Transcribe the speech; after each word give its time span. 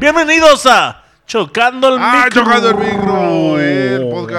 Bienvenidos 0.00 0.66
a 0.66 1.02
Chocando 1.26 1.88
el 1.88 1.98
Ah, 1.98 2.24
Micro. 2.24 2.42
chocando 2.42 2.70
el 2.70 2.76
micro. 2.76 3.11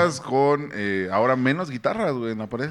Podcast 0.06 0.24
con 0.24 0.70
eh, 0.74 1.10
ahora 1.12 1.36
menos 1.36 1.70
guitarras, 1.70 2.14
güey, 2.14 2.32
en 2.34 2.40
la 2.40 2.48
pared 2.48 2.70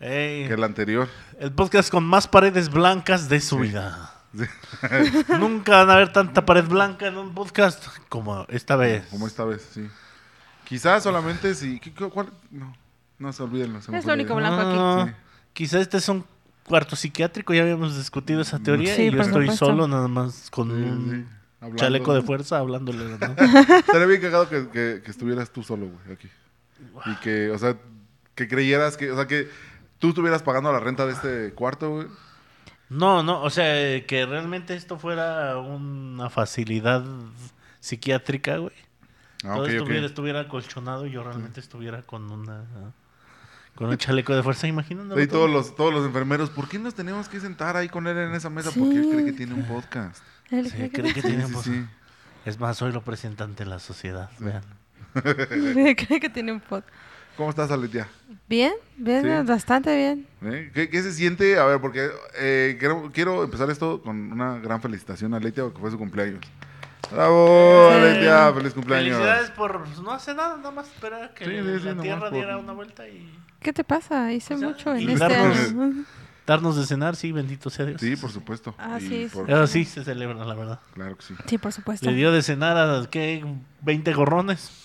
Ey, 0.00 0.46
que 0.48 0.54
el 0.54 0.64
anterior. 0.64 1.08
el 1.38 1.52
podcast 1.52 1.90
con 1.90 2.04
más 2.04 2.26
paredes 2.26 2.70
blancas 2.70 3.28
de 3.28 3.40
su 3.40 3.58
vida. 3.58 4.14
Nunca 5.38 5.76
van 5.84 5.90
a 5.90 5.96
ver 5.96 6.12
tanta 6.12 6.44
pared 6.44 6.64
blanca 6.64 7.06
en 7.06 7.16
un 7.18 7.34
podcast 7.34 7.86
como 8.08 8.44
esta 8.48 8.76
vez. 8.76 9.04
Como 9.10 9.26
esta 9.26 9.44
vez, 9.44 9.68
sí. 9.72 9.88
Quizás 10.64 11.02
solamente 11.02 11.54
si. 11.54 11.78
¿qué- 11.80 11.92
qué- 11.92 12.08
cuál? 12.08 12.30
No, 12.50 12.74
no 13.18 13.32
se 13.32 13.42
olviden. 13.42 13.80
se 13.82 13.90
me 13.92 13.98
Es 13.98 14.04
fue 14.04 14.12
lo 14.12 14.16
la 14.16 14.22
único 14.22 14.40
idea. 14.40 14.50
blanco 14.50 14.70
aquí. 14.70 14.78
Ah, 14.80 15.06
Sí. 15.08 15.14
Quizá 15.52 15.80
este 15.80 15.98
es 15.98 16.08
un 16.08 16.24
cuarto 16.64 16.96
psiquiátrico, 16.96 17.52
ya 17.52 17.62
habíamos 17.62 17.96
discutido 17.96 18.40
esa 18.40 18.58
teoría 18.58 18.94
Sí, 18.96 19.02
y 19.02 19.10
yo 19.10 19.18
por 19.18 19.26
estoy 19.26 19.42
supuesto. 19.44 19.66
solo 19.66 19.86
nada 19.86 20.08
más 20.08 20.48
con 20.50 20.68
Sí, 20.68 20.74
un 20.74 21.10
sí, 21.10 21.26
hablando. 21.60 21.76
chaleco 21.76 22.14
de 22.14 22.22
fuerza 22.22 22.58
hablándole. 22.58 23.04
¿no? 23.04 23.14
Estaría 23.78 24.06
bien 24.06 24.20
cagado 24.22 24.48
que, 24.48 24.68
que- 24.68 25.02
que 25.04 25.10
estuvieras 25.10 25.50
tú 25.50 25.62
solo, 25.62 25.86
güey, 25.88 26.14
aquí. 26.16 26.28
Y 27.06 27.14
que, 27.16 27.50
o 27.50 27.58
sea, 27.58 27.76
que 28.34 28.48
creyeras 28.48 28.96
que, 28.96 29.10
o 29.10 29.16
sea, 29.16 29.26
que 29.26 29.48
tú 29.98 30.10
estuvieras 30.10 30.42
pagando 30.42 30.72
la 30.72 30.80
renta 30.80 31.06
de 31.06 31.12
este 31.12 31.52
cuarto, 31.54 31.90
güey. 31.90 32.06
No, 32.88 33.22
no, 33.22 33.42
o 33.42 33.50
sea, 33.50 34.04
que 34.06 34.26
realmente 34.26 34.74
esto 34.74 34.98
fuera 34.98 35.56
una 35.58 36.28
facilidad 36.30 37.04
psiquiátrica, 37.80 38.56
güey. 38.58 38.74
Ah, 39.44 39.54
Todo 39.54 39.62
ok, 39.64 39.68
estuviera, 39.70 40.00
ok. 40.00 40.06
estuviera 40.10 40.40
acolchonado 40.40 41.06
y 41.06 41.10
yo 41.10 41.24
realmente 41.24 41.58
estuviera 41.60 42.02
con 42.02 42.30
una 42.30 42.64
con 43.74 43.88
un 43.88 43.96
chaleco 43.96 44.34
de 44.36 44.42
fuerza, 44.42 44.66
imaginándolo. 44.68 45.20
Y 45.20 45.26
todo. 45.26 45.38
todos 45.46 45.50
los, 45.50 45.74
todos 45.74 45.94
los 45.94 46.04
enfermeros, 46.06 46.50
¿por 46.50 46.68
qué 46.68 46.78
nos 46.78 46.94
tenemos 46.94 47.28
que 47.28 47.40
sentar 47.40 47.76
ahí 47.76 47.88
con 47.88 48.06
él 48.06 48.18
en 48.18 48.34
esa 48.34 48.50
mesa? 48.50 48.70
Porque 48.78 48.96
él 48.96 49.08
cree 49.10 49.24
que 49.24 49.32
tiene 49.32 49.54
un 49.54 49.64
podcast. 49.64 50.22
Él 50.50 50.66
Sí, 50.70 50.76
cree 50.76 50.90
que- 50.90 51.14
que 51.14 51.22
Sí, 51.22 51.28
tiene 51.28 51.46
sí, 51.46 51.52
voz. 51.54 51.64
sí. 51.64 51.86
Es 52.44 52.60
más, 52.60 52.76
soy 52.76 52.92
lo 52.92 53.00
presentante 53.02 53.64
de 53.64 53.70
la 53.70 53.78
sociedad. 53.78 54.30
Vean. 54.38 54.62
cree 55.96 56.20
que 56.20 56.30
tiene 56.30 56.52
un 56.52 56.60
pod. 56.60 56.82
¿Cómo 57.36 57.48
estás, 57.50 57.70
Aletia? 57.70 58.06
Bien, 58.48 58.72
bien, 58.96 59.22
Sí. 59.22 59.46
bastante 59.48 59.96
bien. 59.96 60.26
¿Eh? 60.44 60.70
¿Qué, 60.74 60.90
qué 60.90 61.02
se 61.02 61.12
siente? 61.12 61.58
A 61.58 61.64
ver, 61.64 61.80
porque 61.80 62.10
eh, 62.38 62.76
quiero, 62.78 63.10
quiero 63.12 63.42
empezar 63.44 63.70
esto 63.70 64.02
con 64.02 64.32
una 64.32 64.58
gran 64.58 64.82
felicitación 64.82 65.32
a 65.32 65.38
Aletia 65.38 65.62
porque 65.64 65.80
fue 65.80 65.90
su 65.90 65.98
cumpleaños. 65.98 66.40
¡Bravo, 67.10 67.88
Sí. 67.90 67.96
Aletia! 67.96 68.52
¡Feliz 68.52 68.74
cumpleaños! 68.74 69.16
Felicidades 69.16 69.50
por 69.50 69.88
no 70.00 70.10
hacer 70.12 70.36
nada, 70.36 70.56
nada 70.58 70.70
más 70.70 70.86
esperar 70.88 71.32
que 71.34 71.44
Sí, 71.44 71.50
sí, 71.50 71.78
sí, 71.80 71.84
la 71.94 72.02
Tierra 72.02 72.20
por- 72.20 72.32
diera 72.32 72.58
una 72.58 72.72
vuelta 72.72 73.08
y 73.08 73.32
¿Qué 73.60 73.72
te 73.72 73.84
pasa? 73.84 74.32
Hice 74.32 74.54
O 74.54 74.58
sea, 74.58 74.68
mucho 74.68 74.94
en 74.94 75.08
este 75.10 75.24
darnos- 75.24 75.70
año. 75.70 76.04
darnos 76.46 76.76
de 76.76 76.84
cenar, 76.86 77.16
sí, 77.16 77.32
bendito 77.32 77.70
sea 77.70 77.86
Dios. 77.86 78.00
Sí, 78.00 78.16
por 78.16 78.30
supuesto. 78.30 78.74
Ah, 78.78 78.98
Y 79.00 79.08
sí, 79.08 79.28
por- 79.32 79.48
Eso 79.50 79.66
sí 79.68 79.84
se 79.84 80.04
celebra, 80.04 80.44
la 80.44 80.54
verdad. 80.54 80.80
Claro 80.94 81.16
que 81.16 81.22
sí. 81.22 81.34
Sí, 81.46 81.58
por 81.58 81.72
supuesto. 81.72 82.04
Le 82.10 82.16
dio 82.16 82.30
de 82.32 82.42
cenar 82.42 82.76
a, 82.76 83.06
¿qué? 83.10 83.44
20 83.82 84.12
gorrones. 84.12 84.81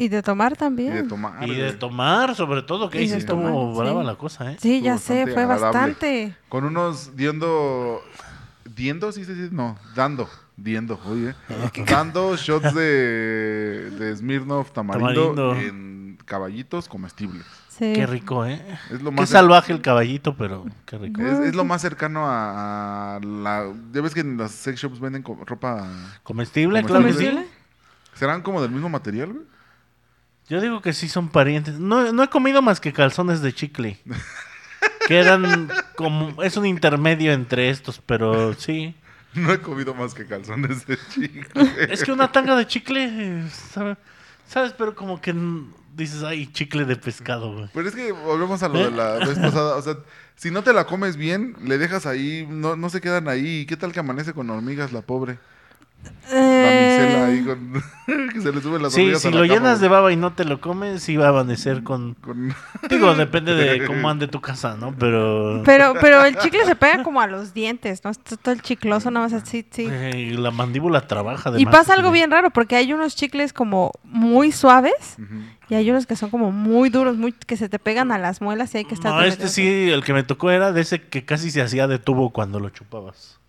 Y 0.00 0.08
de 0.08 0.22
tomar 0.22 0.52
Y 0.52 0.54
de 0.54 0.58
también. 0.58 1.08
tomar. 1.08 1.48
Y 1.48 1.54
de 1.54 1.72
tomar, 1.74 2.34
sobre 2.34 2.62
todo, 2.62 2.88
que 2.88 2.98
ahí 2.98 3.12
estuvo 3.12 3.74
brava 3.74 4.00
sí. 4.00 4.06
la 4.06 4.14
cosa, 4.16 4.52
¿eh? 4.52 4.56
Sí, 4.60 4.80
ya 4.80 4.96
sé, 4.98 5.24
fue 5.24 5.42
agradable. 5.42 5.64
bastante. 5.66 6.34
Con 6.48 6.64
unos 6.64 7.16
diendo... 7.16 8.00
¿Diendo? 8.64 9.12
Sí, 9.12 9.24
sí, 9.24 9.34
sí. 9.34 9.48
No, 9.52 9.76
dando. 9.94 10.28
Diendo, 10.56 10.98
oye. 11.06 11.34
Dando 11.86 12.36
shots 12.38 12.72
de, 12.74 13.90
de 13.90 14.16
Smirnoff 14.16 14.70
tamarindo, 14.72 15.34
Tamarindo. 15.34 15.54
en 15.56 16.18
caballitos 16.24 16.88
comestibles. 16.88 17.44
Sí. 17.68 17.92
Qué 17.94 18.06
rico, 18.06 18.44
¿eh? 18.46 18.60
Es 18.90 19.02
lo 19.02 19.10
Qué 19.10 19.16
más... 19.16 19.28
salvaje 19.30 19.72
el 19.72 19.80
caballito, 19.82 20.34
pero 20.36 20.66
qué 20.86 20.98
rico. 20.98 21.20
Es, 21.22 21.38
es 21.40 21.54
lo 21.54 21.64
más 21.64 21.82
cercano 21.82 22.26
a, 22.26 23.16
a 23.16 23.20
la... 23.20 23.70
Ya 23.92 24.00
ves 24.02 24.14
que 24.14 24.20
en 24.20 24.36
las 24.38 24.52
sex 24.52 24.80
shops 24.80 25.00
venden 25.00 25.22
co- 25.22 25.38
ropa... 25.46 25.86
¿Comestible? 26.22 26.80
Sí. 26.82 26.86
¿Comestible? 26.88 27.46
¿Serán 28.14 28.42
como 28.42 28.60
del 28.62 28.70
mismo 28.70 28.88
material, 28.88 29.32
güey? 29.32 29.44
Yo 30.50 30.60
digo 30.60 30.82
que 30.82 30.92
sí 30.92 31.08
son 31.08 31.28
parientes. 31.28 31.78
No, 31.78 32.12
no 32.12 32.22
he 32.24 32.28
comido 32.28 32.60
más 32.60 32.80
que 32.80 32.92
calzones 32.92 33.40
de 33.40 33.52
chicle. 33.54 33.98
que 35.06 35.18
eran 35.18 35.70
como... 35.96 36.42
Es 36.42 36.56
un 36.56 36.66
intermedio 36.66 37.32
entre 37.32 37.70
estos, 37.70 38.00
pero 38.04 38.52
sí. 38.54 38.94
No 39.34 39.52
he 39.52 39.60
comido 39.60 39.94
más 39.94 40.12
que 40.12 40.26
calzones 40.26 40.86
de 40.86 40.98
chico. 41.14 41.60
Es 41.88 42.02
que 42.02 42.10
una 42.12 42.32
tanga 42.32 42.56
de 42.56 42.66
chicle, 42.66 43.04
eh, 43.04 43.48
sabe- 43.72 43.96
¿sabes? 44.46 44.72
Pero 44.76 44.96
como 44.96 45.20
que 45.20 45.32
dices, 45.94 46.24
ay, 46.24 46.48
chicle 46.52 46.84
de 46.84 46.96
pescado, 46.96 47.52
güey. 47.52 47.70
Pero 47.72 47.88
es 47.88 47.94
que 47.94 48.10
volvemos 48.10 48.60
a 48.64 48.68
lo 48.68 48.78
de 48.84 48.90
la 48.90 49.14
vez 49.24 49.38
pasada. 49.38 49.76
O 49.76 49.82
sea, 49.82 49.96
si 50.34 50.50
no 50.50 50.62
te 50.64 50.72
la 50.72 50.84
comes 50.86 51.16
bien, 51.16 51.54
le 51.62 51.78
dejas 51.78 52.06
ahí, 52.06 52.44
no, 52.50 52.74
no 52.74 52.90
se 52.90 53.00
quedan 53.00 53.28
ahí. 53.28 53.66
¿Qué 53.66 53.76
tal 53.76 53.92
que 53.92 54.00
amanece 54.00 54.32
con 54.32 54.50
hormigas 54.50 54.92
la 54.92 55.02
pobre? 55.02 55.38
La 56.32 56.36
micela 56.36 57.26
ahí 57.26 57.38
Eh, 57.38 57.44
con... 57.44 57.82
que 58.32 58.40
se 58.40 58.52
le 58.52 58.60
suben 58.60 58.82
las 58.82 58.92
Sí, 58.92 59.12
si 59.16 59.28
a 59.28 59.30
la 59.32 59.36
lo 59.40 59.42
cama, 59.42 59.54
llenas 59.54 59.80
de 59.80 59.88
baba 59.88 60.12
y 60.12 60.16
no 60.16 60.32
te 60.32 60.44
lo 60.44 60.60
comes, 60.60 61.02
sí 61.02 61.16
va 61.16 61.26
a 61.26 61.28
amanecer 61.30 61.82
con... 61.82 62.14
Con- 62.14 62.54
Digo, 62.88 63.14
depende 63.14 63.54
de 63.54 63.84
cómo 63.86 64.08
ande 64.08 64.28
tu 64.28 64.40
casa, 64.40 64.76
¿no? 64.76 64.94
Pero... 64.96 65.62
pero, 65.64 65.94
pero 66.00 66.24
el 66.24 66.36
chicle 66.38 66.64
se 66.66 66.76
pega 66.76 67.02
como 67.02 67.20
a 67.20 67.26
los 67.26 67.52
dientes, 67.52 68.04
¿no? 68.04 68.10
Está 68.10 68.36
todo 68.36 68.54
el 68.54 68.62
chicloso, 68.62 69.10
nada 69.10 69.26
más 69.26 69.32
así, 69.42 69.66
sí. 69.70 69.88
eh, 69.90 70.36
la 70.38 70.52
mandíbula 70.52 71.00
trabaja 71.08 71.50
Y 71.50 71.54
además. 71.54 71.74
pasa 71.74 71.94
algo 71.94 72.12
bien 72.12 72.30
raro, 72.30 72.50
porque 72.50 72.76
hay 72.76 72.92
unos 72.92 73.16
chicles 73.16 73.52
como 73.52 73.90
muy 74.04 74.52
suaves 74.52 75.16
y 75.68 75.74
hay 75.74 75.90
unos 75.90 76.06
que 76.06 76.14
son 76.14 76.30
como 76.30 76.52
muy 76.52 76.90
duros, 76.90 77.16
muy 77.16 77.32
que 77.32 77.56
se 77.56 77.68
te 77.68 77.80
pegan 77.80 78.12
a 78.12 78.18
las 78.18 78.40
muelas 78.40 78.72
y 78.76 78.78
hay 78.78 78.84
que 78.84 78.94
estar... 78.94 79.12
No, 79.12 79.22
este 79.22 79.48
sí, 79.48 79.90
el 79.90 80.04
que 80.04 80.12
me 80.12 80.22
tocó 80.22 80.52
era 80.52 80.70
de 80.72 80.80
ese 80.82 81.02
que 81.02 81.24
casi 81.24 81.50
se 81.50 81.60
hacía 81.60 81.88
de 81.88 81.98
tubo 81.98 82.30
cuando 82.30 82.60
lo 82.60 82.70
chupabas. 82.70 83.39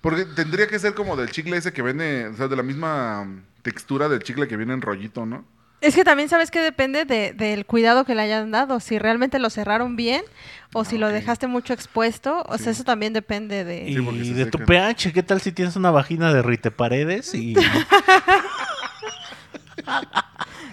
Porque 0.00 0.24
tendría 0.24 0.66
que 0.68 0.78
ser 0.78 0.94
como 0.94 1.16
del 1.16 1.30
chicle 1.30 1.56
ese 1.56 1.72
que 1.72 1.82
viene, 1.82 2.26
o 2.28 2.34
sea, 2.36 2.48
de 2.48 2.56
la 2.56 2.62
misma 2.62 3.26
textura 3.62 4.08
del 4.08 4.22
chicle 4.22 4.46
que 4.48 4.56
viene 4.56 4.72
en 4.74 4.80
rollito, 4.82 5.26
¿no? 5.26 5.44
Es 5.82 5.94
que 5.94 6.04
también 6.04 6.28
sabes 6.30 6.50
que 6.50 6.60
depende 6.60 7.04
de- 7.04 7.32
del 7.34 7.66
cuidado 7.66 8.04
que 8.06 8.14
le 8.14 8.22
hayan 8.22 8.50
dado, 8.50 8.80
si 8.80 8.98
realmente 8.98 9.38
lo 9.38 9.50
cerraron 9.50 9.94
bien 9.94 10.22
o 10.72 10.84
si 10.84 10.96
lo 10.96 11.08
ok. 11.08 11.12
dejaste 11.12 11.46
mucho 11.48 11.72
expuesto, 11.74 12.44
o 12.48 12.56
Sí. 12.56 12.64
sea, 12.64 12.72
eso 12.72 12.84
también 12.84 13.12
depende 13.12 13.62
de... 13.64 13.84
Sí, 13.86 13.94
y 13.94 14.32
de 14.32 14.46
tu 14.46 14.58
pH, 14.58 15.12
¿qué 15.12 15.22
tal 15.22 15.40
si 15.40 15.52
tienes 15.52 15.76
una 15.76 15.90
vagina 15.90 16.32
de 16.32 16.40
rite 16.42 16.70
paredes? 16.70 17.34
Y 17.34 17.54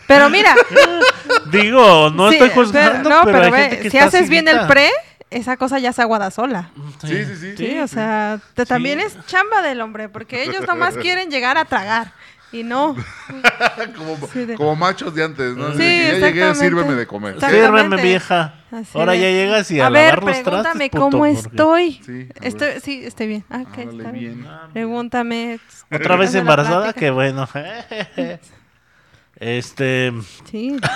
Pero 0.08 0.30
mira, 0.30 0.56
digo, 1.52 2.10
no 2.10 2.30
sí, 2.30 2.36
estoy 2.36 2.50
juzgando, 2.50 3.10
no, 3.10 3.22
pero, 3.24 3.42
hay 3.44 3.52
ve, 3.52 3.58
gente 3.60 3.80
que 3.80 3.90
si 3.90 3.98
está 3.98 4.08
haces 4.10 4.30
bien 4.30 4.48
el 4.48 4.68
pre, 4.68 4.90
esa 5.38 5.58
cosa 5.58 5.80
ya 5.80 5.94
se 5.94 6.02
aguada 6.02 6.32
sola. 6.32 6.70
Sí, 7.02 7.26
sí, 7.26 7.36
sí. 7.36 7.58
Sí, 7.58 7.80
o 7.80 7.88
sea, 7.88 8.40
te- 8.54 8.66
también 8.66 9.00
es 9.00 9.18
chamba 9.26 9.62
del 9.62 9.82
hombre, 9.82 10.10
porque 10.10 10.44
ellos 10.44 10.66
nomás 10.68 10.96
quieren 10.98 11.30
llegar 11.30 11.58
a 11.58 11.66
tragar 11.66 12.14
y 12.52 12.64
no. 12.64 12.96
como, 13.98 14.28
Sí, 14.32 14.46
de- 14.46 14.56
como 14.56 14.76
machos 14.76 15.14
de 15.16 15.24
antes, 15.24 15.56
¿no? 15.56 15.72
Sí, 15.74 15.80
ya 15.80 16.18
llegué, 16.20 16.54
sírveme 16.56 16.94
de 16.94 17.08
comer. 17.08 17.40
Sírveme, 17.40 18.02
vieja. 18.02 18.56
Así 18.72 18.98
Ahora 18.98 19.12
de- 19.14 19.20
ya 19.22 19.30
llegas 19.30 19.70
y 19.72 19.80
a, 19.80 19.88
a 19.88 19.90
ver, 19.90 20.16
los 20.16 20.24
pregúntame 20.26 20.62
trastes, 20.64 20.90
puto, 20.90 21.02
cómo 21.02 21.18
porque- 21.20 21.32
estoy. 21.40 21.92
Sí, 22.06 22.12
ver. 22.24 22.32
Estoy, 22.42 22.80
sí, 22.82 23.04
estoy 23.06 23.28
bien. 23.28 23.46
Ah, 23.50 23.62
ok, 23.62 23.78
Háblale 23.78 23.98
está 23.98 24.12
bien. 24.12 24.40
bien. 24.42 24.48
Pregúntame. 24.74 25.60
Otra 25.92 26.16
vez 26.16 26.34
embarazada, 26.36 26.94
que 26.94 27.10
bueno. 27.12 27.48
este. 29.36 30.12
Sí. 30.50 30.78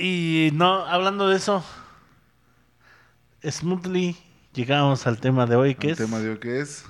Y 0.00 0.50
no, 0.54 0.84
hablando 0.86 1.28
de 1.28 1.36
eso. 1.36 1.64
Smoothly 3.48 4.16
llegamos 4.54 5.06
al 5.06 5.18
tema 5.20 5.46
de 5.46 5.56
hoy, 5.56 5.74
que 5.74 5.88
El 5.88 5.92
es. 5.92 5.98
tema 5.98 6.18
de 6.18 6.30
hoy 6.30 6.38
que 6.38 6.60
es 6.60 6.84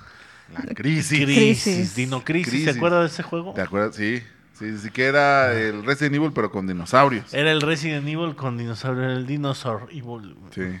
la 0.53 0.61
crisis. 0.73 1.23
Crisis. 1.23 1.63
Crisis. 1.63 1.95
Dino 1.95 2.23
Crisis. 2.23 2.49
Crisis. 2.51 2.71
¿Se 2.71 2.77
acuerda 2.77 3.01
de 3.01 3.07
ese 3.07 3.23
juego? 3.23 3.53
¿Te 3.53 3.61
acuerdas? 3.61 3.95
Sí. 3.95 4.21
Sí, 4.53 4.77
sí 4.77 4.91
que 4.91 5.05
era 5.05 5.53
el 5.59 5.83
Resident 5.83 6.15
Evil, 6.15 6.33
pero 6.33 6.51
con 6.51 6.67
dinosaurios. 6.67 7.33
Era 7.33 7.51
el 7.51 7.61
Resident 7.61 8.07
Evil 8.07 8.35
con 8.35 8.57
dinosaurio, 8.57 9.09
el 9.09 9.25
Dinosaur 9.25 9.87
Evil. 9.91 10.35
Sí. 10.53 10.79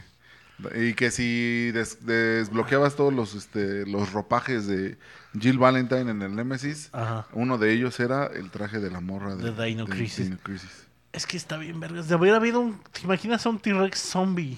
Y 0.75 0.93
que 0.93 1.09
si 1.09 1.71
des- 1.71 2.05
desbloqueabas 2.05 2.95
todos 2.95 3.11
los, 3.11 3.33
este, 3.33 3.87
los 3.87 4.11
ropajes 4.11 4.67
de 4.67 4.99
Jill 5.39 5.57
Valentine 5.57 6.11
en 6.11 6.21
el 6.21 6.35
Nemesis, 6.35 6.89
Ajá. 6.93 7.25
uno 7.33 7.57
de 7.57 7.73
ellos 7.73 7.99
era 7.99 8.27
el 8.27 8.51
traje 8.51 8.79
de 8.79 8.91
la 8.91 8.99
morra 8.99 9.35
de, 9.35 9.51
De 9.51 9.65
Dino 9.65 9.87
Crisis. 9.87 10.25
Dino 10.25 10.37
Crisis. 10.43 10.80
Es 11.13 11.25
que 11.27 11.37
está 11.37 11.57
bien, 11.57 11.79
vergas. 11.79 12.07
De 12.07 12.15
haber 12.15 12.33
habido 12.33 12.59
un. 12.61 12.79
¿Te 12.91 13.01
imaginas 13.01 13.45
a 13.45 13.49
un 13.49 13.59
T-Rex 13.59 13.99
zombie? 13.99 14.57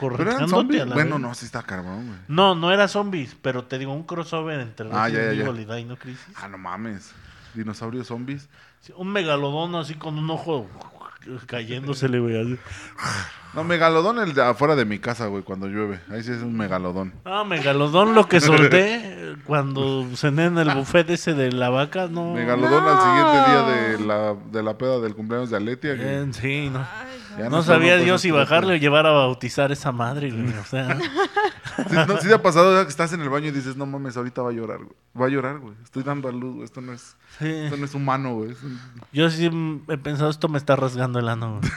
¿Pero 0.00 0.14
eran 0.16 0.26
correteándote 0.48 0.80
a 0.80 0.86
la 0.86 0.94
Bueno, 0.94 1.16
vez? 1.16 1.22
no, 1.22 1.34
sí 1.34 1.44
está 1.46 1.62
carbón, 1.62 2.06
güey. 2.06 2.18
No, 2.28 2.54
no 2.54 2.72
era 2.72 2.88
zombies, 2.88 3.36
pero 3.40 3.64
te 3.64 3.78
digo, 3.78 3.92
un 3.92 4.02
crossover 4.04 4.58
entre 4.60 4.88
Ah, 4.92 5.08
ya, 5.08 5.18
Resident 5.18 5.38
ya, 5.38 5.44
ya. 5.44 5.50
Evil 5.50 5.60
y 5.60 5.74
Dino 5.76 5.96
Crisis. 5.96 6.26
Ah, 6.36 6.48
no 6.48 6.58
mames. 6.58 7.12
dinosaurios 7.54 8.06
zombies. 8.08 8.48
Sí, 8.80 8.92
Un 8.96 9.08
megalodón 9.12 9.74
así 9.76 9.94
con 9.94 10.18
un 10.18 10.28
ojo 10.30 10.66
cayéndosele, 11.46 12.20
güey. 12.20 12.58
No, 13.54 13.64
megalodón 13.64 14.18
el 14.18 14.32
de 14.32 14.42
afuera 14.42 14.74
de 14.74 14.84
mi 14.84 14.98
casa, 14.98 15.26
güey, 15.26 15.42
cuando 15.42 15.66
llueve. 15.68 16.00
Ahí 16.10 16.22
sí 16.22 16.32
es 16.32 16.42
un 16.42 16.56
megalodón. 16.56 17.12
Ah, 17.24 17.44
megalodón 17.44 18.14
lo 18.14 18.26
que 18.26 18.40
solté 18.40 19.34
cuando 19.46 20.08
cené 20.16 20.46
en 20.46 20.58
el 20.58 20.70
buffet 20.70 21.10
ese 21.10 21.34
de 21.34 21.52
la 21.52 21.68
vaca, 21.68 22.08
no. 22.08 22.32
Megalodón 22.32 22.84
al 22.84 23.00
siguiente 23.00 23.50
día 23.50 23.62
de 23.62 24.06
la, 24.06 24.36
de 24.50 24.62
la 24.62 24.78
peda 24.78 25.00
del 25.00 25.14
cumpleaños 25.14 25.50
de 25.50 25.56
Aletia. 25.58 25.96
que 25.96 26.02
Eh, 26.02 26.26
sí, 26.32 26.70
no. 26.70 26.78
Ay, 27.38 27.48
no. 27.50 27.62
sabía 27.62 27.94
pues, 27.94 28.04
Dios 28.04 28.22
si 28.22 28.30
pues, 28.30 28.42
bajarle 28.42 28.74
o 28.74 28.76
llevar 28.76 29.06
a 29.06 29.10
bautizar 29.10 29.70
esa 29.70 29.92
madre, 29.92 30.30
güey. 30.30 30.48
O 30.58 30.64
sea, 30.64 30.98
Sí, 31.76 31.96
no, 32.08 32.20
sí 32.20 32.28
te 32.28 32.34
ha 32.34 32.42
pasado 32.42 32.74
ya 32.76 32.84
que 32.84 32.90
estás 32.90 33.12
en 33.12 33.20
el 33.22 33.28
baño 33.28 33.48
y 33.48 33.50
dices, 33.52 33.76
no 33.76 33.86
mames, 33.86 34.16
ahorita 34.16 34.42
va 34.42 34.50
a 34.50 34.52
llorar, 34.52 34.78
güey. 34.78 34.96
Va 35.20 35.26
a 35.26 35.28
llorar, 35.28 35.58
güey. 35.58 35.74
Estoy 35.84 36.02
dando 36.02 36.28
a 36.28 36.32
luz, 36.32 36.52
güey. 36.54 36.64
Esto 36.64 36.80
no 36.80 36.92
es, 36.92 37.16
sí. 37.38 37.48
esto 37.48 37.76
no 37.76 37.84
es 37.84 37.94
humano, 37.94 38.34
güey. 38.34 38.50
Es 38.52 38.62
un- 38.62 38.80
Yo 39.12 39.30
sí 39.30 39.50
he 39.88 39.98
pensado, 39.98 40.30
esto 40.30 40.48
me 40.48 40.58
está 40.58 40.76
rasgando 40.76 41.18
el 41.18 41.28
ano, 41.28 41.58
güey. 41.60 41.72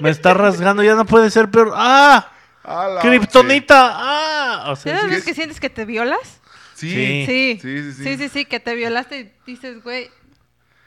Me 0.00 0.10
está 0.10 0.34
rasgando, 0.34 0.82
ya 0.82 0.94
no 0.94 1.04
puede 1.06 1.30
ser 1.30 1.50
peor. 1.50 1.72
¡Ah! 1.74 2.28
¡A 2.64 2.88
la- 2.88 3.00
¡Kriptonita! 3.00 3.90
¡Ah! 3.94 4.64
O 4.72 4.76
¿Sí 4.76 4.84
sea, 4.84 5.00
que 5.08 5.34
sientes 5.34 5.60
que 5.60 5.70
te 5.70 5.84
violas? 5.84 6.40
Sí. 6.74 6.90
Sí. 6.90 7.24
Sí. 7.26 7.58
Sí, 7.62 7.82
sí, 7.82 7.92
sí. 7.92 8.04
Sí, 8.04 8.16
sí, 8.16 8.28
sí, 8.28 8.44
que 8.44 8.58
te 8.60 8.74
violaste 8.74 9.20
y 9.20 9.32
dices, 9.50 9.82
güey. 9.82 10.10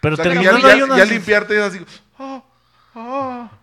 pero 0.02 0.14
O 0.14 0.18
sea, 0.18 0.26
ya, 0.26 0.32
terminando 0.32 0.68
ya- 0.68 0.74
hay 0.74 0.82
unas... 0.82 0.98
ya 0.98 1.06
limpiarte 1.06 1.56
es 1.58 1.62
así. 1.64 1.86
ah, 2.20 2.44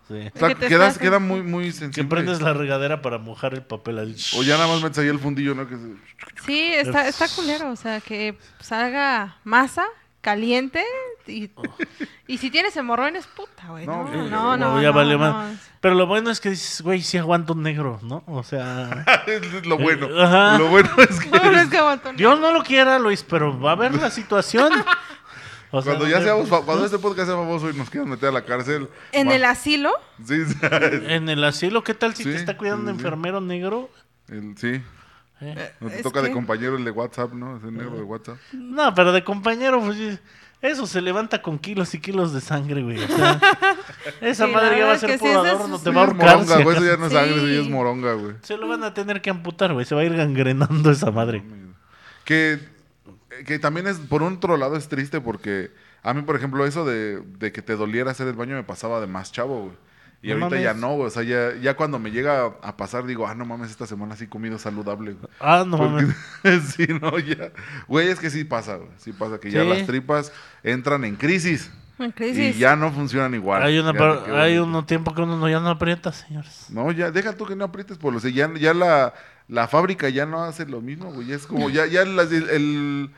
Sí. 0.08 0.31
O 0.34 0.38
sea, 0.38 0.49
Que 0.49 0.55
te 0.55 0.69
quedas, 0.69 0.93
estás- 0.93 0.99
queda 0.99 1.19
muy, 1.19 1.43
muy 1.43 1.64
Que 1.67 1.73
sensible. 1.73 2.08
prendes 2.11 2.40
la 2.43 2.52
regadera 2.52 3.00
para 3.00 3.17
mojar 3.19 3.55
el 3.55 3.62
papel 3.62 3.99
ahí. 3.99 4.17
O 4.37 4.43
ya 4.43 4.56
nada 4.58 4.69
más 4.69 4.82
metes 4.82 4.99
ahí 4.99 5.08
el 5.08 5.19
fundillo, 5.19 5.55
¿no? 5.55 5.67
Que 5.67 5.76
se- 5.76 6.44
Sí, 6.44 6.73
está, 6.75 7.08
está 7.08 7.26
culero. 7.29 7.70
O 7.70 7.76
sea, 7.76 8.00
que 8.00 8.37
salga 8.61 9.37
masa 9.44 9.84
caliente 10.20 10.84
y, 11.26 11.50
y 12.29 12.38
si 12.38 12.50
tienes 12.50 12.76
hemorroides, 12.76 13.26
puta, 13.26 13.69
güey. 13.70 13.87
No, 13.87 14.05
No, 14.05 14.29
no, 14.29 14.56
no. 14.56 14.81
ya 14.82 14.88
no, 14.88 14.94
valió 14.94 15.19
no. 15.19 15.32
más. 15.32 15.56
Pero 15.81 15.94
lo 15.96 16.06
bueno 16.06 16.31
es 16.31 16.38
que 16.40 16.50
dices, 16.50 16.81
güey, 16.82 17.00
sí 17.02 17.19
aguanto 17.19 17.55
un 17.55 17.62
negro, 17.62 17.99
¿no? 18.02 18.23
O 18.26 18.43
sea... 18.44 19.05
es 19.26 19.67
lo 19.67 19.79
bueno. 19.79 20.06
Eh, 20.06 20.23
ajá. 20.25 20.58
Lo 20.58 20.69
bueno 20.69 20.90
es 21.08 21.19
que 21.19 21.29
No, 21.37 21.50
no 21.50 21.58
es 21.58 21.69
que 21.69 21.79
aguantó 21.79 22.11
un- 22.11 22.17
Dios 22.17 22.38
no 22.38 22.52
lo 22.52 22.62
quiera, 22.62 22.99
Luis, 23.00 23.25
pero 23.29 23.58
va 23.58 23.73
a 23.73 23.76
ver 23.76 23.94
la 23.94 24.11
situación. 24.11 24.73
O 25.74 25.80
sea, 25.82 25.92
cuando 25.94 26.08
ya 26.08 26.22
seamos, 26.22 26.48
cuando 26.48 26.84
este 26.84 26.98
podcast 26.98 27.28
sea 27.28 27.36
famoso 27.36 27.70
y 27.70 27.74
nos 27.74 27.88
quieran 27.90 28.08
meter 28.10 28.28
a 28.28 28.32
la 28.32 28.44
cárcel. 28.44 28.88
En 29.12 29.28
va- 29.28 29.34
el 29.34 29.44
asilo, 29.44 29.90
Sí, 30.24 30.44
sí. 30.44 30.54
En 31.08 31.28
el 31.28 31.42
asilo, 31.42 31.82
¿qué 31.82 31.94
tal 31.94 32.14
si 32.14 32.22
Sí, 32.24 32.30
te 32.30 32.36
está 32.36 32.56
cuidando 32.56 32.84
sí, 32.84 32.90
un 32.92 32.98
sí. 32.98 33.04
enfermero 33.04 33.40
negro? 33.40 33.88
El- 34.28 34.56
sí. 34.58 34.80
Eh, 35.40 35.72
No 35.80 35.88
te 35.88 35.96
Es 35.96 36.02
toca 36.02 36.22
de 36.22 36.30
compañero 36.30 36.76
el 36.76 36.84
de 36.84 36.90
WhatsApp, 36.92 37.32
¿no? 37.32 37.56
Es 37.56 37.64
el 37.64 37.74
negro 37.74 37.96
de 37.96 38.02
WhatsApp. 38.02 38.36
No, 38.52 38.94
pero 38.94 39.10
de 39.12 39.24
compañero, 39.24 39.80
pues 39.80 39.96
sí, 39.96 40.16
eso 40.60 40.86
se 40.86 41.00
levanta 41.00 41.42
con 41.42 41.58
kilos 41.58 41.92
y 41.94 42.00
kilos 42.00 42.32
de 42.32 42.40
sangre, 42.40 42.82
güey. 42.82 43.02
o 43.02 43.08
sea, 43.08 43.40
esa 44.20 44.46
Sí, 44.46 44.52
madre 44.52 44.78
ya 44.78 44.86
va 44.86 44.92
a 44.92 44.98
ser 44.98 45.10
es- 45.10 45.22
adorno, 45.22 45.78
sí, 45.78 45.84
te 45.84 45.90
va 45.90 46.02
a 46.02 46.04
Es 46.04 46.10
ahorcar. 46.10 46.36
moronga, 46.36 46.62
güey. 46.62 46.76
Eso 46.76 46.84
ya 46.84 46.96
no 46.96 47.06
es 47.06 47.12
sangre, 47.12 47.36
eso 47.36 47.46
ya 47.48 47.60
es 47.60 47.69
moronga, 47.69 48.12
güey. 48.12 48.34
Se 48.42 48.56
lo 48.56 48.69
van 48.69 48.84
a 48.84 48.94
tener 48.94 49.20
que 49.22 49.30
amputar, 49.30 49.72
güey. 49.72 49.84
Se 49.86 49.94
va 49.96 50.02
a 50.02 50.04
ir 50.04 50.14
gangrenando 50.14 50.90
esa 50.92 51.10
madre. 51.10 51.42
Que, 52.24 52.60
que 53.46 53.58
también 53.58 53.87
es, 53.87 53.99
por 53.99 54.23
otro 54.23 54.56
lado, 54.56 54.76
es 54.76 54.88
triste 54.88 55.20
porque 55.20 55.70
a 56.02 56.14
mí, 56.14 56.23
por 56.23 56.37
ejemplo, 56.37 56.64
eso 56.67 56.84
de, 56.84 57.20
de 57.38 57.52
que 57.52 57.62
te 57.62 57.76
doliera 57.76 58.11
hacer 58.11 58.26
el 58.29 58.34
baño 58.34 58.55
me 58.56 58.64
pasaba 58.64 59.00
de 59.00 59.06
más 59.06 59.32
chavo, 59.32 59.61
güey. 59.64 59.76
Y 60.25 60.29
No 60.29 60.34
ahorita 60.34 60.49
mames. 60.50 60.62
ya 60.62 60.75
no, 60.75 60.94
güey. 60.94 61.08
O 61.08 61.11
sea, 61.11 61.25
ya, 61.25 61.52
ya 61.61 61.75
cuando 61.75 61.99
me 61.99 62.12
llega 62.12 62.44
a 62.62 62.76
pasar, 62.76 63.06
digo, 63.06 63.26
ah, 63.26 63.34
no 63.34 63.44
mames, 63.44 63.70
esta 63.70 63.88
semana 63.88 64.14
sí 64.14 64.25
he 64.25 64.29
comido 64.29 64.56
saludable, 64.56 65.14
güey. 65.14 65.26
Ah, 65.40 65.64
no 65.67 65.76
Porque- 65.79 66.06
mames. 66.44 66.62
sí, 66.76 66.87
no, 67.00 67.19
ya. 67.19 67.50
Güey, 67.88 68.06
es 68.08 68.20
que 68.20 68.31
sí 68.31 68.44
pasa, 68.44 68.76
güey. 68.76 68.88
Sí 68.99 69.12
pasa 69.12 69.40
que 69.40 69.50
ya 69.50 69.64
las 69.64 69.84
tripas 69.84 70.32
entran 70.62 71.05
en 71.05 71.17
crisis. 71.17 71.73
en 71.99 72.12
crisis. 72.12 72.55
Y 72.55 72.58
ya 72.61 72.76
no 72.76 72.93
funcionan 72.93 73.34
igual. 73.34 73.62
Hay, 73.64 73.79
una, 73.81 73.93
hay 74.40 74.58
un 74.58 74.87
tiempo 74.87 75.12
que 75.12 75.23
uno 75.23 75.37
no- 75.37 75.49
ya 75.49 75.58
no 75.58 75.70
aprieta, 75.70 76.12
señores. 76.12 76.67
No, 76.69 76.93
ya, 76.93 77.11
deja 77.11 77.32
tú 77.34 77.44
que 77.44 77.56
no 77.56 77.64
aprietes 77.64 77.99
por 77.99 78.12
lo 78.12 78.20
sé, 78.20 78.32
ya, 78.32 78.49
ya 78.55 78.75
la, 78.75 79.14
la 79.52 79.69
fábrica 79.69 80.08
ya 80.08 80.25
no 80.25 80.43
hace 80.43 80.64
lo 80.64 80.81
mismo, 80.81 81.12
güey. 81.12 81.31
Es 81.31 81.46
como, 81.46 81.69
ya, 81.69 81.84
ya 81.84 82.06
las- 82.06 82.32
el, 82.32 83.10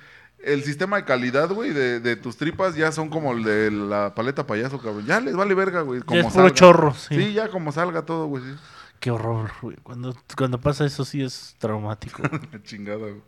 el, 0.42 0.64
sistema 0.64 0.96
de 0.96 1.04
calidad, 1.04 1.48
güey, 1.48 1.70
de, 1.70 2.00
de 2.00 2.16
tus 2.16 2.36
tripas 2.36 2.74
ya 2.74 2.90
son 2.90 3.08
como 3.08 3.32
el 3.32 3.44
de 3.44 3.70
la 3.70 4.16
paleta 4.16 4.44
payaso, 4.44 4.80
cabrón. 4.80 5.06
Ya 5.06 5.20
les 5.20 5.36
vale 5.36 5.54
verga, 5.54 5.82
güey. 5.82 6.00
Como 6.00 6.18
es 6.18 6.26
puro 6.26 6.34
salga. 6.48 6.54
chorro, 6.54 6.92
sí. 6.92 7.14
Sí. 7.14 7.32
ya 7.34 7.48
como 7.48 7.70
salga 7.70 8.02
todo, 8.02 8.26
güey. 8.26 8.42
Sí. 8.42 8.50
Qué 8.98 9.12
horror, 9.12 9.52
güey. 9.62 9.76
Cuando, 9.84 10.16
cuando 10.36 10.60
pasa 10.60 10.84
eso 10.84 11.04
sí 11.04 11.22
es 11.22 11.54
traumático. 11.58 12.20
Chingada, 12.64 12.98
güey. 12.98 13.22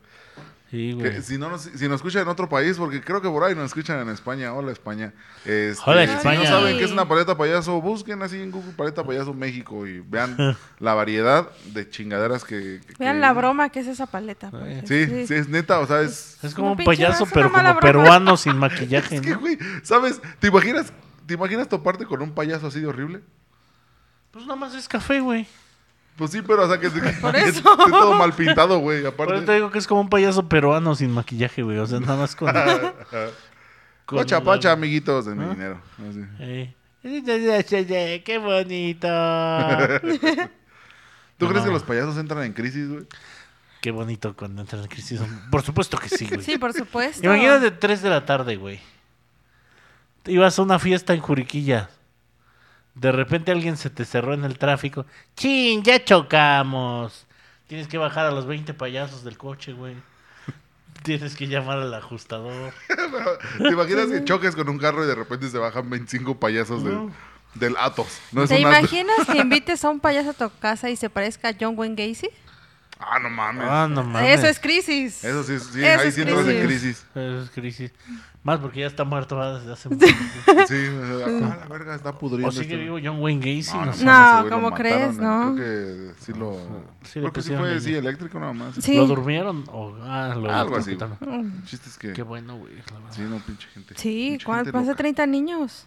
Sí, 0.77 0.89
Que 1.01 1.09
güey. 1.11 1.23
si 1.23 1.39
no 1.39 1.49
nos, 1.49 1.63
si 1.63 1.89
nos 1.89 1.97
escuchan 1.97 2.23
en 2.23 2.29
otro 2.29 2.49
país, 2.51 2.77
porque 2.77 3.01
creo 3.01 3.23
que 3.23 3.29
por 3.31 3.43
ahí 3.45 3.55
nos 3.55 3.65
escuchan 3.65 3.99
en 4.01 4.11
España. 4.11 4.53
Hola, 4.53 4.73
España. 4.73 5.15
Este, 5.47 5.81
Hola, 5.91 6.07
Si 6.07 6.13
España. 6.13 6.41
no 6.41 6.45
saben 6.47 6.77
qué 6.77 6.85
es 6.85 6.91
una 6.93 7.09
paleta 7.09 7.37
payaso, 7.39 7.81
busquen 7.81 8.23
así 8.23 8.37
en 8.41 8.51
Google 8.51 8.73
paleta 8.73 9.03
payaso 9.03 9.33
México 9.33 9.87
y 9.87 10.01
vean 10.01 10.37
la 10.79 10.93
variedad 10.93 11.49
de 11.73 11.89
chingaderas 11.89 12.45
que... 12.45 12.81
que- 12.87 12.95
Vean 12.99 13.15
que- 13.17 13.21
la 13.21 13.33
broma 13.33 13.71
que 13.71 13.81
es 13.81 13.87
esa 13.87 14.05
paleta. 14.07 14.51
porque 14.51 14.83
Sí, 14.87 15.27
sí, 15.27 15.33
es 15.35 15.49
neta, 15.49 15.81
o 15.81 15.87
sea, 15.87 16.03
es... 16.03 16.39
Es 16.45 16.55
como 16.55 16.69
Como 16.71 16.81
un 16.81 16.85
payaso, 16.85 17.25
pero 17.33 17.51
como 17.51 17.63
broma. 17.63 17.81
peruano 17.81 18.37
sin 18.37 18.57
maquillaje, 18.59 19.17
Es 19.17 19.23
que, 19.23 19.31
¿no? 19.31 19.41
güey, 19.41 19.57
¿sabes? 19.83 20.21
¿Te 20.41 20.49
imaginas, 20.49 20.93
¿Te 21.25 21.35
imaginas 21.35 21.69
toparte 21.69 22.05
con 22.05 22.21
un 22.21 22.33
payaso 22.33 22.67
así 22.67 22.81
de 22.81 22.87
horrible? 22.87 23.23
Pues 24.31 24.45
nada 24.47 24.57
más 24.61 24.75
es 24.75 24.87
café, 24.89 25.21
güey. 25.21 25.47
Pues 26.17 26.31
sí, 26.31 26.41
pero 26.43 26.65
o 26.65 26.69
sea 26.69 26.79
que, 26.81 26.91
que- 26.91 27.01
Por 27.21 27.33
que 27.35 27.41
eso. 27.43 27.59
esté 27.59 27.91
todo 27.91 28.15
mal 28.15 28.33
pintado, 28.33 28.79
güey. 28.79 29.03
Por 29.03 29.13
Aparte, 29.13 29.35
eso 29.37 29.45
te 29.45 29.53
digo 29.55 29.71
que 29.71 29.79
es 29.79 29.87
como 29.87 30.01
un 30.01 30.09
payaso 30.09 30.49
peruano 30.49 30.95
sin 30.95 31.11
maquillaje, 31.11 31.63
güey. 31.63 31.79
O 31.79 31.87
sea, 31.87 32.01
nada 32.01 32.17
más 32.17 32.35
con... 32.35 32.51
con 34.07 34.25
pacha, 34.45 34.73
amiguitos 34.73 35.27
de 35.27 35.35
mi 35.35 35.45
¿Ah? 35.45 35.49
dinero. 35.49 35.81
Así. 36.09 36.21
Eh. 36.41 36.75
¡Qué 38.25 38.39
bonito! 38.39 39.09
¿Tú 41.39 41.45
No. 41.45 41.51
crees 41.51 41.65
que 41.65 41.71
los 41.71 41.83
payasos 41.83 42.17
entran 42.17 42.43
en 42.45 42.53
crisis, 42.53 42.89
güey? 42.89 43.05
Qué 43.81 43.91
bonito 43.91 44.35
cuando 44.35 44.63
entran 44.63 44.83
en 44.83 44.89
crisis. 44.89 45.21
Por 45.51 45.63
supuesto 45.63 45.99
que 45.99 46.09
sí, 46.09 46.27
güey. 46.27 46.43
Sí, 46.43 46.59
por 46.59 46.73
supuesto. 46.73 47.25
Imagínate 47.25 47.71
3 47.71 48.03
de 48.03 48.11
la 48.11 48.25
tarde, 48.25 48.57
güey. 48.57 48.81
Ibas 50.25 50.59
a 50.59 50.63
una 50.63 50.79
fiesta 50.79 51.15
en 51.15 51.21
Juriquilla. 51.21 51.91
De 52.97 53.13
repente 53.13 53.53
alguien 53.53 53.77
se 53.77 53.91
te 53.91 54.05
cerró 54.05 54.33
en 54.35 54.45
el 54.45 54.59
tráfico. 54.59 55.05
¡Chin! 55.37 55.83
¡Ya 55.85 56.03
chocamos! 56.05 57.27
Tienes 57.67 57.89
que 57.89 57.99
bajar 57.99 58.27
a 58.27 58.31
los 58.31 58.47
20 58.47 58.75
payasos 58.75 59.23
del 59.23 59.37
coche, 59.37 59.73
güey. 59.75 59.95
Tienes 61.03 61.37
que 61.37 61.47
llamar 61.47 61.79
al 61.79 61.93
ajustador. 61.95 62.73
¿Te 63.59 63.69
imaginas 63.69 64.07
que 64.07 64.25
choques 64.25 64.57
con 64.57 64.69
un 64.69 64.79
carro 64.79 65.05
y 65.05 65.07
de 65.07 65.15
repente 65.15 65.49
se 65.51 65.59
bajan 65.59 65.89
25 65.91 66.41
payasos 66.41 66.83
del, 66.85 66.95
No. 66.95 67.13
del 67.55 67.77
Atos? 67.79 68.19
¿No 68.33 68.45
es 68.45 68.49
¿Te 68.49 68.59
un 68.61 68.67
Atos? 68.67 68.79
imaginas 68.93 69.27
que 69.31 69.39
invites 69.43 69.85
a 69.85 69.91
un 69.91 70.01
payaso 70.01 70.31
a 70.31 70.33
tu 70.33 70.51
casa 70.59 70.89
y 70.89 70.97
se 70.97 71.11
parezca 71.11 71.49
a 71.51 71.55
John 71.61 71.75
Wayne 71.77 71.95
Gacy? 71.97 72.31
Ah, 72.99 73.19
no 73.19 73.29
mames. 73.29 73.67
Ah, 73.69 73.87
no 73.91 74.05
mames. 74.05 74.39
Eso 74.39 74.47
es 74.47 74.59
crisis. 74.59 75.23
Eso 75.23 75.43
sí, 75.45 75.59
sí 75.59 75.85
Eso 75.85 76.01
ahí 76.01 76.09
es 76.09 76.15
sí 76.15 76.23
entras 76.23 76.47
en 76.49 76.67
crisis. 76.67 77.05
crisis. 77.05 77.07
Eso 77.15 77.43
es 77.43 77.51
crisis. 77.51 77.93
Más 78.47 78.61
porque 78.61 78.79
ya 78.79 78.87
está 78.87 79.03
muerto 79.03 79.37
¿verdad? 79.37 79.59
desde 79.59 79.73
hace 79.73 79.89
mucho 79.89 80.07
tiempo. 80.07 80.67
Sí, 80.69 80.87
ah, 81.45 81.57
la 81.63 81.67
verga 81.69 81.97
está 81.97 82.17
pudriendo. 82.17 82.47
¿O 82.49 82.53
sigue 82.53 82.63
este- 82.75 82.77
vivo 82.77 82.99
John 83.03 83.19
Wayne 83.21 83.41
Gacy? 83.41 83.73
No, 83.77 83.81
No, 83.81 83.87
no, 83.87 83.93
sé. 83.93 84.05
No, 84.05 84.47
¿cómo 84.51 84.71
crees, 84.71 85.17
eh. 85.17 85.21
no? 85.21 85.55
Creo 85.57 86.15
que 86.15 86.15
sí 86.21 86.33
lo... 86.33 86.53
Sí, 87.03 87.19
creo 87.19 87.33
que 87.33 87.43
sí 87.43 87.57
fue, 87.57 87.81
sí, 87.81 87.95
eléctrico 87.95 88.39
nada 88.39 88.53
más. 88.53 88.77
Sí. 88.77 88.97
¿Lo 88.97 89.07
durmieron? 89.09 89.65
O, 89.73 89.97
ah, 90.03 90.33
lo 90.37 90.49
Algo 90.49 90.77
así. 90.77 90.93
El 90.93 91.65
chiste 91.65 91.89
es 91.89 91.99
que... 91.99 92.13
Qué 92.13 92.23
bueno, 92.23 92.57
güey. 92.57 92.73
Sí, 93.11 93.23
no, 93.23 93.39
pinche 93.41 93.67
gente. 93.75 93.95
Sí, 93.97 94.29
Pinche 94.31 94.47
¿cuál- 94.47 94.59
gente 94.59 94.73
más 94.73 94.87
de 94.87 94.93
loca. 94.93 94.99
30 95.03 95.27
niños. 95.27 95.87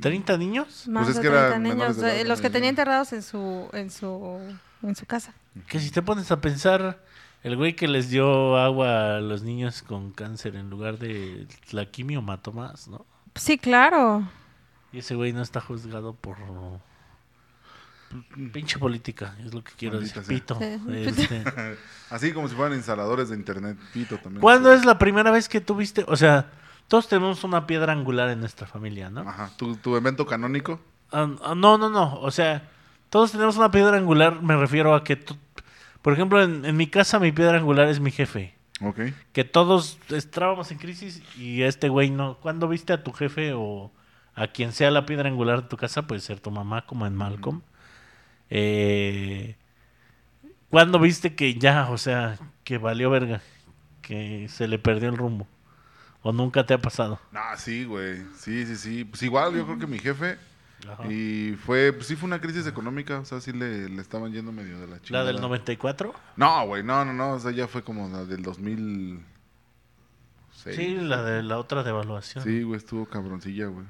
¿30 0.00 0.38
niños? 0.38 0.86
Más 0.88 1.04
Pues 1.06 1.16
es 1.16 1.22
de 1.22 1.22
que 1.22 1.28
30 1.28 1.46
eran 1.48 1.62
menores 1.62 1.96
niños. 1.96 2.12
de 2.12 2.20
eh, 2.20 2.24
los 2.26 2.40
que 2.42 2.50
tenía 2.50 2.68
enterrados 2.68 3.12
en 3.14 3.22
su, 3.22 3.70
en 3.72 3.90
su, 3.90 4.38
en 4.82 4.94
su 4.94 5.06
casa. 5.06 5.32
Que 5.66 5.80
si 5.80 5.90
te 5.90 6.02
pones 6.02 6.30
a 6.30 6.40
pensar, 6.40 6.98
el 7.42 7.56
güey 7.56 7.74
que 7.76 7.88
les 7.88 8.10
dio 8.10 8.56
agua 8.56 9.16
a 9.16 9.20
los 9.20 9.42
niños 9.42 9.82
con 9.82 10.12
cáncer 10.12 10.56
en 10.56 10.70
lugar 10.70 10.98
de 10.98 11.46
la 11.70 11.86
quimio 11.86 12.22
mató 12.22 12.52
más, 12.52 12.88
¿no? 12.88 13.06
Sí, 13.34 13.58
claro. 13.58 14.28
Y 14.92 14.98
ese 14.98 15.14
güey 15.14 15.32
no 15.32 15.42
está 15.42 15.60
juzgado 15.60 16.14
por 16.14 16.36
pinche 18.52 18.78
política, 18.78 19.36
es 19.44 19.52
lo 19.52 19.62
que 19.62 19.72
quiero 19.76 19.96
Maldita 19.96 20.20
decir. 20.20 20.40
Pito. 20.40 20.58
Este, 20.90 21.44
Así 22.10 22.32
como 22.32 22.48
si 22.48 22.54
fueran 22.54 22.76
instaladores 22.76 23.28
de 23.28 23.36
internet. 23.36 23.76
Pito 23.92 24.16
también. 24.18 24.40
¿Cuándo 24.40 24.72
es 24.72 24.84
la 24.84 24.98
primera 24.98 25.30
vez 25.30 25.48
que 25.48 25.60
tuviste? 25.60 26.04
O 26.08 26.16
sea, 26.16 26.50
todos 26.88 27.06
tenemos 27.06 27.44
una 27.44 27.66
piedra 27.66 27.92
angular 27.92 28.30
en 28.30 28.40
nuestra 28.40 28.66
familia, 28.66 29.10
¿no? 29.10 29.20
Ajá. 29.20 29.50
¿Tu, 29.58 29.76
tu 29.76 29.94
evento 29.96 30.24
canónico? 30.24 30.80
Ah, 31.12 31.28
ah, 31.44 31.54
no, 31.54 31.76
no, 31.76 31.90
no. 31.90 32.18
O 32.20 32.30
sea, 32.30 32.66
todos 33.10 33.32
tenemos 33.32 33.56
una 33.58 33.70
piedra 33.70 33.98
angular. 33.98 34.40
Me 34.42 34.56
refiero 34.56 34.94
a 34.94 35.04
que, 35.04 35.16
tú- 35.16 35.36
por 36.02 36.12
ejemplo, 36.12 36.42
en, 36.42 36.64
en 36.64 36.76
mi 36.76 36.86
casa 36.86 37.18
mi 37.18 37.32
piedra 37.32 37.58
angular 37.58 37.88
es 37.88 38.00
mi 38.00 38.10
jefe. 38.10 38.54
Ok. 38.80 39.00
Que 39.32 39.44
todos 39.44 39.98
estábamos 40.10 40.70
en 40.70 40.78
crisis 40.78 41.22
y 41.36 41.62
este 41.62 41.88
güey 41.88 42.10
no. 42.10 42.38
¿Cuándo 42.38 42.68
viste 42.68 42.92
a 42.92 43.02
tu 43.02 43.12
jefe 43.12 43.52
o 43.54 43.90
a 44.34 44.48
quien 44.48 44.72
sea 44.72 44.90
la 44.90 45.04
piedra 45.04 45.28
angular 45.28 45.62
de 45.62 45.68
tu 45.68 45.76
casa? 45.76 46.06
Puede 46.06 46.20
ser 46.20 46.40
tu 46.40 46.50
mamá, 46.50 46.86
como 46.86 47.06
en 47.06 47.16
Malcolm. 47.16 47.62
Eh, 48.50 49.56
¿Cuándo 50.70 50.98
viste 50.98 51.34
que 51.34 51.54
ya, 51.54 51.90
o 51.90 51.98
sea, 51.98 52.38
que 52.64 52.78
valió 52.78 53.10
verga? 53.10 53.40
Que 54.02 54.48
se 54.48 54.68
le 54.68 54.78
perdió 54.78 55.08
el 55.08 55.16
rumbo. 55.16 55.46
¿O 56.22 56.32
nunca 56.32 56.66
te 56.66 56.74
ha 56.74 56.78
pasado? 56.78 57.20
No, 57.32 57.40
sí, 57.56 57.84
güey. 57.84 58.18
Sí, 58.36 58.66
sí, 58.66 58.76
sí. 58.76 59.04
Pues 59.04 59.22
igual, 59.22 59.54
yo 59.54 59.64
creo 59.64 59.78
que 59.78 59.86
mi 59.86 59.98
jefe. 59.98 60.36
Ajá. 60.86 61.10
Y 61.10 61.56
fue, 61.64 61.92
pues 61.92 62.06
sí 62.06 62.16
fue 62.16 62.26
una 62.26 62.40
crisis 62.40 62.66
económica. 62.66 63.18
O 63.18 63.24
sea, 63.24 63.40
sí 63.40 63.52
le, 63.52 63.88
le 63.88 64.00
estaban 64.02 64.32
yendo 64.32 64.52
medio 64.52 64.78
de 64.78 64.86
la 64.86 64.96
¿La 64.96 65.02
chingada. 65.02 65.24
del 65.26 65.40
94? 65.40 66.14
No, 66.36 66.66
güey, 66.66 66.82
no, 66.82 67.04
no, 67.04 67.12
no. 67.12 67.32
O 67.32 67.40
sea, 67.40 67.50
ya 67.50 67.66
fue 67.66 67.82
como 67.82 68.08
la 68.08 68.24
del 68.24 68.42
2006. 68.42 70.76
Sí, 70.76 70.96
la 70.96 71.22
de 71.22 71.42
la 71.42 71.58
otra 71.58 71.82
devaluación. 71.82 72.44
Sí, 72.44 72.62
güey, 72.62 72.78
estuvo 72.78 73.06
cabroncilla, 73.06 73.66
güey. 73.66 73.86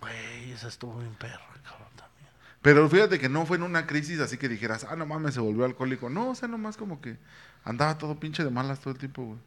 Güey, 0.00 0.52
esa 0.52 0.68
estuvo 0.68 0.98
bien 0.98 1.14
perro, 1.14 1.42
cabrón, 1.62 1.88
también. 1.96 2.28
Pero 2.60 2.88
fíjate 2.88 3.18
que 3.18 3.28
no 3.28 3.46
fue 3.46 3.56
en 3.56 3.62
una 3.62 3.86
crisis 3.86 4.20
así 4.20 4.36
que 4.36 4.48
dijeras, 4.48 4.86
ah, 4.88 4.96
no 4.96 5.06
mames, 5.06 5.34
se 5.34 5.40
volvió 5.40 5.64
alcohólico. 5.64 6.10
No, 6.10 6.30
o 6.30 6.34
sea, 6.34 6.48
nomás 6.48 6.76
como 6.76 7.00
que 7.00 7.16
andaba 7.64 7.98
todo 7.98 8.18
pinche 8.18 8.44
de 8.44 8.50
malas 8.50 8.80
todo 8.80 8.92
el 8.92 8.98
tiempo, 8.98 9.24
güey. 9.24 9.38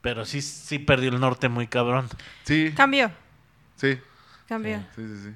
Pero 0.00 0.24
sí, 0.24 0.42
sí 0.42 0.78
perdió 0.78 1.10
el 1.10 1.20
norte 1.20 1.48
muy 1.48 1.66
cabrón. 1.66 2.08
Sí, 2.44 2.72
Cambió, 2.76 3.10
sí, 3.76 3.98
cambió. 4.46 4.78
sí, 4.94 5.06
sí, 5.06 5.22
sí. 5.24 5.34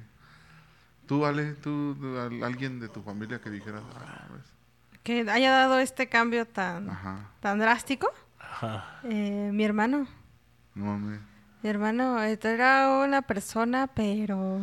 Tú, 1.07 1.25
Ale, 1.25 1.53
tú, 1.55 1.95
tú, 1.99 2.17
al- 2.17 2.43
alguien 2.43 2.79
de 2.79 2.87
tu 2.89 3.01
familia 3.01 3.39
que 3.41 3.49
dijera, 3.49 3.81
ah, 3.95 4.25
pues, 4.29 4.41
Que 5.03 5.29
haya 5.29 5.51
dado 5.51 5.79
este 5.79 6.07
cambio 6.07 6.45
tan, 6.47 6.89
ajá, 6.89 7.29
tan 7.39 7.59
drástico. 7.59 8.09
Ajá. 8.39 8.99
Eh, 9.03 9.49
mi 9.53 9.63
hermano. 9.65 10.07
no 10.75 10.85
mames. 10.85 11.19
Mi 11.61 11.69
hermano 11.69 12.21
este, 12.21 12.53
era 12.53 13.01
una 13.05 13.21
persona, 13.21 13.87
pero... 13.87 14.59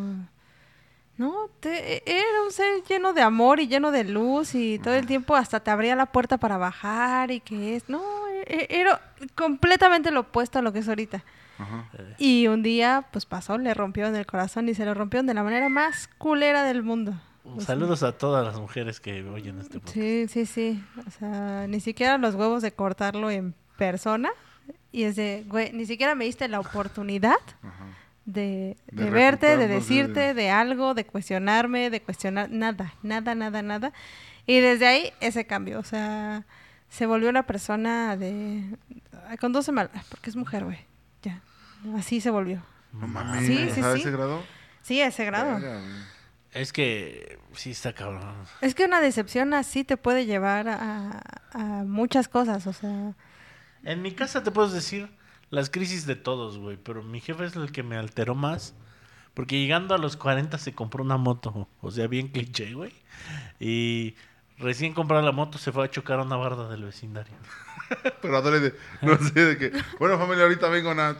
No, 1.17 1.49
te- 1.61 2.03
era 2.11 2.43
un 2.47 2.51
ser 2.53 2.83
lleno 2.89 3.13
de 3.13 3.21
amor 3.21 3.61
y 3.61 3.67
lleno 3.69 3.91
de 3.91 4.05
luz 4.05 4.55
y 4.55 4.79
todo 4.79 4.95
el 4.95 5.07
tiempo 5.07 5.37
hasta 5.37 5.61
te 5.61 5.71
abría 5.71 5.95
la 5.95 6.07
puerta 6.07 6.39
para 6.39 6.57
bajar 6.57 7.31
y 7.31 7.41
que 7.41 7.77
es... 7.77 7.89
No, 7.91 8.03
e- 8.47 8.67
era 8.71 9.01
completamente 9.35 10.11
lo 10.11 10.21
opuesto 10.21 10.59
a 10.59 10.63
lo 10.63 10.73
que 10.73 10.79
es 10.79 10.89
ahorita. 10.89 11.23
Ajá. 11.61 11.89
Y 12.19 12.47
un 12.49 12.63
día, 12.63 13.07
pues 13.13 13.27
pasó, 13.27 13.59
le 13.59 13.75
rompió 13.75 14.07
en 14.07 14.17
el 14.17 14.27
corazón 14.27 14.69
y 14.69 14.75
se 14.75 14.85
lo 14.85 14.95
rompió 14.95 15.23
de 15.23 15.35
la 15.35 15.43
manera 15.43 15.69
más 15.69 16.09
culera 16.19 16.63
del 16.65 16.83
mundo. 16.83 17.13
Sea, 17.59 17.67
Saludos 17.67 18.03
a 18.03 18.13
todas 18.13 18.45
las 18.45 18.61
mujeres 18.61 19.01
que 19.01 19.23
oyen 19.25 19.59
este 19.61 19.79
podcast. 19.81 19.95
Sí, 19.95 20.27
sí, 20.29 20.47
sí. 20.47 20.85
O 21.07 21.11
sea, 21.11 21.67
ni 21.69 21.81
siquiera 21.81 22.19
los 22.19 22.35
huevos 22.35 22.63
de 22.63 22.73
cortarlo 22.73 23.31
en 23.31 23.55
persona. 23.79 24.31
Y 24.93 25.05
es 25.05 25.17
de, 25.17 25.45
güey, 25.49 25.73
ni 25.73 25.87
siquiera 25.87 26.15
me 26.15 26.25
diste 26.27 26.49
la 26.49 26.61
oportunidad 26.61 27.37
Ajá. 27.63 27.87
de, 28.25 28.77
De 28.91 29.05
de 29.05 29.11
verte, 29.11 29.57
de 29.57 29.69
decirte 29.69 30.35
de 30.35 30.51
algo, 30.51 30.95
de 30.95 31.05
cuestionarme, 31.07 31.91
de 31.91 32.03
cuestionar 32.03 32.51
nada, 32.51 32.93
nada, 33.03 33.35
nada, 33.35 33.63
nada. 33.63 33.93
Y 34.47 34.59
desde 34.61 34.87
ahí 34.87 35.13
ese 35.21 35.47
cambio, 35.47 35.79
o 35.79 35.85
sea, 35.85 36.45
se 36.89 37.07
volvió 37.07 37.29
una 37.31 37.45
persona 37.47 38.17
de... 38.17 38.65
ay, 39.29 39.37
Condúceme, 39.39 39.83
al- 39.83 39.91
porque 40.09 40.29
es 40.31 40.37
mujer, 40.37 40.65
güey. 40.65 40.79
Así 41.97 42.21
se 42.21 42.31
volvió. 42.31 42.63
No 42.93 43.07
mames, 43.07 43.47
Sí, 43.47 43.57
sí, 43.57 43.83
sí. 43.83 44.01
ese 44.01 44.11
grado. 44.11 44.43
Sí, 44.83 45.01
a 45.01 45.07
ese 45.09 45.25
grado. 45.25 45.59
Es 46.53 46.73
que 46.73 47.39
sí 47.53 47.71
está 47.71 47.93
cabrón. 47.93 48.23
Es 48.61 48.75
que 48.75 48.85
una 48.85 49.01
decepción 49.01 49.55
así 49.55 49.85
te 49.85 49.97
puede 49.97 50.27
llevar 50.27 50.69
a, 50.69 51.21
a 51.53 51.59
muchas 51.85 52.29
cosas, 52.29 52.67
o 52.67 52.73
sea... 52.73 53.15
En 53.85 54.03
mi 54.03 54.13
casa 54.13 54.43
te 54.43 54.51
puedo 54.51 54.69
decir 54.69 55.09
las 55.51 55.71
crisis 55.71 56.07
de 56.07 56.17
todos, 56.17 56.59
güey. 56.59 56.77
Pero 56.77 57.03
mi 57.03 57.21
jefe 57.21 57.45
es 57.45 57.57
el 57.57 57.73
que 57.73 57.83
me 57.83 57.97
alteró 57.97 58.35
más. 58.35 58.75
Porque 59.33 59.61
llegando 59.61 59.95
a 59.95 59.99
los 59.99 60.17
40 60.17 60.59
se 60.59 60.75
compró 60.75 61.03
una 61.05 61.17
moto. 61.17 61.69
O 61.81 61.91
sea, 61.91 62.07
bien 62.09 62.29
cliché, 62.29 62.75
güey. 62.75 62.93
Y 63.59 64.17
recién 64.61 64.95
comprada 64.95 65.23
la 65.23 65.33
moto 65.33 65.59
se 65.59 65.73
fue 65.73 65.85
a 65.85 65.91
chocar 65.91 66.21
a 66.21 66.23
una 66.23 66.37
barda 66.37 66.69
del 66.69 66.85
vecindario. 66.85 67.35
Pero 68.23 68.37
adore 68.37 68.61
de, 68.61 68.75
no 69.03 69.19
sé, 69.19 69.45
de 69.45 69.59
que, 69.59 69.73
bueno, 69.99 70.19
familia, 70.19 70.45
ahorita 70.45 70.69
vengo 70.69 70.91
a... 70.91 71.17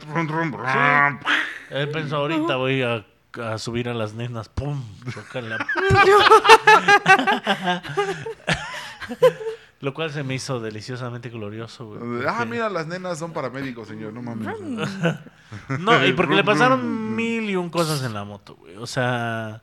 Él 1.69 1.89
pensó, 1.89 2.17
ahorita 2.17 2.55
voy 2.55 2.81
a, 2.81 3.05
a 3.43 3.57
subir 3.57 3.89
a 3.89 3.93
las 3.93 4.13
nenas. 4.13 4.47
¡Pum! 4.49 4.81
Choca 5.13 5.41
la... 5.41 5.57
Lo 9.81 9.93
cual 9.95 10.11
se 10.11 10.23
me 10.23 10.35
hizo 10.35 10.59
deliciosamente 10.59 11.29
glorioso, 11.29 11.87
güey. 11.87 12.23
Ah, 12.27 12.45
mira, 12.45 12.69
las 12.69 12.85
nenas 12.85 13.17
son 13.17 13.33
paramédicos, 13.33 13.87
señor, 13.87 14.13
no 14.13 14.21
mames. 14.21 14.55
No, 15.79 16.05
y 16.05 16.13
porque 16.13 16.35
le 16.35 16.43
pasaron 16.43 17.15
mil 17.15 17.49
y 17.49 17.55
un 17.55 17.71
cosas 17.71 18.03
en 18.03 18.13
la 18.13 18.23
moto, 18.23 18.55
güey. 18.55 18.77
O 18.77 18.85
sea, 18.85 19.61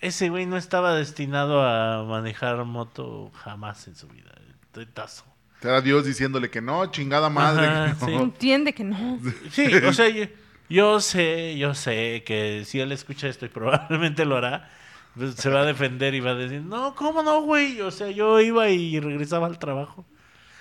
ese 0.00 0.28
güey 0.28 0.46
no 0.46 0.56
estaba 0.56 0.94
destinado 0.94 1.62
a 1.62 2.04
manejar 2.04 2.64
moto 2.64 3.30
jamás 3.34 3.86
en 3.88 3.96
su 3.96 4.08
vida. 4.08 4.32
Tetazo. 4.72 5.24
Era 5.62 5.80
Dios 5.80 6.04
diciéndole 6.04 6.50
que 6.50 6.60
no, 6.60 6.86
chingada 6.90 7.28
madre. 7.30 7.66
Ajá, 7.66 7.96
que 7.98 8.12
no. 8.12 8.18
sí. 8.18 8.22
Entiende 8.24 8.72
que 8.74 8.84
no. 8.84 9.18
Sí, 9.50 9.66
o 9.74 9.92
sea, 9.92 10.08
yo, 10.08 10.26
yo 10.68 11.00
sé, 11.00 11.56
yo 11.58 11.74
sé 11.74 12.22
que 12.24 12.62
si 12.64 12.78
él 12.78 12.92
escucha 12.92 13.26
esto 13.28 13.44
y 13.46 13.48
probablemente 13.48 14.24
lo 14.24 14.36
hará, 14.36 14.70
pues, 15.16 15.34
se 15.34 15.50
va 15.50 15.62
a 15.62 15.64
defender 15.64 16.14
y 16.14 16.20
va 16.20 16.30
a 16.30 16.34
decir, 16.36 16.60
no, 16.62 16.94
¿cómo 16.94 17.22
no, 17.24 17.42
güey? 17.42 17.80
O 17.80 17.90
sea, 17.90 18.08
yo 18.10 18.40
iba 18.40 18.68
y 18.68 19.00
regresaba 19.00 19.46
al 19.48 19.58
trabajo. 19.58 20.06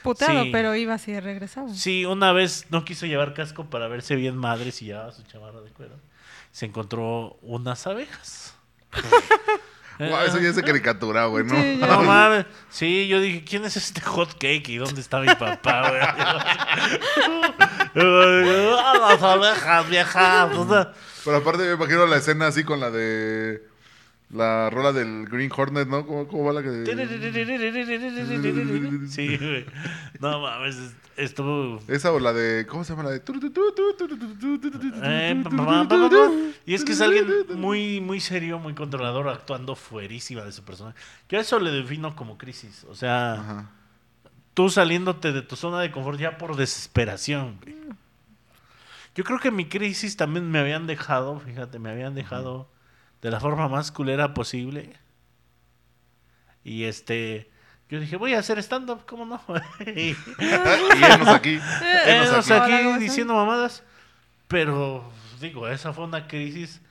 Puteado, 0.01 0.45
Sí. 0.45 0.49
pero 0.51 0.73
iba 0.75 0.95
así 0.95 1.11
de 1.11 1.21
regresado. 1.21 1.69
Sí, 1.73 2.05
una 2.05 2.31
vez 2.31 2.65
no 2.71 2.83
quiso 2.85 3.05
llevar 3.05 3.33
casco 3.35 3.65
para 3.69 3.87
verse 3.87 4.15
bien 4.15 4.35
madre 4.37 4.71
si 4.71 4.85
llevaba 4.85 5.11
su 5.11 5.21
chamarra 5.23 5.61
de 5.61 5.69
cuero. 5.71 5.99
Se 6.51 6.65
encontró 6.65 7.37
unas 7.43 7.85
abejas. 7.85 8.56
Guau, 9.99 10.25
eso 10.27 10.37
ya 10.39 10.49
es 10.49 10.55
de 10.55 10.61
caricatura, 10.63 11.25
güey, 11.25 11.43
¿no? 11.43 11.55
Sí, 11.55 11.77
ya. 11.79 11.87
No 11.87 12.03
mames. 12.03 12.45
Sí, 12.69 13.07
yo 13.07 13.19
dije, 13.19 13.43
¿quién 13.43 13.65
es 13.65 13.77
este 13.77 13.99
hot 14.01 14.33
cake 14.33 14.69
y 14.69 14.77
dónde 14.77 15.01
está 15.01 15.19
mi 15.19 15.33
papá, 15.33 15.89
güey? 15.89 16.01
Las 17.95 19.23
abejas, 19.23 19.89
viejas. 19.89 20.55
o 20.55 20.67
sea, 20.69 20.93
Pero 21.25 21.37
aparte 21.37 21.63
me 21.63 21.73
imagino 21.73 22.05
la 22.05 22.17
escena 22.17 22.47
así 22.47 22.63
con 22.63 22.79
la 22.79 22.91
de... 22.91 23.63
La 24.29 24.69
rola 24.69 24.91
del 24.91 25.25
Green 25.25 25.49
Hornet, 25.55 25.87
¿no? 25.87 26.05
¿Cómo, 26.05 26.27
cómo 26.27 26.43
va 26.43 26.51
la 26.53 26.61
que...? 26.61 26.83
Sí, 29.07 29.37
güey. 29.37 29.65
No 30.19 30.41
mames, 30.41 30.93
estuvo. 31.15 31.79
Esa 31.87 32.11
o 32.11 32.19
la 32.19 32.33
de... 32.33 32.67
¿Cómo 32.67 32.83
se 32.83 32.91
llama? 32.93 33.03
La 33.03 33.11
de... 33.11 33.17
Eh, 33.17 33.21
pa, 35.43 35.49
pa, 35.49 35.65
pa, 35.65 35.87
pa, 35.87 36.09
pa. 36.09 36.31
Y 36.65 36.73
es 36.73 36.83
que 36.83 36.91
es 36.91 36.99
alguien 36.99 37.25
muy, 37.55 38.01
muy 38.01 38.19
serio, 38.19 38.59
muy 38.59 38.73
controlador, 38.73 39.29
actuando 39.29 39.77
fuerísima 39.77 40.43
de 40.43 40.51
su 40.51 40.61
personaje. 40.63 40.97
Yo 41.29 41.39
eso 41.39 41.57
le 41.59 41.71
defino 41.71 42.13
como 42.13 42.37
crisis. 42.37 42.85
O 42.89 42.95
sea, 42.95 43.33
Ajá. 43.33 43.71
tú 44.53 44.69
saliéndote 44.69 45.31
de 45.31 45.41
tu 45.41 45.55
zona 45.55 45.79
de 45.79 45.89
confort 45.89 46.19
ya 46.19 46.37
por 46.37 46.57
desesperación. 46.57 47.59
güey. 47.63 47.77
Yo 49.15 49.23
creo 49.23 49.39
que 49.39 49.51
mi 49.51 49.65
crisis 49.65 50.17
también 50.17 50.51
me 50.51 50.59
habían 50.59 50.85
dejado, 50.85 51.39
fíjate, 51.39 51.79
me 51.79 51.89
habían 51.89 52.13
dejado 52.13 52.69
de 53.21 53.31
la 53.31 53.39
forma 53.39 53.67
más 53.67 53.91
culera 53.91 54.33
posible. 54.33 54.93
Y 56.63 56.83
este, 56.83 57.49
yo 57.89 57.99
dije, 57.99 58.17
voy 58.17 58.33
a 58.33 58.39
hacer 58.39 58.59
stand-up, 58.59 59.05
¿cómo 59.05 59.25
no? 59.25 59.41
y, 59.85 60.09
y 60.09 60.15
enos 61.03 61.27
aquí. 61.27 61.59
enos 62.05 62.51
aquí. 62.51 62.73
aquí 62.73 62.99
diciendo 62.99 63.33
mamadas. 63.33 63.83
Pero, 64.47 65.09
digo, 65.39 65.67
esa 65.67 65.93
fue 65.93 66.05
una 66.05 66.27
crisis. 66.27 66.81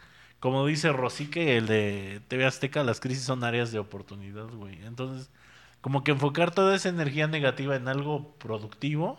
Como 0.40 0.66
dice 0.66 0.92
Rosique, 0.92 1.56
el 1.56 1.66
de 1.66 2.21
TV 2.28 2.47
Azteca, 2.47 2.85
las 2.85 3.00
crisis 3.00 3.25
son 3.25 3.45
áreas 3.45 3.73
de 3.73 3.78
oportunidad, 3.78 4.49
güey. 4.49 4.85
Entonces, 4.85 5.30
como 5.80 6.04
que 6.04 6.12
enfocar 6.12 6.54
toda 6.54 6.75
esa 6.75 6.88
energía 6.88 7.26
negativa 7.26 7.76
en 7.76 7.88
algo 7.88 8.35
productivo, 8.38 9.18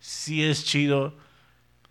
sí 0.00 0.44
es 0.44 0.64
chido. 0.64 1.16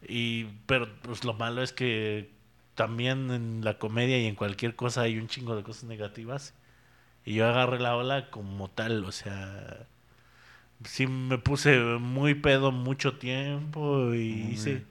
Y, 0.07 0.45
pero 0.65 0.87
pues 1.01 1.23
lo 1.23 1.33
malo 1.33 1.63
es 1.63 1.71
que 1.71 2.31
también 2.75 3.31
en 3.31 3.63
la 3.63 3.77
comedia 3.77 4.19
y 4.19 4.25
en 4.27 4.35
cualquier 4.35 4.75
cosa 4.75 5.01
hay 5.01 5.17
un 5.17 5.27
chingo 5.27 5.55
de 5.55 5.63
cosas 5.63 5.83
negativas. 5.85 6.53
Y 7.25 7.35
yo 7.35 7.47
agarré 7.47 7.79
la 7.79 7.95
ola 7.95 8.29
como 8.29 8.69
tal, 8.69 9.05
o 9.05 9.11
sea, 9.11 9.87
sí 10.83 11.07
me 11.07 11.37
puse 11.37 11.77
muy 11.79 12.35
pedo 12.35 12.71
mucho 12.71 13.17
tiempo 13.17 14.13
y 14.13 14.51
hice 14.51 14.83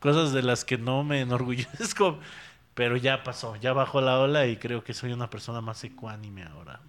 cosas 0.00 0.32
de 0.32 0.42
las 0.42 0.64
que 0.64 0.78
no 0.78 1.04
me 1.04 1.20
enorgullezco, 1.20 2.18
pero 2.74 2.96
ya 2.96 3.22
pasó, 3.24 3.56
ya 3.56 3.72
bajó 3.72 4.00
la 4.00 4.18
ola 4.18 4.46
y 4.46 4.56
creo 4.56 4.84
que 4.84 4.94
soy 4.94 5.12
una 5.12 5.30
persona 5.30 5.60
más 5.60 5.82
ecuánime 5.84 6.44
ahora. 6.44 6.80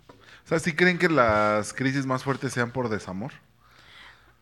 O 0.46 0.48
sea, 0.50 0.60
¿sí 0.60 0.74
creen 0.74 0.98
que 0.98 1.10
las 1.10 1.74
crisis 1.74 2.06
más 2.06 2.24
fuertes 2.24 2.54
sean 2.54 2.72
por 2.72 2.90
desamor? 2.90 3.32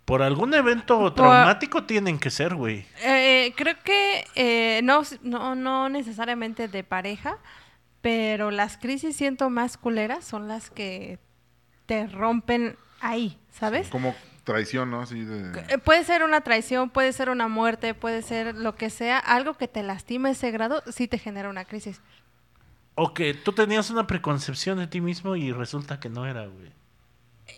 Por 0.07 0.21
algún 0.21 0.53
evento 0.53 1.11
traumático 1.11 1.83
tienen 1.83 2.17
que 2.17 2.29
ser, 2.29 2.55
güey. 2.55 2.85
Eh, 3.03 3.53
creo 3.57 3.75
que 3.83 4.25
eh, 4.35 4.79
no, 4.81 5.01
no, 5.21 5.53
no 5.53 5.89
necesariamente 5.89 6.69
de 6.69 6.85
pareja, 6.85 7.39
pero 7.99 8.49
las 8.49 8.77
crisis 8.77 9.17
siento 9.17 9.49
más 9.49 9.75
culeras 9.75 10.23
son 10.23 10.47
las 10.47 10.69
que 10.69 11.19
te 11.87 12.07
rompen 12.07 12.77
ahí, 13.01 13.37
¿sabes? 13.51 13.89
Como 13.89 14.15
traición, 14.45 14.91
¿no? 14.91 15.01
Así 15.01 15.25
de... 15.25 15.51
Eh, 15.67 15.77
Puede 15.77 16.05
ser 16.05 16.23
una 16.23 16.39
traición, 16.39 16.89
puede 16.89 17.11
ser 17.11 17.29
una 17.29 17.49
muerte, 17.49 17.93
puede 17.93 18.21
ser 18.21 18.55
lo 18.55 18.75
que 18.75 18.89
sea, 18.89 19.19
algo 19.19 19.55
que 19.55 19.67
te 19.67 19.83
lastima 19.83 20.29
ese 20.29 20.51
grado, 20.51 20.83
sí 20.89 21.09
te 21.09 21.17
genera 21.17 21.49
una 21.49 21.65
crisis. 21.65 21.99
O 22.95 23.13
que 23.13 23.33
tú 23.33 23.51
tenías 23.51 23.89
una 23.89 24.07
preconcepción 24.07 24.77
de 24.77 24.87
ti 24.87 25.01
mismo 25.01 25.35
y 25.35 25.51
resulta 25.51 25.99
que 25.99 26.07
no 26.07 26.25
era, 26.25 26.45
güey. 26.45 26.71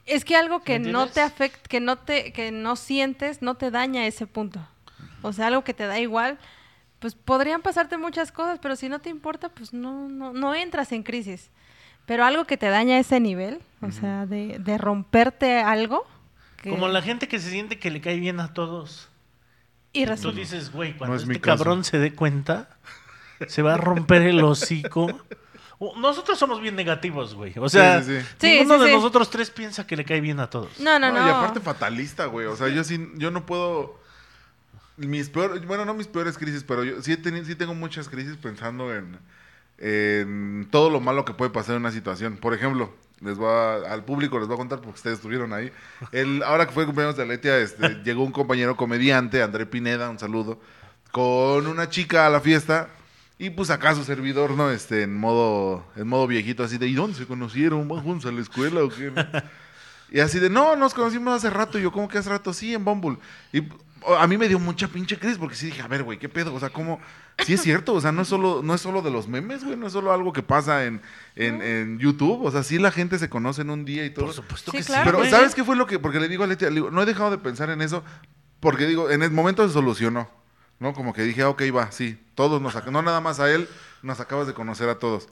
Es 0.06 0.26
que 0.26 0.36
algo 0.36 0.62
que 0.62 0.80
¿Me 0.80 0.92
no 0.92 1.08
te 1.08 1.22
afecta, 1.22 1.60
que 1.68 1.80
no 1.80 1.98
te, 1.98 2.32
que 2.34 2.52
no 2.52 2.76
sientes, 2.76 3.42
no 3.42 3.56
te 3.56 3.72
daña 3.72 4.06
ese 4.08 4.28
punto. 4.28 4.60
o 5.22 5.34
sea, 5.34 5.48
algo 5.48 5.64
que 5.64 5.74
te 5.74 5.86
da 5.86 6.00
igual, 6.00 6.38
pues 7.00 7.16
podrían 7.16 7.62
pasarte 7.62 7.98
muchas 7.98 8.32
cosas, 8.32 8.60
pero 8.62 8.76
si 8.76 8.90
no 8.90 9.00
te 9.00 9.10
importa, 9.10 9.50
pues 9.50 9.74
no, 9.74 10.08
no, 10.10 10.34
no 10.34 10.56
entras 10.56 10.92
en 10.92 11.04
crisis. 11.04 11.50
Pero 12.06 12.26
algo 12.26 12.46
que 12.46 12.58
te 12.58 12.70
daña 12.70 12.96
a 12.96 13.00
ese 13.00 13.20
nivel, 13.20 13.60
o 13.82 13.92
sea, 13.92 14.26
de, 14.26 14.58
de 14.60 14.78
romperte 14.78 15.60
algo. 15.60 16.06
que- 16.62 16.72
Como 16.72 16.88
la 16.88 17.02
gente 17.02 17.28
que 17.28 17.40
se 17.40 17.50
siente 17.52 17.78
que 17.80 17.92
le 17.92 18.02
cae 18.02 18.20
bien 18.20 18.40
a 18.40 18.54
todos. 18.54 19.10
Y 19.94 20.04
Tú 20.06 20.10
resulta. 20.12 20.40
dices, 20.40 20.72
güey, 20.72 20.96
cuando 20.98 21.16
es 21.16 21.26
mi 21.26 21.34
este 21.36 21.42
cabrón 21.42 21.84
se 21.84 21.98
dé 22.00 22.14
cuenta, 22.14 22.70
se 23.48 23.62
va 23.62 23.76
a 23.76 23.78
romper 23.78 24.24
el 24.24 24.44
hocico. 24.44 25.08
Nosotros 25.98 26.38
somos 26.38 26.60
bien 26.62 26.76
negativos, 26.76 27.36
güey. 27.36 27.54
O 27.58 27.70
sea, 27.70 28.02
Sí, 28.04 28.10
sí, 28.10 28.20
sí. 28.22 28.28
Sí, 28.40 28.48
ninguno 28.60 28.76
sí, 28.76 28.82
de 28.82 28.90
sí. 28.90 28.96
nosotros 28.96 29.30
tres 29.30 29.50
piensa 29.50 29.88
que 29.88 29.96
le 29.96 30.04
cae 30.04 30.20
bien 30.20 30.40
a 30.42 30.50
todos. 30.50 30.78
No, 30.80 31.00
no, 31.00 31.10
no. 31.12 31.26
Y 31.26 31.30
aparte 31.30 31.62
fatalista, 31.62 32.26
güey. 32.26 32.48
O 32.48 32.56
sea, 32.58 32.68
yo 32.68 32.84
sí, 32.84 33.10
yo 33.16 33.32
no 33.32 33.46
puedo. 33.46 33.98
Mis 34.98 35.30
peores, 35.30 35.66
bueno, 35.66 35.86
no 35.86 35.94
mis 35.94 36.08
peores 36.08 36.38
crisis, 36.38 36.66
pero 36.66 36.84
yo 36.84 37.02
sí, 37.02 37.14
he 37.14 37.22
teni- 37.22 37.46
sí 37.46 37.56
tengo 37.56 37.74
muchas 37.74 38.10
crisis 38.10 38.36
pensando 38.36 38.94
en, 38.94 39.18
en 39.78 40.68
todo 40.72 40.90
lo 40.90 41.00
malo 41.00 41.24
que 41.24 41.34
puede 41.34 41.52
pasar 41.52 41.76
en 41.76 41.82
una 41.82 41.92
situación. 41.92 42.36
Por 42.36 42.54
ejemplo, 42.54 42.94
les 43.22 43.38
voy 43.38 43.48
a- 43.50 43.94
al 43.94 44.04
público 44.04 44.38
les 44.40 44.48
voy 44.50 44.56
a 44.56 44.58
contar 44.58 44.80
porque 44.82 44.96
ustedes 44.98 45.16
estuvieron 45.18 45.54
ahí. 45.54 45.72
El, 46.12 46.44
ahora 46.44 46.66
que 46.66 46.74
fue 46.74 46.84
el 46.84 46.88
cumpleaños 46.88 47.16
de 47.16 47.24
Aletia, 47.24 47.58
este, 47.60 47.88
llegó 48.04 48.24
un 48.26 48.34
compañero 48.34 48.76
comediante, 48.76 49.42
André 49.42 49.66
Pineda, 49.66 50.10
un 50.10 50.20
saludo, 50.20 50.60
con 51.12 51.68
una 51.68 51.88
chica 51.90 52.26
a 52.26 52.30
la 52.30 52.42
fiesta. 52.42 52.90
Y 53.42 53.50
pues 53.52 53.70
acá 53.70 53.96
su 53.96 54.04
servidor, 54.04 54.52
¿no? 54.52 54.70
Este, 54.70 55.04
en 55.04 55.16
modo, 55.18 55.86
en 55.96 56.08
modo 56.08 56.28
viejito, 56.28 56.62
así 56.62 56.78
de, 56.78 56.88
¿y 56.88 56.94
dónde 56.94 57.18
se 57.18 57.26
conocieron? 57.26 57.88
¿Van 57.88 58.02
juntos 58.04 58.30
a 58.30 58.34
la 58.36 58.42
escuela 58.42 58.84
o 58.84 58.90
qué? 58.90 59.12
Y 60.12 60.20
así 60.20 60.40
de, 60.40 60.50
no, 60.50 60.76
nos 60.76 60.94
conocimos 60.94 61.34
hace 61.36 61.50
rato. 61.50 61.80
Y 61.80 61.84
yo, 61.84 61.92
¿cómo 61.92 62.10
que 62.10 62.18
hace 62.18 62.30
rato? 62.30 62.52
Sí, 62.52 62.74
en 62.74 62.84
Bumble. 62.84 63.18
Y 63.54 63.64
a 64.18 64.28
mí 64.28 64.38
me 64.38 64.50
dio 64.50 64.60
mucha 64.60 64.90
pinche 64.90 65.18
crisis 65.18 65.38
porque 65.38 65.56
sí 65.56 65.68
dije, 65.68 65.82
a 65.82 65.88
ver, 65.88 66.04
güey, 66.04 66.20
¿qué 66.20 66.28
pedo? 66.28 66.54
O 66.54 66.60
sea, 66.60 66.70
¿cómo? 66.70 67.00
Sí 67.46 67.54
es 67.54 67.62
cierto, 67.62 67.94
o 67.94 68.02
sea, 68.02 68.12
no 68.12 68.24
es 68.24 68.28
solo, 68.28 68.62
no 68.62 68.74
es 68.74 68.82
solo 68.82 69.02
de 69.02 69.12
los 69.12 69.30
memes, 69.30 69.64
güey, 69.64 69.78
no 69.78 69.88
es 69.88 69.94
solo 69.94 70.12
algo 70.12 70.34
que 70.34 70.44
pasa 70.44 70.86
en, 70.86 71.02
en, 71.38 71.62
en 71.62 71.98
YouTube. 72.00 72.44
O 72.44 72.52
sea, 72.52 72.64
sí 72.64 72.78
la 72.78 72.92
gente 72.92 73.18
se 73.20 73.30
conoce 73.30 73.62
en 73.62 73.70
un 73.70 73.86
día 73.86 74.06
y 74.06 74.10
todo. 74.10 74.26
Por 74.26 74.34
supuesto 74.34 74.72
Sí, 74.72 74.80
que 74.80 74.84
claro. 74.84 75.04
sí. 75.04 75.06
Pero, 75.06 75.18
güey. 75.20 75.32
¿sabes 75.32 75.56
qué 75.56 75.64
fue 75.64 75.78
lo 75.78 75.88
que? 75.88 75.98
Porque 76.00 76.20
le 76.20 76.28
digo 76.28 76.44
a 76.44 76.48
Leti, 76.48 76.66
le 76.66 76.72
digo, 76.72 76.92
no 76.92 77.02
he 77.02 77.06
dejado 77.06 77.32
de 77.32 77.38
pensar 77.38 77.70
en 77.70 77.82
eso, 77.82 78.04
porque 78.60 78.86
digo, 78.88 79.10
en 79.10 79.24
el 79.24 79.32
momento 79.32 79.66
se 79.66 79.74
solucionó, 79.74 80.30
¿no? 80.80 80.94
Como 80.94 81.14
que 81.14 81.24
dije, 81.24 81.42
ah, 81.44 81.50
ok, 81.50 81.62
va, 81.76 81.92
sí, 81.92 82.22
todos 82.36 82.62
nos, 82.62 82.74
no 82.92 83.02
nada 83.02 83.22
más 83.22 83.40
a 83.40 83.52
él, 83.52 83.68
nos 84.02 84.20
acabas 84.20 84.48
de 84.48 84.54
conocer 84.54 84.90
a 84.90 85.00
todos. 85.00 85.30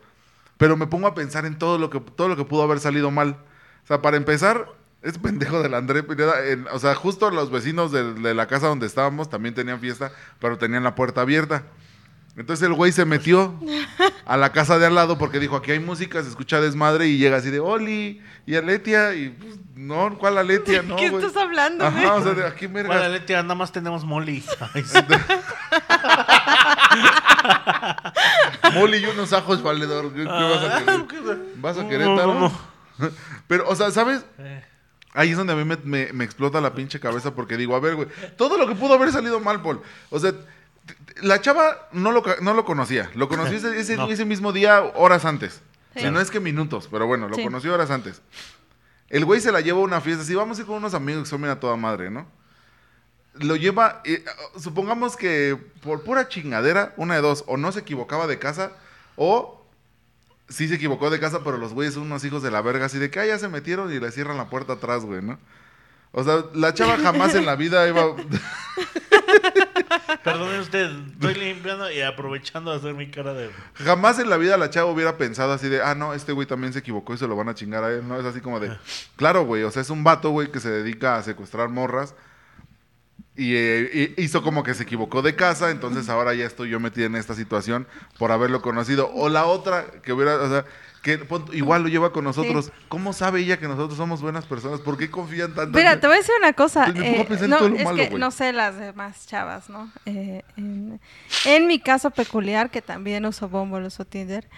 Pero 0.57 0.75
me 0.77 0.87
pongo 0.87 1.07
a 1.07 1.15
pensar 1.15 1.45
en 1.45 1.57
todo 1.57 1.77
lo 1.77 1.89
que, 1.89 1.99
todo 1.99 2.27
lo 2.27 2.35
que 2.35 2.45
pudo 2.45 2.63
haber 2.63 2.79
salido 2.79 3.11
mal. 3.11 3.37
O 3.83 3.87
sea, 3.87 4.01
para 4.01 4.17
empezar, 4.17 4.67
es 5.03 5.17
pendejo 5.19 5.61
del 5.61 5.73
André 5.75 6.03
Pineda, 6.03 6.45
en- 6.47 6.67
o 6.71 6.79
sea, 6.79 6.95
justo 6.95 7.29
los 7.31 7.51
vecinos 7.51 7.91
de, 7.91 8.13
de 8.13 8.33
la 8.33 8.47
casa 8.47 8.67
donde 8.67 8.87
estábamos 8.87 9.29
también 9.29 9.55
tenían 9.55 9.79
fiesta, 9.79 10.11
pero 10.39 10.57
tenían 10.57 10.83
la 10.83 10.95
puerta 10.95 11.21
abierta. 11.21 11.63
Entonces 12.37 12.67
el 12.67 12.73
güey 12.73 12.91
se 12.91 13.05
metió 13.05 13.59
a 14.25 14.37
la 14.37 14.51
casa 14.51 14.77
de 14.77 14.85
al 14.85 14.93
lado 14.95 15.17
porque 15.17 15.39
dijo, 15.39 15.55
aquí 15.55 15.71
hay 15.71 15.79
música, 15.79 16.21
se 16.21 16.29
escucha 16.29 16.61
desmadre 16.61 17.07
y 17.07 17.17
llega 17.17 17.37
así 17.37 17.49
de, 17.49 17.59
Oli, 17.59 18.21
y 18.45 18.55
Aletia, 18.55 19.15
y 19.15 19.29
pues, 19.29 19.55
no, 19.75 20.15
¿cuál 20.19 20.37
Aletia? 20.37 20.83
No, 20.83 20.95
¿Qué 20.97 21.09
güey. 21.09 21.25
estás 21.25 21.41
hablando, 21.41 21.89
güey? 21.91 22.03
Ajá, 22.05 22.15
o 22.15 22.23
sea, 22.23 22.33
de 22.33 22.45
aquí 22.45 22.67
verga. 22.67 22.93
Bueno, 22.95 23.09
Letia, 23.09 23.41
nada 23.41 23.55
más 23.55 23.71
tenemos 23.71 24.03
Molly. 24.05 24.43
Moli 28.73 28.97
y 28.97 29.05
unos 29.05 29.33
ajos, 29.33 29.61
valedor. 29.63 30.11
¿Qué, 30.13 30.23
qué 30.23 30.27
vas 30.27 30.63
a 30.63 31.07
querer? 31.07 31.37
¿Vas 31.57 31.77
a 31.77 31.83
No, 31.83 31.89
Querétaro? 31.89 32.33
no, 32.33 32.51
no. 32.99 33.09
Pero, 33.47 33.67
o 33.67 33.75
sea, 33.75 33.91
¿sabes? 33.91 34.25
Eh, 34.39 34.63
Ahí 35.13 35.31
es 35.31 35.37
donde 35.37 35.53
a 35.53 35.55
mí 35.55 35.63
me, 35.63 35.77
me- 35.83 36.13
me 36.13 36.23
explota 36.23 36.61
la 36.61 36.73
pinche 36.75 36.99
cabeza 36.99 37.33
porque 37.33 37.57
digo, 37.57 37.75
a 37.75 37.79
ver, 37.79 37.95
güey, 37.95 38.07
todo 38.37 38.55
lo 38.57 38.67
que 38.67 38.75
pudo 38.75 38.93
haber 38.93 39.11
salido 39.11 39.39
mal, 39.39 39.61
Paul. 39.63 39.81
O 40.11 40.19
sea, 40.19 40.33
la 41.21 41.41
chava 41.41 41.87
no 41.91 42.11
lo, 42.11 42.23
no 42.41 42.53
lo 42.53 42.65
conocía. 42.65 43.09
Lo 43.15 43.27
conocí 43.27 43.55
ese, 43.57 43.79
ese- 43.79 43.97
No. 43.97 44.07
ese 44.09 44.25
mismo 44.25 44.53
día, 44.53 44.81
horas 44.95 45.25
antes. 45.25 45.61
Sí. 45.95 46.01
Si 46.03 46.11
no 46.11 46.19
es 46.19 46.29
que 46.31 46.39
minutos, 46.39 46.87
pero 46.91 47.07
bueno, 47.07 47.27
lo 47.27 47.35
Sí. 47.35 47.43
conocí 47.43 47.67
horas 47.67 47.89
antes. 47.89 48.21
El 49.09 49.25
güey 49.25 49.39
se 49.41 49.51
la 49.51 49.61
lleva 49.61 49.79
a 49.79 49.83
una 49.83 50.01
fiesta, 50.01 50.23
así 50.23 50.35
vamos 50.35 50.57
a 50.57 50.61
ir 50.61 50.67
con 50.67 50.75
unos 50.77 50.93
amigos 50.93 51.23
que 51.23 51.29
son 51.29 51.41
bien 51.41 51.51
a 51.51 51.59
toda 51.59 51.75
madre, 51.77 52.09
¿no? 52.11 52.27
Lo 53.35 53.55
lleva, 53.55 54.01
eh, 54.03 54.23
supongamos 54.59 55.15
que 55.15 55.57
por 55.81 56.03
pura 56.03 56.27
chingadera, 56.27 56.93
una 56.97 57.15
de 57.15 57.21
dos, 57.21 57.43
o 57.47 57.55
no 57.57 57.71
se 57.71 57.79
equivocaba 57.79 58.27
de 58.27 58.37
casa, 58.39 58.71
o 59.15 59.65
sí 60.49 60.67
se 60.67 60.75
equivocó 60.75 61.09
de 61.09 61.19
casa, 61.19 61.43
pero 61.43 61.57
los 61.57 61.73
güeyes 61.73 61.93
son 61.93 62.03
unos 62.03 62.23
hijos 62.25 62.41
de 62.43 62.51
la 62.51 62.61
verga, 62.61 62.85
así 62.87 62.97
de 62.99 63.09
que 63.11 63.19
ah, 63.19 63.25
ya 63.25 63.39
se 63.39 63.47
metieron 63.47 63.91
y 63.93 63.99
le 63.99 64.11
cierran 64.11 64.37
la 64.37 64.49
puerta 64.49 64.73
atrás, 64.73 65.05
güey, 65.05 65.21
¿no? 65.21 65.39
O 66.11 66.23
sea, 66.23 66.43
la 66.53 66.73
chava 66.73 66.97
jamás 66.97 67.33
en 67.35 67.45
la 67.45 67.55
vida 67.55 67.87
iba... 67.87 68.03
Perdone 70.23 70.59
usted, 70.59 70.89
estoy 71.13 71.33
limpiando 71.35 71.91
y 71.91 72.01
aprovechando 72.01 72.71
de 72.71 72.77
hacer 72.77 72.93
mi 72.93 73.09
cara 73.09 73.33
de. 73.33 73.49
Jamás 73.75 74.19
en 74.19 74.29
la 74.29 74.37
vida 74.37 74.57
la 74.57 74.69
chava 74.69 74.91
hubiera 74.91 75.17
pensado 75.17 75.53
así 75.53 75.69
de, 75.69 75.81
ah, 75.81 75.95
no, 75.95 76.13
este 76.13 76.31
güey 76.31 76.47
también 76.47 76.73
se 76.73 76.79
equivocó 76.79 77.13
y 77.13 77.17
se 77.17 77.27
lo 77.27 77.35
van 77.35 77.49
a 77.49 77.55
chingar 77.55 77.83
a 77.83 77.91
él, 77.91 78.07
¿no? 78.07 78.19
Es 78.19 78.25
así 78.25 78.41
como 78.41 78.59
de, 78.59 78.77
claro, 79.15 79.45
güey, 79.45 79.63
o 79.63 79.71
sea, 79.71 79.81
es 79.81 79.89
un 79.89 80.03
vato, 80.03 80.29
güey, 80.31 80.51
que 80.51 80.59
se 80.59 80.69
dedica 80.69 81.17
a 81.17 81.23
secuestrar 81.23 81.69
morras 81.69 82.15
y 83.37 83.53
eh, 83.55 84.13
hizo 84.17 84.41
como 84.41 84.63
que 84.63 84.73
se 84.73 84.83
equivocó 84.83 85.21
de 85.21 85.35
casa, 85.35 85.69
entonces 85.71 86.09
ahora 86.09 86.33
ya 86.33 86.45
estoy 86.45 86.69
yo 86.69 86.79
metida 86.79 87.05
en 87.05 87.15
esta 87.15 87.35
situación 87.35 87.87
por 88.17 88.31
haberlo 88.31 88.61
conocido. 88.61 89.11
O 89.13 89.29
la 89.29 89.45
otra, 89.45 89.85
que 90.03 90.11
hubiera, 90.11 90.35
o 90.35 90.49
sea, 90.49 90.65
que 91.03 91.19
pon- 91.19 91.45
igual 91.53 91.83
lo 91.83 91.87
lleva 91.89 92.11
con 92.11 92.23
nosotros. 92.23 92.71
¿Cómo 92.89 93.13
sabe 93.13 93.39
ella 93.41 93.59
que 93.59 93.67
nosotros 93.67 93.95
somos 93.97 94.21
buenas 94.21 94.45
personas? 94.45 94.81
¿Por 94.81 94.97
qué 94.97 95.09
confían 95.09 95.53
tanto? 95.53 95.77
Mira, 95.77 95.99
te 95.99 96.07
voy 96.07 96.15
a 96.15 96.19
decir 96.19 96.33
una 96.39 96.53
cosa. 96.53 96.85
Pues 96.85 96.95
me 96.95 97.01
pongo 97.25 97.33
a 97.33 97.45
eh, 97.45 97.47
no, 97.47 97.57
todo 97.59 97.69
lo 97.69 97.75
es 97.75 97.83
malo, 97.83 97.97
que 97.97 98.09
no 98.17 98.31
sé 98.31 98.51
las 98.53 98.77
demás 98.77 99.27
chavas, 99.27 99.69
¿no? 99.69 99.91
Eh, 100.05 100.41
en, 100.57 100.99
en 101.45 101.67
mi 101.67 101.79
caso 101.79 102.09
peculiar, 102.09 102.71
que 102.71 102.81
también 102.81 103.25
uso 103.25 103.47
Bumble, 103.47 103.85
uso 103.87 104.03
Tinder, 104.03 104.49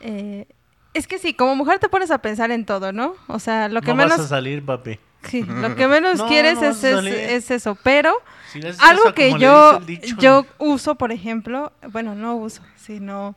eh, 0.00 0.46
es 0.94 1.06
que 1.06 1.18
sí, 1.18 1.34
como 1.34 1.54
mujer 1.54 1.78
te 1.78 1.88
pones 1.88 2.10
a 2.10 2.18
pensar 2.18 2.50
en 2.50 2.64
todo, 2.64 2.92
¿no? 2.92 3.14
O 3.28 3.38
sea, 3.38 3.68
lo 3.68 3.80
que 3.82 3.88
no 3.88 3.96
menos, 3.96 4.16
vas 4.16 4.26
a 4.26 4.28
salir, 4.28 4.64
papi. 4.64 4.98
Sí, 5.24 5.42
lo 5.42 5.74
que 5.76 5.88
menos 5.88 6.18
No, 6.18 6.28
quieres 6.28 6.60
no 6.60 6.68
es, 6.70 7.50
eso. 7.50 7.74
Pero 7.82 8.14
Si 8.52 8.60
algo 8.80 9.12
que 9.14 9.38
yo, 9.38 9.80
dicho, 9.80 10.16
yo 10.18 10.46
uso, 10.58 10.94
por 10.96 11.12
ejemplo, 11.12 11.72
bueno, 11.90 12.14
no 12.14 12.36
uso, 12.36 12.62
sino 12.76 13.36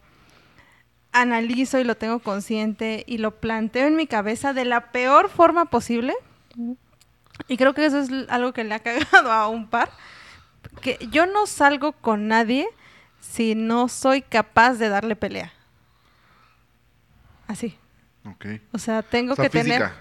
analizo 1.11 1.79
y 1.79 1.83
lo 1.83 1.95
tengo 1.95 2.19
consciente 2.19 3.03
y 3.07 3.17
lo 3.17 3.31
planteo 3.31 3.87
en 3.87 3.95
mi 3.95 4.07
cabeza 4.07 4.53
de 4.53 4.65
la 4.65 4.91
peor 4.91 5.29
forma 5.29 5.65
posible. 5.65 6.13
Y 7.47 7.57
creo 7.57 7.73
que 7.73 7.85
eso 7.85 7.99
es 7.99 8.09
algo 8.29 8.53
que 8.53 8.63
le 8.63 8.75
ha 8.75 8.79
cagado 8.83 9.31
a 9.31 9.47
un 9.47 9.67
par. 9.67 9.91
Que 10.81 10.97
yo 11.11 11.25
no 11.25 11.47
salgo 11.47 11.91
con 11.93 12.27
nadie 12.27 12.67
si 13.19 13.55
no 13.55 13.87
soy 13.87 14.21
capaz 14.21 14.75
de 14.75 14.89
darle 14.89 15.15
pelea. 15.15 15.51
Así. 17.47 17.77
Ok. 18.25 18.45
O 18.71 18.77
sea, 18.77 19.01
tengo 19.01 19.33
O 19.33 19.35
sea, 19.35 19.45
que 19.45 19.49
tener... 19.49 19.91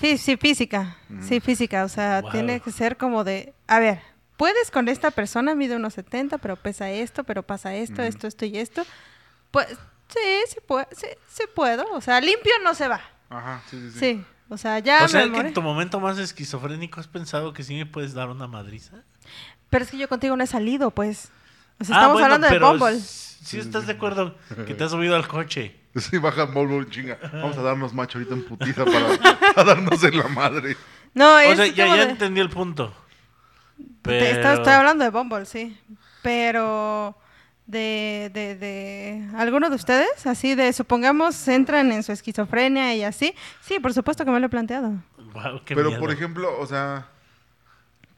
Sí, 0.00 0.18
sí, 0.18 0.36
física. 0.36 0.96
Mm. 1.08 1.22
Sí, 1.22 1.40
física. 1.40 1.84
O 1.84 1.88
sea, 1.88 2.20
Wow. 2.22 2.30
tiene 2.32 2.60
que 2.60 2.70
ser 2.72 2.96
como 2.96 3.24
de, 3.24 3.54
a 3.66 3.78
ver, 3.78 4.00
puedes 4.36 4.70
con 4.70 4.88
esta 4.88 5.10
persona, 5.10 5.54
mide 5.54 5.76
unos 5.76 5.94
70, 5.94 6.38
pero 6.38 6.56
pesa 6.56 6.90
esto, 6.90 7.24
pero 7.24 7.42
pasa 7.42 7.74
esto, 7.74 8.02
Mm. 8.02 8.06
esto, 8.06 8.26
esto 8.26 8.44
y 8.44 8.58
esto. 8.58 8.84
Pues 9.50 9.68
sí, 9.68 10.20
sí, 10.48 10.56
puedo, 10.66 10.86
sí, 10.92 11.06
sí 11.28 11.44
puedo. 11.54 11.84
O 11.92 12.00
sea, 12.00 12.20
limpio 12.20 12.52
no 12.62 12.74
se 12.74 12.88
va. 12.88 13.00
Ajá, 13.30 13.62
sí, 13.70 13.78
sí, 13.80 13.90
sí. 13.92 13.98
Sí. 13.98 14.24
O 14.48 14.56
sea, 14.58 14.78
ya 14.78 15.04
o 15.04 15.08
sea, 15.08 15.26
me 15.26 15.32
que 15.40 15.48
en 15.48 15.54
tu 15.54 15.62
momento 15.62 15.98
más 15.98 16.18
esquizofrénico 16.18 17.00
has 17.00 17.08
pensado 17.08 17.52
que 17.52 17.64
sí 17.64 17.74
me 17.74 17.84
puedes 17.86 18.14
dar 18.14 18.28
una 18.28 18.46
madriza. 18.46 19.02
Pero 19.70 19.84
es 19.84 19.90
que 19.90 19.98
yo 19.98 20.08
contigo 20.08 20.36
no 20.36 20.44
he 20.44 20.46
salido, 20.46 20.92
pues. 20.92 21.30
O 21.80 21.84
sea, 21.84 21.96
Ah, 21.96 21.98
estamos 22.00 22.12
bueno, 22.20 22.34
hablando 22.34 22.48
de 22.48 22.58
Bumble. 22.60 22.96
s- 22.96 23.35
Sí, 23.46 23.58
estás 23.58 23.86
de 23.86 23.92
acuerdo 23.94 24.36
que 24.66 24.74
te 24.74 24.84
has 24.84 24.90
subido 24.90 25.16
al 25.16 25.26
coche. 25.28 25.74
Sí, 25.96 26.18
baja 26.18 26.44
Bumble, 26.44 26.90
chinga. 26.90 27.16
Vamos 27.32 27.56
a 27.56 27.62
darnos 27.62 27.94
macho 27.94 28.18
ahorita 28.18 28.34
en 28.34 28.44
putiza 28.44 28.84
para, 28.84 29.18
para 29.54 29.64
darnos 29.64 30.04
en 30.04 30.18
la 30.18 30.28
madre. 30.28 30.76
No, 31.14 31.36
O 31.36 31.38
es 31.38 31.56
sea, 31.56 31.66
ya, 31.68 31.84
como 31.84 31.96
ya 31.96 32.04
de- 32.04 32.10
entendí 32.12 32.40
el 32.42 32.50
punto. 32.50 32.92
Te- 33.78 33.84
Pero... 34.02 34.26
estoy, 34.26 34.52
estoy 34.56 34.72
hablando 34.74 35.04
de 35.04 35.10
Bumble, 35.10 35.46
sí. 35.46 35.74
Pero 36.22 37.16
de, 37.66 38.30
de, 38.34 38.56
de 38.56 39.28
alguno 39.38 39.70
de 39.70 39.76
ustedes, 39.76 40.26
así 40.26 40.54
de, 40.54 40.72
supongamos, 40.74 41.48
entran 41.48 41.90
en 41.92 42.02
su 42.02 42.12
esquizofrenia 42.12 42.94
y 42.94 43.02
así. 43.02 43.34
Sí, 43.62 43.78
por 43.80 43.94
supuesto 43.94 44.24
que 44.26 44.30
me 44.30 44.38
lo 44.38 44.46
he 44.46 44.50
planteado. 44.50 44.92
Guau, 45.32 45.64
qué 45.64 45.74
Pero, 45.74 45.88
miedo. 45.88 46.00
por 46.00 46.10
ejemplo, 46.10 46.58
o 46.60 46.66
sea, 46.66 47.06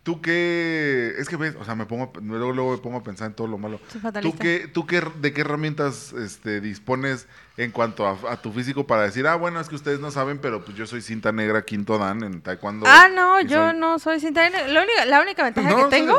tú 0.08 0.22
qué... 0.22 1.12
Es 1.18 1.28
que 1.28 1.36
ves, 1.36 1.54
o 1.60 1.66
sea, 1.66 1.74
me 1.74 1.84
pongo, 1.84 2.10
luego, 2.22 2.50
luego 2.54 2.72
me 2.72 2.78
pongo 2.78 2.96
a 2.96 3.02
pensar 3.02 3.26
en 3.26 3.34
todo 3.34 3.46
lo 3.46 3.58
malo. 3.58 3.78
Soy 3.88 4.00
¿Tú 4.00 4.00
fatalista. 4.00 4.38
qué, 4.42 4.66
tú 4.72 4.86
qué, 4.86 5.02
de 5.20 5.34
qué 5.34 5.42
herramientas 5.42 6.14
este, 6.14 6.62
dispones 6.62 7.26
en 7.58 7.72
cuanto 7.72 8.06
a, 8.06 8.16
a 8.32 8.40
tu 8.40 8.50
físico 8.50 8.86
para 8.86 9.02
decir, 9.02 9.26
ah, 9.26 9.34
bueno, 9.34 9.60
es 9.60 9.68
que 9.68 9.74
ustedes 9.74 10.00
no 10.00 10.10
saben, 10.10 10.38
pero 10.38 10.64
pues 10.64 10.78
yo 10.78 10.86
soy 10.86 11.02
cinta 11.02 11.30
negra 11.30 11.60
quinto 11.66 11.98
dan 11.98 12.22
en 12.24 12.40
taekwondo. 12.40 12.86
Ah, 12.88 13.08
no, 13.14 13.42
yo 13.42 13.68
soy- 13.68 13.76
no 13.78 13.98
soy 13.98 14.18
cinta 14.18 14.48
negra. 14.48 14.66
La 14.66 14.82
única, 14.82 15.04
la 15.04 15.20
única 15.20 15.42
ventaja 15.44 15.68
No, 15.68 15.76
que 15.76 15.84
tengo... 15.90 16.18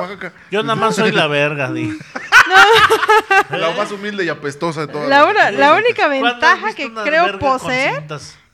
Yo 0.51 0.61
nada 0.61 0.75
más 0.75 0.95
soy 0.95 1.11
la 1.11 1.25
verga, 1.25 1.71
di. 1.71 1.97
La 3.49 3.71
más 3.75 3.91
humilde 3.91 4.23
y 4.25 4.29
apestosa 4.29 4.81
de 4.81 4.87
todas. 4.93 5.09
La, 5.09 5.25
una- 5.25 5.49
la 5.51 5.73
única 5.73 6.05
¿Cuándo 6.07 6.27
has 6.27 6.33
ventaja 6.33 6.73
que 6.73 6.93
creo 6.93 7.39
poseer? 7.39 8.03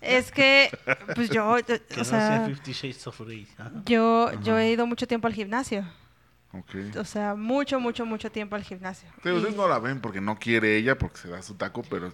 Es 0.06 0.32
que, 0.32 0.70
pues 1.16 1.30
yo, 1.30 1.58
yo- 1.60 1.66
Que 1.66 1.96
o 1.96 1.98
no 1.98 2.04
sea 2.06 2.38
sea, 2.38 2.46
Fifty 2.48 2.72
Shades 2.74 3.08
of 3.08 3.20
Grey. 3.22 3.48
ajá. 3.58 3.72
yo, 3.86 4.32
yo 4.42 4.58
he 4.58 4.70
ido 4.72 4.86
mucho 4.88 5.08
tiempo 5.08 5.28
al 5.28 5.34
gimnasio. 5.34 5.86
Ok. 6.54 6.98
O 6.98 7.04
sea, 7.06 7.36
mucho, 7.36 7.80
mucho, 7.80 8.06
mucho 8.06 8.32
tiempo 8.32 8.56
al 8.56 8.64
gimnasio. 8.64 9.10
Sí, 9.24 9.30
Y- 9.30 9.32
ustedes 9.34 9.56
no 9.56 9.68
la 9.68 9.80
ven 9.80 10.00
porque 10.00 10.22
no 10.22 10.38
quiere 10.40 10.78
ella, 10.78 10.98
porque 10.98 11.18
se 11.18 11.28
da 11.30 11.42
su 11.42 11.56
taco, 11.56 11.82
pero 11.90 12.12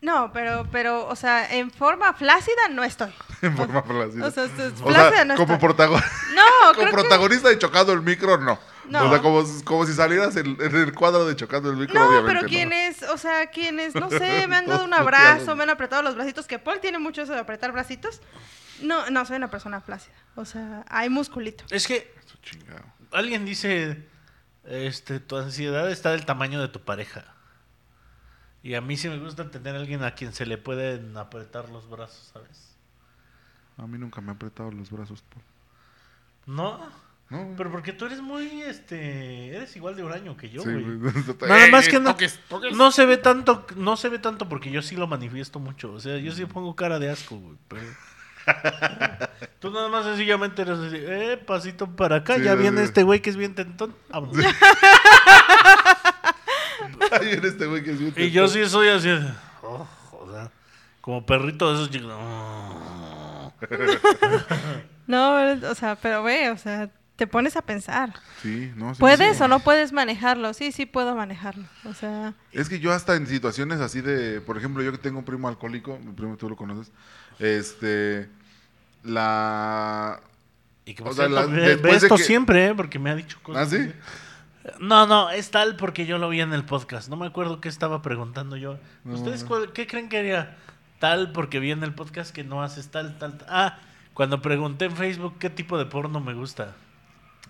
No, 0.00 0.30
pero, 0.32 0.68
pero, 0.70 1.06
o 1.08 1.16
sea, 1.16 1.50
en 1.54 1.70
forma 1.70 2.12
flácida 2.12 2.68
no 2.70 2.84
estoy. 2.84 3.10
en 3.42 3.56
forma 3.56 3.82
flácida. 3.82 4.26
O 4.26 4.30
sea, 4.30 4.44
es- 4.44 4.58
es 4.58 4.80
O 4.80 4.86
flácida 4.86 5.10
sea, 5.10 5.24
no 5.24 5.34
como, 5.36 5.54
estoy. 5.54 5.68
protago- 5.68 6.00
No, 6.34 6.42
como 6.68 6.72
creo 6.74 6.86
que... 6.86 6.92
protagonista 6.92 7.48
de 7.48 7.58
Chocando 7.58 7.92
el 7.92 8.02
Micro, 8.02 8.36
no. 8.38 8.58
No. 8.88 9.06
O 9.06 9.10
sea, 9.10 9.22
como, 9.22 9.42
como 9.64 9.86
si 9.86 9.92
salieras 9.94 10.36
en, 10.36 10.60
en 10.60 10.76
el 10.76 10.92
cuadro 10.94 11.24
de 11.26 11.36
Chocando 11.36 11.70
el 11.70 11.76
Micro, 11.76 11.94
No, 11.98 12.06
obviamente. 12.08 12.28
pero 12.28 12.42
no. 12.42 12.48
quienes, 12.48 13.02
o 13.04 13.16
sea, 13.16 13.46
quienes, 13.46 13.94
no 13.94 14.10
sé, 14.10 14.46
me 14.46 14.56
han 14.56 14.66
dado 14.66 14.84
un 14.84 14.92
abrazo, 14.94 15.56
me 15.56 15.62
han 15.62 15.70
apretado 15.70 16.02
los 16.02 16.14
bracitos, 16.14 16.46
que 16.46 16.58
Paul 16.58 16.80
tiene 16.80 16.98
mucho 16.98 17.22
eso 17.22 17.32
de 17.32 17.40
apretar 17.40 17.72
bracitos. 17.72 18.20
No, 18.82 19.08
no, 19.10 19.24
soy 19.24 19.36
una 19.36 19.50
persona 19.50 19.80
flácida. 19.80 20.14
O 20.34 20.44
sea, 20.44 20.84
hay 20.88 21.08
musculito. 21.08 21.64
Es 21.70 21.86
que 21.86 22.12
alguien 23.12 23.44
dice, 23.44 24.06
este, 24.64 25.20
tu 25.20 25.36
ansiedad 25.36 25.90
está 25.90 26.10
del 26.10 26.26
tamaño 26.26 26.60
de 26.60 26.68
tu 26.68 26.80
pareja. 26.80 27.24
Y 28.62 28.74
a 28.74 28.80
mí 28.80 28.96
sí 28.96 29.08
me 29.08 29.18
gusta 29.18 29.50
tener 29.50 29.76
a 29.76 29.78
alguien 29.78 30.02
a 30.02 30.14
quien 30.14 30.32
se 30.32 30.46
le 30.46 30.56
pueden 30.58 31.16
apretar 31.16 31.68
los 31.68 31.88
brazos, 31.88 32.30
¿sabes? 32.32 32.74
A 33.76 33.86
mí 33.86 33.98
nunca 33.98 34.20
me 34.20 34.30
ha 34.32 34.34
apretado 34.34 34.70
los 34.70 34.90
brazos. 34.90 35.22
Paul. 35.22 35.44
No, 36.46 36.88
No, 37.34 37.44
güey. 37.44 37.56
pero 37.56 37.70
porque 37.72 37.92
tú 37.92 38.06
eres 38.06 38.20
muy, 38.20 38.62
este, 38.62 39.48
eres 39.56 39.74
igual 39.76 39.96
de 39.96 40.04
huraño 40.04 40.36
que 40.36 40.50
yo, 40.50 40.62
Sí, 40.62 40.70
güey. 40.70 40.84
güey. 40.98 41.14
Nada 41.48 41.68
más 41.68 41.88
que 41.88 41.98
no, 42.00 42.10
toques, 42.12 42.38
toques. 42.48 42.76
no 42.76 42.90
se 42.92 43.04
ve 43.06 43.16
tanto, 43.16 43.66
no 43.76 43.96
se 43.96 44.08
ve 44.08 44.18
tanto 44.18 44.48
porque 44.48 44.70
yo 44.70 44.82
sí 44.82 44.96
lo 44.96 45.06
manifiesto 45.06 45.58
mucho. 45.58 45.92
O 45.92 46.00
sea, 46.00 46.16
yo 46.18 46.32
sí 46.32 46.44
pongo 46.46 46.74
cara 46.76 46.98
de 46.98 47.10
asco, 47.10 47.36
güey. 47.36 47.56
Pero... 47.68 47.82
Tú 49.58 49.70
nada 49.70 49.88
más 49.88 50.04
sencillamente 50.04 50.60
eres 50.62 50.78
así, 50.78 50.96
eh, 51.00 51.42
pasito 51.46 51.86
para 51.96 52.16
acá, 52.16 52.36
Sí, 52.36 52.42
ya 52.42 52.52
sí, 52.52 52.58
viene 52.58 52.78
sí. 52.80 52.84
este 52.84 53.02
güey 53.02 53.20
que 53.22 53.30
es 53.30 53.36
bien 53.36 53.54
tentón. 53.54 53.94
vámonos. 54.10 54.36
Ahí 57.12 57.26
viene 57.26 57.48
este 57.48 57.66
güey 57.66 57.82
que 57.82 57.92
es 57.92 57.98
bien 57.98 58.12
Y 58.16 58.30
yo 58.30 58.44
tentón. 58.46 58.64
sí 58.64 58.70
soy 58.70 58.88
así, 58.88 59.08
oh, 59.62 59.86
joder, 60.10 60.50
como 61.00 61.24
perrito 61.24 61.68
de 61.70 61.74
esos 61.76 61.90
chicos. 61.90 62.12
oh. 62.14 63.52
No, 65.06 65.36
o 65.70 65.74
sea, 65.74 65.96
pero 65.96 66.22
ve, 66.22 66.50
o 66.50 66.56
sea, 66.58 66.90
te 67.16 67.26
pones 67.26 67.56
a 67.56 67.62
pensar. 67.62 68.12
Sí, 68.42 68.72
no, 68.76 68.94
sí, 68.94 69.00
¿Puedes 69.00 69.36
sí. 69.36 69.42
o 69.42 69.48
no 69.48 69.60
puedes 69.60 69.92
manejarlo? 69.92 70.52
Sí, 70.52 70.72
sí 70.72 70.84
puedo 70.86 71.14
manejarlo. 71.14 71.64
O 71.84 71.94
sea, 71.94 72.34
Es 72.52 72.68
que 72.68 72.80
yo 72.80 72.92
hasta 72.92 73.14
en 73.16 73.26
situaciones 73.26 73.80
así 73.80 74.00
de, 74.00 74.40
por 74.40 74.56
ejemplo, 74.58 74.82
yo 74.82 74.90
que 74.92 74.98
tengo 74.98 75.20
un 75.20 75.24
primo 75.24 75.48
alcohólico, 75.48 75.98
mi 75.98 76.12
primo 76.12 76.36
tú 76.36 76.48
lo 76.48 76.56
conoces, 76.56 76.92
este, 77.38 78.28
la... 79.02 80.20
Y 80.84 80.94
que 80.94 81.02
O 81.02 81.12
sea, 81.12 81.28
la- 81.28 81.46
ve- 81.46 81.52
ve 81.60 81.68
después 81.68 82.00
de 82.02 82.06
esto 82.08 82.16
que- 82.16 82.22
siempre, 82.24 82.66
¿eh? 82.66 82.74
porque 82.74 82.98
me 82.98 83.10
ha 83.10 83.14
dicho 83.14 83.38
cosas. 83.42 83.66
¿Ah, 83.68 83.70
sí? 83.70 83.76
así. 83.76 83.92
No, 84.80 85.06
no, 85.06 85.30
es 85.30 85.50
tal 85.50 85.76
porque 85.76 86.06
yo 86.06 86.18
lo 86.18 86.28
vi 86.30 86.40
en 86.40 86.52
el 86.52 86.64
podcast. 86.64 87.08
No 87.08 87.16
me 87.16 87.26
acuerdo 87.26 87.60
qué 87.60 87.68
estaba 87.68 88.02
preguntando 88.02 88.56
yo. 88.56 88.78
No. 89.04 89.14
¿Ustedes 89.14 89.44
cuál- 89.44 89.72
qué 89.72 89.86
creen 89.86 90.08
que 90.08 90.18
haría? 90.18 90.56
Tal 90.98 91.32
porque 91.32 91.58
vi 91.60 91.70
en 91.70 91.82
el 91.84 91.94
podcast 91.94 92.34
que 92.34 92.44
no 92.44 92.62
haces 92.62 92.88
tal, 92.90 93.18
tal, 93.18 93.38
tal. 93.38 93.46
Ah, 93.50 93.78
cuando 94.14 94.40
pregunté 94.42 94.86
en 94.86 94.96
Facebook 94.96 95.36
qué 95.38 95.50
tipo 95.50 95.76
de 95.78 95.86
porno 95.86 96.20
me 96.20 96.34
gusta. 96.34 96.74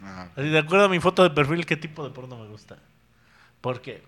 Ajá. 0.03 0.31
Así, 0.37 0.49
de 0.49 0.59
acuerdo 0.59 0.87
a 0.87 0.89
mi 0.89 1.01
foto 1.01 1.23
de 1.23 1.31
perfil, 1.31 1.67
qué 1.67 1.77
tipo 1.77 2.05
de 2.05 2.11
porno 2.11 2.37
me 2.37 2.49
gusta. 2.49 2.77
Porque 3.61 4.03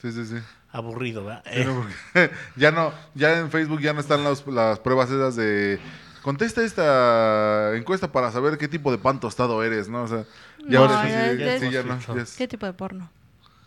Sí, 0.00 0.12
sí, 0.12 0.24
sí. 0.26 0.36
aburrido, 0.70 1.24
¿verdad? 1.24 1.42
Sí, 1.46 1.60
Eh, 1.60 1.64
no, 1.64 1.74
porque 2.14 2.30
ya 2.56 2.70
no, 2.70 2.92
ya 3.14 3.38
en 3.38 3.50
Facebook 3.50 3.80
ya 3.80 3.92
no 3.92 4.00
están 4.00 4.22
las, 4.24 4.46
las 4.46 4.78
pruebas 4.80 5.10
esas 5.10 5.36
de 5.36 5.78
contesta 6.22 6.62
esta 6.62 7.76
encuesta 7.76 8.10
para 8.12 8.30
saber 8.32 8.56
qué 8.58 8.68
tipo 8.68 8.90
de 8.90 8.98
pan 8.98 9.20
tostado 9.20 9.62
eres, 9.62 9.88
¿no? 9.88 10.02
O 10.04 10.08
sea, 10.08 10.24
ya 10.68 10.78
No, 10.78 10.86
ahora 10.86 11.08
ya- 11.08 11.32
sí, 11.32 11.38
ya- 11.38 11.58
sí, 11.58 11.70
ya 11.70 11.82
no. 11.82 11.98
¿qué 12.36 12.48
tipo 12.48 12.66
de 12.66 12.72
porno? 12.72 13.10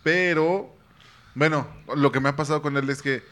Pero, 0.02 0.74
bueno, 1.34 1.68
lo 1.96 2.10
que 2.12 2.20
me 2.20 2.28
ha 2.28 2.36
pasado 2.36 2.62
con 2.62 2.76
él 2.76 2.88
es 2.90 3.02
que 3.02 3.22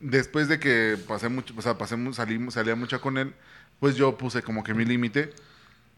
después 0.00 0.48
de 0.48 0.58
que 0.58 0.98
pasé 1.08 1.28
mucho, 1.28 1.54
o 1.56 1.62
sea, 1.62 1.78
pasé, 1.78 1.96
salí- 2.12 2.50
salía 2.50 2.74
mucho 2.74 3.00
con 3.00 3.16
él, 3.18 3.34
pues 3.80 3.96
yo 3.96 4.16
puse 4.18 4.42
como 4.42 4.62
que 4.64 4.74
mi 4.74 4.84
límite. 4.84 5.32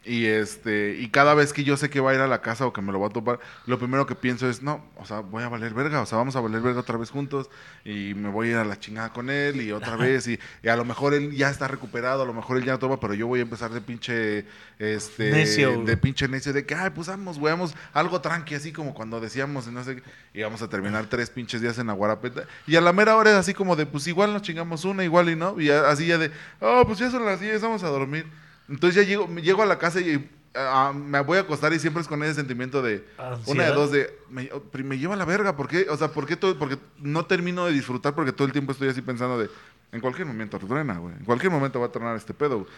Y 0.09 0.25
este, 0.25 0.97
y 0.99 1.11
cada 1.11 1.35
vez 1.35 1.53
que 1.53 1.65
yo 1.65 1.77
sé 1.77 1.91
que 1.91 2.01
va 2.01 2.13
a 2.13 2.15
ir 2.15 2.21
a 2.21 2.27
la 2.27 2.41
casa 2.41 2.65
o 2.67 2.73
que 2.73 2.81
me 2.81 2.93
lo 2.93 2.99
va 2.99 3.09
a 3.09 3.11
topar, 3.11 3.41
lo 3.67 3.79
primero 3.79 4.07
que 4.07 4.15
pienso 4.15 4.49
es, 4.49 4.63
no, 4.63 4.83
o 4.97 5.05
sea, 5.05 5.21
voy 5.21 5.43
a 5.43 5.51
valer 5.51 5.75
verga, 5.75 6.01
o 6.01 6.07
sea, 6.07 6.17
vamos 6.17 6.35
a 6.35 6.41
valer 6.41 6.63
verga 6.63 6.81
otra 6.81 6.97
vez 6.97 7.11
juntos, 7.11 7.51
y 7.85 8.15
me 8.15 8.31
voy 8.31 8.49
a 8.49 8.51
ir 8.53 8.57
a 8.57 8.65
la 8.65 8.81
chingada 8.81 9.13
con 9.13 9.29
él, 9.29 9.61
y 9.61 9.71
otra 9.71 9.97
vez, 9.99 10.27
y, 10.27 10.39
y 10.63 10.69
a 10.69 10.77
lo 10.77 10.87
mejor 10.87 11.13
él 11.13 11.33
ya 11.33 11.51
está 11.51 11.69
recuperado, 11.69 12.23
a 12.23 12.27
lo 12.27 12.33
mejor 12.33 12.57
él 12.57 12.65
ya 12.65 12.79
toma, 12.79 12.99
pero 12.99 13.13
yo 13.13 13.27
voy 13.27 13.41
a 13.41 13.43
empezar 13.43 13.71
de 13.71 13.83
pinche, 13.83 14.47
este, 14.79 15.31
Necio, 15.31 15.83
de 15.85 15.97
pinche 15.99 16.27
necio 16.27 16.55
de 16.55 16.65
que, 16.65 16.75
ay, 16.75 16.89
pues 16.89 17.09
vamos, 17.09 17.39
güey, 17.39 17.53
vamos, 17.53 17.75
algo 17.93 18.23
tranqui, 18.23 18.55
así 18.55 18.73
como 18.73 18.95
cuando 18.95 19.21
decíamos, 19.21 19.69
y 19.69 19.73
no 19.73 19.85
sé, 19.85 20.03
y 20.33 20.43
vamos 20.43 20.63
a 20.63 20.71
terminar 20.71 21.05
tres 21.11 21.29
pinches 21.29 21.61
días 21.61 21.79
en 21.79 21.89
la 21.89 21.93
guarapeta. 21.93 22.45
Y 22.67 22.77
a 22.77 22.81
la 22.81 22.95
mera 22.95 23.15
hora 23.15 23.33
es 23.33 23.37
así 23.37 23.53
como 23.53 23.77
de, 23.77 23.85
pues 23.85 24.07
igual 24.07 24.33
nos 24.33 24.41
chingamos 24.41 24.87
una, 24.87 25.05
igual 25.05 25.29
y 25.29 25.37
no, 25.37 25.61
y 25.61 25.69
así 25.69 26.07
ya 26.07 26.17
de, 26.17 26.31
oh, 26.61 26.85
pues 26.87 26.99
ya 26.99 27.11
son 27.11 27.27
las 27.27 27.41
10, 27.41 27.61
vamos 27.61 27.83
a 27.83 27.89
dormir. 27.89 28.25
Entonces 28.69 28.97
ya 29.03 29.09
llego, 29.09 29.27
me 29.29 29.43
llego 29.43 29.63
a 29.63 29.67
la 29.67 29.79
casa 29.79 30.01
y 30.01 30.29
ah, 30.55 30.93
me 30.95 31.21
voy 31.21 31.39
a 31.39 31.43
acostar 31.43 31.73
y 31.73 31.79
siempre 31.79 32.03
es 32.03 32.09
con 32.09 32.23
ese 32.23 32.35
sentimiento 32.35 32.83
de, 32.83 33.05
una 33.19 33.29
de 33.29 33.35
Ansiedad. 33.37 33.75
dos, 33.75 33.91
de, 33.93 34.19
me, 34.29 34.51
oh, 34.53 34.63
me 34.85 34.99
lleva 34.99 35.17
la 35.17 35.25
verga, 35.25 35.57
¿por 35.57 35.69
qué? 35.69 35.87
O 35.91 35.97
sea, 35.97 36.09
¿por 36.09 36.27
qué 36.27 36.37
todo? 36.37 36.59
Porque 36.59 36.79
no 36.99 37.25
termino 37.27 37.65
de 37.67 37.73
disfrutar 37.73 38.15
porque 38.15 38.33
todo 38.33 38.47
el 38.47 38.53
tiempo 38.53 38.73
estoy 38.73 38.89
así 38.89 39.01
pensando 39.03 39.39
de, 39.39 39.49
en 39.93 40.01
cualquier 40.01 40.27
momento 40.27 40.59
truena, 40.59 40.99
güey, 40.99 41.15
en 41.17 41.25
cualquier 41.25 41.51
momento 41.51 41.81
va 41.81 41.87
a 41.87 41.93
tronar 41.93 42.17
este 42.17 42.35
pedo, 42.35 42.61
güey. 42.61 42.71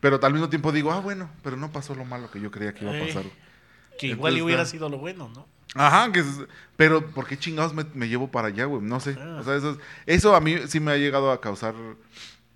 Pero 0.00 0.18
al 0.22 0.32
mismo 0.32 0.48
tiempo 0.48 0.72
digo, 0.72 0.90
ah, 0.92 1.00
bueno, 1.00 1.30
pero 1.42 1.56
no 1.58 1.70
pasó 1.70 1.94
lo 1.94 2.06
malo 2.06 2.30
que 2.30 2.40
yo 2.40 2.50
creía 2.50 2.72
que 2.72 2.84
iba 2.84 2.92
a 2.92 2.98
Eh. 2.98 3.06
pasar. 3.06 3.24
que 3.98 4.06
igual 4.06 4.40
hubiera 4.40 4.64
sido 4.64 4.88
lo 4.88 4.96
bueno, 4.96 5.28
¿no? 5.34 5.46
Ajá, 5.74 6.10
que 6.10 6.20
es- 6.20 6.40
pero 6.78 7.04
¿por 7.10 7.26
qué 7.26 7.38
chingados 7.38 7.74
me, 7.74 7.84
me 7.92 8.08
llevo 8.08 8.30
para 8.30 8.48
allá, 8.48 8.64
güey? 8.64 8.80
No 8.82 8.98
sé. 8.98 9.14
Ah. 9.20 9.36
O 9.40 9.44
sea, 9.44 9.56
eso, 9.56 9.72
es- 9.72 9.78
eso 10.06 10.34
a 10.34 10.40
mí 10.40 10.56
sí 10.68 10.80
me 10.80 10.92
ha 10.92 10.96
llegado 10.96 11.30
a 11.30 11.38
causar... 11.42 11.74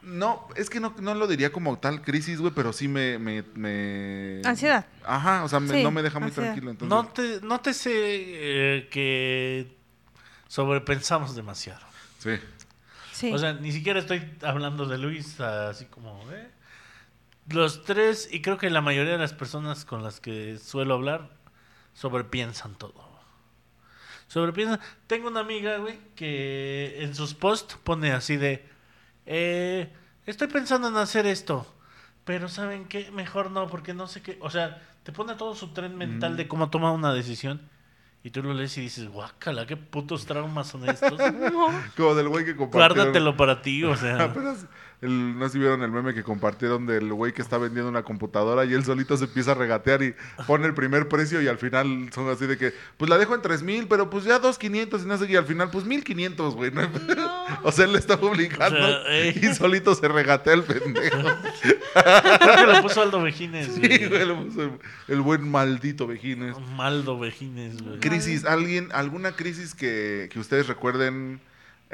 No, 0.05 0.49
es 0.57 0.69
que 0.71 0.81
no, 0.81 0.95
no 1.01 1.15
lo 1.15 1.27
diría 1.27 1.51
como 1.53 1.79
tal 1.79 2.03
crisis, 2.03 2.41
güey, 2.41 2.53
pero 2.55 2.73
sí 2.73 2.89
me... 2.89 3.19
me, 3.19 3.43
me- 3.55 4.41
Ansiedad. 4.45 4.87
Ajá, 5.05 5.45
o 5.45 5.49
sea, 5.49 5.61
me- 5.61 5.73
Sí, 5.75 5.83
no 5.83 5.91
me 5.91 6.03
deja 6.03 6.19
muy 6.19 6.29
ansiedad. 6.29 6.49
tranquilo. 6.51 6.71
Entonces, 6.73 6.89
No 6.91 7.07
te, 7.41 7.47
no 7.47 7.61
te 7.61 7.73
sé 7.75 7.91
eh, 7.95 8.89
que 8.91 9.77
sobrepensamos 10.49 11.35
demasiado. 11.35 11.81
Sí. 12.19 12.33
Sí. 13.13 13.33
O 13.33 13.39
sea, 13.39 13.53
ni 13.55 13.73
siquiera 13.73 14.01
estoy 14.01 14.23
hablando 14.43 14.87
de 14.87 14.99
Luis 14.99 15.41
así 15.41 15.85
como, 15.87 16.21
¿eh? 16.33 16.51
Los 17.49 17.85
tres, 17.85 18.29
y 18.33 18.41
creo 18.43 18.57
que 18.59 18.71
la 18.71 18.81
mayoría 18.81 19.13
de 19.13 19.19
las 19.19 19.33
personas 19.35 19.85
con 19.85 20.03
las 20.03 20.19
que 20.21 20.59
suelo 20.59 20.95
hablar, 20.95 21.31
sobrepiensan 21.93 22.75
todo. 22.75 23.05
Sobrepiensan. 24.29 24.81
Tengo 25.07 25.29
una 25.29 25.41
amiga, 25.41 25.77
güey, 25.79 25.99
que 26.17 26.97
en 27.03 27.15
sus 27.15 27.35
posts 27.35 27.77
pone 27.85 28.13
así 28.13 28.37
de, 28.37 28.67
eh, 29.27 29.93
estoy 30.27 30.49
pensando 30.49 30.89
en 30.89 30.97
hacer 30.97 31.27
esto, 31.27 31.67
pero 32.25 32.49
¿saben 32.49 32.87
qué? 32.87 33.11
Mejor 33.11 33.51
no, 33.51 33.67
porque 33.67 33.95
no 33.95 34.07
sé 34.07 34.23
qué. 34.23 34.39
O 34.41 34.51
sea, 34.51 34.83
te 35.03 35.13
pone 35.13 35.35
todo 35.35 35.55
su 35.55 35.69
tren 35.69 35.97
mental 35.97 36.37
de 36.37 36.49
cómo 36.49 36.71
tomar 36.71 36.93
una 36.93 37.13
decisión. 37.13 37.61
Y 38.23 38.31
tú 38.31 38.43
lo 38.43 38.55
lees 38.55 38.77
y 38.79 38.81
dices, 38.81 39.07
guácala, 39.09 39.67
qué 39.67 39.77
putos 39.77 40.25
traumas 40.25 40.69
son 40.69 40.89
estos. 40.89 41.13
No. 41.53 41.69
Como 41.95 42.15
del 42.15 42.29
güey 42.31 42.47
que 42.47 42.57
compartieron... 42.57 42.97
Guárdatelo 42.97 43.37
para 43.37 43.61
ti, 43.61 43.85
o 43.85 43.95
sea. 43.97 44.17
Apenas, 44.25 44.67
el, 45.01 45.39
no 45.39 45.47
sé 45.47 45.55
si 45.55 45.59
vieron 45.59 45.83
el 45.83 45.91
meme 45.91 46.15
que 46.15 46.23
compartieron 46.23 46.87
del 46.87 47.13
güey 47.13 47.33
que 47.33 47.43
está 47.43 47.59
vendiendo 47.59 47.89
una 47.91 48.03
computadora 48.03 48.65
y 48.65 48.73
él 48.75 48.85
solito 48.85 49.17
se 49.17 49.25
empieza 49.25 49.53
a 49.53 49.55
regatear 49.55 50.03
y 50.03 50.15
pone 50.47 50.67
el 50.67 50.75
primer 50.75 51.09
precio 51.09 51.43
y 51.43 51.49
al 51.49 51.59
final 51.59 52.09
son 52.15 52.29
así 52.31 52.47
de 52.47 52.57
que, 52.57 52.73
pues 52.97 53.09
la 53.11 53.19
dejo 53.19 53.35
en 53.35 53.43
3000, 53.43 53.87
pero 53.89 54.09
pues 54.09 54.25
ya 54.25 54.39
2500 54.39 55.03
y 55.03 55.07
no 55.07 55.19
sé 55.19 55.27
qué, 55.27 55.33
y 55.35 55.37
al 55.37 55.45
final 55.47 55.71
pues 55.71 55.85
1500, 55.85 56.55
güey. 56.55 56.71
¿no? 56.71 56.83
o 57.63 57.73
sea, 57.73 57.85
él 57.85 57.93
le 57.93 57.99
está 57.99 58.19
publicando 58.19 58.79
O 58.79 58.83
sea, 58.83 59.03
ey. 59.09 59.39
y 59.43 59.55
solito 59.55 59.95
se 59.95 60.09
regatea 60.09 60.55
el 60.55 60.63
pendejo. 60.63 61.19
Creo 61.95 62.57
que 62.57 62.73
lo 62.73 62.83
puso 62.83 63.03
Aldo 63.03 63.23
Vejines, 63.23 63.69
Sí, 63.75 63.81
güey. 63.81 64.09
güey, 64.09 64.27
le 64.27 64.35
puso 64.35 64.63
el, 64.63 64.71
el 65.09 65.21
buen 65.21 65.49
maldito 65.49 66.07
Vejines. 66.07 66.57
Maldo 66.77 67.19
Vejines, 67.19 67.83
güey. 67.83 68.01
Crisis, 68.01 68.45
alguien, 68.45 68.89
alguna 68.93 69.33
crisis 69.33 69.75
que, 69.75 70.29
que 70.33 70.39
ustedes 70.39 70.67
recuerden 70.67 71.41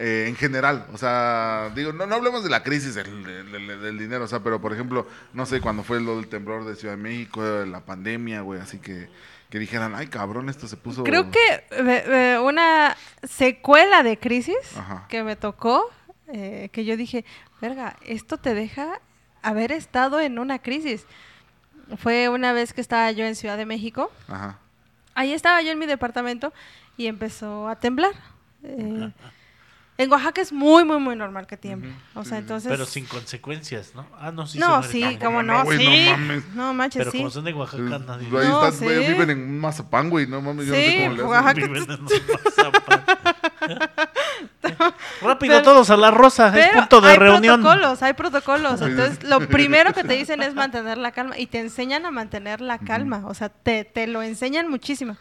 eh, 0.00 0.24
en 0.28 0.34
general, 0.34 0.86
o 0.92 0.98
sea, 0.98 1.70
digo, 1.74 1.92
no, 1.92 2.06
no 2.06 2.14
hablemos 2.14 2.42
de 2.42 2.48
la 2.50 2.62
crisis 2.62 2.94
del, 2.94 3.22
del- 3.22 3.52
del- 3.52 3.80
del 3.82 3.98
dinero, 3.98 4.24
o 4.24 4.28
sea, 4.28 4.40
pero 4.40 4.60
por 4.60 4.72
ejemplo, 4.72 5.06
no 5.34 5.44
sé, 5.46 5.60
cuando 5.60 5.82
fue 5.84 6.00
lo 6.00 6.16
del 6.16 6.26
temblor 6.28 6.64
de 6.64 6.74
Ciudad 6.74 6.96
de 6.96 7.02
México, 7.02 7.42
la 7.66 7.80
pandemia, 7.84 8.40
güey, 8.40 8.60
así 8.60 8.78
que, 8.78 9.08
que 9.50 9.58
dijeran, 9.58 9.94
ay 9.94 10.06
cabrón, 10.06 10.48
esto 10.48 10.66
se 10.66 10.76
puso... 10.76 11.04
Creo 11.04 11.30
que 11.30 11.46
eh, 11.70 12.04
eh, 12.06 12.38
una 12.42 12.96
secuela 13.22 14.02
de 14.02 14.18
crisis 14.18 14.56
Ajá. 14.76 15.06
que 15.08 15.22
me 15.22 15.36
tocó, 15.36 15.90
eh, 16.32 16.70
que 16.72 16.84
yo 16.86 16.96
dije, 16.96 17.24
verga, 17.60 17.96
esto 18.06 18.38
te 18.38 18.54
deja 18.54 19.00
haber 19.42 19.70
estado 19.72 20.20
en 20.20 20.38
una 20.38 20.58
crisis. 20.60 21.04
Fue 21.98 22.28
una 22.28 22.52
vez 22.52 22.72
que 22.72 22.80
estaba 22.80 23.10
yo 23.10 23.24
en 23.26 23.34
Ciudad 23.34 23.56
de 23.56 23.66
México. 23.66 24.10
Ajá, 24.28 24.58
Ahí 25.14 25.32
estaba 25.32 25.60
yo 25.60 25.72
en 25.72 25.78
mi 25.78 25.86
departamento 25.86 26.52
y 26.96 27.06
empezó 27.06 27.68
a 27.68 27.76
temblar. 27.76 28.12
Eh, 28.62 29.10
En 30.02 30.10
Oaxaca 30.10 30.40
es 30.40 30.50
muy, 30.50 30.82
muy, 30.84 30.98
muy 30.98 31.14
normal 31.14 31.46
que 31.46 31.58
tiemble. 31.58 31.92
O 32.14 32.24
sea, 32.24 32.38
entonces... 32.38 32.70
Pero 32.70 32.86
sin 32.86 33.04
consecuencias, 33.04 33.92
¿no? 33.94 34.06
Ah, 34.18 34.30
no, 34.32 34.46
sí. 34.46 34.58
no, 34.58 34.82
son 34.82 34.90
sí, 34.90 35.18
como 35.22 35.42
no, 35.42 35.62
no, 35.62 35.70
no 35.70 35.78
sí. 35.78 36.06
mames. 36.10 36.44
No 36.54 36.72
manches, 36.72 37.00
Pero 37.00 37.10
sí. 37.10 37.18
como 37.18 37.28
son 37.30 37.44
de 37.44 37.52
Oaxaca, 37.52 37.82
nadie. 37.98 38.26
Ahí 38.28 38.48
No, 38.48 38.66
están, 38.66 38.82
güey, 38.86 39.04
sí. 39.06 39.12
viven 39.12 39.30
en 39.30 39.38
un 39.42 39.58
mazapán, 39.60 40.08
güey. 40.08 40.26
No 40.26 40.40
mames, 40.40 40.66
yo 40.66 40.72
no 40.72 40.78
Sí, 40.78 40.86
sé 40.86 41.04
cómo 41.04 41.14
le 41.16 41.22
hacen. 41.22 41.26
Oaxaca- 41.28 41.52
Viven 41.66 41.82
en 41.82 41.90
un 42.00 42.08
mazapán. 42.56 43.04
Rápido 45.22 45.54
Pero- 45.56 45.62
todos 45.62 45.90
a 45.90 45.96
la 45.96 46.10
rosa, 46.10 46.46
es 46.48 46.66
Pero 46.68 46.78
punto 46.80 47.00
de 47.02 47.10
hay 47.10 47.16
reunión. 47.18 47.60
protocolos, 47.60 48.02
hay 48.02 48.12
protocolos. 48.14 48.80
Entonces, 48.80 49.22
lo 49.24 49.40
primero 49.48 49.92
que 49.92 50.02
te 50.04 50.14
dicen 50.14 50.42
es 50.42 50.54
mantener 50.54 50.96
la 50.98 51.12
calma 51.12 51.38
y 51.38 51.46
te 51.46 51.58
enseñan 51.60 52.06
a 52.06 52.10
mantener 52.10 52.60
la 52.60 52.78
calma. 52.78 53.22
O 53.26 53.34
sea, 53.34 53.48
te, 53.50 53.84
te 53.84 54.06
lo 54.06 54.22
enseñan 54.22 54.68
muchísimo. 54.70 55.16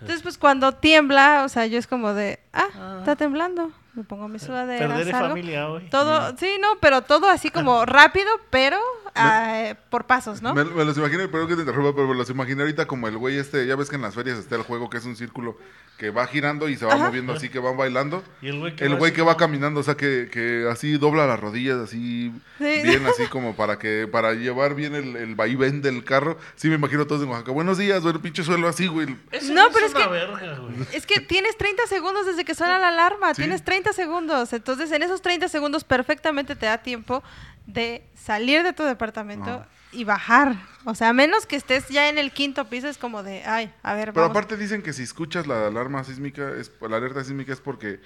Entonces, 0.00 0.22
pues 0.22 0.38
cuando 0.38 0.72
tiembla, 0.72 1.42
o 1.44 1.48
sea, 1.48 1.66
yo 1.66 1.78
es 1.78 1.86
como 1.86 2.14
de, 2.14 2.40
ah, 2.52 2.96
está 3.00 3.16
temblando. 3.16 3.70
Me 3.94 4.02
pongo 4.02 4.26
mi 4.28 4.38
sudadera, 4.40 4.88
Perderé 4.88 5.10
salgo. 5.12 5.28
familia 5.28 5.68
hoy. 5.68 5.88
Todo, 5.88 6.34
sí, 6.36 6.56
no, 6.60 6.78
pero 6.80 7.02
todo 7.02 7.28
así 7.28 7.50
como 7.50 7.84
rápido, 7.86 8.28
pero 8.50 8.76
ah, 9.14 9.74
por 9.90 10.06
pasos, 10.06 10.42
¿no? 10.42 10.52
Me, 10.52 10.64
me 10.64 10.84
los 10.84 10.96
imaginé, 10.98 11.28
perdón 11.28 11.48
que 11.48 11.54
te 11.54 11.60
interrumpa, 11.60 11.94
pero 11.94 12.08
me 12.08 12.14
los 12.16 12.28
imaginé 12.28 12.62
ahorita 12.62 12.86
como 12.86 13.06
el 13.06 13.16
güey 13.18 13.38
este, 13.38 13.66
ya 13.66 13.76
ves 13.76 13.88
que 13.90 13.96
en 13.96 14.02
las 14.02 14.14
ferias 14.14 14.36
está 14.38 14.56
el 14.56 14.62
juego 14.62 14.90
que 14.90 14.96
es 14.98 15.04
un 15.04 15.14
círculo 15.14 15.56
que 15.96 16.10
va 16.10 16.26
girando 16.26 16.68
y 16.68 16.74
se 16.76 16.84
va 16.86 16.94
Ajá. 16.94 17.06
moviendo 17.06 17.34
así, 17.34 17.48
que 17.50 17.60
van 17.60 17.76
bailando. 17.76 18.24
Y 18.42 18.48
el 18.48 18.58
güey 18.58 18.74
que 18.74 18.84
El 18.84 18.94
va 18.94 18.98
güey 18.98 19.10
así 19.12 19.16
que 19.16 19.22
va 19.22 19.34
como- 19.34 19.38
caminando, 19.38 19.78
o 19.78 19.82
sea, 19.84 19.94
que, 19.96 20.28
que 20.32 20.66
así 20.68 20.98
dobla 20.98 21.24
las 21.28 21.38
rodillas, 21.38 21.76
así 21.78 22.32
Sí. 22.58 22.64
bien, 22.82 23.06
así 23.06 23.26
como 23.30 23.54
para 23.54 23.78
que 23.78 24.08
para 24.10 24.32
llevar 24.34 24.74
bien 24.74 24.96
el, 24.96 25.14
el 25.14 25.36
vaivén 25.36 25.82
del 25.82 26.02
carro. 26.02 26.36
Sí, 26.56 26.68
me 26.68 26.74
imagino 26.74 27.06
todos 27.06 27.22
en 27.22 27.28
Oaxaca. 27.28 27.52
Buenos 27.52 27.78
días, 27.78 28.02
güey, 28.02 28.12
el 28.16 28.20
pinche 28.20 28.42
suelo 28.42 28.66
así, 28.66 28.88
güey. 28.88 29.06
No, 29.06 29.68
pero 29.72 29.86
es 29.86 29.94
una 29.94 30.04
que- 30.04 30.10
verga, 30.10 30.58
güey. 30.58 30.74
Es 30.92 31.06
que 31.06 31.20
tienes 31.20 31.56
30 31.56 31.86
segundos 31.86 32.26
desde 32.26 32.44
que 32.44 32.56
suena 32.56 32.80
la 32.80 32.88
alarma, 32.88 33.32
Sí. 33.34 33.42
tienes 33.42 33.62
30 33.64 33.83
segundos. 33.92 34.52
Entonces, 34.52 34.90
en 34.92 35.02
esos 35.02 35.22
30 35.22 35.48
segundos 35.48 35.84
perfectamente 35.84 36.56
te 36.56 36.66
da 36.66 36.78
tiempo 36.78 37.22
de 37.66 38.04
salir 38.14 38.62
de 38.62 38.72
tu 38.72 38.82
departamento 38.84 39.64
y 39.92 40.04
bajar. 40.04 40.56
O 40.84 40.94
sea, 40.94 41.10
a 41.10 41.12
menos 41.12 41.46
que 41.46 41.56
estés 41.56 41.88
ya 41.88 42.08
en 42.08 42.18
el 42.18 42.32
quinto 42.32 42.66
piso, 42.66 42.88
es 42.88 42.98
como 42.98 43.22
de, 43.22 43.44
ay, 43.44 43.72
a 43.82 43.94
ver, 43.94 44.08
Pero 44.12 44.22
vamos. 44.22 44.36
aparte 44.36 44.56
dicen 44.56 44.82
que 44.82 44.92
si 44.92 45.02
escuchas 45.02 45.46
la 45.46 45.66
alarma 45.66 46.02
sísmica, 46.04 46.50
es, 46.50 46.72
la 46.80 46.96
alerta 46.96 47.22
sísmica 47.22 47.52
es 47.52 47.60
porque 47.60 48.00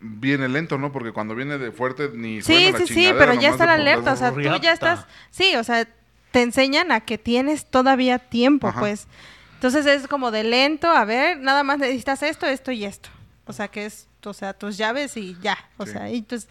viene 0.00 0.48
lento, 0.48 0.78
¿no? 0.78 0.92
Porque 0.92 1.12
cuando 1.12 1.34
viene 1.34 1.58
de 1.58 1.72
fuerte 1.72 2.10
ni 2.14 2.42
suena 2.42 2.60
Sí, 2.60 2.72
la 2.72 2.78
sí, 2.78 2.94
sí, 2.94 3.10
pero 3.18 3.34
ya 3.34 3.50
está 3.50 3.66
la 3.66 3.74
alerta, 3.74 4.12
o 4.12 4.16
sea, 4.16 4.32
tú 4.32 4.40
ya 4.40 4.72
estás, 4.72 5.06
sí, 5.30 5.56
o 5.56 5.64
sea, 5.64 5.88
te 6.30 6.42
enseñan 6.42 6.92
a 6.92 7.00
que 7.00 7.18
tienes 7.18 7.66
todavía 7.66 8.18
tiempo, 8.18 8.68
Ajá. 8.68 8.80
pues. 8.80 9.08
Entonces 9.54 9.86
es 9.86 10.06
como 10.06 10.30
de 10.30 10.44
lento, 10.44 10.88
a 10.88 11.04
ver, 11.04 11.40
nada 11.40 11.64
más 11.64 11.78
necesitas 11.78 12.22
esto, 12.22 12.46
esto 12.46 12.70
y 12.70 12.84
esto. 12.84 13.08
O 13.46 13.52
sea, 13.52 13.68
que 13.68 13.86
es, 13.86 14.07
o 14.24 14.32
sea, 14.32 14.52
tus 14.52 14.76
llaves 14.76 15.16
y 15.16 15.36
ya. 15.40 15.56
O 15.76 15.86
Sí. 15.86 15.92
sea, 15.92 16.10
y 16.10 16.18
entonces, 16.18 16.48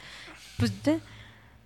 pues, 0.57 0.71
ya. 0.83 0.97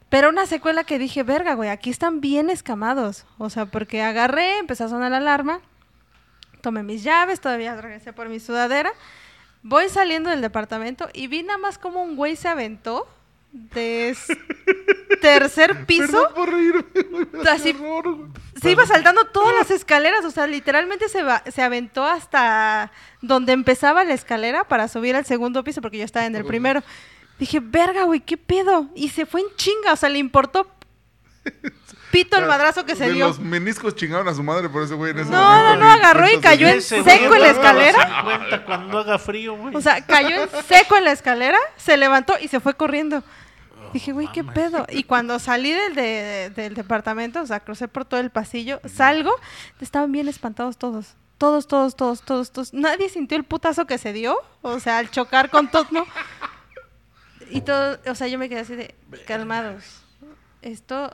Pero 0.10 0.30
una 0.30 0.46
secuela 0.46 0.84
que 0.84 1.00
dije, 1.00 1.24
verga, 1.24 1.54
güey, 1.54 1.70
aquí 1.70 1.90
están 1.90 2.20
bien 2.20 2.50
escamados. 2.50 3.26
O 3.38 3.50
sea, 3.50 3.66
porque 3.66 4.02
agarré, 4.02 4.58
empezó 4.60 4.86
a 4.86 4.90
sonar 4.90 5.12
la 5.12 5.18
alarma, 5.18 5.62
tomé 6.62 6.84
mis 6.84 7.04
llaves, 7.04 7.40
todavía 7.40 7.76
regresé 7.80 8.12
por 8.12 8.28
mi 8.28 8.40
sudadera. 8.40 8.92
Voy 9.64 9.88
saliendo 9.90 10.30
del 10.30 10.42
departamento 10.42 11.10
y 11.14 11.28
vi 11.28 11.44
nada 11.44 11.58
más 11.60 11.78
como 11.78 12.02
un 12.04 12.16
güey 12.16 12.36
se 12.36 12.48
aventó 12.50 13.08
de 13.52 14.16
tercer 15.22 15.86
piso. 15.86 16.28
Por 16.36 16.50
reírme, 16.52 16.84
Así-. 17.50 17.76
Se 18.62 18.72
iba 18.72 18.86
saltando 18.86 19.26
todas 19.26 19.54
las 19.56 19.72
escaleras, 19.72 20.24
o 20.26 20.32
sea, 20.32 20.48
literalmente 20.48 21.10
se, 21.10 21.24
va- 21.24 21.44
se 21.52 21.62
aventó 21.62 22.04
hasta 22.06 22.92
donde 23.22 23.54
empezaba 23.54 24.04
la 24.04 24.14
escalera 24.14 24.64
para 24.66 24.88
subir 24.88 25.16
al 25.16 25.26
segundo 25.26 25.64
piso, 25.64 25.82
porque 25.82 25.98
yo 25.98 26.06
estaba 26.06 26.26
en 26.26 26.36
el 26.36 26.46
primero. 26.46 26.84
Dije, 27.40 27.60
verga, 27.60 28.04
güey, 28.04 28.20
¿qué 28.20 28.38
pedo? 28.38 28.90
Y 28.96 29.10
se 29.10 29.26
fue 29.26 29.42
en 29.42 29.48
chinga, 29.56 29.94
o 29.94 29.96
sea, 29.96 30.10
le 30.10 30.20
importó 30.20 30.70
pito 32.12 32.38
el 32.38 32.45
madrazo 32.45 32.86
que 32.86 32.95
se 32.95 33.06
De 33.08 33.13
dio. 33.13 33.28
Los 33.28 33.39
meniscos 33.39 33.95
chingaron 33.95 34.28
a 34.28 34.34
su 34.34 34.43
madre 34.43 34.69
por 34.69 34.84
ese 34.84 34.93
güey 34.93 35.12
en 35.12 35.19
ese 35.19 35.30
No, 35.32 35.41
momento, 35.41 35.76
no, 35.78 35.86
no, 35.86 35.91
agarró 35.91 36.30
y 36.30 36.39
cayó 36.39 36.67
en 36.67 36.82
seco 36.82 37.36
en 37.36 37.41
la 37.41 37.50
escalera. 37.50 38.21
cuenta 38.24 38.65
cuando 38.65 39.00
haga 39.00 39.17
frío, 39.19 39.56
güey. 39.56 39.76
O 39.76 39.82
sea, 39.82 40.06
cayó 40.06 40.43
en 40.43 40.50
seco 40.65 40.95
en 40.97 41.06
la 41.06 41.12
escalera, 41.12 41.58
se 41.78 41.97
levantó 41.97 42.36
y 42.41 42.47
se 42.47 42.60
fue 42.60 42.74
corriendo. 42.76 43.24
Dije, 43.93 44.13
güey, 44.13 44.32
¿qué 44.32 44.43
pedo? 44.43 44.86
Y 44.89 45.04
cuando 45.04 45.38
salí 45.39 45.71
del, 45.74 45.95
de- 45.95 46.52
del 46.56 46.76
departamento, 46.76 47.41
o 47.41 47.45
sea, 47.45 47.60
crucé 47.60 47.88
por 47.89 48.06
todo 48.06 48.19
el 48.21 48.30
pasillo, 48.30 48.80
salgo, 48.86 49.32
estaban 49.82 50.12
bien 50.12 50.28
espantados 50.30 50.78
todos. 50.78 51.15
Todos, 51.38 51.67
todos, 51.67 51.95
todos, 51.95 52.21
todos, 52.21 52.52
todos. 52.52 52.74
Nadie 52.74 53.10
sintió 53.10 53.36
el 53.38 53.43
putazo 53.43 53.88
que 53.88 53.97
se 53.97 54.13
dio, 54.13 54.38
o 54.62 54.80
sea, 54.80 55.00
al 55.00 55.10
chocar 55.12 55.50
con 55.50 55.69
todo, 55.71 55.88
¿no? 55.91 56.06
Y 57.50 57.62
todo, 57.62 57.97
o 58.08 58.15
sea, 58.15 58.28
yo 58.28 58.38
me 58.39 58.47
quedé 58.47 58.60
así 58.62 58.76
de, 58.76 58.95
calmados. 59.28 59.84
Esto 60.62 61.13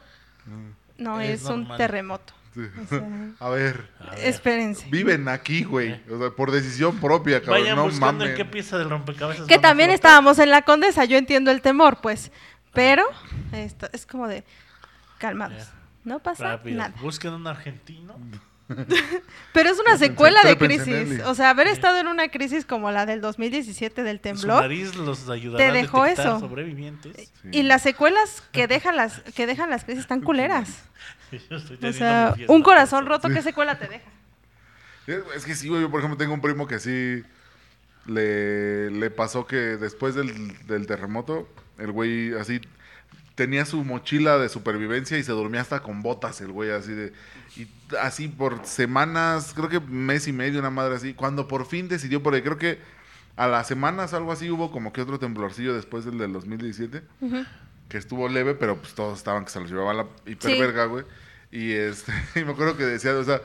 no 0.97 1.19
Es 1.21 1.43
es, 1.43 1.49
un 1.49 1.67
terremoto. 1.77 2.33
Sí. 2.53 2.61
O 2.83 2.87
sea, 2.87 3.03
A 3.39 3.49
ver, 3.49 3.89
A 3.99 4.11
ver, 4.11 4.19
espérense. 4.25 4.87
viven 4.89 5.27
aquí, 5.27 5.63
güey. 5.63 6.01
O 6.09 6.17
sea, 6.17 6.29
por 6.31 6.51
decisión 6.51 6.97
propia, 6.99 7.39
cabrón. 7.41 7.61
Vayan 7.61 7.75
no 7.75 7.83
buscando 7.83 8.25
en 8.25 8.35
qué 8.35 8.45
pieza 8.45 8.77
del 8.77 8.89
rompecabezas. 8.89 9.45
Que 9.47 9.59
también 9.59 9.89
estábamos 9.91 10.39
en 10.39 10.49
la 10.49 10.63
condesa, 10.63 11.05
yo 11.05 11.17
entiendo 11.17 11.51
el 11.51 11.61
temor, 11.61 11.99
pues. 12.01 12.31
Pero 12.73 13.03
esto 13.53 13.87
es 13.93 14.05
como 14.05 14.27
de 14.27 14.43
calmados. 15.17 15.69
No 16.03 16.19
pasa 16.19 16.43
Rápido. 16.55 16.77
nada. 16.77 16.93
Busquen 17.01 17.33
un 17.33 17.47
argentino. 17.47 18.15
Pero 19.53 19.69
es 19.69 19.79
una 19.79 19.97
secuela 19.97 20.43
de 20.43 20.57
crisis. 20.57 21.21
O 21.25 21.35
sea, 21.35 21.51
haber 21.51 21.67
estado 21.67 21.99
en 21.99 22.07
una 22.07 22.29
crisis 22.29 22.65
como 22.65 22.91
la 22.91 23.05
del 23.05 23.21
2017 23.21 24.03
del 24.03 24.17
Su 24.17 24.21
temblor 24.23 24.61
nariz 24.61 24.95
los 24.95 25.29
ayudará 25.29 25.65
Te 25.65 25.71
dejó 25.71 26.03
a 26.03 26.11
eso. 26.11 26.39
sobrevivientes. 26.39 27.31
Sí. 27.41 27.49
y 27.51 27.63
las 27.63 27.81
secuelas 27.81 28.43
que 28.51 28.67
dejan 28.67 28.95
las 28.97 29.21
que 29.21 29.47
dejan 29.47 29.69
las 29.69 29.83
crisis 29.85 30.07
tan 30.07 30.21
culeras. 30.21 30.83
Yo 31.49 31.57
estoy 31.57 31.89
O 31.89 31.93
sea, 31.93 32.35
un 32.47 32.61
corazón 32.61 33.05
roto, 33.05 33.29
¿qué 33.29 33.41
secuela 33.41 33.77
te 33.79 33.87
deja? 33.87 34.05
Es 35.35 35.45
que 35.45 35.55
sí, 35.55 35.69
güey. 35.69 35.81
Yo, 35.81 35.89
por 35.89 36.01
ejemplo, 36.01 36.17
tengo 36.17 36.33
un 36.33 36.41
primo 36.41 36.67
que 36.67 36.79
sí 36.79 37.23
le, 38.07 38.91
le 38.91 39.09
pasó 39.09 39.47
que 39.47 39.55
después 39.55 40.15
del, 40.15 40.57
del 40.67 40.85
terremoto, 40.85 41.47
el 41.77 41.93
güey 41.93 42.33
así 42.33 42.59
tenía 43.35 43.65
su 43.65 43.83
mochila 43.83 44.37
de 44.39 44.49
supervivencia 44.49 45.17
y 45.17 45.23
se 45.23 45.31
dormía 45.31 45.61
hasta 45.61 45.81
con 45.81 46.01
botas, 46.01 46.41
el 46.41 46.51
güey 46.51 46.71
así 46.71 46.91
de. 46.91 47.13
Y 47.57 47.67
así 47.99 48.27
por 48.27 48.65
semanas, 48.65 49.53
creo 49.55 49.69
que 49.69 49.79
mes 49.79 50.27
y 50.27 50.33
medio, 50.33 50.59
una 50.59 50.69
madre 50.69 50.95
así. 50.95 51.13
Cuando 51.13 51.47
por 51.47 51.65
fin 51.65 51.87
decidió, 51.87 52.21
porque 52.21 52.43
creo 52.43 52.57
que 52.57 52.79
a 53.35 53.47
las 53.47 53.67
semanas, 53.67 54.13
algo 54.13 54.31
así, 54.31 54.49
hubo 54.49 54.71
como 54.71 54.93
que 54.93 55.01
otro 55.01 55.19
temblorcillo 55.19 55.73
después 55.75 56.05
del 56.05 56.17
del 56.17 56.33
2017 56.33 57.03
Ujú. 57.21 57.45
que 57.89 57.97
estuvo 57.97 58.27
leve, 58.29 58.53
pero 58.55 58.77
pues 58.77 58.93
todos 58.93 59.17
estaban 59.17 59.45
que 59.45 59.51
se 59.51 59.59
los 59.59 59.69
llevaba 59.69 59.93
la 59.93 60.05
hiperverga, 60.25 60.85
güey. 60.85 61.05
Y 61.51 61.71
este, 61.73 62.11
y 62.35 62.43
me 62.43 62.51
acuerdo 62.51 62.77
que 62.77 62.83
decía, 62.83 63.15
o 63.15 63.23
sea, 63.23 63.41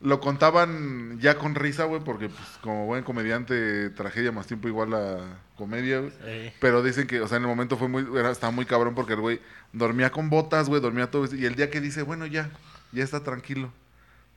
lo 0.00 0.20
contaban 0.20 1.18
ya 1.20 1.38
con 1.38 1.54
risa, 1.54 1.84
güey, 1.84 2.00
porque 2.02 2.28
pues 2.28 2.48
como 2.60 2.86
buen 2.86 3.02
comediante, 3.02 3.90
tragedia 3.90 4.30
más 4.30 4.46
tiempo 4.46 4.68
igual 4.68 4.94
a 4.94 5.18
comedia, 5.56 6.00
güey. 6.00 6.52
Pero 6.60 6.82
dicen 6.82 7.06
que, 7.06 7.20
o 7.20 7.26
sea, 7.26 7.38
en 7.38 7.44
el 7.44 7.48
momento 7.48 7.76
fue 7.76 7.88
muy, 7.88 8.06
era, 8.16 8.30
estaba 8.30 8.52
muy 8.52 8.64
cabrón 8.64 8.94
porque 8.94 9.14
el 9.14 9.20
güey 9.20 9.40
dormía 9.72 10.10
con 10.10 10.30
botas, 10.30 10.68
güey, 10.68 10.80
dormía 10.80 11.10
todo. 11.10 11.26
Y 11.34 11.44
el 11.46 11.56
día 11.56 11.70
que 11.70 11.80
dice, 11.80 12.02
bueno, 12.02 12.26
ya, 12.26 12.50
ya 12.92 13.04
está 13.04 13.22
tranquilo. 13.22 13.72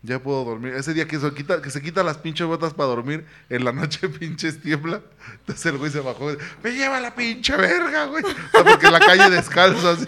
Ya 0.04 0.18
puedo 0.18 0.44
dormir. 0.44 0.74
Ese 0.74 0.96
día 0.96 1.08
que 1.08 1.20
se 1.20 1.32
quita, 1.32 1.62
que 1.62 1.70
se 1.70 1.80
quita 1.80 2.02
las 2.02 2.18
pinches 2.18 2.48
botas 2.48 2.74
para 2.74 2.90
dormir, 2.90 3.24
en 3.50 3.64
la 3.64 3.72
noche 3.72 4.10
pinches 4.20 4.60
tiembla. 4.60 5.02
Entonces 5.42 5.66
el 5.68 5.78
güey 5.78 5.92
se 5.92 6.00
bajó. 6.00 6.32
Me 6.64 6.72
lleva 6.72 7.00
la 7.00 7.14
pinche 7.14 7.56
verga, 7.56 8.06
güey. 8.06 8.24
O 8.24 8.52
sea, 8.52 8.64
porque 8.64 8.88
en 8.88 8.94
la 8.94 9.00
calle 9.00 9.30
descalzo 9.30 9.90
así. 9.90 10.06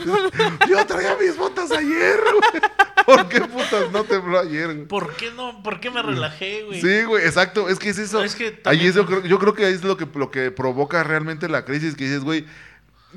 Yo 0.67 0.85
traía 0.87 1.15
mis 1.21 1.37
botas 1.37 1.71
ayer, 1.71 2.19
güey. 2.19 2.63
¿Por 3.05 3.29
qué 3.29 3.41
putas 3.41 3.91
no 3.91 4.03
tembló 4.03 4.39
ayer, 4.39 4.73
güey? 4.73 4.87
¿Por 4.87 5.15
qué 5.15 5.31
no? 5.31 5.61
¿Por 5.61 5.79
qué 5.79 5.91
me 5.91 6.01
relajé, 6.01 6.63
güey? 6.63 6.81
Sí, 6.81 7.03
güey, 7.03 7.23
exacto. 7.25 7.69
Es 7.69 7.77
que 7.77 7.89
es 7.89 7.99
eso. 7.99 8.23
Es 8.23 8.33
que 8.33 8.61
Ahí 8.65 8.87
es 8.87 8.95
yo, 8.95 9.05
creo, 9.05 9.23
yo 9.23 9.37
creo 9.37 9.53
que 9.53 9.65
ahí 9.65 9.73
es 9.73 9.83
lo 9.83 9.95
que, 9.95 10.07
lo 10.15 10.31
que 10.31 10.49
provoca 10.49 11.03
realmente 11.03 11.47
la 11.49 11.65
crisis. 11.65 11.95
Que 11.95 12.05
dices, 12.05 12.23
güey, 12.23 12.47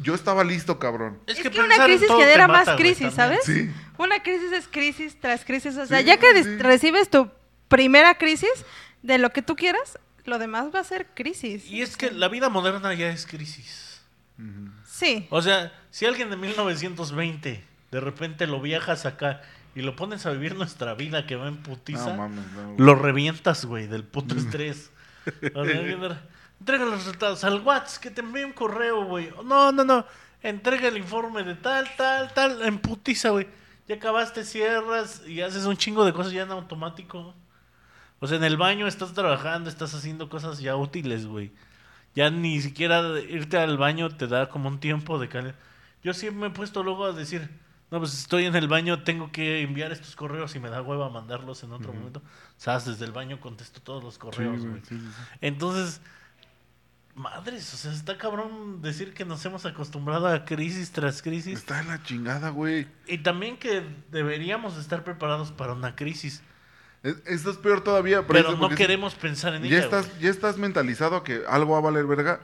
yo 0.02 0.14
estaba 0.14 0.44
listo, 0.44 0.78
cabrón. 0.78 1.18
Es, 1.26 1.40
que 1.40 1.50
que, 1.50 1.60
una 1.60 1.84
crisis 1.84 2.08
genera 2.08 2.48
mata, 2.48 2.72
más 2.72 2.76
crisis. 2.76 3.14
¿sabes? 3.14 3.40
Sí. 3.44 3.70
Una 3.98 4.22
crisis 4.22 4.52
es 4.52 4.68
crisis 4.68 5.18
tras 5.20 5.44
crisis. 5.44 5.76
O 5.76 5.86
sea, 5.86 6.00
Sí, 6.00 6.04
ya 6.04 6.18
que 6.18 6.42
sí, 6.42 6.58
recibes 6.58 7.10
tu 7.10 7.30
primera 7.68 8.16
crisis 8.16 8.64
de 9.02 9.18
lo 9.18 9.30
que 9.30 9.42
tú 9.42 9.56
quieras, 9.56 9.98
lo 10.24 10.38
demás 10.38 10.68
va 10.74 10.80
a 10.80 10.84
ser 10.84 11.06
crisis. 11.14 11.68
Y 11.70 11.82
es 11.82 11.96
que 11.96 12.10
la 12.10 12.28
vida 12.28 12.48
moderna 12.48 12.92
ya 12.94 13.08
es 13.08 13.26
crisis. 13.26 14.02
Sí. 14.84 15.26
O 15.30 15.40
sea, 15.42 15.72
si 15.90 16.06
alguien 16.06 16.30
de 16.30 16.36
1920 16.36 17.64
de 17.90 18.00
repente 18.00 18.46
lo 18.46 18.60
viajas 18.60 19.06
acá 19.06 19.42
y 19.74 19.82
lo 19.82 19.94
pones 19.96 20.26
a 20.26 20.30
vivir 20.30 20.54
nuestra 20.54 20.94
vida 20.94 21.26
que 21.26 21.36
va 21.36 21.48
en 21.48 21.58
putiza, 21.58 22.10
No 22.10 22.16
mames, 22.16 22.44
no. 22.52 22.74
lo 22.78 22.94
revientas, 22.94 23.64
güey, 23.64 23.86
del 23.86 24.04
puto 24.04 24.34
estrés. 24.36 24.90
O 25.54 25.64
sea, 25.64 25.82
entrega 26.60 26.84
los 26.84 26.98
resultados 26.98 27.44
al 27.44 27.60
WhatsApp, 27.60 28.02
que 28.02 28.10
te 28.10 28.20
envíe 28.20 28.44
un 28.44 28.52
correo, 28.52 29.04
güey. 29.04 29.32
No, 29.44 29.72
no, 29.72 29.84
no. 29.84 30.04
Entrega 30.42 30.88
el 30.88 30.96
informe 30.96 31.42
de 31.42 31.54
tal, 31.54 31.88
tal, 31.96 32.32
tal, 32.32 32.62
en 32.62 32.78
putiza, 32.78 33.30
güey. 33.30 33.46
Ya 33.88 33.96
acabaste, 33.96 34.44
cierras 34.44 35.22
y 35.26 35.40
haces 35.40 35.64
un 35.64 35.76
chingo 35.76 36.04
de 36.04 36.12
cosas 36.12 36.32
ya 36.32 36.42
en 36.42 36.50
automático. 36.50 37.34
O 38.18 38.26
sea, 38.26 38.38
en 38.38 38.44
el 38.44 38.56
baño 38.56 38.86
estás 38.86 39.12
trabajando, 39.12 39.68
estás 39.70 39.94
haciendo 39.94 40.28
cosas 40.28 40.58
ya 40.58 40.76
útiles, 40.76 41.26
güey. 41.26 41.52
ya 42.14 42.30
ni 42.30 42.60
siquiera 42.60 43.20
irte 43.20 43.58
al 43.58 43.76
baño 43.76 44.08
te 44.08 44.26
da 44.26 44.48
como 44.48 44.68
un 44.68 44.80
tiempo 44.80 45.18
de 45.18 45.28
calidad. 45.28 45.54
Yo 46.02 46.14
siempre 46.14 46.40
me 46.40 46.46
he 46.48 46.50
puesto 46.50 46.82
luego 46.82 47.04
a 47.04 47.12
decir, 47.12 47.48
no, 47.90 47.98
pues 47.98 48.14
estoy 48.14 48.46
en 48.46 48.56
el 48.56 48.68
baño, 48.68 49.02
tengo 49.04 49.30
que 49.30 49.60
enviar 49.62 49.92
estos 49.92 50.16
correos 50.16 50.56
y 50.56 50.60
me 50.60 50.70
da 50.70 50.82
hueva 50.82 51.08
mandarlos 51.10 51.62
en 51.62 51.72
otro 51.72 51.92
momento. 51.92 52.20
O 52.20 52.60
sea, 52.60 52.78
desde 52.78 53.04
el 53.04 53.12
baño 53.12 53.38
contesto 53.38 53.80
todos 53.80 54.02
los 54.02 54.18
correos, 54.18 54.60
güey, 54.60 54.70
güey. 54.70 54.82
sí, 54.82 54.98
sí, 54.98 55.06
sí. 55.06 55.22
Entonces, 55.40 56.00
madres, 57.16 57.72
o 57.74 57.76
sea, 57.76 57.92
está 57.92 58.16
cabrón 58.18 58.80
decir 58.82 59.12
que 59.14 59.24
nos 59.24 59.44
hemos 59.44 59.64
acostumbrado 59.66 60.28
a 60.28 60.44
crisis 60.44 60.92
tras 60.92 61.22
crisis 61.22 61.58
Está 61.58 61.80
en 61.80 61.88
la 61.88 62.02
chingada, 62.02 62.50
güey. 62.50 62.86
y 63.06 63.18
también 63.18 63.56
que 63.56 63.82
deberíamos 64.10 64.76
estar 64.76 65.02
preparados 65.02 65.50
para 65.50 65.72
una 65.72 65.96
crisis, 65.96 66.42
Es- 67.02 67.16
Esto 67.26 67.50
es 67.50 67.56
peor 67.56 67.82
todavía. 67.84 68.26
pero 68.26 68.56
no 68.56 68.68
queremos 68.70 69.14
pensar 69.14 69.54
en 69.54 69.62
Ya 69.62 69.68
ella. 69.68 69.78
estás, 69.84 70.08
güey. 70.08 70.20
ya 70.22 70.30
estás 70.30 70.56
mentalizado 70.58 71.16
a 71.16 71.24
que 71.24 71.42
algo 71.48 71.72
va 71.72 71.78
a 71.78 71.82
valer 71.82 72.04
verga. 72.06 72.40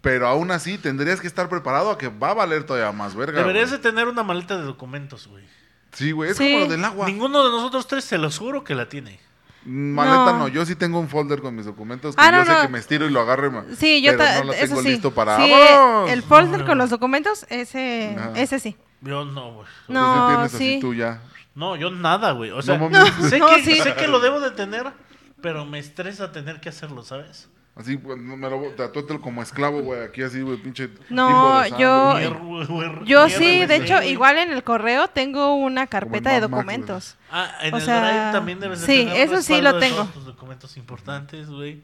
Pero 0.00 0.28
aún 0.28 0.50
así 0.50 0.76
tendrías 0.78 1.20
que 1.20 1.26
estar 1.26 1.48
preparado 1.48 1.90
a 1.90 1.96
que 1.98 2.08
va 2.08 2.30
a 2.30 2.34
valer 2.34 2.64
todavía 2.64 2.92
más 2.92 3.16
verga. 3.16 3.40
Deberías 3.40 3.70
de 3.70 3.78
tener 3.78 4.06
una 4.06 4.22
maleta 4.22 4.56
de 4.58 4.62
documentos, 4.62 5.26
güey. 5.26 5.44
Sí, 5.92 6.12
güey. 6.12 6.30
Es 6.30 6.36
Sí. 6.36 6.44
como 6.52 6.66
lo 6.66 6.70
del 6.70 6.84
agua. 6.84 7.06
Ninguno 7.06 7.42
de 7.42 7.50
nosotros 7.50 7.86
tres, 7.88 8.04
se 8.04 8.18
los 8.18 8.38
juro 8.38 8.62
que 8.64 8.74
la 8.74 8.88
tiene. 8.88 9.18
Maleta 9.66 10.32
no. 10.32 10.38
No. 10.40 10.48
yo 10.48 10.64
sí 10.66 10.76
tengo 10.76 10.98
un 11.00 11.08
folder 11.08 11.40
con 11.40 11.54
mis 11.56 11.64
documentos 11.66 12.14
que 12.14 12.22
Ah, 12.22 12.30
yo 12.30 12.38
no, 12.38 12.44
sé 12.44 12.52
no. 12.52 12.60
que 12.62 12.68
me 12.68 12.78
estiro 12.78 13.06
y 13.06 13.10
lo 13.10 13.20
agarro 13.20 13.46
y 13.46 13.50
me- 13.50 13.76
Sí, 13.76 14.02
yo 14.02 14.16
pero 14.16 14.40
no 14.40 14.44
lo 14.44 14.52
tengo 14.52 14.82
sí. 14.82 14.88
listo 14.88 15.10
para 15.14 15.36
Sí, 15.38 15.50
¡Vámonos! 15.50 16.10
el 16.10 16.22
folder 16.22 16.64
con 16.64 16.78
los 16.78 16.90
documentos, 16.90 17.46
ese, 17.48 18.16
ese 18.34 18.58
sí. 18.58 18.76
Yo 19.00 19.24
no, 19.24 19.52
güey. 19.54 19.66
No, 19.88 20.28
tienes 20.28 20.54
así 20.54 20.74
sí. 20.74 20.78
tú 20.80 20.94
ya. 20.94 21.20
No, 21.54 21.76
yo 21.76 21.90
nada, 21.90 22.32
güey. 22.32 22.50
O 22.50 22.62
sea, 22.62 22.78
sé, 23.28 23.38
No, 23.38 23.48
que, 23.48 23.62
sí. 23.62 23.80
sé 23.80 23.94
que 23.94 24.06
lo 24.08 24.20
debo 24.20 24.40
de 24.40 24.50
tener, 24.50 24.92
pero 25.40 25.64
me 25.64 25.78
estresa 25.78 26.32
tener 26.32 26.60
que 26.60 26.68
hacerlo, 26.70 27.02
¿sabes? 27.02 27.48
Así, 27.76 27.96
pues, 27.96 28.16
no 28.18 28.36
me 28.36 28.48
lo 28.48 28.60
tatúatelo 28.76 29.20
como 29.20 29.42
esclavo, 29.42 29.80
güey. 29.82 30.04
Aquí 30.04 30.22
así, 30.22 30.40
güey, 30.42 30.56
pinche. 30.58 30.90
No, 31.10 31.60
de 31.62 31.70
yo- 31.70 32.12
güey. 32.12 32.28
Güey, 32.28 32.66
güey, 32.66 33.04
Yo 33.04 33.28
sí, 33.28 33.34
güey, 33.36 33.66
de 33.66 33.76
sí, 33.78 33.82
hecho, 33.82 33.94
güey. 33.96 34.10
igual 34.12 34.38
en 34.38 34.52
el 34.52 34.62
correo 34.62 35.08
tengo 35.08 35.54
una 35.56 35.88
carpeta 35.88 36.30
de 36.30 36.40
Max, 36.40 36.50
güey. 36.50 36.60
documentos. 36.62 37.16
Ah, 37.32 37.50
en 37.62 37.74
o 37.74 37.78
el 37.78 37.82
sea, 37.82 38.00
Drive 38.00 38.32
también 38.32 38.60
debes 38.60 38.80
de 38.82 38.86
sí, 38.86 39.04
tener 39.06 39.16
eso 39.22 39.42
sí 39.42 39.54
respaldo 39.54 39.72
lo 39.72 39.78
tengo. 39.80 39.96
todos 39.96 40.12
tus 40.12 40.24
documentos 40.26 40.76
importantes, 40.76 41.48
güey. 41.50 41.82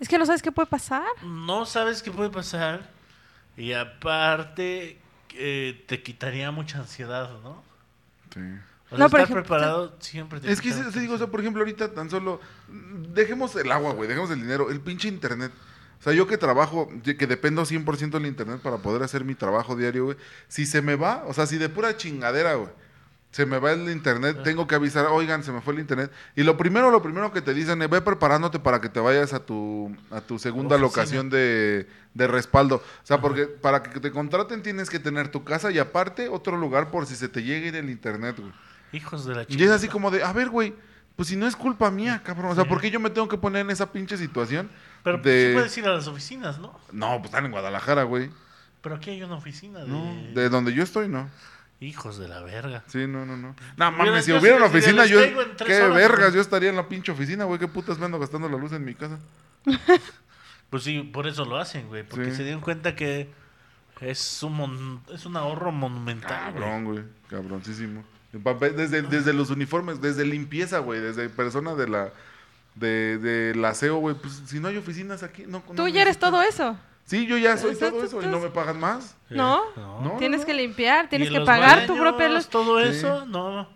Es 0.00 0.08
que 0.08 0.18
no 0.18 0.26
sabes 0.26 0.42
qué 0.42 0.50
puede 0.50 0.66
pasar. 0.66 1.04
No 1.22 1.66
sabes 1.66 2.02
qué 2.02 2.10
puede 2.10 2.30
pasar. 2.30 2.90
Y 3.56 3.74
aparte, 3.74 4.98
eh, 5.34 5.84
te 5.86 6.02
quitaría 6.02 6.50
mucha 6.50 6.78
ansiedad, 6.78 7.30
¿no? 7.44 7.62
Sí. 8.34 8.40
O 8.92 8.96
sea, 8.96 8.98
No, 8.98 9.06
estar 9.06 9.20
ejemplo, 9.22 9.42
preparado 9.42 9.96
siempre 10.00 10.40
te 10.40 10.50
Es 10.52 10.60
que, 10.60 10.72
se 10.72 11.00
digo, 11.00 11.14
o 11.14 11.18
sea, 11.18 11.26
por 11.28 11.40
ejemplo, 11.40 11.62
ahorita 11.62 11.92
tan 11.94 12.10
solo. 12.10 12.40
Dejemos 13.14 13.54
el 13.56 13.70
agua, 13.72 13.92
güey, 13.94 14.08
dejemos 14.08 14.30
el 14.30 14.40
dinero, 14.40 14.70
el 14.70 14.80
pinche 14.80 15.08
internet. 15.08 15.52
O 16.00 16.02
sea, 16.02 16.12
yo 16.12 16.26
que 16.26 16.36
trabajo, 16.36 16.88
de- 17.04 17.16
que 17.16 17.26
dependo 17.26 17.64
100% 17.64 18.18
del 18.18 18.26
internet 18.26 18.60
para 18.60 18.78
poder 18.78 19.02
hacer 19.02 19.24
mi 19.24 19.34
trabajo 19.34 19.76
diario, 19.76 20.04
güey. 20.06 20.16
Si 20.48 20.66
se 20.66 20.82
me 20.82 20.96
va, 20.96 21.24
o 21.26 21.32
sea, 21.32 21.46
si 21.46 21.58
de 21.58 21.68
pura 21.68 21.96
chingadera, 21.96 22.54
güey, 22.54 22.70
se 23.30 23.46
me 23.46 23.58
va 23.58 23.72
el 23.72 23.88
internet, 23.88 24.42
tengo 24.42 24.66
que 24.66 24.74
avisar, 24.74 25.06
oigan, 25.06 25.42
se 25.44 25.52
me 25.52 25.60
fue 25.62 25.72
el 25.74 25.80
internet. 25.80 26.10
Y 26.36 26.42
lo 26.42 26.56
primero, 26.58 26.90
lo 26.90 27.00
primero 27.02 27.32
que 27.32 27.40
te 27.40 27.54
dicen 27.54 27.80
es, 27.80 27.88
ve 27.88 28.00
preparándote 28.02 28.58
para 28.58 28.80
que 28.80 28.88
te 28.90 29.00
vayas 29.00 29.32
a 29.32 29.46
tu, 29.46 29.96
a 30.10 30.20
tu 30.20 30.38
segunda 30.38 30.74
Oficina. 30.76 30.86
locación 30.86 31.30
de, 31.30 31.86
de 32.14 32.26
respaldo. 32.26 32.76
O 32.76 33.06
sea, 33.06 33.20
porque 33.22 33.46
para 33.46 33.82
que 33.82 34.00
te 34.00 34.10
contraten 34.10 34.62
tienes 34.62 34.90
que 34.90 34.98
tener 34.98 35.28
tu 35.28 35.44
casa 35.44 35.70
y 35.70 35.78
aparte 35.78 36.28
otro 36.28 36.56
lugar 36.58 36.90
por 36.90 37.06
si 37.06 37.14
se 37.16 37.28
te 37.28 37.42
llega 37.42 37.64
a 37.64 37.68
ir 37.68 37.76
el 37.76 37.88
internet, 37.90 38.36
güey. 38.38 38.52
Hijos 38.92 39.24
de 39.24 39.34
la 39.34 39.44
Y 39.48 39.62
es 39.62 39.70
así 39.70 39.88
como 39.88 40.10
de, 40.10 40.22
a 40.22 40.32
ver, 40.32 40.48
güey, 40.50 40.74
pues 41.16 41.28
si 41.28 41.36
no 41.36 41.46
es 41.46 41.56
culpa 41.56 41.90
mía, 41.90 42.22
cabrón. 42.24 42.50
O 42.52 42.54
sea, 42.54 42.64
¿por 42.64 42.80
qué 42.80 42.90
yo 42.90 43.00
me 43.00 43.10
tengo 43.10 43.28
que 43.28 43.38
poner 43.38 43.62
en 43.62 43.70
esa 43.70 43.90
pinche 43.92 44.16
situación? 44.16 44.70
Pero 45.02 45.18
de... 45.18 45.48
sí 45.48 45.54
puedes 45.54 45.78
ir 45.78 45.86
a 45.86 45.94
las 45.94 46.06
oficinas, 46.06 46.58
¿no? 46.58 46.78
No, 46.92 47.12
pues 47.18 47.26
están 47.26 47.44
en 47.46 47.50
Guadalajara, 47.52 48.02
güey. 48.04 48.30
Pero 48.82 48.96
aquí 48.96 49.10
hay 49.10 49.22
una 49.22 49.36
oficina 49.36 49.80
de... 49.80 49.86
No, 49.88 50.14
de 50.34 50.48
donde 50.48 50.72
yo 50.72 50.82
estoy, 50.82 51.08
no. 51.08 51.28
Hijos 51.80 52.16
de 52.18 52.28
la 52.28 52.40
verga. 52.42 52.84
Sí, 52.86 53.06
no, 53.08 53.26
no, 53.26 53.36
no. 53.36 53.56
No 53.76 53.92
mames, 53.92 54.24
si 54.24 54.32
hubiera 54.32 54.56
sí 54.56 54.62
una 54.62 54.66
oficina, 54.66 55.04
yo. 55.06 55.20
Qué 55.66 55.82
horas, 55.82 55.94
vergas, 55.96 56.20
güey. 56.26 56.34
yo 56.34 56.40
estaría 56.40 56.70
en 56.70 56.76
la 56.76 56.88
pinche 56.88 57.10
oficina, 57.10 57.44
güey. 57.44 57.58
¿Qué 57.58 57.66
putas 57.66 57.98
me 57.98 58.04
ando 58.04 58.18
gastando 58.20 58.48
la 58.48 58.56
luz 58.56 58.72
en 58.72 58.84
mi 58.84 58.94
casa? 58.94 59.18
Pues 60.70 60.84
sí, 60.84 61.02
por 61.02 61.26
eso 61.26 61.44
lo 61.44 61.58
hacen, 61.58 61.86
güey. 61.88 62.02
Porque 62.02 62.30
Sí. 62.30 62.36
se 62.36 62.44
dieron 62.44 62.62
cuenta 62.62 62.96
que 62.96 63.28
es 64.00 64.42
un, 64.42 64.54
mon- 64.54 65.02
es 65.12 65.26
un 65.26 65.36
ahorro 65.36 65.70
monumental, 65.70 66.52
güey. 66.52 66.62
Cabrón, 66.64 66.84
güey. 66.86 67.04
Cabroncísimo. 67.28 68.02
Desde, 68.32 69.02
desde 69.02 69.32
los 69.32 69.50
uniformes, 69.50 70.00
desde 70.00 70.24
limpieza, 70.24 70.78
güey. 70.78 71.00
Desde 71.00 71.28
persona 71.28 71.74
de 71.74 71.88
la. 71.88 72.10
De, 72.74 73.18
del 73.18 73.62
aseo, 73.64 73.96
güey. 73.98 74.14
Pues 74.14 74.42
si 74.46 74.58
no 74.58 74.68
hay 74.68 74.78
oficinas 74.78 75.22
aquí, 75.22 75.44
no. 75.46 75.60
Tú 75.60 75.74
no 75.74 75.88
ya 75.88 76.02
eres 76.02 76.18
todo 76.18 76.40
eso. 76.42 76.76
Sí, 77.04 77.26
yo 77.26 77.36
ya 77.36 77.56
soy 77.58 77.74
todo 77.76 78.02
eso 78.02 78.22
y 78.22 78.26
no 78.26 78.40
me 78.40 78.48
pagan 78.48 78.80
más. 78.80 79.16
¿No? 79.28 79.60
No, 79.76 80.16
Tienes 80.18 80.40
no. 80.40 80.46
que 80.46 80.54
limpiar, 80.54 81.08
tienes 81.08 81.30
que 81.30 81.40
pagar 81.40 81.86
tu 81.86 81.92
baños, 81.94 82.08
propia 82.08 82.28
luz. 82.28 82.48
Todo 82.48 82.80
Sí. 82.80 82.88
eso, 82.90 83.26
no. 83.26 83.68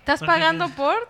Estás 0.00 0.20
pagando 0.20 0.68
por 0.70 1.08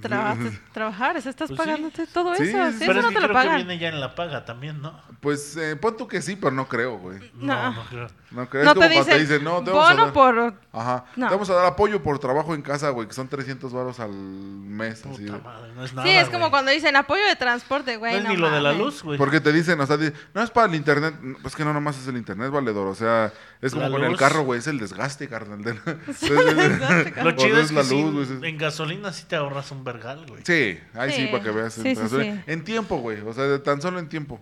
traba- 0.00 0.36
trabajar, 0.72 1.16
estás 1.16 1.34
Pues 1.36 1.50
sí. 1.50 1.56
pagándote 1.56 2.06
todo 2.06 2.34
Sí, 2.34 2.44
eso. 2.44 2.52
sí, 2.66 2.72
sí, 2.72 2.78
sí. 2.78 2.84
eso 2.84 2.86
Pero 2.86 2.98
es 3.00 3.04
no 3.04 3.08
que 3.10 3.14
te 3.14 3.20
lo 3.22 3.28
creo 3.28 3.40
que 3.40 3.46
pagan. 3.48 3.56
viene 3.56 3.78
ya 3.78 3.88
en 3.88 4.00
la 4.00 4.14
paga 4.14 4.44
también, 4.44 4.80
¿no? 4.82 5.00
Pues 5.20 5.56
eh, 5.56 5.76
pon 5.76 5.96
tú 5.96 6.06
que 6.06 6.20
sí, 6.22 6.36
pero 6.36 6.52
no 6.52 6.68
creo, 6.68 6.98
güey. 6.98 7.18
No, 7.34 7.54
No. 7.54 7.72
no 7.72 7.84
creo. 7.88 8.06
No 8.32 8.48
creo. 8.50 8.64
No 8.64 8.70
es 8.70 8.74
como 8.74 9.04
te 9.06 9.18
dicen 9.18 9.44
no, 9.44 9.62
te 9.62 9.70
vamos 9.70 9.86
a 9.88 9.92
bono 9.92 10.04
dar. 10.06 10.12
por... 10.12 10.54
Ajá. 10.72 11.04
No. 11.16 11.28
Te 11.28 11.32
vamos 11.34 11.48
a 11.48 11.54
dar 11.54 11.64
apoyo 11.66 12.02
por 12.02 12.18
trabajo 12.18 12.54
en 12.54 12.60
casa, 12.62 12.90
güey, 12.90 13.06
que 13.08 13.14
son 13.14 13.28
300 13.28 13.72
varos 13.72 13.98
al 14.00 14.10
mes. 14.12 15.00
así, 15.06 15.08
Puta 15.24 15.38
güey. 15.38 15.42
madre, 15.42 15.72
no 15.74 15.84
es 15.84 15.94
nada, 15.94 16.06
Sí, 16.06 16.14
es 16.14 16.26
como 16.26 16.40
güey. 16.40 16.50
cuando 16.50 16.70
dicen 16.72 16.96
apoyo 16.96 17.24
de 17.26 17.36
transporte, 17.36 17.96
güey. 17.96 18.12
No 18.12 18.18
es 18.18 18.24
no 18.24 18.30
ni 18.30 18.36
lo 18.36 18.50
de 18.50 18.60
la 18.60 18.72
luz, 18.72 19.02
güey. 19.02 19.16
Porque 19.16 19.40
te 19.40 19.52
dicen, 19.52 19.80
o 19.80 19.86
sea, 19.86 19.96
no 20.34 20.42
es 20.42 20.50
para 20.50 20.66
el 20.66 20.74
internet, 20.74 21.14
pues 21.40 21.54
que 21.56 21.64
no 21.64 21.72
nomás 21.72 21.96
es 21.98 22.06
el 22.08 22.16
internet, 22.16 22.50
valedor, 22.50 22.88
o 22.88 22.94
sea, 22.94 23.32
es 23.62 23.72
como 23.72 23.84
La 23.86 23.90
con 23.90 24.02
el 24.04 24.10
luz. 24.10 24.18
carro, 24.18 24.42
güey, 24.42 24.58
es 24.58 24.66
el 24.66 24.78
desgaste, 24.78 25.28
carnal. 25.28 25.62
Lo 25.62 25.72
chido 27.36 27.60
es 27.60 27.72
la 27.72 27.82
que 27.84 28.48
en 28.48 28.58
gasolina 28.58 29.12
sí 29.12 29.24
te 29.26 29.36
ahorras 29.36 29.70
un 29.70 29.84
vergal, 29.86 30.26
güey. 30.28 30.42
Sí, 30.44 30.78
ahí 30.94 31.10
sí, 31.12 31.22
Sí. 31.22 31.26
para 31.28 31.42
que 31.42 31.50
veas. 31.50 31.72
Sí, 31.72 31.80
en, 31.88 31.96
sí, 31.96 32.02
trans- 32.08 32.10
sí. 32.22 32.40
en 32.46 32.64
tiempo, 32.64 32.96
güey, 32.98 33.20
o 33.22 33.32
sea, 33.32 33.44
de 33.44 33.58
tan 33.60 33.80
solo 33.80 33.98
en 33.98 34.08
tiempo. 34.10 34.40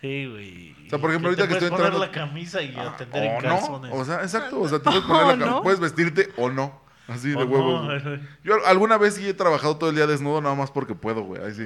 Sí, 0.00 0.26
güey. 0.26 0.76
O 0.86 0.90
sea, 0.90 0.98
por 0.98 1.10
ejemplo, 1.10 1.34
te 1.34 1.40
ahorita 1.40 1.42
que 1.44 1.48
puedes 1.48 1.62
estoy 1.64 1.70
poner 1.70 1.86
entrando- 1.86 2.06
la 2.06 2.10
camisa 2.12 2.60
y 2.62 2.74
Ah, 2.76 2.90
atender 2.94 3.22
o 3.22 3.24
en 3.24 3.34
no, 3.36 3.40
calzones. 3.58 3.92
o 3.94 4.04
sea, 4.04 4.16
exacto, 4.22 4.60
o 4.60 4.68
sea, 4.68 4.78
te 4.78 4.84
puedes 4.90 5.02
poner 5.04 5.26
la 5.26 5.32
O 5.32 5.36
cam- 5.36 5.50
no. 5.50 5.62
puedes 5.62 5.80
vestirte 5.80 6.28
o 6.36 6.50
no, 6.50 6.80
así 7.08 7.30
de 7.30 7.36
O 7.36 7.46
huevos. 7.46 7.80
no, 7.82 7.86
güey. 7.86 8.02
güey. 8.02 8.20
Yo 8.44 8.54
alguna 8.66 8.98
vez 8.98 9.14
sí 9.14 9.26
he 9.26 9.32
trabajado 9.34 9.78
todo 9.78 9.88
el 9.90 9.96
día 9.96 10.06
desnudo 10.06 10.42
nada 10.42 10.54
más 10.54 10.70
porque 10.70 10.94
puedo, 10.94 11.22
güey, 11.22 11.42
ahí 11.42 11.54
sí. 11.54 11.64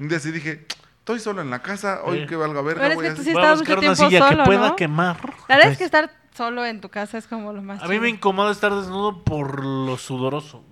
Un 0.00 0.08
día 0.08 0.18
sí 0.20 0.30
dije, 0.32 0.66
estoy 1.00 1.20
solo 1.20 1.42
en 1.42 1.50
la 1.50 1.60
casa, 1.60 2.00
hoy 2.04 2.20
Sí. 2.20 2.26
que 2.26 2.36
valga 2.36 2.62
verga, 2.62 2.80
Pero 2.80 2.90
es 2.92 2.94
güey. 2.96 3.08
que 3.10 3.14
tú 3.14 3.20
así. 3.20 3.28
sí 3.30 3.34
Voy 3.34 3.42
a 3.42 3.44
estás 3.46 3.58
buscar 3.60 3.76
mucho 3.76 3.88
una 3.88 3.96
tiempo 3.96 4.10
silla 4.10 4.28
solo, 4.30 4.42
que 4.44 4.46
pueda 4.48 4.68
¿no? 4.68 4.76
quemar. 4.76 5.34
La 5.48 5.56
verdad 5.56 5.72
es 5.72 5.78
que 5.78 5.84
estar 5.84 6.10
solo 6.34 6.64
en 6.64 6.80
tu 6.80 6.88
casa 6.88 7.18
es 7.18 7.26
como 7.26 7.52
lo 7.52 7.62
más 7.62 7.82
A 7.82 7.88
mí 7.88 8.00
me 8.00 8.08
incomoda 8.08 8.50
estar 8.50 8.74
desnudo 8.74 9.22
por 9.22 9.64
lo 9.64 9.96
sudoroso. 9.98 10.64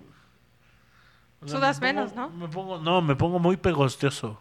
O 1.45 1.49
sea, 1.49 1.57
Sudas 1.59 1.81
me 1.81 1.89
pongo- 1.93 1.95
menos, 2.01 2.15
¿no? 2.17 2.31
Me 2.31 2.49
pongo, 2.49 2.79
no, 2.79 3.03
me 3.03 3.17
pongo 3.17 3.39
muy 3.39 3.57
pegostioso. 3.57 4.41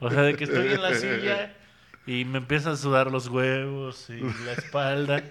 O 0.00 0.10
sea, 0.10 0.22
de 0.22 0.36
que 0.36 0.44
estoy 0.44 0.72
en 0.72 0.82
la 0.82 0.94
silla 0.94 1.54
y 2.06 2.24
me 2.24 2.38
empiezan 2.38 2.74
a 2.74 2.76
sudar 2.76 3.10
los 3.10 3.28
huevos 3.28 4.08
y 4.10 4.20
la 4.44 4.52
espalda. 4.52 5.22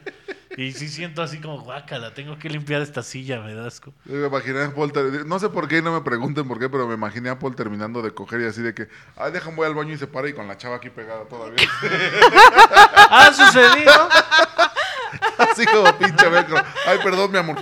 Y 0.57 0.71
sí 0.71 0.87
siento 0.87 1.21
así 1.21 1.39
como, 1.41 1.59
guácala, 1.61 2.13
tengo 2.13 2.37
que 2.39 2.49
limpiar 2.49 2.81
esta 2.81 3.03
silla, 3.03 3.41
me 3.41 3.53
da 3.53 3.67
asco. 3.67 3.93
Yo 4.05 4.13
Me 4.15 4.27
imaginé 4.27 4.63
a 4.63 4.73
Paul, 4.73 4.93
no 5.25 5.37
sé 5.39 5.49
por 5.49 5.67
qué, 5.67 5.81
no 5.81 5.91
me 5.93 5.99
pregunten 6.01 6.47
por 6.47 6.59
qué, 6.59 6.69
pero 6.69 6.87
me 6.87 6.93
imaginé 6.93 7.29
a 7.29 7.37
Paul 7.37 7.55
terminando 7.55 8.01
de 8.01 8.11
coger 8.13 8.39
y 8.41 8.45
así 8.45 8.61
de 8.61 8.73
que, 8.73 8.87
ay, 9.17 9.33
dejan 9.33 9.55
voy 9.57 9.67
al 9.67 9.75
baño 9.75 9.93
y 9.93 9.97
se 9.97 10.07
para 10.07 10.29
y 10.29 10.33
con 10.33 10.47
la 10.47 10.55
chava 10.57 10.77
aquí 10.77 10.89
pegada 10.89 11.25
todavía. 11.25 11.67
¿Ha 13.09 13.33
sucedido? 13.33 14.09
así 15.37 15.65
como 15.65 15.93
pinche 15.97 16.29
velcro. 16.29 16.57
Ay, 16.87 16.99
perdón, 17.03 17.31
mi 17.31 17.37
amor. 17.37 17.57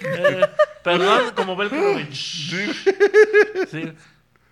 Eh, 0.06 0.46
perdón, 0.82 1.32
como 1.34 1.56
velcro, 1.56 1.92
güey. 1.92 2.08
Sí. 2.14 3.92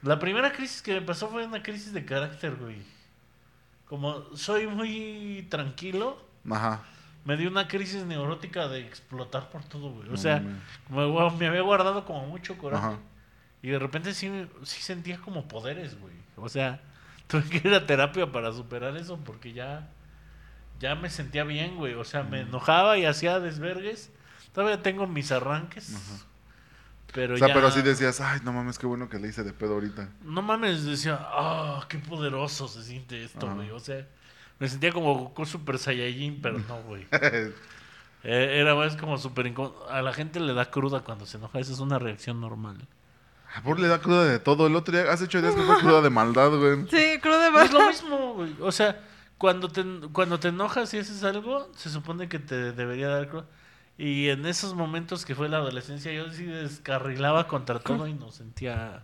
La 0.02 0.18
primera 0.18 0.52
crisis 0.52 0.82
que 0.82 0.94
me 0.94 1.02
pasó 1.02 1.28
fue 1.28 1.44
una 1.46 1.62
crisis 1.62 1.92
de 1.92 2.04
carácter, 2.04 2.54
güey. 2.56 2.76
Como 3.86 4.36
soy 4.36 4.66
muy 4.66 5.46
tranquilo, 5.48 6.22
Ajá. 6.50 6.82
me 7.24 7.36
dio 7.36 7.48
una 7.48 7.66
crisis 7.66 8.04
neurótica 8.04 8.68
de 8.68 8.80
explotar 8.80 9.48
por 9.50 9.64
todo, 9.64 9.90
güey. 9.90 10.08
O 10.10 10.16
sea, 10.16 10.40
me, 10.90 11.30
me 11.38 11.46
había 11.46 11.62
guardado 11.62 12.04
como 12.04 12.26
mucho 12.26 12.58
coraje. 12.58 12.86
Ajá. 12.86 12.98
Y 13.62 13.70
de 13.70 13.78
repente 13.78 14.14
sí, 14.14 14.30
sí 14.62 14.82
sentía 14.82 15.18
como 15.18 15.48
poderes, 15.48 15.98
güey. 15.98 16.14
O 16.36 16.48
sea, 16.48 16.80
tuve 17.26 17.42
que 17.48 17.68
ir 17.68 17.74
a 17.74 17.86
terapia 17.86 18.30
para 18.30 18.52
superar 18.52 18.96
eso 18.96 19.18
porque 19.24 19.52
ya, 19.52 19.88
ya 20.78 20.94
me 20.94 21.10
sentía 21.10 21.42
bien, 21.44 21.76
güey. 21.76 21.94
O 21.94 22.04
sea, 22.04 22.22
me 22.22 22.42
enojaba 22.42 22.98
y 22.98 23.04
hacía 23.06 23.40
desvergues. 23.40 24.12
Todavía 24.58 24.82
tengo 24.82 25.06
mis 25.06 25.30
arranques. 25.30 25.94
Pero 27.14 27.36
O 27.36 27.38
sea, 27.38 27.46
ya... 27.46 27.54
pero 27.54 27.68
así 27.68 27.80
decías, 27.80 28.20
ay, 28.20 28.40
no 28.42 28.52
mames, 28.52 28.76
qué 28.76 28.88
bueno 28.88 29.08
que 29.08 29.16
le 29.20 29.28
hice 29.28 29.44
de 29.44 29.52
pedo 29.52 29.74
ahorita. 29.74 30.08
No 30.24 30.42
mames, 30.42 30.84
decía, 30.84 31.16
ah, 31.20 31.86
qué 31.88 31.98
poderoso 31.98 32.66
se 32.66 32.82
siente 32.82 33.22
esto, 33.22 33.48
güey. 33.54 33.70
O 33.70 33.78
sea, 33.78 34.04
me 34.58 34.68
sentía 34.68 34.90
como 34.90 35.14
Goku 35.14 35.46
Super 35.46 35.78
Saiyajin, 35.78 36.42
pero 36.42 36.58
no, 36.58 36.82
güey. 36.82 37.06
Eh, 38.24 38.58
era 38.60 38.74
más 38.74 38.96
como 38.96 39.16
súper 39.16 39.46
incómodo. 39.46 39.88
A 39.88 40.02
la 40.02 40.12
gente 40.12 40.40
le 40.40 40.52
da 40.52 40.72
cruda 40.72 41.04
cuando 41.04 41.24
se 41.24 41.36
enoja. 41.36 41.60
Esa 41.60 41.72
es 41.72 41.78
una 41.78 42.00
reacción 42.00 42.40
normal. 42.40 42.78
A 43.54 43.60
Bor 43.60 43.78
le 43.78 43.86
da 43.86 44.00
cruda 44.00 44.24
de 44.24 44.40
todo. 44.40 44.66
El 44.66 44.74
otro 44.74 44.92
día, 44.92 45.08
hace 45.12 45.22
ocho 45.24 45.40
días 45.40 45.54
que 45.54 45.62
fue 45.62 45.78
cruda 45.78 46.02
de 46.02 46.10
maldad, 46.10 46.50
güey. 46.50 46.84
Sí, 46.90 47.20
crudo 47.20 47.38
de 47.38 47.64
Es 47.64 47.72
lo 47.72 47.86
mismo, 47.86 48.34
güey. 48.34 48.56
O 48.60 48.72
sea, 48.72 49.00
cuando 49.38 49.68
te, 49.68 49.84
cuando 50.12 50.40
te 50.40 50.48
enojas 50.48 50.92
y 50.94 50.98
haces 50.98 51.22
algo, 51.22 51.70
se 51.76 51.90
supone 51.90 52.28
que 52.28 52.40
te 52.40 52.72
debería 52.72 53.08
dar 53.08 53.28
cruda. 53.28 53.46
Y 53.98 54.28
en 54.28 54.46
esos 54.46 54.74
momentos 54.74 55.26
que 55.26 55.34
fue 55.34 55.48
la 55.48 55.56
adolescencia, 55.56 56.12
yo 56.12 56.30
sí 56.30 56.44
descarrilaba 56.44 57.48
contra 57.48 57.80
todo 57.80 58.06
y 58.06 58.14
no 58.14 58.30
sentía 58.30 59.02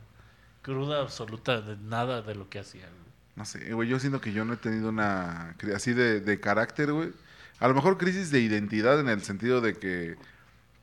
cruda 0.63 1.01
absoluta 1.01 1.63
nada 1.83 2.23
de 2.23 2.37
lo 2.37 2.49
que 2.49 2.61
hacía. 2.61 2.89
No 3.35 3.45
sé, 3.45 3.73
güey, 3.75 3.89
yo 3.89 3.99
siento 3.99 4.21
que 4.21 4.33
yo 4.33 4.45
no 4.45 4.53
he 4.53 4.57
tenido 4.57 4.89
una 4.89 5.57
así 5.75 5.93
de, 5.93 6.21
de 6.21 6.39
carácter, 6.39 6.93
güey. 6.93 7.13
A 7.59 7.67
lo 7.67 7.75
mejor 7.75 7.99
crisis 7.99 8.31
de 8.31 8.41
identidad 8.41 9.01
en 9.01 9.09
el 9.09 9.23
sentido 9.23 9.61
de 9.61 9.75
que, 9.75 10.17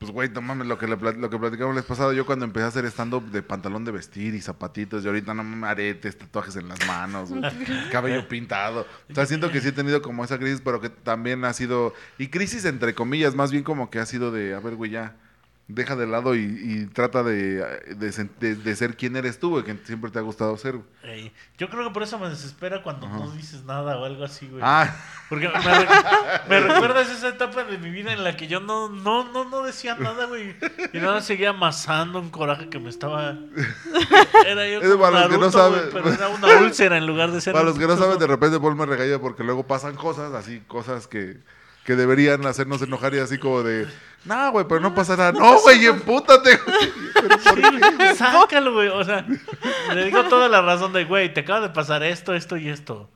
pues, 0.02 0.12
güey, 0.12 0.30
no 0.30 0.42
mames, 0.42 0.66
lo 0.66 0.80
que, 0.80 0.88
le 0.88 0.98
plat- 0.98 1.16
lo 1.16 1.30
que 1.30 1.38
platicamos 1.38 1.76
la 1.76 1.82
vez 1.82 1.88
pasado, 1.88 2.12
yo 2.12 2.26
cuando 2.26 2.44
empecé 2.44 2.66
a 2.66 2.70
hacer 2.70 2.86
stand-up 2.88 3.30
de 3.30 3.44
pantalón 3.44 3.86
de 3.86 3.92
vestir 3.92 4.34
y 4.34 4.42
zapatitos, 4.42 5.06
y 5.06 5.08
ahorita 5.08 5.36
no 5.36 5.44
mames, 5.44 5.70
aretes, 5.70 6.18
tatuajes 6.18 6.56
en 6.56 6.68
las 6.68 6.84
manos, 6.88 7.30
cabello 7.92 8.28
pintado. 8.28 8.88
O 9.10 9.14
sea, 9.14 9.28
siento 9.28 9.52
que 9.52 9.62
sí 9.62 9.68
he 9.68 9.72
tenido 9.72 10.02
como 10.02 10.26
esa 10.26 10.40
crisis, 10.40 10.60
pero 10.66 10.82
que 10.82 10.90
también 10.90 11.46
ha 11.46 11.54
sido, 11.54 11.94
y 12.18 12.30
crisis 12.30 12.66
entre 12.66 12.96
comillas, 12.96 13.36
más 13.36 13.52
bien 13.52 13.64
como 13.64 13.92
que 13.92 14.00
ha 14.00 14.08
sido 14.08 14.32
de, 14.32 14.56
a 14.56 14.60
ver, 14.60 14.74
güey, 14.76 14.90
ya, 14.90 15.16
deja 15.74 15.96
de 15.96 16.08
lado 16.08 16.36
y, 16.36 16.42
y 16.42 16.86
trata 16.88 17.24
de, 17.24 17.56
de, 17.96 18.30
de- 18.40 18.56
de 18.56 18.76
ser 18.76 18.96
quien 18.96 19.16
eres 19.16 19.40
tú, 19.40 19.50
güey, 19.52 19.64
que 19.64 19.76
siempre 19.86 20.12
te 20.12 20.20
ha 20.20 20.22
gustado 20.22 20.56
ser, 20.58 20.78
güey. 20.78 20.86
Ey, 21.04 21.32
yo 21.58 21.70
creo 21.70 21.84
que 21.88 21.92
por 21.94 22.04
eso 22.04 22.20
me 22.20 22.30
desespera 22.30 22.84
cuando 22.84 23.08
no 23.10 23.32
dices 23.32 23.64
nada 23.66 23.98
o 23.98 24.06
algo 24.06 24.24
así, 24.24 24.48
güey. 24.48 24.62
Ah, 24.64 24.94
Porque 25.30 25.48
me, 25.50 25.80
re- 25.80 25.88
me 26.50 26.60
recuerdas 26.60 27.10
esa 27.10 27.30
etapa 27.30 27.64
de 27.64 27.78
mi 27.78 27.90
vida 27.90 28.14
en 28.14 28.24
la 28.24 28.38
que 28.38 28.48
yo 28.48 28.60
no, 28.60 28.90
no, 28.90 29.32
no, 29.32 29.50
no 29.50 29.64
decía 29.64 29.96
nada, 29.96 30.26
güey. 30.26 30.56
Y 30.94 30.98
nada, 31.00 31.22
seguía 31.22 31.50
amasando 31.52 32.20
un 32.20 32.30
coraje 32.30 32.70
que 32.70 32.80
me 32.80 32.90
estaba... 32.90 33.36
Era 34.46 34.68
yo 34.70 34.82
como 34.82 35.00
para 35.00 35.22
los 35.22 35.30
que 35.30 35.34
no 35.36 35.40
Naruto, 35.40 35.52
saben. 35.52 35.80
güey, 35.80 35.92
pero 35.92 36.14
era 36.14 36.30
una 36.30 36.48
úlcera 36.62 36.98
en 36.98 37.08
lugar 37.08 37.32
de 37.32 37.42
ser... 37.42 37.54
Para 37.54 37.66
los 37.66 37.78
que 37.78 37.88
no 37.88 37.98
saben, 37.98 38.20
de 38.20 38.28
repente 38.28 38.60
Paul 38.60 38.76
me 38.76 38.86
regaña 38.86 39.20
porque 39.20 39.44
luego 39.44 39.64
pasan 39.66 39.96
cosas, 39.96 40.34
así, 40.34 40.60
cosas 40.68 41.08
que, 41.08 41.38
que 41.86 41.96
deberían 41.96 42.46
hacernos 42.46 42.82
enojar 42.82 43.14
y 43.16 43.20
así 43.20 43.38
como 43.38 43.64
de, 43.64 43.88
no, 44.26 44.52
güey, 44.52 44.66
pero 44.68 44.80
no 44.82 44.94
pasa 44.94 45.18
nada. 45.18 45.32
No, 45.32 45.60
güey, 45.62 45.86
empútate, 45.86 46.58
güey. 46.58 46.92
Pero 47.14 47.38
¿por 47.38 47.56
Sí, 48.10 48.16
sácalo, 48.18 48.74
güey. 48.74 48.88
O 48.90 49.04
sea, 49.04 49.26
le 49.94 50.06
digo 50.06 50.24
toda 50.26 50.48
la 50.50 50.62
razón 50.62 50.94
de, 50.94 51.06
güey, 51.06 51.34
te 51.34 51.42
acaba 51.42 51.62
de 51.62 51.70
pasar 51.70 52.04
esto, 52.04 52.34
esto 52.34 52.58
y 52.58 52.70
esto. 52.70 53.10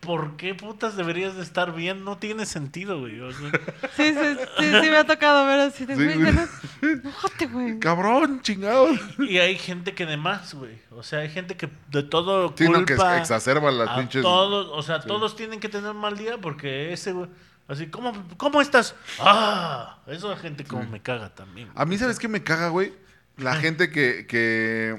¿Por 0.00 0.36
qué 0.36 0.54
putas 0.54 0.96
deberías 0.96 1.34
de 1.36 1.42
estar 1.42 1.74
bien? 1.74 2.04
No 2.04 2.18
tiene 2.18 2.46
sentido, 2.46 3.00
güey. 3.00 3.20
O 3.20 3.32
sea, 3.32 3.50
Sí, 3.96 4.14
sí, 4.14 4.36
sí, 4.58 4.64
sí, 4.80 4.90
me 4.90 4.96
ha 4.96 5.04
tocado 5.04 5.44
ver 5.46 5.58
así 5.60 5.84
de, 5.86 5.96
Sí, 5.96 6.04
güey, 6.04 6.32
no- 6.32 6.48
enójate, 6.82 7.46
güey. 7.46 7.78
Cabrón, 7.80 8.40
chingado. 8.42 8.88
y 9.18 9.38
hay 9.38 9.56
gente 9.58 9.94
que 9.94 10.06
de 10.06 10.16
más, 10.16 10.54
güey. 10.54 10.78
O 10.92 11.02
sea, 11.02 11.18
hay 11.20 11.30
gente 11.30 11.56
que 11.56 11.68
de 11.90 12.02
todo 12.04 12.54
Sí, 12.56 12.68
no, 12.68 12.84
que 12.84 12.94
culpa 12.94 13.18
exacerba 13.18 13.70
las 13.72 13.98
pinches. 13.98 14.22
todos. 14.22 14.68
O 14.72 14.82
sea, 14.82 15.00
todos 15.00 15.34
tienen 15.34 15.58
que 15.58 15.68
tener 15.68 15.90
un 15.90 15.96
mal 15.98 16.16
día 16.16 16.38
porque 16.38 16.92
ese, 16.92 17.12
güey... 17.12 17.28
Así, 17.68 17.88
¿cómo, 17.88 18.12
¿cómo 18.38 18.60
estás? 18.62 18.94
Ah, 19.20 19.98
eso 20.06 20.30
la 20.30 20.36
gente 20.38 20.64
como 20.64 20.84
me 20.84 21.00
caga 21.02 21.34
también. 21.34 21.70
A 21.74 21.84
mí, 21.84 21.98
¿sabes 21.98 22.18
qué 22.18 22.26
me 22.28 22.42
caga, 22.42 22.68
güey? 22.68 22.94
La 23.36 23.54
gente 23.56 23.90
que, 23.90 24.26
que, 24.26 24.96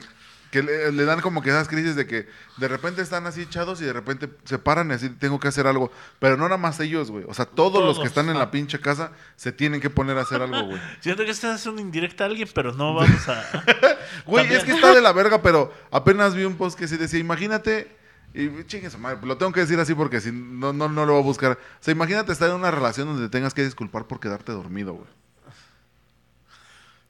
que 0.52 0.62
le, 0.64 0.92
le 0.92 1.04
dan 1.06 1.20
como 1.22 1.42
que 1.42 1.50
esas 1.50 1.68
crisis 1.68 1.96
de 1.96 2.06
que 2.06 2.28
de 2.58 2.68
repente 2.68 3.02
están 3.02 3.26
así 3.26 3.42
echados 3.42 3.82
y 3.82 3.86
de 3.86 3.92
repente 3.94 4.30
se 4.46 4.60
paran 4.60 4.92
y 4.92 4.94
así 4.94 5.10
tengo 5.10 5.40
que 5.40 5.48
hacer 5.48 5.66
algo. 5.66 5.92
Pero 6.20 6.38
no 6.38 6.44
nada 6.44 6.58
más 6.58 6.80
ellos, 6.80 7.10
güey. 7.10 7.26
O 7.28 7.34
sea, 7.34 7.46
todos, 7.46 7.84
los 7.84 8.00
que 8.00 8.06
están 8.08 8.30
en 8.30 8.36
Ah. 8.38 8.40
la 8.42 8.52
pinche 8.52 8.80
casa 8.80 9.12
se 9.36 9.52
tienen 9.52 9.82
que 9.82 9.90
poner 9.90 10.18
a 10.18 10.22
hacer 10.22 10.42
algo, 10.42 10.62
güey. 10.68 10.80
Siento 11.02 11.26
que 11.26 11.32
estás 11.32 11.56
haciendo 11.56 11.82
indirecta 11.82 12.24
a 12.26 12.28
alguien, 12.28 12.48
pero 12.54 12.72
no 12.74 12.94
vamos 12.94 13.28
a... 13.30 13.44
Güey, 14.26 14.44
También. 14.44 14.60
es 14.62 14.66
que 14.66 14.72
está 14.74 14.94
de 14.94 15.02
la 15.02 15.12
verga, 15.12 15.42
pero 15.42 15.74
apenas 15.92 16.36
vi 16.36 16.44
un 16.44 16.56
post 16.56 16.78
que 16.78 16.88
sí 16.88 16.98
decía, 16.98 17.20
imagínate, 17.20 17.98
y 18.34 18.64
chingue 18.66 18.90
su 18.90 18.98
madre, 19.00 19.20
lo 19.26 19.38
tengo 19.38 19.52
que 19.52 19.62
decir 19.62 19.80
así 19.80 19.94
porque 19.96 20.22
si 20.22 20.32
no, 20.32 20.72
no, 20.74 20.88
no 20.90 21.06
lo 21.06 21.14
voy 21.14 21.22
a 21.22 21.26
buscar. 21.26 21.52
O 21.54 21.58
sea, 21.84 21.92
imagínate 21.92 22.32
estar 22.32 22.50
en 22.50 22.56
una 22.56 22.72
relación 22.72 23.08
donde 23.08 23.24
te 23.28 23.30
tengas 23.30 23.54
que 23.54 23.64
disculpar 23.64 24.06
por 24.06 24.20
quedarte 24.20 24.52
dormido, 24.52 24.94
güey. 24.94 25.08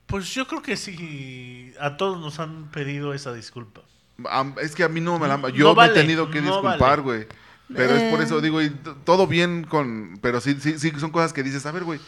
Pues 0.06 0.34
yo 0.34 0.48
creo 0.48 0.62
que 0.62 0.76
sí, 0.76 1.72
a 1.80 1.96
todos 1.98 2.20
nos 2.20 2.40
han 2.40 2.70
pedido 2.72 3.14
esa 3.14 3.32
disculpa. 3.34 3.82
Am- 4.30 4.56
Es 4.62 4.74
que 4.76 4.84
a 4.84 4.90
mí 4.90 5.02
no 5.02 5.20
me 5.20 5.28
la 5.28 5.36
han... 5.36 5.42
No 5.42 5.50
Yo 5.50 5.70
me 5.70 5.76
vale, 5.76 5.92
he 5.92 5.96
tenido 5.96 6.30
que 6.32 6.42
no 6.42 6.48
disculpar, 6.48 6.80
vale. 6.80 7.02
güey. 7.04 7.28
Pero 7.76 7.94
es 7.96 8.12
por 8.12 8.20
Eh. 8.20 8.24
eso, 8.24 8.42
digo, 8.42 8.62
y 8.62 8.72
t- 8.72 8.92
todo 9.04 9.28
bien 9.28 9.64
con... 9.64 10.18
Pero 10.22 10.42
sí, 10.42 10.58
sí, 10.60 10.80
sí, 10.80 10.92
son 10.98 11.12
cosas 11.12 11.32
que 11.32 11.44
dices, 11.44 11.64
a 11.68 11.72
ver, 11.72 11.84
güey, 11.84 12.00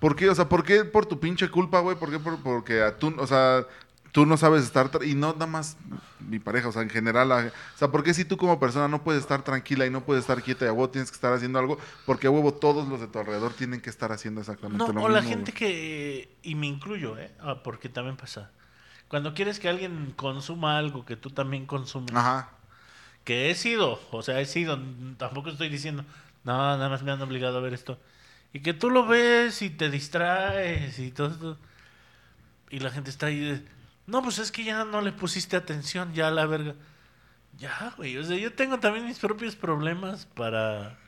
¿por 0.00 0.16
qué? 0.16 0.30
O 0.30 0.34
sea, 0.34 0.48
¿por 0.48 0.64
qué 0.64 0.84
por 0.86 1.04
tu 1.04 1.20
pinche 1.20 1.50
culpa, 1.50 1.80
güey? 1.80 1.96
¿Por 1.98 2.10
qué? 2.10 2.18
Por- 2.18 2.38
porque 2.42 2.80
a 2.82 2.96
tú, 2.96 3.14
o 3.18 3.26
sea, 3.26 3.66
tú 4.12 4.24
no 4.26 4.36
sabes 4.36 4.62
estar... 4.64 4.90
tra- 4.90 5.06
Y 5.08 5.14
no 5.14 5.32
nada 5.32 5.46
más 5.46 5.76
mi 6.20 6.38
pareja, 6.38 6.68
o 6.68 6.72
sea, 6.72 6.82
en 6.82 6.90
general. 6.90 7.32
o 7.32 7.50
sea, 7.78 7.88
¿por 7.90 8.02
qué 8.04 8.14
si 8.14 8.24
tú 8.24 8.36
como 8.36 8.60
persona 8.60 8.86
no 8.88 9.02
puedes 9.02 9.22
estar 9.22 9.42
tranquila 9.42 9.84
y 9.86 9.90
no 9.90 10.04
puedes 10.04 10.22
estar 10.22 10.42
quieta 10.42 10.64
y 10.64 10.68
a 10.68 10.72
huevo 10.72 10.90
tienes 10.90 11.10
que 11.10 11.16
estar 11.16 11.32
haciendo 11.32 11.58
algo? 11.58 11.78
Porque 12.06 12.26
a 12.28 12.30
huevo 12.30 12.54
todos 12.54 12.86
los 12.88 13.00
de 13.00 13.08
tu 13.08 13.18
alrededor 13.18 13.52
tienen 13.54 13.80
que 13.80 13.90
estar 13.90 14.12
haciendo 14.12 14.40
exactamente 14.40 14.78
No, 14.78 14.86
lo 14.86 14.90
o 14.92 14.94
mismo. 14.94 15.08
la 15.08 15.22
gente 15.22 15.50
güey. 15.52 15.58
que, 15.58 16.36
y 16.42 16.54
me 16.54 16.66
incluyo, 16.68 17.18
¿eh? 17.18 17.32
Ah, 17.40 17.62
porque 17.64 17.88
también 17.88 18.16
pasa. 18.16 18.50
Cuando 19.08 19.34
quieres 19.34 19.58
que 19.58 19.68
alguien 19.68 20.12
consuma 20.16 20.78
algo 20.78 21.04
que 21.04 21.16
tú 21.16 21.30
también 21.30 21.66
consumes, 21.66 22.14
Ajá. 22.14 22.50
que 23.24 23.50
he 23.50 23.54
sido, 23.54 24.00
o 24.10 24.22
sea, 24.22 24.40
he 24.40 24.46
sido, 24.46 24.78
tampoco 25.18 25.50
estoy 25.50 25.68
diciendo, 25.68 26.04
no, 26.44 26.52
nada 26.56 26.88
más 26.88 27.02
me 27.02 27.12
han 27.12 27.20
obligado 27.22 27.58
a 27.58 27.60
ver 27.60 27.74
esto. 27.74 27.98
Y 28.54 28.60
que 28.60 28.74
tú 28.74 28.90
lo 28.90 29.06
ves 29.06 29.62
y 29.62 29.70
te 29.70 29.90
distraes 29.90 30.98
y 30.98 31.10
todo 31.10 31.28
esto. 31.28 31.58
Y 32.70 32.80
la 32.80 32.90
gente 32.90 33.10
está 33.10 33.26
ahí 33.26 33.38
de, 33.40 33.64
no, 34.06 34.22
pues 34.22 34.38
es 34.38 34.52
que 34.52 34.64
ya 34.64 34.84
no 34.84 35.00
le 35.00 35.12
pusiste 35.12 35.56
atención, 35.56 36.12
ya 36.14 36.30
la 36.30 36.46
verga. 36.46 36.74
Ya, 37.58 37.92
güey, 37.96 38.16
o 38.16 38.24
sea, 38.24 38.36
yo 38.36 38.52
tengo 38.52 38.78
también 38.80 39.06
mis 39.06 39.18
propios 39.18 39.56
problemas 39.56 40.26
para 40.26 40.98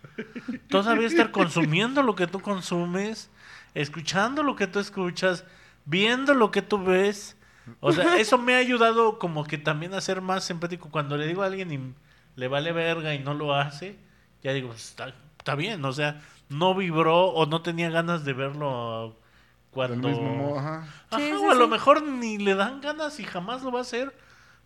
todavía 0.68 1.06
estar 1.06 1.30
consumiendo 1.30 2.02
lo 2.02 2.14
que 2.14 2.26
tú 2.26 2.40
consumes, 2.40 3.30
escuchando 3.72 4.42
lo 4.42 4.54
que 4.54 4.66
tú 4.66 4.78
escuchas, 4.78 5.44
viendo 5.86 6.34
lo 6.34 6.50
que 6.50 6.62
tú 6.62 6.82
ves. 6.82 7.36
O 7.80 7.92
sea, 7.92 8.18
eso 8.18 8.36
me 8.38 8.54
ha 8.54 8.58
ayudado 8.58 9.18
como 9.18 9.44
que 9.44 9.56
también 9.58 9.94
a 9.94 10.00
ser 10.00 10.20
más 10.20 10.48
empático. 10.50 10.90
Cuando 10.90 11.16
le 11.16 11.26
digo 11.26 11.42
a 11.42 11.46
alguien 11.46 11.72
y 11.72 11.94
le 12.36 12.48
vale 12.48 12.72
verga 12.72 13.14
y 13.14 13.20
no 13.20 13.32
lo 13.32 13.54
hace, 13.54 13.98
ya 14.42 14.52
digo, 14.52 14.68
"Pues, 14.68 14.90
está, 14.90 15.14
está 15.38 15.54
bien, 15.54 15.82
o 15.84 15.92
sea, 15.92 16.22
no 16.50 16.74
vibró 16.74 17.26
o 17.28 17.46
no 17.46 17.62
tenía 17.62 17.90
ganas 17.90 18.24
de 18.24 18.34
verlo 18.34 19.18
Del 19.74 20.00
cuando... 20.00 20.08
mismo 20.08 20.34
modo, 20.34 20.58
ajá. 20.58 20.86
Ajá, 21.10 21.18
Sí, 21.18 21.26
sí, 21.28 21.32
o 21.32 21.50
a 21.50 21.54
lo 21.54 21.68
mejor 21.68 22.02
ni 22.02 22.38
le 22.38 22.54
dan 22.54 22.80
ganas 22.80 23.18
y 23.20 23.24
jamás 23.24 23.62
lo 23.62 23.70
va 23.72 23.80
a 23.80 23.82
hacer. 23.82 24.14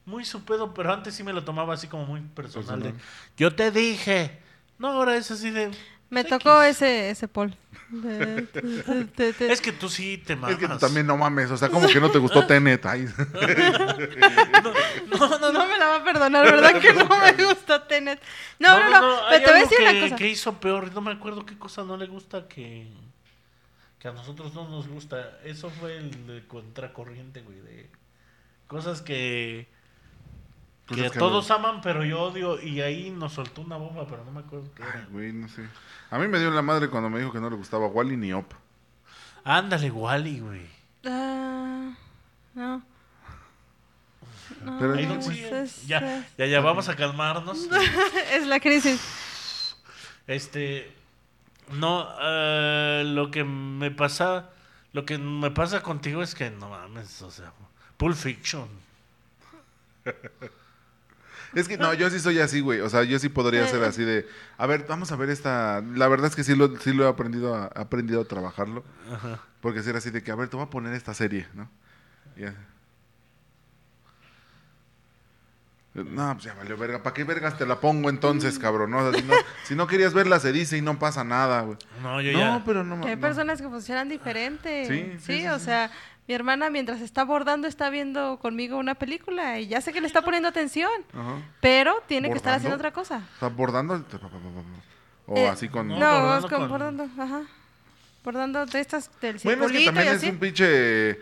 Muy 0.05 0.25
su 0.25 0.45
pedo, 0.45 0.73
pero 0.73 0.93
antes 0.93 1.15
sí 1.15 1.23
me 1.23 1.33
lo 1.35 1.45
tomaba 1.45 1.75
así 1.75 1.87
como 1.87 2.07
muy 2.07 2.21
personal. 2.23 2.83
de. 2.83 2.95
Yo 3.37 3.55
te 3.55 3.71
dije. 3.71 4.39
No, 4.79 4.89
ahora 4.93 5.17
es 5.17 5.31
así 5.31 5.51
de. 5.51 5.71
Me 6.11 6.21
X. 6.23 6.31
tocó 6.31 6.63
ese, 6.63 7.11
ese 7.11 7.29
Paul. 7.29 7.55
De- 7.91 8.43
de- 8.43 9.05
de- 9.17 9.33
de- 9.35 9.53
Es 9.53 9.61
que 9.61 9.73
tú 9.73 9.89
sí 9.91 10.17
te 10.19 10.37
mamas. 10.37 10.53
Es 10.53 10.59
que 10.59 10.69
tú 10.69 10.79
también 10.79 11.07
no 11.07 11.17
mames, 11.19 11.51
o 11.51 11.57
sea, 11.59 11.69
como 11.69 11.87
que 11.89 12.01
no 12.01 12.11
te 12.11 12.19
gustó 12.19 12.47
Tenet. 12.47 12.85
Ay. 12.87 13.07
No, 15.11 15.29
no, 15.29 15.39
no. 15.39 15.53
No 15.53 15.67
me 15.67 15.79
la 15.79 15.87
va 15.89 15.97
a 15.97 16.05
perdonar, 16.05 16.45
¿verdad? 16.45 16.81
Que 16.81 16.93
no 16.93 17.07
me 17.09 17.33
gusta 17.45 17.87
Tenet. 17.87 18.21
No, 18.59 18.79
no, 18.91 19.01
no. 19.01 19.27
hay 19.27 19.41
Pero 19.41 19.45
te 19.45 19.51
voy 19.53 19.61
a 19.61 19.63
decir 19.65 19.79
que, 19.79 19.91
una 19.91 20.01
cosa. 20.01 20.17
que 20.17 20.29
hizo 20.29 20.53
peor. 20.61 20.93
No 20.95 21.01
me 21.01 21.13
acuerdo 21.13 21.45
qué 21.47 21.59
cosa 21.59 21.83
no 21.85 21.97
le 21.97 22.07
gusta 22.07 22.47
que. 22.49 22.91
Que 23.99 24.09
a 24.09 24.13
nosotros 24.13 24.55
no 24.55 24.69
nos 24.69 24.87
gusta. 24.89 25.39
Eso 25.45 25.71
fue 25.71 25.97
el 25.97 26.27
de 26.27 26.47
contracorriente, 26.47 27.43
güey. 27.43 27.59
De 27.61 27.91
cosas 28.67 29.03
que. 29.03 29.69
Que 30.87 31.11
todos 31.11 31.51
aman, 31.51 31.81
pero 31.83 32.05
yo 32.05 32.21
odio. 32.23 32.61
Y 32.63 32.81
ahí 32.81 33.11
nos 33.11 33.35
soltó 33.35 33.61
una 33.61 33.77
bomba, 33.77 34.07
pero 34.09 34.25
no 34.25 34.31
me 34.31 34.41
acuerdo 34.41 34.73
qué 34.75 34.83
Ay, 34.83 34.89
era. 34.95 35.07
güey, 35.11 35.33
no 35.33 35.49
sé. 35.49 35.67
A 36.11 36.19
mí 36.19 36.29
me 36.29 36.39
dio 36.39 36.51
la 36.51 36.63
madre 36.63 36.89
cuando 36.89 37.11
me 37.11 37.19
dijo 37.19 37.31
que 37.33 37.41
no 37.41 37.51
le 37.51 37.57
gustaba 37.57 37.87
Wally 37.89 38.17
ni 38.17 38.33
Op. 38.33 38.53
Ándale, 39.45 39.91
Wally, 39.91 40.41
güey. 40.41 40.67
Ah, 41.05 41.93
no. 42.55 42.83
No, 44.65 44.79
Pero 44.79 44.97
no, 44.97 45.15
pues 45.15 45.27
sigue. 45.27 45.63
es- 45.63 45.87
Ya, 45.87 46.27
ya, 46.39 46.47
ya, 46.47 46.61
vamos 46.61 46.89
a 46.89 46.97
calmarnos. 46.97 47.69
es 48.33 48.47
la 48.47 48.59
crisis. 48.61 49.77
Este, 50.27 50.91
no, 51.73 52.09
eh, 52.21 53.03
lo 53.07 53.31
que 53.31 53.45
me 53.45 53.91
pasa, 53.91 54.51
lo 54.93 55.05
que 55.05 55.19
me 55.19 55.51
pasa 55.51 55.83
contigo 55.83 56.23
es 56.23 56.35
que 56.35 56.51
no 56.51 56.71
mames, 56.71 57.23
o 57.23 57.31
sea, 57.31 57.53
Pulp 57.97 58.17
Fiction. 58.17 58.69
Es 61.55 61.67
que 61.67 61.79
no, 61.79 61.95
yo 61.95 62.11
sí 62.11 62.21
soy 62.21 62.41
así, 62.41 62.61
güey. 62.61 62.81
O 62.81 62.91
sea, 62.91 63.05
yo 63.05 63.19
sí 63.19 63.29
podría 63.29 63.67
ser 63.67 63.83
así 63.83 64.05
de. 64.05 64.29
A 64.59 64.67
ver, 64.67 64.85
vamos 64.87 65.13
a 65.13 65.17
ver 65.17 65.31
esta. 65.31 65.83
La 65.95 66.09
verdad 66.09 66.27
es 66.27 66.37
que 66.37 66.45
sí 66.45 66.55
lo, 66.55 66.77
sí 66.79 66.93
lo 66.93 67.05
he 67.05 67.09
aprendido 67.09 67.55
a, 67.55 67.67
aprendido 67.67 68.21
a 68.21 68.25
trabajarlo. 68.25 68.85
Ajá. 69.11 69.41
Porque 69.61 69.83
ser 69.83 69.97
así 69.97 70.11
de 70.11 70.23
que, 70.23 70.31
a 70.31 70.35
ver, 70.35 70.49
te 70.49 70.57
voy 70.57 70.67
a 70.67 70.71
poner 70.71 70.93
esta 70.93 71.15
serie, 71.15 71.47
¿no? 71.55 71.71
Ya. 72.37 72.55
No, 76.05 76.33
pues 76.35 76.45
ya 76.45 76.55
valió 76.55 76.77
verga. 76.77 77.03
¿Para 77.03 77.15
qué 77.15 77.25
vergas 77.25 77.57
te 77.59 77.67
la 77.67 77.81
pongo 77.81 78.11
entonces, 78.11 78.59
cabrón? 78.59 78.91
No, 78.91 78.99
O 78.99 79.11
sea, 79.13 79.21
si, 79.21 79.27
no, 79.27 79.35
si 79.65 79.75
no 79.75 79.87
querías 79.87 80.15
verla, 80.15 80.39
se 80.41 80.53
dice 80.53 80.77
y 80.77 80.83
no 80.83 80.99
pasa 80.99 81.25
nada, 81.25 81.63
güey. 81.63 81.79
No, 82.03 82.21
yo 82.21 82.33
No, 82.33 82.39
ya. 82.39 82.63
pero 82.65 82.85
no. 82.85 83.01
Que 83.01 83.11
hay 83.11 83.17
no. 83.17 83.21
personas 83.21 83.61
que 83.63 83.69
funcionan 83.69 84.09
diferente. 84.09 84.87
Sí, 84.87 85.13
sí, 85.19 85.19
Sí, 85.25 85.41
sí, 85.43 85.47
o 85.49 85.59
sí. 85.59 85.65
sea, 85.67 85.91
Mi 86.27 86.35
hermana 86.35 86.69
mientras 86.69 87.01
está 87.01 87.25
bordando 87.25 87.67
está 87.67 87.89
viendo 87.89 88.39
conmigo 88.39 88.77
una 88.77 88.95
película 88.97 89.59
y 89.61 89.67
ya 89.67 89.81
sé 89.81 89.95
que 89.95 90.01
le 90.03 90.07
está 90.07 90.21
poniendo 90.21 90.47
atención, 90.51 90.91
Ajá. 91.15 91.37
pero 91.63 92.03
tiene 92.07 92.29
que 92.31 92.37
estar 92.37 92.53
haciendo 92.55 92.77
otra 92.77 92.93
cosa. 92.93 93.23
Sea, 93.39 93.49
bordando. 93.49 94.05
O 95.27 95.37
Eh, 95.37 95.49
así 95.49 95.69
con. 95.71 95.89
No, 95.89 95.99
No, 95.99 96.21
bordando 96.21 96.49
con- 96.51 96.69
bordando, 96.69 97.09
ajá. 97.19 97.43
Bordando 98.25 98.67
de 98.67 98.81
estas 98.81 99.11
del 99.23 99.39
Bueno, 99.43 99.65
es 99.67 99.73
que 99.73 99.85
también 99.87 100.09
es 100.09 100.23
un 100.25 100.39
pinche. 100.39 101.19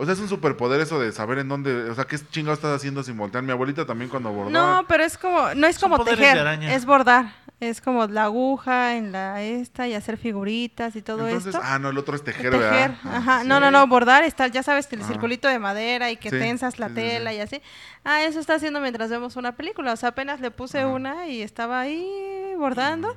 O 0.00 0.04
sea, 0.06 0.14
es 0.14 0.20
un 0.20 0.30
superpoder 0.30 0.80
eso 0.80 0.98
de 0.98 1.12
saber 1.12 1.36
en 1.40 1.48
dónde. 1.50 1.90
O 1.90 1.94
sea, 1.94 2.06
qué 2.06 2.16
chingado 2.30 2.54
estás 2.54 2.74
haciendo 2.74 3.02
sin 3.02 3.18
voltear. 3.18 3.44
Mi 3.44 3.52
abuelita 3.52 3.84
también 3.84 4.08
cuando 4.08 4.32
bordaba. 4.32 4.76
No, 4.80 4.86
pero 4.88 5.04
es 5.04 5.18
como, 5.18 5.54
no 5.54 5.66
es 5.66 5.76
Son 5.76 5.90
como 5.90 6.04
tejer, 6.04 6.38
es 6.62 6.86
bordar. 6.86 7.34
Es 7.60 7.82
como 7.82 8.06
la 8.06 8.24
aguja 8.24 8.96
en 8.96 9.12
la 9.12 9.42
esta 9.42 9.86
y 9.86 9.92
hacer 9.92 10.16
figuritas 10.16 10.96
y 10.96 11.02
todo 11.02 11.26
Entonces, 11.28 11.54
esto. 11.54 11.60
ah, 11.62 11.78
no, 11.78 11.90
el 11.90 11.98
otro 11.98 12.16
es 12.16 12.24
tejer, 12.24 12.52
tejer, 12.52 12.60
¿verdad? 12.60 12.96
Ajá. 13.04 13.42
sí. 13.42 13.46
No, 13.48 13.60
no, 13.60 13.70
no, 13.70 13.86
bordar 13.86 14.24
está, 14.24 14.46
ya 14.46 14.62
sabes, 14.62 14.88
el 14.92 15.00
Ajá. 15.00 15.08
circulito 15.08 15.46
de 15.48 15.58
madera 15.58 16.10
y 16.10 16.16
que 16.16 16.30
Sí, 16.30 16.38
tensas 16.38 16.78
la 16.78 16.88
sí, 16.88 16.94
sí, 16.94 17.00
sí. 17.02 17.06
tela 17.08 17.34
y 17.34 17.40
así. 17.40 17.60
Ah, 18.02 18.22
eso 18.22 18.40
está 18.40 18.54
haciendo 18.54 18.80
mientras 18.80 19.10
vemos 19.10 19.36
una 19.36 19.52
película. 19.56 19.92
O 19.92 19.96
sea, 19.96 20.08
apenas 20.08 20.40
le 20.40 20.50
puse 20.50 20.78
Ajá. 20.78 20.86
una 20.88 21.26
y 21.26 21.42
estaba 21.42 21.78
ahí 21.80 22.10
bordando. 22.56 23.14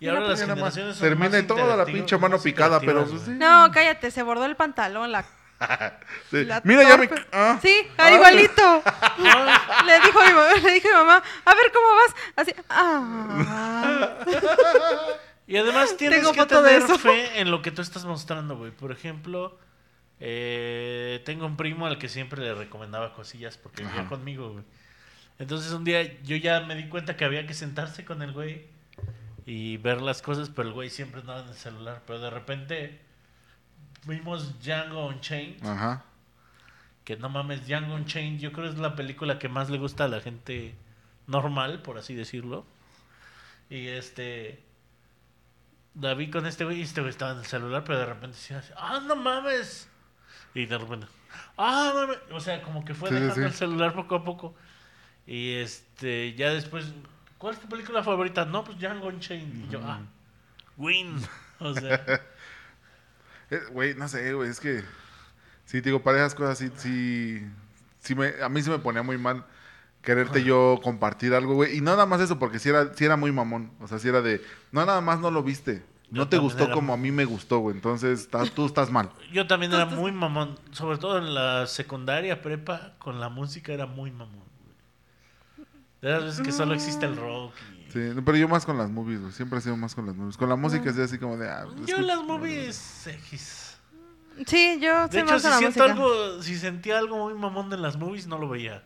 Y 0.00 0.08
ahora 0.08 0.22
las 0.22 0.40
generaciones 0.40 0.96
son 0.96 1.08
Termina 1.08 1.30
más 1.30 1.42
y 1.44 1.46
toda 1.46 1.76
la 1.76 1.84
pinche 1.84 2.18
mano 2.18 2.40
picada, 2.40 2.80
pero 2.80 3.04
pues, 3.06 3.22
sí. 3.22 3.30
No, 3.30 3.70
cállate, 3.72 4.10
se 4.10 4.24
bordó 4.24 4.44
el 4.46 4.56
pantalón, 4.56 5.12
la 5.12 5.24
Sí. 6.30 6.46
Mira, 6.64 6.82
ya 6.82 6.96
me. 6.96 7.08
ah. 7.32 7.58
Sí, 7.62 7.86
Ah, 7.96 8.10
igualito. 8.12 8.82
le 9.86 10.00
dijo 10.00 10.20
mi 10.20 10.32
mamá, 10.32 10.52
le 10.62 10.72
dije 10.72 10.88
a 10.88 10.90
mi 10.92 10.96
mamá, 10.98 11.22
a 11.44 11.54
ver 11.54 11.72
cómo 11.72 11.86
vas. 11.96 12.14
Así, 12.36 12.52
ah. 12.68 14.14
Y 15.46 15.56
además 15.56 15.96
tienes 15.96 16.20
Tengo 16.20 16.32
que 16.32 16.40
foto 16.40 16.62
de 16.62 16.70
tener 16.70 16.82
eso. 16.84 16.98
fe 16.98 17.40
en 17.40 17.50
lo 17.50 17.62
que 17.62 17.70
tú 17.70 17.82
estás 17.82 18.04
mostrando, 18.04 18.56
güey. 18.56 18.70
Por 18.72 18.90
ejemplo, 18.92 19.58
eh, 20.20 21.22
tengo 21.24 21.46
un 21.46 21.56
primo 21.56 21.86
al 21.86 21.98
que 21.98 22.08
siempre 22.08 22.40
le 22.42 22.54
recomendaba 22.54 23.12
cosillas 23.14 23.58
porque 23.58 23.82
vivía 23.82 24.00
Ajá. 24.00 24.08
conmigo, 24.08 24.50
güey. 24.52 24.64
Entonces 25.38 25.72
un 25.72 25.84
día 25.84 26.02
yo 26.22 26.36
ya 26.36 26.60
me 26.60 26.74
di 26.76 26.88
cuenta 26.88 27.16
que 27.16 27.24
había 27.24 27.46
que 27.46 27.54
sentarse 27.54 28.04
con 28.04 28.22
el 28.22 28.32
güey 28.32 28.66
y 29.46 29.76
ver 29.78 30.00
las 30.00 30.22
cosas, 30.22 30.48
pero 30.48 30.68
el 30.68 30.74
güey 30.74 30.88
siempre 30.90 31.20
andaba 31.20 31.40
en 31.42 31.48
el 31.48 31.54
celular. 31.56 32.02
Pero 32.06 32.20
de 32.20 32.30
repente 32.30 33.00
vimos 34.06 34.60
Django 34.62 35.06
Unchained, 35.08 35.64
Ajá. 35.66 36.04
que 37.04 37.16
no 37.16 37.28
mames, 37.28 37.66
Django 37.66 37.94
Unchained 37.94 38.40
yo 38.40 38.52
creo 38.52 38.68
es 38.68 38.78
la 38.78 38.94
película 38.96 39.38
que 39.38 39.48
más 39.48 39.70
le 39.70 39.78
gusta 39.78 40.04
a 40.04 40.08
la 40.08 40.20
gente 40.20 40.74
normal, 41.26 41.82
por 41.82 41.98
así 41.98 42.14
decirlo. 42.14 42.64
Y 43.70 43.86
este... 43.88 44.62
La 46.00 46.14
vi 46.14 46.28
con 46.28 46.44
este 46.46 46.64
güey 46.64 46.80
y 46.80 46.82
este 46.82 47.00
güey 47.02 47.10
estaba 47.10 47.32
en 47.32 47.38
el 47.38 47.44
celular, 47.46 47.84
pero 47.84 47.98
de 48.00 48.06
repente 48.06 48.36
decía 48.36 48.58
así, 48.58 48.72
¡ah, 48.76 49.00
no 49.06 49.14
mames! 49.14 49.88
Y 50.52 50.66
de 50.66 50.76
repente, 50.76 51.06
¡ah, 51.56 51.92
mames! 51.94 52.18
O 52.32 52.40
sea, 52.40 52.60
como 52.62 52.84
que 52.84 52.94
fue 52.94 53.10
Sí, 53.10 53.14
dejando 53.14 53.34
sí. 53.36 53.42
el 53.42 53.52
celular 53.52 53.94
poco 53.94 54.16
a 54.16 54.24
poco. 54.24 54.54
Y 55.24 55.52
este, 55.54 56.34
ya 56.34 56.50
después, 56.52 56.92
¿cuál 57.38 57.54
es 57.54 57.60
tu 57.60 57.68
película 57.68 58.02
favorita? 58.02 58.44
No, 58.44 58.64
pues 58.64 58.76
Django 58.78 59.06
Unchained. 59.06 59.66
Y 59.66 59.68
yo, 59.70 59.80
¡ah! 59.84 60.00
Win. 60.76 61.16
O 61.60 61.72
sea, 61.72 62.04
Güey, 63.72 63.94
no 63.94 64.08
sé, 64.08 64.32
güey, 64.34 64.50
es 64.50 64.60
que. 64.60 64.82
Sí, 65.64 65.80
te 65.80 65.88
digo, 65.88 66.02
para 66.02 66.18
esas 66.18 66.34
cosas 66.34 66.58
sí, 66.58 66.70
sí. 66.76 67.42
sí 68.00 68.14
me, 68.14 68.32
a 68.42 68.48
mí 68.48 68.62
se 68.62 68.70
me 68.70 68.78
ponía 68.78 69.02
muy 69.02 69.16
mal 69.18 69.44
quererte 70.02 70.44
yo 70.44 70.78
compartir 70.82 71.32
algo, 71.34 71.54
güey. 71.54 71.78
Y 71.78 71.80
no 71.80 71.92
nada 71.92 72.04
más 72.06 72.20
eso, 72.20 72.38
porque 72.38 72.58
sí 72.58 72.68
era, 72.68 72.92
sí 72.94 73.04
era 73.06 73.16
muy 73.16 73.32
mamón. 73.32 73.72
O 73.80 73.88
sea, 73.88 73.98
sí 73.98 74.08
era 74.08 74.20
de. 74.20 74.42
No, 74.70 74.84
nada 74.84 75.00
más 75.00 75.18
no 75.20 75.30
lo 75.30 75.42
viste. 75.42 75.82
Yo 76.10 76.22
No 76.22 76.28
te 76.28 76.36
gustó 76.36 76.64
era 76.64 76.74
como 76.74 76.92
a 76.92 76.96
mí 76.98 77.10
me 77.10 77.24
gustó, 77.24 77.58
güey. 77.60 77.74
Entonces, 77.74 78.20
estás- 78.20 78.50
tú 78.52 78.66
estás 78.66 78.90
mal. 78.90 79.10
yo 79.32 79.46
también 79.46 79.72
era 79.72 79.86
muy 79.86 80.12
mamón. 80.12 80.58
Sobre 80.70 80.98
todo 80.98 81.16
en 81.18 81.32
la 81.34 81.66
secundaria, 81.66 82.42
prepa, 82.42 82.92
con 82.98 83.18
la 83.18 83.30
música 83.30 83.72
era 83.72 83.86
muy 83.86 84.10
mamón. 84.10 84.44
güey. 84.44 85.66
De 86.02 86.10
las 86.10 86.22
veces 86.24 86.42
que 86.42 86.52
solo 86.52 86.74
existe 86.74 87.06
el 87.06 87.16
rock. 87.16 87.54
y- 87.72 87.73
Sí, 87.94 88.00
no, 88.12 88.24
pero 88.24 88.36
yo 88.36 88.48
más 88.48 88.66
con 88.66 88.76
las 88.76 88.90
movies, 88.90 89.20
güey. 89.20 89.32
Siempre 89.32 89.60
he 89.60 89.62
sido 89.62 89.76
más 89.76 89.94
con 89.94 90.04
las 90.04 90.16
movies. 90.16 90.36
Con 90.36 90.48
la 90.48 90.56
música 90.56 90.90
es 90.90 90.98
así 90.98 91.16
como 91.16 91.36
de. 91.36 91.48
Ah, 91.48 91.64
pues, 91.72 91.86
Yo 91.86 92.00
las 92.00 92.24
movies 92.24 93.06
X. 93.06 93.78
Sí, 94.46 94.80
yo 94.80 95.06
De 95.06 95.20
hecho, 95.20 95.38
si 95.38 95.48
siento 95.52 95.66
música. 95.66 95.84
algo, 95.84 96.42
si 96.42 96.56
sentía 96.58 96.98
algo 96.98 97.16
muy 97.18 97.34
mamón 97.34 97.70
de 97.70 97.76
las 97.76 97.96
movies, 97.96 98.26
no 98.26 98.36
lo 98.36 98.48
veía. 98.48 98.82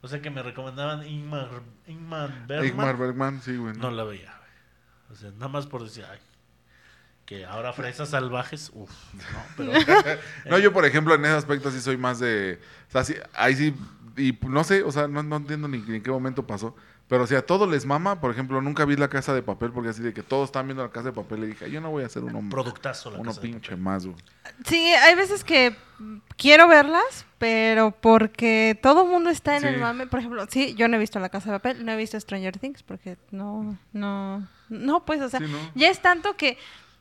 O 0.00 0.08
sea 0.08 0.20
que 0.20 0.30
me 0.30 0.42
recomendaban 0.42 1.06
Ingmar, 1.06 1.48
Ingmar 1.86 2.46
Bergman, 2.48 2.66
Ingmar 2.66 2.96
Bergman, 2.96 3.40
sí, 3.40 3.56
güey. 3.56 3.76
no 3.76 3.92
la 3.92 4.02
veía. 4.02 4.34
güey. 4.36 5.12
O 5.12 5.14
sea, 5.14 5.30
nada 5.30 5.46
más 5.46 5.68
por 5.68 5.84
decir, 5.84 6.04
ay, 6.10 6.18
que 7.24 7.46
ahora 7.46 7.72
fresas 7.72 8.08
salvajes, 8.08 8.72
uff, 8.74 8.90
no, 9.14 9.22
pero 9.56 9.72
No, 10.50 10.58
yo, 10.58 10.72
por 10.72 10.84
ejemplo, 10.84 11.14
en 11.14 11.24
ese 11.24 11.34
aspecto 11.34 11.70
sí 11.70 11.80
soy 11.80 11.96
más 11.96 12.18
de. 12.18 12.58
O 12.88 12.90
sea, 12.90 13.04
sí, 13.04 13.14
ahí 13.34 13.54
sí. 13.54 13.76
Y 14.16 14.36
no 14.42 14.64
sé, 14.64 14.82
o 14.82 14.90
sea, 14.90 15.06
no, 15.06 15.22
no 15.22 15.36
entiendo 15.36 15.68
ni, 15.68 15.78
ni 15.78 15.96
en 15.96 16.02
qué 16.02 16.10
momento 16.10 16.44
pasó. 16.46 16.74
Pero 17.12 17.26
si 17.26 17.34
a 17.34 17.44
todos 17.44 17.68
les 17.68 17.84
mama, 17.84 18.22
por 18.22 18.30
ejemplo, 18.30 18.62
nunca 18.62 18.86
vi 18.86 18.96
la 18.96 19.08
casa 19.08 19.34
de 19.34 19.42
papel 19.42 19.70
porque 19.70 19.90
así 19.90 20.00
de 20.00 20.14
que 20.14 20.22
todos 20.22 20.46
están 20.46 20.66
viendo 20.66 20.82
la 20.82 20.88
casa 20.90 21.08
de 21.08 21.12
papel 21.12 21.44
y 21.44 21.46
dije, 21.48 21.70
yo 21.70 21.78
no 21.82 21.90
voy 21.90 22.04
a 22.04 22.06
hacer 22.06 22.24
uno, 22.24 22.42
productazo 22.48 23.10
la 23.10 23.18
uno 23.18 23.32
Casa 23.32 23.42
de 23.42 23.48
pinche 23.48 23.68
Papel. 23.72 23.82
más, 23.84 24.06
güey. 24.06 24.16
Sí, 24.64 24.78
hay 24.78 25.14
veces 25.14 25.44
que 25.44 25.76
quiero 26.38 26.68
verlas, 26.68 27.26
pero 27.36 27.90
porque 27.90 28.78
todo 28.82 29.02
el 29.04 29.10
mundo 29.10 29.28
está 29.28 29.58
en 29.58 29.66
el 29.66 29.78
mame. 29.78 30.06
Por 30.06 30.20
ejemplo, 30.20 30.46
sí, 30.48 30.74
yo 30.74 30.88
no 30.88 30.96
he 30.96 30.98
visto 30.98 31.20
La 31.20 31.28
Casa 31.28 31.52
de 31.52 31.58
Papel, 31.60 31.84
no 31.84 31.92
he 31.92 31.98
visto 31.98 32.18
Stranger 32.18 32.56
Things, 32.58 32.82
porque 32.82 33.18
no, 33.30 33.76
no, 33.92 34.48
no, 34.70 35.04
pues, 35.04 35.20
o 35.20 35.28
sea, 35.28 35.40
Sí, 35.40 35.44
¿no? 35.48 35.58
ya 35.74 35.90
es 35.90 36.00
tanto 36.00 36.34
que, 36.38 36.56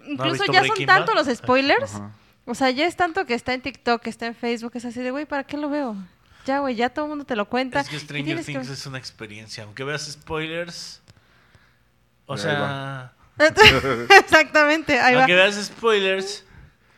incluso 0.06 0.44
ya 0.52 0.66
son 0.66 0.86
tanto 0.86 1.14
Bad? 1.16 1.26
los 1.26 1.38
spoilers, 1.38 1.96
Ajá. 1.96 2.12
o 2.44 2.54
sea, 2.54 2.70
ya 2.70 2.86
es 2.86 2.98
tanto 2.98 3.26
que 3.26 3.34
está 3.34 3.54
en 3.54 3.62
TikTok, 3.62 4.02
que 4.02 4.10
está 4.10 4.28
en 4.28 4.36
Facebook, 4.36 4.74
es 4.76 4.84
así 4.84 5.00
de, 5.00 5.12
güey, 5.12 5.26
¿para 5.26 5.46
qué 5.46 5.56
lo 5.56 5.70
veo? 5.70 5.96
Ya, 6.46 6.60
güey, 6.60 6.76
ya 6.76 6.90
todo 6.90 7.06
el 7.06 7.10
mundo 7.10 7.26
te 7.26 7.36
lo 7.36 7.46
cuenta. 7.46 7.80
Es 7.82 7.90
que 7.90 8.00
Stranger 8.00 8.26
tienes 8.26 8.46
que- 8.46 8.54
Things 8.54 8.70
es 8.70 8.86
una 8.86 8.98
experiencia. 8.98 9.64
Aunque 9.64 9.84
veas 9.84 10.04
spoilers, 10.12 11.02
o 12.26 12.34
Ahí 12.34 12.40
sea, 12.40 13.14
Exactamente, 14.20 15.00
ahí 15.00 15.14
va. 15.16 15.22
aunque 15.22 15.36
veas 15.36 15.56
spoilers, 15.64 16.46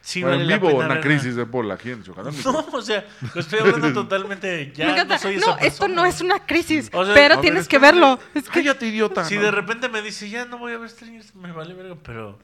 sí 0.01 0.21
Bueno, 0.21 0.37
vale 0.37 0.43
en 0.43 0.49
la 0.49 0.57
vivo, 0.57 0.79
pena 0.79 0.93
una 0.93 1.01
crisis 1.01 1.35
de 1.35 1.45
Paul 1.45 1.71
aquí 1.71 1.91
en 1.91 2.03
Chocadón. 2.05 2.35
No, 2.43 2.59
o 2.71 2.81
sea, 2.81 3.05
lo 3.33 3.41
estoy 3.41 3.59
hablando 3.59 3.93
totalmente. 4.03 4.71
Ya 4.75 4.85
Me 4.87 4.91
encanta. 4.93 5.15
no 5.15 5.19
soy 5.21 5.35
No, 5.37 5.41
esa 5.41 5.51
esto 5.65 5.79
persona. 5.85 5.95
no 5.95 6.05
es 6.05 6.21
una 6.21 6.39
crisis, 6.45 6.89
O 6.93 7.05
sea, 7.05 7.13
pero 7.13 7.33
A 7.35 7.37
ver, 7.37 7.41
tienes 7.41 7.67
que 7.67 7.79
verlo. 7.79 8.19
Es 8.33 8.43
que 8.45 8.51
Cállate, 8.61 8.87
idiota. 8.87 9.23
Si 9.25 9.35
¿no? 9.35 9.41
de 9.43 9.51
repente 9.51 9.89
me 9.89 10.01
dice, 10.01 10.29
ya 10.29 10.45
no 10.45 10.57
voy 10.57 10.73
a 10.73 10.77
ver 10.77 10.89
Stranger 10.89 11.21
Things, 11.21 11.35
me 11.35 11.51
vale 11.51 11.73
verga, 11.73 11.95
pero. 12.03 12.39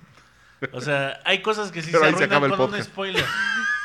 O 0.73 0.81
sea, 0.81 1.19
hay 1.25 1.41
cosas 1.41 1.71
que 1.71 1.81
sí 1.81 1.89
Pero 1.91 2.03
se 2.03 2.09
se 2.17 2.23
arruinan 2.25 2.43
el 2.43 2.49
con 2.51 2.59
un 2.61 2.65
podcast. 2.67 2.89
spoiler. 2.89 3.23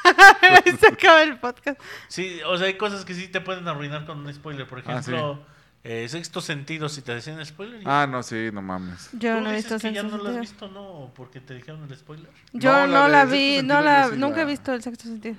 se 0.81 0.87
acaba 0.89 1.23
el 1.23 1.39
podcast. 1.39 1.81
Sí, 2.09 2.41
o 2.47 2.57
sea, 2.57 2.67
hay 2.67 2.75
cosas 2.77 3.05
que 3.05 3.15
sí 3.15 3.29
te 3.29 3.41
pueden 3.41 3.67
arruinar 3.69 4.05
con 4.07 4.19
un 4.19 4.33
spoiler. 4.33 4.67
Por 4.67 4.79
Ah, 4.87 4.99
ejemplo, 5.01 5.43
eh, 5.83 6.09
Sexto 6.09 6.41
Sentido, 6.41 6.89
si 6.89 7.03
te 7.03 7.15
decían 7.15 7.45
spoiler. 7.45 7.81
Ah, 7.85 8.07
no, 8.09 8.23
sí, 8.23 8.51
no 8.53 8.63
mames. 8.63 9.11
Yo 9.13 9.37
¿tú 9.37 9.41
no 9.43 9.51
he 9.51 9.57
visto 9.57 9.79
que 9.79 9.93
ya 9.93 10.03
Sexto 10.03 10.17
no 10.17 10.23
lo 10.23 10.29
has 10.31 10.35
Sentido. 10.35 10.41
visto, 10.41 10.69
no, 10.69 11.13
porque 11.15 11.41
te 11.41 11.55
dijeron 11.55 11.85
el 11.91 11.97
spoiler. 11.97 12.31
Yo 12.53 12.73
No, 12.73 12.87
no, 12.87 12.93
la 13.03 13.09
la, 13.09 13.27
de 13.27 13.33
vi, 13.33 13.63
no 13.63 13.81
la, 13.81 14.09
sí 14.11 14.17
nunca 14.17 14.37
la- 14.39 14.43
he 14.43 14.47
visto 14.47 14.73
el 14.73 14.83
sexto 14.83 15.05
sentido. 15.05 15.37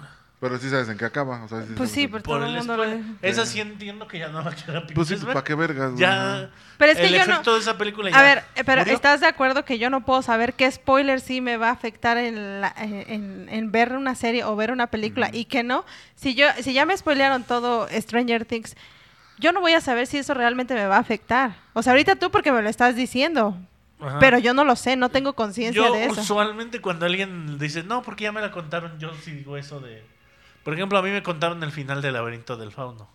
Pero 0.47 0.59
sí 0.59 0.69
sabes 0.69 0.87
en 0.89 0.97
qué 0.97 1.05
acaba. 1.05 1.43
O 1.43 1.47
sea, 1.47 1.61
sí 1.63 1.73
Pues 1.75 1.91
sí, 1.91 2.01
qué- 2.01 2.09
pero 2.09 2.23
Por 2.23 2.39
todo 2.39 2.47
el 2.49 2.55
mundo 2.57 2.77
lo. 2.77 2.85
Esa 3.21 3.45
sí 3.45 3.59
entiendo 3.61 4.07
que 4.07 4.19
ya 4.19 4.29
no 4.29 4.41
la 4.41 4.51
quiera 4.51 4.85
Pues 4.93 5.07
sí, 5.07 5.15
pues. 5.15 5.25
¿para 5.25 5.43
qué 5.43 5.55
vergas? 5.55 5.91
güey? 5.91 6.01
Ya. 6.01 6.49
Pero 6.77 6.91
es 6.91 6.97
que 6.97 7.05
el 7.07 7.13
yo 7.13 7.25
no- 7.25 7.33
efecto 7.33 7.53
de 7.53 7.59
esa 7.59 7.77
película 7.77 8.09
ya. 8.11 8.17
A 8.19 8.21
ver, 8.21 8.43
eh, 8.55 8.63
pero 8.65 8.81
murió. 8.81 8.93
¿estás 8.93 9.21
de 9.21 9.27
acuerdo 9.27 9.65
que 9.65 9.79
yo 9.79 9.89
no 9.89 10.01
puedo 10.05 10.21
saber 10.21 10.53
qué 10.53 10.69
spoiler 10.71 11.21
sí 11.21 11.41
me 11.41 11.57
va 11.57 11.69
a 11.69 11.71
afectar 11.71 12.17
en, 12.17 12.61
la- 12.61 12.73
en, 12.77 13.47
en 13.49 13.71
ver 13.71 13.93
una 13.93 14.15
serie 14.15 14.43
o 14.43 14.55
ver 14.55 14.71
una 14.71 14.87
película 14.87 15.29
y 15.31 15.45
que 15.45 15.63
no? 15.63 15.85
Si 16.15 16.35
yo 16.35 16.45
si 16.61 16.73
ya 16.73 16.85
me 16.85 16.95
spoilearon 16.97 17.43
todo 17.43 17.87
Stranger 17.89 18.45
Things, 18.45 18.75
yo 19.39 19.51
no 19.51 19.61
voy 19.61 19.73
a 19.73 19.81
saber 19.81 20.07
si 20.07 20.17
eso 20.17 20.33
realmente 20.33 20.73
me 20.73 20.85
va 20.87 20.97
a 20.97 20.99
afectar. 20.99 21.55
O 21.73 21.81
sea, 21.83 21.93
ahorita 21.93 22.15
tú 22.15 22.31
porque 22.31 22.51
me 22.51 22.61
lo 22.61 22.69
estás 22.69 22.95
diciendo, 22.95 23.57
Ajá. 23.99 24.19
pero 24.19 24.37
yo 24.39 24.53
no 24.53 24.63
lo 24.65 24.75
sé, 24.75 24.95
no 24.97 25.09
tengo 25.09 25.33
conciencia 25.33 25.89
de 25.91 26.05
eso. 26.05 26.21
usualmente 26.21 26.79
cuando 26.81 27.05
alguien 27.05 27.57
dice, 27.59 27.83
no, 27.83 28.01
porque 28.01 28.23
ya 28.25 28.31
me 28.31 28.41
la 28.41 28.51
contaron, 28.51 28.97
yo 28.99 29.13
sí 29.23 29.31
digo 29.31 29.57
eso 29.57 29.79
de... 29.79 30.03
Por 30.65 30.73
ejemplo, 30.73 30.97
a 30.97 31.03
mí 31.03 31.11
me 31.11 31.21
contaron 31.21 31.61
el 31.61 31.71
final 31.71 32.01
del 32.01 32.13
laberinto 32.13 32.57
del 32.57 32.71
fauno. 32.71 33.07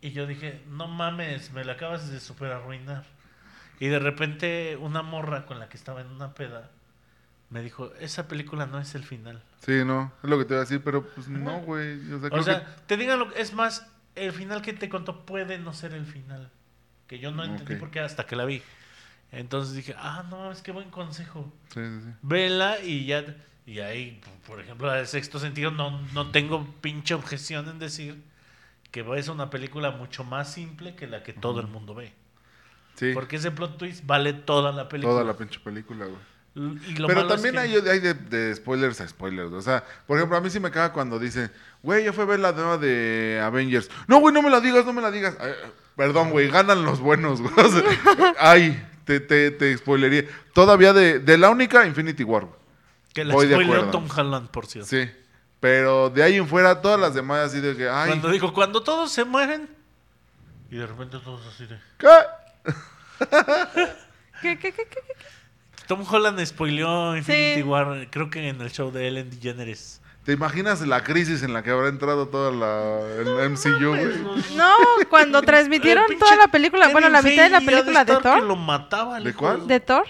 Y 0.00 0.10
yo 0.10 0.26
dije, 0.26 0.60
no 0.68 0.88
mames, 0.88 1.52
me 1.52 1.64
la 1.64 1.74
acabas 1.74 2.10
de 2.10 2.18
super 2.18 2.50
arruinar. 2.50 3.04
Y 3.78 3.86
de 3.86 4.00
repente 4.00 4.76
una 4.76 5.02
morra 5.02 5.46
con 5.46 5.60
la 5.60 5.68
que 5.68 5.76
estaba 5.76 6.00
en 6.00 6.08
una 6.08 6.34
peda 6.34 6.70
me 7.50 7.62
dijo, 7.62 7.92
esa 8.00 8.26
película 8.26 8.66
no 8.66 8.80
es 8.80 8.96
el 8.96 9.04
final. 9.04 9.44
Sí, 9.64 9.84
no, 9.84 10.10
es 10.24 10.28
lo 10.28 10.38
que 10.38 10.44
te 10.44 10.54
iba 10.54 10.62
a 10.62 10.64
decir, 10.64 10.80
pero 10.82 11.06
pues 11.06 11.28
no, 11.28 11.60
güey. 11.60 12.00
O 12.12 12.18
sea, 12.18 12.30
O 12.32 12.42
sea, 12.42 12.76
te 12.86 12.96
digan 12.96 13.20
lo 13.20 13.30
es 13.36 13.52
más, 13.52 13.86
el 14.16 14.32
final 14.32 14.60
que 14.60 14.72
te 14.72 14.88
contó 14.88 15.24
puede 15.24 15.58
no 15.58 15.72
ser 15.72 15.92
el 15.92 16.04
final. 16.06 16.50
Que 17.06 17.20
yo 17.20 17.30
no 17.30 17.44
entendí 17.44 17.74
Ok. 17.74 17.78
por 17.78 17.90
qué 17.92 18.00
hasta 18.00 18.26
que 18.26 18.34
la 18.34 18.44
vi. 18.44 18.60
Entonces 19.30 19.74
dije, 19.76 19.94
ah, 19.98 20.24
no, 20.28 20.50
es 20.50 20.62
que 20.62 20.72
buen 20.72 20.90
consejo. 20.90 21.52
que... 21.72 21.74
Sí, 21.84 21.86
sí, 22.00 22.06
sí. 22.06 22.14
Vela 22.22 22.80
y 22.80 23.06
ya. 23.06 23.24
Y 23.66 23.78
ahí, 23.80 24.20
por 24.46 24.60
ejemplo, 24.60 24.88
la 24.88 24.94
de 24.96 25.06
sexto 25.06 25.38
sentido, 25.38 25.70
no, 25.70 26.00
no 26.12 26.30
tengo 26.30 26.66
pinche 26.80 27.14
objeción 27.14 27.68
en 27.68 27.78
decir 27.78 28.20
que 28.90 29.04
es 29.16 29.28
una 29.28 29.50
película 29.50 29.90
mucho 29.92 30.24
más 30.24 30.52
simple 30.52 30.94
que 30.96 31.06
la 31.06 31.22
que 31.22 31.32
todo 31.32 31.60
el 31.60 31.66
mundo 31.68 31.94
ve. 31.94 32.12
Sí, 32.96 33.12
Porque 33.14 33.36
ese 33.36 33.50
plot 33.50 33.78
twist 33.78 34.04
vale 34.04 34.32
toda 34.34 34.70
la 34.72 34.88
película. 34.88 35.14
toda 35.14 35.24
la 35.24 35.34
pinche 35.34 35.58
película, 35.60 36.06
güey. 36.06 36.18
Y 36.54 36.96
lo 36.96 37.06
Pero 37.08 37.22
es 37.22 37.28
también 37.28 37.54
que- 37.54 37.60
hay, 37.60 37.74
hay 37.76 38.00
de, 38.00 38.12
de 38.12 38.54
spoilers 38.54 39.00
a 39.00 39.08
spoilers. 39.08 39.50
O 39.52 39.62
sea, 39.62 39.82
por 40.06 40.18
ejemplo, 40.18 40.36
a 40.36 40.40
mí 40.42 40.50
sí 40.50 40.60
me 40.60 40.70
caga 40.70 40.92
cuando 40.92 41.18
dice, 41.18 41.50
güey, 41.82 42.04
yo 42.04 42.12
fui 42.12 42.24
a 42.24 42.26
ver 42.26 42.40
la 42.40 42.52
nueva 42.52 42.76
de 42.76 43.40
Avengers. 43.42 43.88
No, 44.06 44.18
güey, 44.20 44.34
no 44.34 44.42
me 44.42 44.50
la 44.50 44.60
digas, 44.60 44.84
no 44.84 44.92
me 44.92 45.00
la 45.00 45.10
digas. 45.10 45.34
Ay, 45.40 45.52
perdón, 45.96 46.30
güey, 46.30 46.50
ganan 46.50 46.84
los 46.84 47.00
buenos, 47.00 47.40
güey. 47.40 47.54
Ay, 48.38 48.86
te, 49.06 49.20
te, 49.20 49.50
te 49.52 49.74
spoilería. 49.78 50.24
Todavía 50.52 50.92
de, 50.92 51.20
de 51.20 51.38
la 51.38 51.48
única 51.48 51.86
Infinity 51.86 52.24
War. 52.24 52.44
güey. 52.44 52.61
Que 53.12 53.24
la 53.24 53.34
voy 53.34 53.46
spoileó. 53.50 53.90
Tom 53.90 54.06
Holland, 54.14 54.48
por 54.50 54.66
cierto. 54.66 54.88
Sí. 54.88 55.10
Pero 55.60 56.10
de 56.10 56.22
ahí 56.22 56.36
en 56.36 56.48
fuera, 56.48 56.80
todas 56.80 56.98
las 56.98 57.14
demás 57.14 57.46
así 57.46 57.60
de 57.60 57.76
que, 57.76 57.88
ay, 57.88 58.08
Cuando 58.08 58.30
dijo, 58.30 58.52
cuando 58.52 58.82
todos 58.82 59.12
se 59.12 59.24
mueren. 59.24 59.68
Y 60.70 60.76
de 60.76 60.86
repente 60.86 61.18
todos 61.18 61.46
así 61.46 61.66
de. 61.66 61.78
¿qué? 61.98 62.08
¿Qué, 64.40 64.58
qué, 64.58 64.72
qué, 64.72 64.72
qué, 64.72 64.86
qué? 64.86 65.14
Tom 65.86 66.04
Holland 66.08 66.44
spoileó 66.44 67.16
Infinity 67.16 67.60
Sí. 67.60 67.62
War, 67.62 68.08
creo 68.10 68.30
que 68.30 68.48
en 68.48 68.60
el 68.60 68.70
show 68.72 68.90
de 68.90 69.08
Ellen 69.08 69.30
DeGeneres. 69.30 70.00
¿Te 70.24 70.32
imaginas 70.32 70.80
la 70.86 71.02
crisis 71.02 71.42
en 71.42 71.52
la 71.52 71.62
que 71.64 71.70
habrá 71.70 71.88
entrado 71.88 72.28
toda 72.28 72.52
la 72.52 73.00
el 73.20 73.50
MCU, 73.50 73.88
güey? 73.88 74.06
No, 74.56 74.72
cuando 75.10 75.42
transmitieron 75.42 76.04
toda 76.18 76.36
la 76.36 76.48
película, 76.48 76.88
bueno, 76.88 77.08
la 77.08 77.22
mitad 77.22 77.42
de 77.44 77.50
la 77.50 77.60
película 77.60 78.04
de 78.04 78.12
estar 78.12 78.34
que 78.34 78.38
Thor. 78.40 78.48
lo 78.48 78.56
mataba 78.56 79.18
¿De 79.20 79.34
cuál? 79.34 79.66
¿De 79.66 79.80
Thor? 79.80 80.06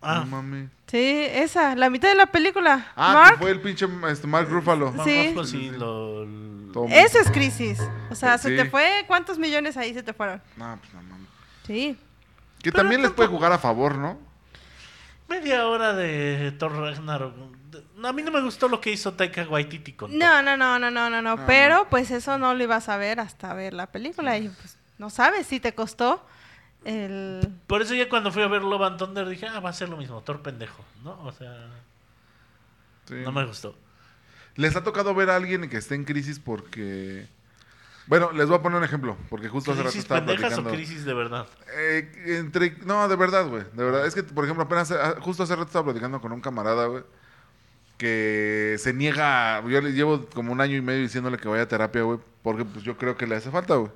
Ah, 0.00 0.20
No 0.20 0.26
mames. 0.26 0.70
Sí, 0.92 1.26
esa, 1.32 1.74
la 1.74 1.88
mitad 1.88 2.08
de 2.10 2.14
la 2.14 2.26
película. 2.26 2.92
Ah, 2.96 3.12
Mark, 3.14 3.32
que 3.32 3.38
fue 3.38 3.50
el 3.50 3.60
pinche 3.62 3.86
este, 4.10 4.26
Mark 4.26 4.46
Ruffalo. 4.50 4.92
Mark 4.92 5.08
Sí. 5.08 5.28
Ruffalo 5.28 5.44
sí 5.46 5.70
lo- 5.70 6.24
lo- 6.26 6.86
eso 6.88 7.18
es 7.18 7.30
crisis. 7.30 7.80
O 8.10 8.14
sea, 8.14 8.36
Sí. 8.36 8.48
se 8.50 8.56
te 8.62 8.70
fue, 8.70 9.04
¿cuántos 9.06 9.38
millones 9.38 9.78
ahí 9.78 9.94
se 9.94 10.02
te 10.02 10.12
fueron? 10.12 10.42
No, 10.58 10.78
pues 10.78 10.92
no 10.92 11.02
mames. 11.02 11.28
Sí. 11.66 11.96
Que 12.62 12.70
Pero 12.70 12.76
también 12.82 13.00
les 13.02 13.10
puede 13.10 13.28
jugar 13.30 13.52
a 13.52 13.58
favor, 13.58 13.96
¿no? 13.96 14.18
Media 15.28 15.66
hora 15.66 15.94
de 15.94 16.52
Thor 16.58 16.76
Ragnarok. 16.76 17.34
A 18.04 18.12
mí 18.12 18.22
no 18.22 18.30
me 18.30 18.42
gustó 18.42 18.68
lo 18.68 18.78
que 18.80 18.90
hizo 18.92 19.14
Taika 19.14 19.44
Waititi 19.48 19.94
con. 19.94 20.16
No, 20.18 20.42
no, 20.42 20.56
no, 20.58 20.78
no, 20.78 20.90
no, 20.90 21.08
no, 21.08 21.22
no. 21.22 21.36
No, 21.36 21.46
Pero 21.46 21.86
pues 21.88 22.10
eso 22.10 22.36
no 22.36 22.52
lo 22.52 22.62
ibas 22.62 22.90
a 22.90 22.98
ver 22.98 23.18
hasta 23.18 23.54
ver 23.54 23.72
la 23.72 23.86
película. 23.86 24.36
Y 24.36 24.48
pues 24.50 24.76
no 24.98 25.08
sabes 25.08 25.46
si 25.46 25.58
te 25.58 25.74
costó 25.74 26.22
el... 26.84 27.48
Por 27.66 27.82
eso 27.82 27.94
ya 27.94 28.08
cuando 28.08 28.32
fui 28.32 28.42
a 28.42 28.48
ver 28.48 28.62
Love 28.62 28.82
and 28.82 28.98
Thunder 28.98 29.28
dije, 29.28 29.46
ah, 29.46 29.60
va 29.60 29.70
a 29.70 29.72
ser 29.72 29.88
lo 29.88 29.96
mismo, 29.96 30.20
Thor 30.22 30.42
pendejo, 30.42 30.84
¿no? 31.04 31.22
O 31.24 31.32
sea, 31.32 31.68
Sí. 33.08 33.14
no 33.24 33.32
me 33.32 33.44
gustó. 33.44 33.74
Les 34.56 34.76
ha 34.76 34.84
tocado 34.84 35.14
ver 35.14 35.30
a 35.30 35.36
alguien 35.36 35.68
que 35.68 35.76
esté 35.78 35.94
en 35.94 36.04
crisis 36.04 36.38
porque... 36.38 37.26
Bueno, 38.06 38.32
les 38.32 38.48
voy 38.48 38.58
a 38.58 38.62
poner 38.62 38.78
un 38.78 38.84
ejemplo, 38.84 39.16
porque 39.30 39.48
justo 39.48 39.70
hace 39.72 39.80
rato 39.80 39.90
¿Crisis 39.90 40.04
estaba 40.04 40.20
pendejas 40.26 40.58
o 40.58 40.62
platicando... 40.62 40.70
crisis 40.76 41.04
de 41.04 41.14
verdad? 41.14 41.46
Eh, 41.76 42.12
entre... 42.38 42.76
No, 42.84 43.08
de 43.08 43.16
verdad, 43.16 43.46
güey. 43.48 43.62
De 43.72 43.84
verdad. 43.84 44.06
Es 44.06 44.14
que, 44.14 44.22
por 44.24 44.44
ejemplo, 44.44 44.64
apenas... 44.64 44.90
ah, 44.90 45.16
Justo 45.20 45.44
hace 45.44 45.54
rato 45.54 45.66
estaba 45.68 45.84
platicando 45.84 46.20
con 46.20 46.32
un 46.32 46.40
camarada, 46.40 46.86
güey. 46.86 47.04
Que 47.96 48.76
se 48.78 48.92
niega... 48.92 49.62
Yo 49.68 49.80
le 49.80 49.92
llevo 49.92 50.26
como 50.26 50.52
un 50.52 50.60
año 50.60 50.76
y 50.76 50.80
medio 50.80 51.00
diciéndole 51.02 51.38
que 51.38 51.48
vaya 51.48 51.62
a 51.62 51.68
terapia, 51.68 52.02
güey. 52.02 52.18
Porque 52.42 52.64
pues 52.64 52.84
yo 52.84 52.96
creo 52.98 53.16
que 53.16 53.26
le 53.26 53.36
hace 53.36 53.50
falta, 53.50 53.76
güey. 53.76 53.92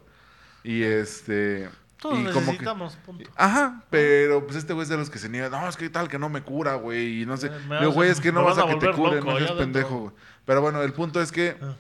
Y 0.63 0.83
este... 0.85 1.69
Todos 2.11 2.19
y 2.21 2.25
como 2.25 2.35
que- 2.35 2.41
necesitamos, 2.47 2.97
punto. 3.05 3.31
Ajá, 3.37 3.83
pero 3.91 4.45
pues 4.45 4.57
este 4.57 4.73
güey 4.73 4.83
es 4.85 4.89
de 4.89 4.97
los 4.97 5.11
que 5.11 5.19
se 5.19 5.29
niega, 5.29 5.49
no, 5.49 5.69
es 5.69 5.77
que 5.77 5.89
tal 5.91 6.09
que 6.09 6.19
no 6.19 6.29
me 6.29 6.43
cura, 6.43 6.75
güey, 6.75 7.23
y 7.23 7.27
no 7.27 7.37
sé. 7.37 7.49
Eh, 7.49 7.51
vas 7.69 7.83
a- 7.83 7.87
güey, 7.87 8.11
es 8.11 8.21
que 8.21 8.33
no 8.33 8.45
vas 8.45 8.59
a 8.59 8.67
que 8.67 8.77
te 8.77 8.91
cure, 8.93 9.17
loco, 9.17 9.31
no 9.33 9.37
dentro. 9.39 9.57
pendejo, 9.59 9.99
güey. 10.01 10.13
Pero 10.45 10.61
bueno, 10.63 10.83
el 10.83 10.93
punto 10.93 11.21
es 11.21 11.33
que 11.33 11.57
Ah. 11.61 11.75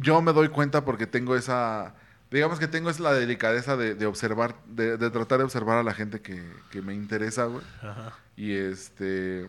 yo 0.00 0.20
me 0.22 0.32
doy 0.32 0.48
cuenta 0.48 0.84
porque 0.84 1.06
tengo 1.06 1.34
esa, 1.36 1.94
digamos 2.30 2.58
que 2.58 2.68
tengo 2.68 2.90
es 2.90 3.00
la 3.00 3.12
delicadeza 3.12 3.76
de, 3.76 3.94
de 3.94 4.06
observar, 4.06 4.54
de, 4.66 4.96
de 4.96 5.10
tratar 5.10 5.38
de 5.38 5.44
observar 5.44 5.78
a 5.78 5.82
la 5.82 5.94
gente 5.94 6.20
que, 6.20 6.48
que 6.70 6.82
me 6.82 6.94
interesa, 6.94 7.44
güey. 7.46 7.64
Ajá. 7.82 8.12
Y 8.36 8.52
este... 8.54 9.48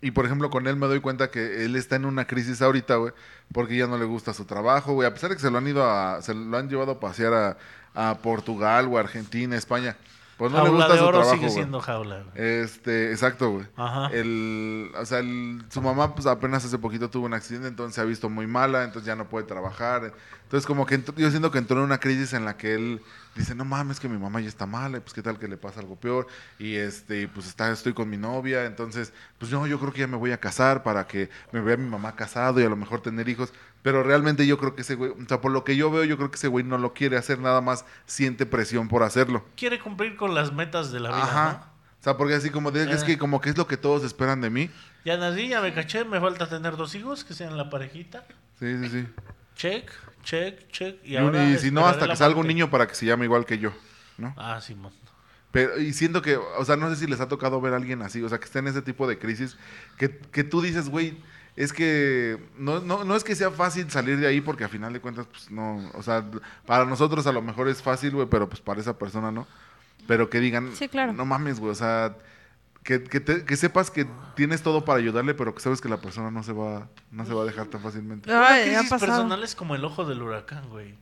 Y 0.00 0.12
por 0.12 0.24
ejemplo, 0.24 0.48
con 0.48 0.68
él 0.68 0.76
me 0.76 0.86
doy 0.86 1.00
cuenta 1.00 1.28
que 1.28 1.64
él 1.64 1.74
está 1.74 1.96
en 1.96 2.04
una 2.04 2.24
crisis 2.24 2.62
ahorita, 2.62 2.94
güey, 2.96 3.12
porque 3.52 3.76
ya 3.76 3.88
no 3.88 3.98
le 3.98 4.04
gusta 4.04 4.32
su 4.32 4.44
trabajo, 4.44 4.92
güey. 4.92 5.08
A 5.08 5.12
pesar 5.12 5.30
de 5.30 5.34
que 5.36 5.42
se 5.42 5.50
lo 5.50 5.58
han 5.58 5.66
ido 5.66 5.84
a, 5.90 6.22
se 6.22 6.34
lo 6.34 6.56
han 6.56 6.68
llevado 6.68 6.92
a 6.92 7.00
pasear 7.00 7.34
a, 7.34 7.58
a 7.94 8.18
Portugal 8.22 8.88
o 8.90 8.98
Argentina, 8.98 9.56
España. 9.56 9.96
Pues 10.36 10.52
no 10.52 10.62
le 10.62 10.70
gusta 10.70 10.92
de 10.92 10.98
su 10.98 11.04
oro 11.04 11.18
trabajo, 11.18 11.30
sigue 11.34 11.46
güey. 11.46 11.52
siendo 11.54 11.80
jaula. 11.80 12.22
güey. 12.22 12.30
Este, 12.62 13.10
exacto, 13.10 13.50
güey. 13.50 13.66
Ajá. 13.76 14.06
El, 14.12 14.92
o 14.96 15.04
sea, 15.04 15.18
el- 15.18 15.64
su 15.68 15.82
mamá 15.82 16.14
pues 16.14 16.28
apenas 16.28 16.64
hace 16.64 16.78
poquito 16.78 17.10
tuvo 17.10 17.26
un 17.26 17.34
accidente, 17.34 17.66
entonces 17.66 17.96
se 17.96 18.00
ha 18.00 18.04
visto 18.04 18.30
muy 18.30 18.46
mala, 18.46 18.84
entonces 18.84 19.04
ya 19.04 19.16
no 19.16 19.28
puede 19.28 19.46
trabajar. 19.46 20.12
Entonces 20.44 20.64
como 20.64 20.86
que 20.86 21.02
yo 21.16 21.30
siento 21.30 21.50
que 21.50 21.58
entró 21.58 21.78
en 21.78 21.82
una 21.86 21.98
crisis 21.98 22.34
en 22.34 22.44
la 22.44 22.56
que 22.56 22.74
él 22.74 23.02
dice, 23.34 23.56
no 23.56 23.64
mames, 23.64 23.98
que 23.98 24.08
mi 24.08 24.16
mamá 24.16 24.40
ya 24.40 24.46
está 24.48 24.64
mala, 24.64 24.98
y 24.98 25.00
pues 25.00 25.12
qué 25.12 25.22
tal 25.22 25.40
que 25.40 25.48
le 25.48 25.56
pasa 25.56 25.80
algo 25.80 25.96
peor. 25.96 26.28
Y 26.60 26.76
este, 26.76 27.26
pues 27.26 27.48
está, 27.48 27.72
estoy 27.72 27.92
con 27.92 28.08
mi 28.08 28.16
novia, 28.16 28.64
entonces, 28.64 29.12
pues 29.38 29.50
yo, 29.50 29.66
yo 29.66 29.80
creo 29.80 29.92
que 29.92 30.00
ya 30.00 30.06
me 30.06 30.16
voy 30.16 30.30
a 30.30 30.38
casar 30.38 30.84
para 30.84 31.08
que 31.08 31.30
me 31.50 31.60
vea 31.60 31.76
mi 31.76 31.88
mamá 31.90 32.14
casado 32.14 32.60
y 32.60 32.64
a 32.64 32.68
lo 32.68 32.76
mejor 32.76 33.00
tener 33.02 33.28
hijos. 33.28 33.52
Pero 33.82 34.02
realmente 34.02 34.46
yo 34.46 34.58
creo 34.58 34.74
que 34.74 34.82
ese 34.82 34.96
güey, 34.96 35.12
o 35.12 35.28
sea, 35.28 35.40
por 35.40 35.52
lo 35.52 35.64
que 35.64 35.76
yo 35.76 35.90
veo, 35.90 36.04
yo 36.04 36.16
creo 36.16 36.30
que 36.30 36.36
ese 36.36 36.48
güey 36.48 36.64
no 36.64 36.78
lo 36.78 36.94
quiere 36.94 37.16
hacer, 37.16 37.38
nada 37.38 37.60
más 37.60 37.84
siente 38.06 38.44
presión 38.46 38.88
por 38.88 39.02
hacerlo. 39.02 39.44
Quiere 39.56 39.78
cumplir 39.78 40.16
con 40.16 40.34
las 40.34 40.52
metas 40.52 40.90
de 40.92 41.00
la 41.00 41.10
vida, 41.10 41.22
Ajá. 41.22 41.52
¿no? 41.52 41.78
O 42.00 42.02
sea, 42.02 42.16
porque 42.16 42.34
así 42.34 42.50
como 42.50 42.70
de, 42.70 42.90
es 42.92 43.02
Eh. 43.02 43.06
que 43.06 43.18
como 43.18 43.40
que 43.40 43.50
es 43.50 43.56
lo 43.56 43.66
que 43.66 43.76
todos 43.76 44.04
esperan 44.04 44.40
de 44.40 44.50
mí. 44.50 44.70
Ya 45.04 45.16
nací, 45.16 45.48
ya 45.48 45.60
me 45.60 45.72
caché, 45.74 46.04
me 46.04 46.20
falta 46.20 46.48
tener 46.48 46.76
dos 46.76 46.94
hijos 46.94 47.24
que 47.24 47.34
sean 47.34 47.56
la 47.56 47.70
parejita. 47.70 48.24
Sí, 48.58 48.76
sí, 48.82 48.88
sí. 48.88 49.06
Check, 49.56 49.90
check, 50.22 50.68
check. 50.70 50.96
Y, 51.04 51.14
Y, 51.14 51.16
ahora 51.16 51.48
y 51.50 51.58
si 51.58 51.70
no, 51.70 51.86
hasta 51.86 52.08
que 52.08 52.16
salga 52.16 52.38
un 52.40 52.46
niño 52.46 52.70
para 52.70 52.86
que 52.86 52.94
se 52.94 53.06
llame 53.06 53.24
igual 53.24 53.44
que 53.46 53.58
yo, 53.58 53.72
¿no? 54.16 54.34
Ah, 54.36 54.60
Simón. 54.60 54.92
Pero, 55.50 55.78
y 55.80 55.92
siento 55.94 56.20
que, 56.20 56.36
o 56.36 56.64
sea, 56.64 56.76
no 56.76 56.90
sé 56.90 56.96
si 56.96 57.06
les 57.06 57.20
ha 57.20 57.26
tocado 57.28 57.60
ver 57.60 57.72
a 57.72 57.76
alguien 57.76 58.02
así, 58.02 58.22
o 58.22 58.28
sea, 58.28 58.38
que 58.38 58.44
esté 58.44 58.58
en 58.58 58.68
ese 58.68 58.82
tipo 58.82 59.08
de 59.08 59.18
crisis, 59.18 59.56
que, 59.96 60.10
que 60.18 60.44
tú 60.44 60.60
dices, 60.60 60.88
güey, 60.90 61.16
es 61.62 61.72
que 61.72 62.38
no, 62.56 62.80
no, 62.80 63.04
no 63.04 63.16
es 63.16 63.24
que 63.24 63.34
sea 63.34 63.50
fácil 63.50 63.90
salir 63.90 64.18
de 64.18 64.26
ahí, 64.26 64.40
porque 64.40 64.64
a 64.64 64.68
final 64.68 64.92
de 64.92 65.00
cuentas, 65.00 65.26
pues 65.30 65.50
no, 65.50 65.90
o 65.94 66.02
sea, 66.02 66.24
para 66.66 66.84
nosotros 66.84 67.26
a 67.26 67.32
lo 67.32 67.42
mejor 67.42 67.68
es 67.68 67.82
fácil, 67.82 68.12
güey, 68.12 68.26
pero 68.28 68.48
pues 68.48 68.60
para 68.60 68.80
esa 68.80 68.96
persona 68.98 69.30
no. 69.32 69.46
Pero 70.06 70.30
que 70.30 70.40
digan, 70.40 70.74
Sí, 70.76 70.88
claro. 70.88 71.12
no 71.12 71.24
mames, 71.26 71.58
güey, 71.60 71.72
o 71.72 71.74
sea, 71.74 72.16
que, 72.84 73.02
que, 73.02 73.20
te- 73.20 73.44
que 73.44 73.56
sepas 73.56 73.90
que 73.90 74.06
tienes 74.36 74.62
todo 74.62 74.84
para 74.84 74.98
ayudarle, 75.00 75.34
pero 75.34 75.54
que 75.54 75.60
sabes 75.60 75.80
que 75.80 75.88
la 75.88 76.00
persona 76.00 76.30
no 76.30 76.42
se 76.42 76.52
va, 76.52 76.88
no 77.10 77.26
se 77.26 77.34
va 77.34 77.42
a 77.42 77.46
dejar 77.46 77.66
tan 77.66 77.82
fácilmente. 77.82 78.32
Ay, 78.32 78.62
ha 78.62 78.78
crisis 78.78 78.90
pasado. 78.90 79.12
personal 79.12 79.42
es 79.42 79.54
como 79.54 79.74
el 79.74 79.84
ojo 79.84 80.04
del 80.06 80.22
huracán, 80.22 80.68
güey. 80.70 80.94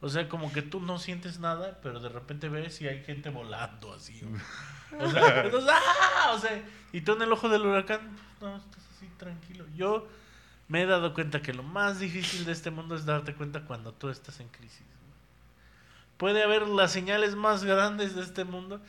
O 0.00 0.08
sea, 0.08 0.28
como 0.28 0.52
que 0.52 0.62
tú 0.62 0.80
no 0.80 0.98
sientes 0.98 1.38
nada, 1.38 1.78
pero 1.80 2.00
de 2.00 2.08
repente 2.08 2.48
ves 2.48 2.80
y 2.80 2.88
hay 2.88 3.04
gente 3.04 3.30
volando 3.30 3.92
así. 3.94 4.20
güey. 4.22 5.00
O 5.06 5.10
sea, 5.10 5.42
entonces, 5.44 5.70
¡ah! 5.72 6.32
O 6.34 6.38
sea, 6.40 6.60
y 6.92 7.02
tú 7.02 7.12
en 7.12 7.22
el 7.22 7.32
ojo 7.32 7.48
del 7.48 7.64
huracán, 7.66 8.00
no, 8.40 8.60
así 9.02 9.10
tranquilo. 9.16 9.64
Yo 9.76 10.06
me 10.68 10.82
he 10.82 10.86
dado 10.86 11.14
cuenta 11.14 11.42
que 11.42 11.52
lo 11.52 11.62
más 11.62 11.98
difícil 11.98 12.44
de 12.44 12.52
este 12.52 12.70
mundo 12.70 12.94
es 12.94 13.04
darte 13.04 13.34
cuenta 13.34 13.62
cuando 13.64 13.92
tú 13.92 14.08
estás 14.08 14.40
en 14.40 14.48
crisis. 14.48 14.82
Puede 16.16 16.42
haber 16.42 16.68
las 16.68 16.92
señales 16.92 17.34
más 17.34 17.64
grandes 17.64 18.14
de 18.14 18.22
este 18.22 18.44
mundo, 18.44 18.80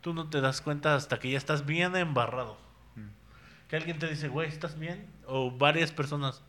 tú 0.00 0.14
no 0.14 0.28
te 0.30 0.40
das 0.40 0.60
cuenta 0.60 0.94
hasta 0.94 1.18
que 1.18 1.30
ya 1.30 1.38
estás 1.38 1.66
bien 1.66 1.96
embarrado. 1.96 2.56
Que 3.68 3.74
alguien 3.74 3.98
te 3.98 4.06
dice, 4.06 4.28
güey, 4.28 4.48
¿estás 4.48 4.78
bien? 4.78 5.04
O 5.26 5.50
varias 5.50 5.90
personas, 5.90 6.40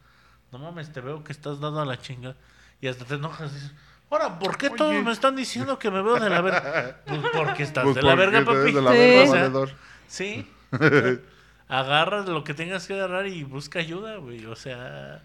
no 0.51 0.59
mames, 0.59 0.93
te 0.93 1.01
veo 1.01 1.24
que 1.24 1.32
estás 1.32 1.59
dado 1.59 1.82
a 1.82 1.86
la 1.86 1.97
chinga. 1.99 2.36
Y 2.80 2.88
hasta 2.88 3.05
te 3.05 3.15
enojas 3.15 3.51
y 3.51 3.55
dices, 3.55 3.74
ahora, 4.11 4.38
¿por 4.38 4.55
qué 4.59 4.70
todos 4.70 5.03
me 5.03 5.11
están 5.11 5.36
diciendo 5.36 5.80
que 5.80 5.89
me 5.89 6.03
veo 6.03 6.20
de 6.20 6.30
la 6.30 6.41
verga? 6.41 7.01
Pues 7.07 7.22
porque 7.34 7.63
estás 7.63 7.84
Pues 7.86 7.95
de 7.95 8.03
la 8.03 8.13
verga, 8.13 8.45
papi. 8.45 8.72
de 8.72 8.82
la 8.84 8.91
verga. 8.91 9.74
Sí. 10.07 10.47
Agarra 11.68 12.22
lo 12.22 12.43
que 12.43 12.53
tengas 12.53 12.88
que 12.88 12.93
agarrar 12.93 13.28
y 13.28 13.43
busca 13.43 13.80
ayuda, 13.80 14.18
güey. 14.18 14.45
O 14.45 14.55
sea, 14.55 15.22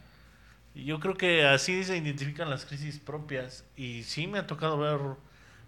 yo 0.75 0.99
creo 1.01 1.17
que 1.17 1.47
así 1.47 1.85
se 1.85 1.97
identifican 1.97 2.51
las 2.51 2.65
crisis 2.65 2.99
propias. 2.99 3.65
Y 3.77 4.03
sí 4.03 4.27
me 4.27 4.39
ha 4.39 4.47
tocado 4.47 4.79
ver 4.79 5.01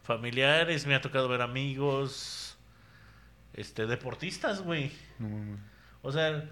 familiares, 0.02 0.86
me 0.86 0.94
ha 0.94 1.00
tocado 1.00 1.28
ver 1.28 1.42
amigos, 1.42 2.58
este, 3.54 3.86
deportistas, 3.86 4.62
güey. 4.62 4.92
No. 5.18 5.58
O 6.02 6.12
sea, 6.12 6.44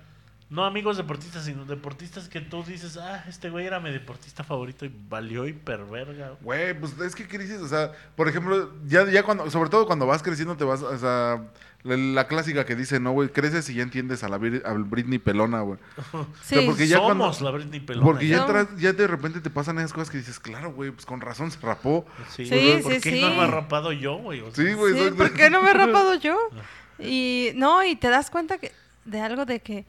no 0.52 0.66
amigos 0.66 0.98
deportistas, 0.98 1.46
sino 1.46 1.64
deportistas 1.64 2.28
que 2.28 2.42
tú 2.42 2.62
dices, 2.62 2.98
ah, 2.98 3.24
este 3.26 3.48
güey 3.48 3.66
era 3.66 3.80
mi 3.80 3.90
deportista 3.90 4.44
favorito 4.44 4.84
y 4.84 4.94
valió 5.08 5.46
hiperverga. 5.46 6.36
Güey, 6.42 6.78
pues 6.78 6.98
es 7.00 7.14
que 7.14 7.26
crisis, 7.26 7.56
o 7.56 7.68
sea, 7.68 7.92
por 8.14 8.28
ejemplo, 8.28 8.70
ya, 8.84 9.10
ya 9.10 9.22
cuando, 9.22 9.50
sobre 9.50 9.70
todo 9.70 9.86
cuando 9.86 10.06
vas 10.06 10.22
creciendo 10.22 10.54
te 10.54 10.64
vas, 10.64 10.82
o 10.82 10.98
sea, 10.98 11.48
la, 11.84 12.28
clásica 12.28 12.64
que 12.64 12.76
dice, 12.76 13.00
no, 13.00 13.10
güey, 13.12 13.30
creces 13.30 13.68
y 13.70 13.74
ya 13.74 13.82
entiendes 13.82 14.22
a 14.22 14.28
la 14.28 14.38
Vir- 14.38 14.62
Britney 14.88 15.18
pelona, 15.18 15.60
güey. 15.62 15.78
Sí. 16.42 16.54
sea, 16.56 16.66
porque 16.66 16.86
ya 16.86 16.96
Somos 16.98 17.16
cuando- 17.38 17.44
la 17.44 17.50
Britney 17.50 17.80
Pelona. 17.80 18.06
Porque 18.06 18.28
ya 18.28 18.46
No. 18.46 18.76
ya 18.78 18.92
de 18.92 19.06
repente 19.08 19.40
te 19.40 19.50
pasan 19.50 19.78
esas 19.78 19.92
cosas 19.92 20.10
que 20.10 20.18
dices, 20.18 20.38
claro, 20.38 20.72
güey, 20.72 20.90
pues 20.92 21.04
con 21.06 21.20
razón 21.20 21.50
se 21.50 21.58
rapó. 21.60 22.06
Sí, 22.30 22.46
Sí, 22.46 22.78
¿por 22.82 22.92
sí, 22.94 23.00
qué 23.00 23.10
sí. 23.12 23.20
no 23.20 23.30
me 23.34 23.44
he 23.44 23.46
rapado 23.48 23.90
yo, 23.92 24.16
güey? 24.18 24.40
O 24.40 24.54
sea, 24.54 24.64
Sí, 24.64 24.72
güey. 24.74 24.94
Sí. 24.94 25.10
¿por 25.16 25.32
qué 25.32 25.50
no 25.50 25.60
me 25.62 25.70
he 25.70 25.74
rapado 25.74 26.14
yo? 26.14 26.38
Y 26.98 27.50
no, 27.56 27.82
y 27.84 27.96
te 27.96 28.08
das 28.10 28.30
cuenta 28.30 28.58
que 28.58 28.70
de 29.04 29.20
algo 29.20 29.44
de 29.44 29.58
que 29.60 29.84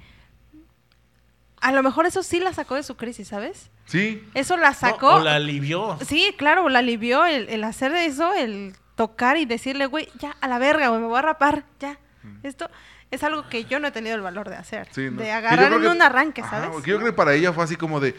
a 1.61 1.71
lo 1.71 1.83
mejor 1.83 2.05
eso 2.07 2.23
sí 2.23 2.39
la 2.39 2.53
sacó 2.53 2.75
de 2.75 2.83
su 2.83 2.95
crisis, 2.97 3.27
¿sabes? 3.27 3.69
Sí, 3.85 4.23
Eso 4.33 4.57
la 4.57 4.69
no, 4.69 4.75
sacó. 4.75 5.15
o 5.15 5.19
la 5.19 5.35
alivió. 5.35 5.97
Sí, 6.07 6.33
claro, 6.37 6.67
la 6.69 6.79
alivió 6.79 7.25
el, 7.25 7.49
el 7.49 7.63
hacer 7.65 7.93
eso, 7.93 8.33
el 8.33 8.73
tocar 8.95 9.37
y 9.37 9.45
decirle, 9.45 9.85
güey, 9.87 10.09
ya 10.19 10.35
a 10.41 10.47
la 10.47 10.59
verga, 10.59 10.87
güey, 10.89 11.01
me 11.01 11.07
voy 11.07 11.19
a 11.19 11.21
rapar, 11.23 11.63
ya. 11.79 11.97
Esto, 12.43 12.69
es 13.11 13.23
algo 13.23 13.49
que 13.49 13.65
yo 13.65 13.79
no 13.79 13.87
he 13.87 13.91
tenido 13.91 14.15
el 14.15 14.21
valor 14.21 14.49
de 14.49 14.55
hacer. 14.55 14.87
Sí, 14.91 15.09
¿no? 15.11 15.21
De 15.21 15.31
agarrar 15.31 15.73
en 15.73 15.81
que- 15.81 15.87
un 15.87 16.01
arranque, 16.01 16.41
¿sabes? 16.41 16.69
yo 16.85 16.97
creo 16.97 16.99
que 17.03 17.13
para 17.13 17.33
ella 17.33 17.51
fue 17.53 17.63
así 17.63 17.75
como 17.75 17.99
de, 17.99 18.15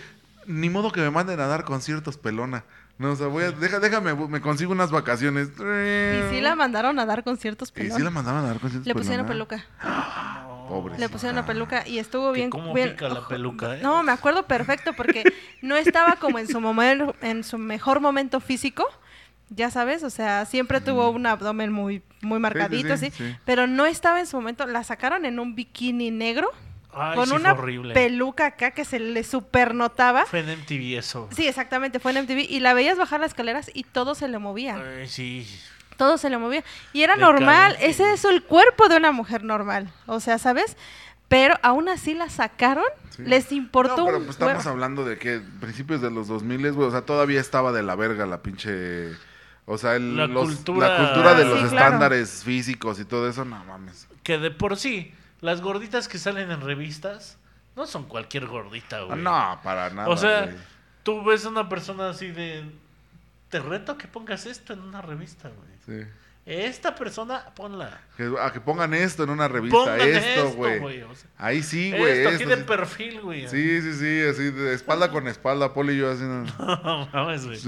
ni 0.47 0.68
modo 0.68 0.93
que 0.93 1.01
me 1.01 1.11
manden 1.11 1.41
a 1.41 1.47
dar 1.47 1.64
conciertos, 1.64 2.18
pelona. 2.18 2.64
No, 2.99 3.11
o 3.12 3.16
sea, 3.16 3.27
voy 3.27 3.43
a, 3.45 3.51
deja, 3.51 3.81
déjame, 3.81 4.14
me 4.14 4.41
consigo 4.41 4.70
unas 4.72 4.91
vacaciones. 4.93 5.49
Y 5.49 6.31
sí 6.35 6.41
la 6.41 6.55
mandaron 6.55 6.97
a 7.01 7.07
dar 7.07 7.25
conciertos 7.25 7.70
Y 7.70 7.72
pelón. 7.72 7.97
sí 7.97 8.03
la 8.05 8.11
mandaban 8.11 8.45
a 8.45 8.49
dar 8.49 8.61
conciertos, 8.61 8.87
Le 8.87 8.95
pusieron 8.95 9.27
pelona. 9.27 9.49
peluca. 9.49 9.66
Pobre. 10.68 10.99
Le 10.99 11.09
pusieron 11.11 11.37
una 11.37 11.47
peluca 11.47 11.87
y 11.87 11.99
estuvo 11.99 12.33
bien. 12.33 12.49
cómo 12.51 12.72
bien- 12.72 12.91
pica 12.93 13.09
la 13.09 13.20
ojo, 13.20 13.29
peluca, 13.29 13.77
¿eh? 13.77 13.81
No, 13.83 14.03
me 14.03 14.12
acuerdo 14.12 14.47
perfecto 14.47 14.93
porque 14.95 15.22
no 15.61 15.77
estaba 15.77 16.16
como 16.16 16.39
en 16.39 16.47
su 16.49 16.59
momento, 16.61 17.14
en 17.20 17.45
su 17.45 17.59
mejor 17.59 18.01
momento 18.01 18.41
físico. 18.41 18.87
Ya 19.51 19.70
sabes, 19.70 20.03
o 20.03 20.11
sea, 20.11 20.47
siempre 20.47 20.80
tuvo 20.80 21.11
un 21.11 21.26
abdomen 21.26 21.70
muy, 21.72 22.03
muy 22.22 22.38
marcadito, 22.38 22.97
sí, 22.97 23.12
pero 23.45 23.66
no 23.66 23.86
estaba 23.86 24.18
en 24.20 24.26
su 24.26 24.36
momento. 24.36 24.66
La 24.66 24.82
sacaron 24.84 25.24
en 25.26 25.38
un 25.38 25.55
bikini 25.55 26.11
negro 26.11 26.51
Ay, 26.92 27.14
con 27.16 27.30
una 27.32 27.53
horrible. 27.53 27.92
peluca 27.95 28.47
acá 28.47 28.70
que 28.72 28.84
se 28.84 28.99
le 28.99 29.22
supernotaba. 29.22 30.24
Fue 30.26 30.40
en 30.40 30.59
MTV 30.61 30.99
eso. 30.99 31.28
Sí, 31.34 31.47
exactamente, 31.47 32.01
fue 32.01 32.12
en 32.12 32.24
MTV 32.24 32.47
y 32.49 32.61
la 32.61 32.74
veías 32.74 32.97
bajar 32.99 33.20
las 33.20 33.28
escaleras 33.32 33.70
y 33.74 33.84
todo 33.84 34.14
se 34.14 34.28
le 34.28 34.38
movía. 34.38 34.76
Ay, 34.99 35.07
sí. 35.09 35.47
Todo 35.97 36.18
se 36.18 36.28
le 36.30 36.38
movía. 36.38 36.64
Y 36.92 37.03
era 37.03 37.14
normal, 37.16 37.76
ese 37.80 38.12
es 38.12 38.24
el 38.24 38.42
cuerpo 38.42 38.88
de 38.88 38.97
una 38.97 39.12
mujer 39.12 39.45
normal. 39.45 39.92
O 40.07 40.18
sea, 40.20 40.38
¿sabes? 40.38 40.76
Pero 41.28 41.55
aún 41.62 41.88
así 41.88 42.14
la 42.14 42.28
sacaron, 42.28 42.84
Sí. 43.11 43.22
les 43.24 43.53
importó 43.53 43.97
No, 43.99 44.05
pero 44.07 44.18
un 44.18 44.24
pues 44.24 44.34
estamos 44.36 44.57
huevo. 44.59 44.70
hablando 44.70 45.05
de 45.05 45.18
que 45.18 45.40
principios 45.61 46.01
de 46.01 46.11
los 46.11 46.26
2000, 46.26 46.72
güey, 46.72 46.88
o 46.88 46.90
sea, 46.90 47.03
todavía 47.03 47.40
estaba 47.40 47.70
de 47.72 47.82
la 47.84 47.95
verga 47.95 48.26
la 48.26 48.42
pinche... 48.42 49.11
O 49.67 49.79
sea, 49.79 49.97
el- 49.97 50.17
La 50.17 50.27
los- 50.27 50.45
cultura- 50.47 50.89
la 50.89 50.97
cultura 50.99 51.35
de 51.35 51.43
Ah, 51.45 51.47
los 51.47 51.61
sí, 51.62 51.69
claro. 51.69 51.87
estándares 51.87 52.43
físicos 52.45 53.01
y 53.01 53.05
todo 53.05 53.29
eso, 53.29 53.45
no 53.45 53.65
mames. 53.65 54.07
Que 54.23 54.39
de 54.39 54.51
por 54.51 54.77
sí, 54.77 55.15
las 55.41 55.61
gorditas 55.62 56.07
que 56.09 56.19
salen 56.19 56.51
en 56.51 56.61
revistas 56.61 57.39
no 57.77 57.87
son 57.87 58.05
cualquier 58.05 58.47
gordita, 58.47 59.01
güey. 59.03 59.19
No, 59.21 59.59
para 59.65 59.91
nada. 59.91 60.09
O 60.09 60.17
sea, 60.17 60.43
güey. 60.45 60.57
tú 61.03 61.25
ves 61.25 61.45
a 61.47 61.49
una 61.49 61.69
persona 61.69 62.11
así 62.11 62.29
de. 62.29 62.65
Te 63.49 63.61
reto 63.61 63.97
que 63.97 64.09
pongas 64.09 64.47
esto 64.47 64.73
en 64.73 64.81
una 64.81 65.01
revista, 65.01 65.49
güey. 65.49 66.03
Sí. 66.05 66.09
Esta 66.47 66.95
persona, 66.95 67.42
ponla. 67.55 68.03
Que, 68.18 68.30
a 68.38 68.53
que 68.53 68.61
pongan 68.61 68.92
esto 68.92 69.24
en 69.24 69.30
una 69.30 69.49
revista, 69.49 69.78
Pongan 69.78 70.01
esto, 70.01 70.51
güey. 70.51 70.78
güey. 70.78 71.03
o 71.03 71.14
sea, 71.14 71.30
Ahí 71.38 71.62
sí, 71.62 71.90
güey. 71.90 72.18
esto 72.18 72.28
aquí 72.28 72.42
esto 72.42 72.49
de 72.51 72.57
sí. 72.57 72.62
perfil, 72.64 73.20
güey. 73.22 73.49
Sí, 73.49 73.80
sí, 73.80 73.95
sí, 73.95 74.20
así 74.28 74.51
de 74.51 74.74
espalda 74.74 75.11
con 75.11 75.26
espalda, 75.26 75.72
Poli 75.72 75.95
y 75.95 75.99
yo 75.99 76.11
así, 76.11 76.22
¿no? 76.22 76.45
No 76.59 77.09
mames, 77.14 77.47
güey. 77.47 77.59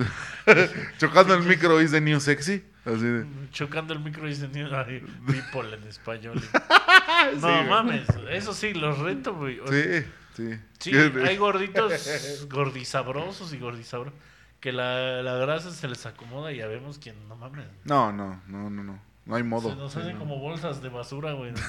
chocando 0.99 1.33
el 1.35 1.43
micro, 1.45 1.79
dice 1.79 2.03
New 2.03 2.21
Sexy, 2.21 2.65
así 2.85 3.05
de... 3.05 3.25
Chocando 3.51 3.95
el 3.95 4.01
micro 4.01 4.27
y 4.27 4.31
diciendo, 4.35 4.77
ay, 4.77 5.01
people 5.27 5.75
en 5.75 5.83
español. 5.89 6.39
Sí, 6.39 7.39
no 7.41 7.65
mames, 7.65 8.07
eso 8.31 8.53
sí, 8.53 8.75
los 8.75 8.99
reto, 8.99 9.35
güey. 9.35 9.59
Sí, 9.71 10.07
sí. 10.37 10.59
Sí, 10.81 10.91
hay 10.95 11.37
gorditos 11.39 12.47
gordisabrosos 12.51 13.55
y 13.55 13.59
gordisabrosos 13.59 14.19
que 14.61 14.73
la, 14.73 15.23
la 15.23 15.35
grasa 15.35 15.71
se 15.71 15.89
les 15.89 16.07
acomoda 16.07 16.53
y 16.53 16.59
ya 16.59 16.67
vemos 16.67 16.99
que 16.99 17.13
no 17.13 17.37
mames. 17.37 17.67
No, 17.85 18.13
no, 18.13 18.41
no, 18.47 18.71
no, 18.71 18.83
no. 18.83 19.01
No 19.25 19.35
hay 19.35 19.43
modo. 19.43 19.71
Se 19.71 19.77
nos 19.77 19.97
hacen 19.97 20.15
no. 20.15 20.19
como 20.21 20.39
bolsas 20.39 20.81
de 20.83 20.89
basura, 20.89 21.33
güey. 21.33 21.53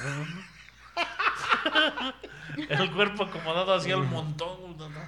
El 2.68 2.90
cuerpo 2.92 3.22
acomodado 3.24 3.72
hacia 3.74 3.94
el 3.94 4.02
montón. 4.02 4.58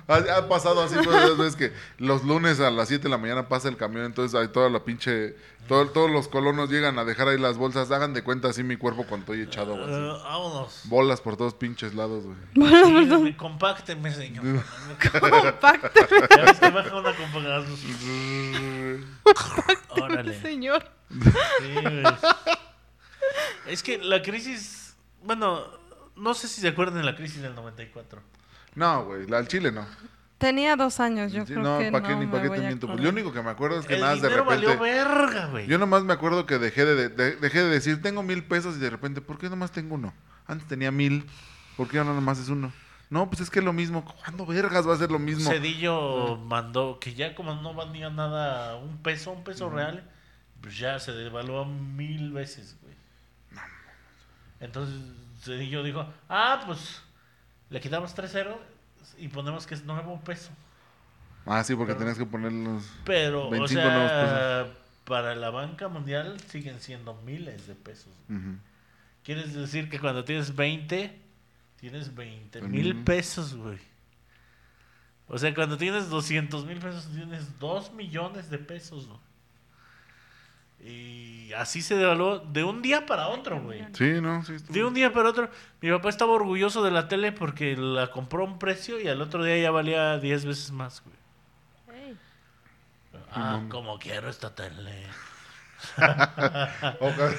Ha, 0.07 0.15
ha 0.37 0.49
pasado 0.49 0.83
así 0.83 0.95
muchas 0.97 1.37
veces 1.37 1.57
que 1.57 1.73
los 1.99 2.23
lunes 2.23 2.61
a 2.61 2.71
las 2.71 2.87
7 2.89 3.03
de 3.05 3.09
la 3.09 3.19
mañana 3.19 3.49
pasa 3.49 3.69
el 3.69 3.77
camión, 3.77 4.05
entonces 4.05 4.39
hay 4.41 4.49
toda 4.49 4.69
la 4.71 4.85
pinche... 4.85 5.35
todo- 5.67 5.89
todos 5.89 6.11
los 6.11 6.29
colonos 6.29 6.71
llegan 6.71 6.99
a 7.01 7.05
dejar 7.05 7.27
ahí 7.29 7.39
las 7.39 7.59
bolsas. 7.59 7.91
Hagan 7.91 8.15
de 8.15 8.23
cuenta 8.23 8.49
así 8.49 8.63
mi 8.63 8.77
cuerpo 8.77 9.05
cuando 9.05 9.25
estoy 9.33 9.41
echado, 9.49 9.73
güey. 9.75 9.83
así. 9.83 9.93
Eh, 9.95 10.21
vámonos. 10.23 10.81
Bolas 10.85 11.21
por 11.21 11.37
todos 11.37 11.55
pinches 11.55 11.95
lados, 11.95 12.25
güey. 12.25 12.37
Sí, 12.55 13.17
me- 13.21 13.37
compácteme, 13.37 14.13
señor. 14.15 14.45
Compacto, 15.11 15.89
Ya 16.37 16.43
ves 16.45 16.61
que 16.61 16.71
baja 16.71 16.97
una. 16.97 17.15
Órale. 19.89 20.41
señor. 20.41 20.85
Sí. 21.11 21.75
Es 23.67 23.83
que 23.83 23.99
la 23.99 24.23
crisis, 24.23 24.95
bueno, 25.23 25.65
no 26.17 26.35
sé 26.35 26.49
si 26.49 26.61
se 26.61 26.69
acuerdan 26.69 26.99
de 26.99 27.05
la 27.05 27.17
crisis 27.17 27.43
del 27.43 27.55
94. 27.55 28.21
No, 28.75 29.05
güey, 29.05 29.27
la- 29.27 29.39
al 29.39 29.49
chile 29.49 29.73
no. 29.73 29.87
Tenía 30.39 30.75
dos 30.75 31.01
años, 31.01 31.33
yo 31.33 31.45
Sí, 31.45 31.53
creo 31.53 31.63
no, 31.63 31.79
que 31.79 31.93
¿para 31.93 32.07
qué 32.07 32.15
no 32.15 32.21
ni 32.21 32.27
me 32.27 32.33
para 32.33 32.45
qué 32.45 32.51
te 32.51 32.61
miento? 32.61 32.87
Pues 32.87 33.01
lo 33.01 33.11
único 33.11 33.31
que 33.33 33.43
me 33.43 33.51
acuerdo 33.51 33.79
es 33.81 33.87
que 33.87 33.95
El 33.95 34.01
nada 34.01 34.13
de 34.15 34.23
dinero 34.23 34.45
repente... 34.45 34.67
valió 34.67 34.81
verga, 34.81 35.47
güey. 35.49 35.67
Yo 35.67 35.77
nomás 35.77 36.03
me 36.05 36.15
acuerdo 36.15 36.47
que 36.47 36.59
dejé 36.59 36.87
de, 36.87 37.09
de- 37.11 37.37
dejé 37.37 37.63
de 37.63 37.69
decir, 37.69 38.01
tengo 38.01 38.23
mil 38.23 38.43
pesos 38.45 38.77
y 38.77 38.79
de 38.79 38.89
repente, 38.89 39.21
¿por 39.21 39.37
qué 39.39 39.51
nomás 39.51 39.71
tengo 39.71 39.97
uno? 39.97 40.15
Antes 40.47 40.67
tenía 40.67 40.91
mil, 40.91 41.27
¿por 41.77 41.89
qué 41.89 41.99
ahora 41.99 42.15
nomás 42.15 42.39
es 42.39 42.49
uno? 42.49 42.73
No, 43.11 43.29
pues 43.29 43.41
es 43.43 43.51
que 43.51 43.59
es 43.59 43.65
lo 43.65 43.73
mismo. 43.75 44.03
¿Cuándo 44.05 44.47
vergas 44.47 44.89
va 44.89 44.95
a 44.95 44.99
ser 44.99 45.11
lo 45.11 45.19
mismo? 45.19 45.51
Cedillo 45.51 46.37
mandó 46.39 46.99
que 47.01 47.13
ya 47.15 47.35
como 47.35 47.57
no 47.57 47.75
valía 47.75 48.09
nada 48.09 48.77
un 48.77 48.97
peso, 49.03 49.33
un 49.33 49.45
peso 49.45 49.69
real, 49.69 50.09
pues 50.63 50.79
ya 50.79 50.99
se 51.01 51.13
devaluó 51.13 51.65
mil 51.67 52.33
veces, 52.33 52.79
güey. 52.81 52.95
Entonces 54.61 54.95
Cedillo 55.41 55.83
dijo, 55.83 56.07
ah, 56.29 56.63
pues 56.67 57.01
le 57.71 57.81
quitamos 57.81 58.15
tres 58.15 58.33
ceros 58.33 58.57
y 59.19 59.29
ponemos 59.29 59.67
que 59.67 59.75
es 59.75 59.85
nuevo 59.85 60.21
peso. 60.21 60.51
Ah, 61.47 61.65
sí, 61.65 61.75
porque 61.75 61.93
Pero- 61.95 61.99
tenías 62.01 62.19
que 62.19 62.27
poner 62.27 62.53
los... 62.53 62.85
Pero, 63.05 63.47
o 63.47 63.51
25 63.51 63.83
nuevos 63.83 64.11
sea, 64.11 64.67
para 65.05 65.35
la 65.35 65.51
banca 65.51 65.89
mundial 65.89 66.39
siguen 66.49 66.81
siendo 66.81 67.15
miles 67.25 67.67
de 67.67 67.75
pesos. 67.75 68.13
Ujú. 68.29 68.57
Quieres 69.25 69.55
decir 69.55 69.89
que 69.89 69.99
cuando 69.99 70.25
tienes 70.25 70.55
20, 70.55 71.19
tienes 71.77 72.15
20 72.15 72.61
mil 72.63 72.95
Ujú. 72.95 73.05
pesos, 73.05 73.55
güey. 73.55 73.79
O 75.29 75.39
sea, 75.39 75.55
cuando 75.55 75.77
tienes 75.77 76.09
200 76.11 76.65
mil 76.67 76.79
pesos, 76.79 77.09
tienes 77.15 77.59
2 77.59 77.93
millones 77.93 78.51
de 78.51 78.59
pesos, 78.59 79.07
güey. 79.07 79.21
Y 80.85 81.53
así 81.57 81.83
se 81.83 81.95
devaluó 81.97 82.39
de 82.39 82.65
un 82.65 82.81
día 82.83 83.05
para 83.07 83.29
otro, 83.29 83.61
güey. 83.61 83.85
Sí, 83.93 84.21
no, 84.21 84.43
sí. 84.45 84.55
estuvo- 84.55 84.73
De 84.73 84.85
un 84.85 84.95
día 84.95 85.13
para 85.13 85.29
otro. 85.29 85.51
Mi 85.81 85.91
papá 85.91 86.09
estaba 86.09 86.33
orgulloso 86.33 86.83
de 86.83 86.91
la 86.91 87.09
tele 87.09 87.33
porque 87.33 87.77
la 87.77 88.11
compró 88.11 88.43
a 88.43 88.47
un 88.47 88.59
precio 88.59 88.99
y 89.01 89.09
al 89.09 89.21
otro 89.21 89.45
día 89.45 89.59
ya 89.59 89.71
valía 89.71 90.19
10 90.19 90.45
veces 90.47 90.71
más, 90.73 91.03
güey. 91.05 92.01
Ey. 92.01 92.17
Ah, 93.33 93.61
como 93.69 93.99
quiero 93.99 94.29
esta 94.31 94.55
tele. 94.55 95.07
Ojalá... 97.01 97.31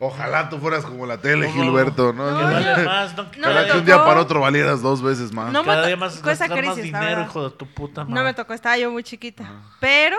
Ojalá 0.00 0.48
tú 0.48 0.58
fueras 0.58 0.84
como 0.84 1.06
la 1.06 1.18
tele, 1.18 1.50
Gilberto, 1.50 2.12
¿no? 2.12 2.24
Que 2.26 2.30
No, 2.32 2.42
vale 2.42 2.82
yo- 2.82 2.84
más, 2.84 3.16
¿no? 3.16 3.24
no 3.24 3.30
Ojalá 3.40 3.62
me 3.62 3.66
que 3.72 3.78
un 3.78 3.84
día 3.84 4.04
para 4.04 4.20
otro 4.20 4.40
valieras 4.40 4.80
dos 4.80 5.02
veces 5.02 5.32
más. 5.32 5.52
No 5.52 5.62
me 5.62 5.66
Cada 5.66 5.80
to- 5.82 5.86
día 5.88 5.96
más 5.96 6.16
tocó 6.16 6.30
esa 6.30 6.46
gastar 6.46 6.64
más 6.64 6.74
crisis, 6.76 6.92
la 6.92 6.98
dinero, 7.00 7.16
verdad. 7.16 7.30
hijo 7.30 7.50
de 7.50 7.56
tu 7.56 7.66
puta 7.66 8.02
madre. 8.04 8.14
No 8.14 8.22
me 8.22 8.32
tocó, 8.34 8.52
estaba 8.54 8.78
yo 8.78 8.92
muy 8.92 9.02
chiquita. 9.02 9.50
Pero 9.80 10.16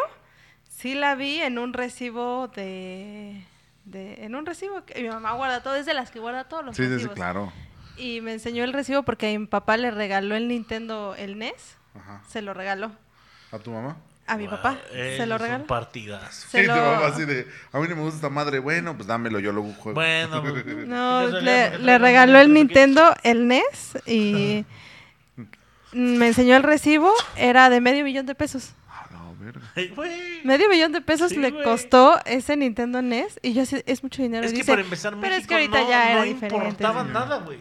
sí 0.80 0.94
la 0.96 1.16
vi 1.16 1.40
en 1.42 1.58
un 1.60 1.74
recibo 1.74 2.48
de, 2.56 3.44
de- 3.86 4.24
en 4.26 4.36
un 4.36 4.46
recibo 4.46 4.84
que 4.86 5.02
mi 5.02 5.10
mamá 5.10 5.34
guarda 5.34 5.62
todo, 5.64 5.76
es 5.76 5.86
de 5.86 5.94
las 5.94 6.12
que 6.12 6.20
guarda 6.20 6.46
todos 6.46 6.66
los 6.66 6.76
Sí, 6.76 6.84
sí, 6.84 6.88
sí, 6.88 6.94
recibos. 6.96 7.16
claro. 7.16 7.52
Y 7.98 8.22
me 8.22 8.32
enseñó 8.34 8.64
el 8.64 8.72
recibo 8.74 9.04
porque 9.04 9.34
a 9.36 9.38
mi 9.40 9.46
papá 9.46 9.76
le 9.78 9.92
regaló 9.92 10.36
el 10.36 10.48
Nintendo, 10.48 11.16
el 11.18 11.38
NES, 11.38 11.76
Ajá. 11.96 12.22
se 12.30 12.42
lo 12.42 12.54
regaló. 12.54 12.92
¿A 13.52 13.60
tu 13.60 13.72
mamá? 13.72 13.98
A 14.26 14.38
mi 14.38 14.48
papá, 14.48 14.78
se 14.92 15.26
lo 15.26 15.38
regaló. 15.40 15.66
Partidas. 15.66 16.34
Se 16.36 16.62
sí, 16.62 16.68
lo- 16.68 16.76
mamá 16.76 17.08
así 17.08 17.26
de... 17.26 17.48
A 17.74 17.80
mí 17.80 17.88
no 17.90 17.96
me 17.96 18.02
gusta 18.04 18.18
esta 18.18 18.30
madre. 18.30 18.60
Bueno, 18.60 18.96
pues 18.96 19.08
dámelo, 19.08 19.40
yo 19.40 19.52
luego 19.52 19.74
juego. 19.74 19.96
Bueno, 19.96 20.42
pues, 20.44 20.54
No, 20.88 21.20
¿qué 21.22 21.26
casualidad, 21.32 21.72
le, 21.74 21.80
le 21.80 21.98
regaló 21.98 22.40
el 22.40 22.54
Nintendo, 22.54 23.14
el 23.24 23.48
NES, 23.48 23.98
y 24.06 24.66
me 25.94 26.28
enseñó 26.28 26.56
el 26.56 26.64
recibo, 26.64 27.12
era 27.36 27.70
de 27.72 27.82
medio 27.82 28.04
millón 28.04 28.28
de 28.28 28.36
pesos. 28.36 28.74
A 29.50 29.54
la 29.54 29.62
verga. 29.62 29.72
Ay, 29.76 29.88
güey. 29.90 30.44
Medio 30.46 30.70
millón 30.70 30.92
de 30.92 31.02
pesos 31.02 31.30
Sí, 31.30 31.38
le 31.38 31.52
güey. 31.52 31.64
costó 31.64 32.20
ese 32.26 32.56
Nintendo 32.58 33.02
NES, 33.02 33.40
y 33.42 33.54
yo 33.54 33.64
así, 33.64 33.82
es 33.86 34.04
mucho 34.04 34.22
dinero. 34.22 34.46
Es 34.46 34.52
y 34.52 34.56
que 34.56 34.60
dice, 34.62 34.72
para 34.72 34.82
empezar, 34.82 35.14
pero 35.20 35.22
México 35.22 35.42
es 35.42 35.48
que 35.48 35.54
ahorita 35.56 35.82
no, 35.82 35.90
ya 35.90 36.12
era 36.12 36.20
no 36.20 36.26
diferente. 36.26 36.56
importaba 36.56 37.04
sí. 37.06 37.10
nada, 37.12 37.38
güey. 37.40 37.60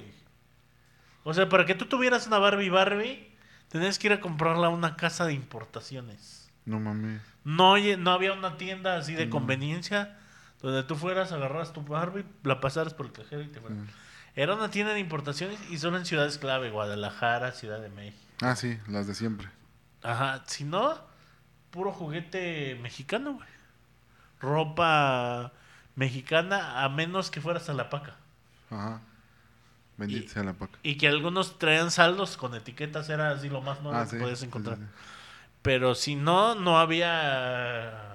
O 1.25 1.35
sea, 1.35 1.49
para 1.49 1.67
que 1.67 1.75
tú 1.75 1.87
tuvieras 1.87 2.27
una 2.27 2.39
Barbie 2.39 2.71
Barbie, 2.71 3.29
tenías 3.69 3.99
que 3.99 4.07
ir 4.07 4.13
a 4.15 4.21
comprarla 4.21 4.69
a 4.69 4.71
una 4.71 4.97
casa 4.97 5.27
de 5.27 5.35
importaciones. 5.35 6.51
No 6.65 6.81
mames. 6.81 7.21
No, 7.45 7.77
no 7.79 8.11
había 8.13 8.33
una 8.33 8.57
tienda 8.57 8.97
así 8.97 9.15
de 9.15 9.29
conveniencia 9.31 10.19
donde 10.61 10.83
tú 10.83 10.97
fueras, 10.97 11.33
agarras 11.33 11.73
tu 11.73 11.83
Barbie, 11.83 12.25
la 12.43 12.61
pasaras 12.61 12.93
por 12.95 13.07
el 13.07 13.13
cajero 13.13 13.43
y 13.43 13.49
te 13.49 13.61
fueras. 13.61 13.79
Era 14.35 14.55
una 14.55 14.71
tienda 14.71 14.93
de 14.93 15.01
importaciones 15.01 15.59
y 15.71 15.79
solo 15.79 15.97
en 15.99 16.05
ciudades 16.07 16.39
clave, 16.39 16.71
Guadalajara, 16.71 17.53
Ciudad 17.53 17.81
de 17.81 17.89
México. 17.89 18.19
Ah, 18.41 18.55
sí, 18.57 18.79
las 18.87 19.07
de 19.07 19.15
siempre. 19.15 19.49
Ajá, 20.03 20.45
si 20.47 20.65
no, 20.65 20.95
puro 21.71 21.93
juguete 21.93 22.79
mexicano, 22.83 23.35
güey. 23.35 23.49
Ropa 24.41 25.53
mexicana, 25.97 26.85
a 26.85 26.89
menos 26.89 27.31
que 27.31 27.41
fueras 27.41 27.69
a 27.69 27.75
la 27.75 27.91
paca. 27.91 28.17
Ajá. 28.71 29.01
Bendita 29.97 30.25
Y- 30.27 30.29
sea 30.29 30.45
la 30.45 30.53
paca. 30.53 30.79
Y 30.83 30.97
que 30.97 31.09
algunos 31.09 31.59
traían 31.59 31.91
saldos 31.91 32.37
con 32.37 32.55
etiquetas, 32.55 33.09
era 33.09 33.31
así 33.33 33.49
lo 33.49 33.61
más 33.63 33.81
nuevo 33.83 33.99
Ah, 33.99 34.05
que 34.05 34.11
sí. 34.11 34.17
podías 34.19 34.43
encontrar. 34.43 34.77
sí, 34.79 34.85
sí. 34.85 34.89
Pero 35.63 35.95
si 35.95 36.15
no, 36.15 36.55
no 36.55 36.79
había. 36.79 38.15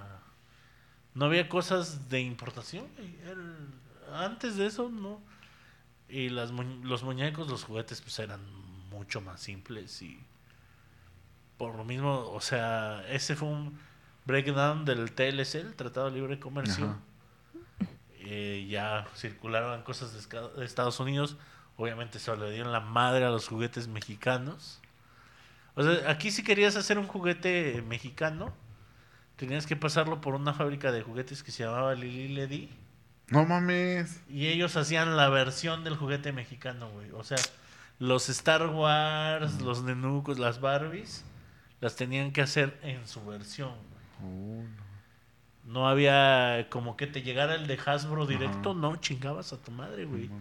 No 1.14 1.26
había 1.26 1.50
cosas 1.50 2.10
de 2.10 2.22
importación. 2.22 2.88
El- 2.98 3.74
Antes 4.14 4.58
de 4.58 4.68
eso, 4.68 4.90
no. 4.90 5.20
Y 6.08 6.30
las 6.30 6.52
los 6.52 7.04
muñecos, 7.04 7.48
los 7.50 7.64
juguetes, 7.64 8.00
pues 8.02 8.18
eran 8.20 8.40
mucho 8.90 9.22
más 9.22 9.42
simples 9.42 10.02
y 10.04 10.24
por 11.58 11.76
lo 11.76 11.84
mismo, 11.84 12.30
o 12.32 12.42
sea, 12.42 13.04
ese 13.10 13.36
fue 13.36 13.50
un 13.50 13.78
breakdown 14.26 14.86
del 14.86 15.12
TLC, 15.12 15.56
el 15.56 15.76
Tratado 15.76 16.10
de 16.10 16.16
Libre 16.18 16.40
Comercio. 16.40 16.96
Eh, 18.26 18.68
ya 18.70 19.06
circulaban 19.16 19.84
cosas 19.84 20.14
de, 20.14 20.64
Estados 20.66 21.00
Unidos. 21.00 21.38
Obviamente 21.76 22.20
se 22.20 22.36
le 22.38 22.52
dieron 22.52 22.72
la 22.72 22.80
madre 22.80 23.26
a 23.26 23.30
los 23.30 23.48
juguetes 23.48 23.88
mexicanos. 23.88 24.80
O 25.76 25.84
sea, 25.84 26.10
aquí 26.10 26.32
si 26.32 26.44
querías 26.44 26.76
hacer 26.76 26.98
un 26.98 27.08
juguete 27.08 27.84
mexicano, 27.88 28.54
tenías 29.36 29.66
que 29.66 29.76
pasarlo 29.76 30.22
por 30.22 30.36
una 30.36 30.54
fábrica 30.54 30.92
de 30.92 31.02
juguetes 31.02 31.44
que 31.44 31.52
se 31.52 31.64
llamaba 31.64 31.96
Lili 31.96 32.30
Ledi. 32.30 32.70
No 33.28 33.46
mames. 33.46 34.22
Y 34.30 34.48
ellos 34.48 34.78
hacían 34.78 35.18
la 35.18 35.30
versión 35.30 35.84
del 35.84 35.98
juguete 35.98 36.32
mexicano, 36.32 36.90
güey. 36.92 37.12
O 37.12 37.24
sea, 37.24 37.38
los 38.00 38.30
Star 38.30 38.68
Wars, 38.68 39.62
los 39.62 39.84
Nenucos, 39.84 40.40
las 40.40 40.62
Barbies, 40.62 41.26
las 41.84 41.96
tenían 41.96 42.32
que 42.32 42.42
hacer 42.42 42.80
en 42.82 43.06
su 43.08 43.24
versión. 43.26 43.74
Oh, 44.22 44.64
no. 44.64 44.84
No 45.66 45.88
había 45.88 46.68
como 46.70 46.98
que 46.98 47.08
te 47.08 47.22
llegara 47.22 47.56
el 47.56 47.68
de 47.68 47.80
Hasbro 47.86 48.26
directo, 48.26 48.72
Ajá. 48.72 48.80
no, 48.80 48.96
chingabas 48.98 49.54
a 49.54 49.58
tu 49.62 49.72
madre, 49.72 50.06
güey. 50.06 50.28
No. 50.28 50.40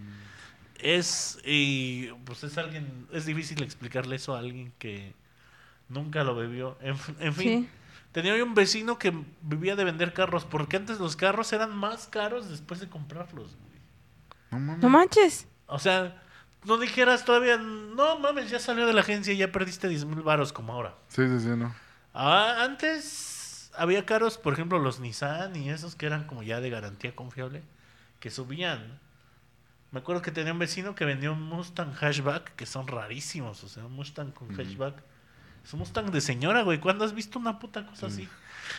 Es, 0.81 1.39
y 1.45 2.09
pues 2.25 2.43
es 2.43 2.59
alguien, 2.59 3.07
es 3.13 3.25
difícil 3.27 3.63
explicarle 3.63 4.17
eso 4.17 4.35
a 4.35 4.41
alguien 4.41 4.73
que 4.79 5.15
nunca 5.89 6.25
lo 6.25 6.35
bebió. 6.35 6.77
En, 6.81 6.97
en 7.21 7.35
fin, 7.35 7.63
Sí. 7.65 7.69
tenía 8.11 8.43
un 8.43 8.55
vecino 8.55 8.99
que 8.99 9.13
vivía 9.43 9.77
de 9.77 9.85
vender 9.85 10.13
carros, 10.13 10.45
porque 10.45 10.77
antes 10.77 10.99
los 10.99 11.15
carros 11.15 11.53
eran 11.53 11.77
más 11.77 12.07
caros 12.09 12.49
después 12.51 12.81
de 12.81 12.89
comprarlos, 12.89 13.57
güey. 13.57 14.61
No. 14.63 14.77
No 14.79 14.89
manches. 14.89 15.47
O 15.67 15.79
sea, 15.79 16.22
no 16.65 16.79
dijeras 16.79 17.25
todavía, 17.25 17.57
no 17.59 18.19
mames, 18.19 18.51
ya 18.51 18.59
salió 18.59 18.87
de 18.87 18.93
la 18.93 19.01
agencia 19.01 19.33
y 19.33 19.39
ya 19.39 19.51
perdiste 19.51 19.89
10 19.89 20.05
mil 20.07 20.23
varos 20.23 20.53
como 20.53 20.73
ahora. 20.73 20.95
Sí, 21.09 21.27
sí, 21.27 21.41
sí, 21.41 21.49
no. 21.49 21.75
Ah, 22.15 22.59
antes 22.61 23.71
había 23.77 24.05
carros, 24.05 24.39
por 24.39 24.53
ejemplo, 24.53 24.79
los 24.79 25.01
Nissan 25.01 25.57
y 25.57 25.71
esos 25.71 25.97
que 25.97 26.07
eran 26.07 26.25
como 26.25 26.43
ya 26.43 26.61
de 26.61 26.71
garantía 26.71 27.15
confiable, 27.15 27.63
que 28.21 28.31
subían. 28.31 29.01
Me 29.91 30.01
acuerdo 30.01 30.23
que 30.23 30.31
tenía 30.31 30.53
un 30.53 30.59
vecino 30.59 30.95
que 30.95 31.05
vendía 31.05 31.31
un 31.31 31.43
Mustang 31.43 31.93
hatchback, 31.95 32.55
que 32.55 32.67
son 32.67 32.87
rarísimos, 32.87 33.63
o 33.65 33.69
sea, 33.69 33.85
un 33.85 33.93
Mustang 33.93 34.33
con 34.33 34.49
hatchback. 34.55 35.03
Es 35.65 35.73
un 35.73 35.81
Mustang 35.81 36.11
de 36.11 36.21
señora, 36.21 36.63
güey. 36.63 36.81
¿Cuándo 36.81 37.05
has 37.05 37.15
visto 37.15 37.39
una 37.39 37.59
puta 37.59 37.87
cosa 37.87 38.07
así? 38.07 38.29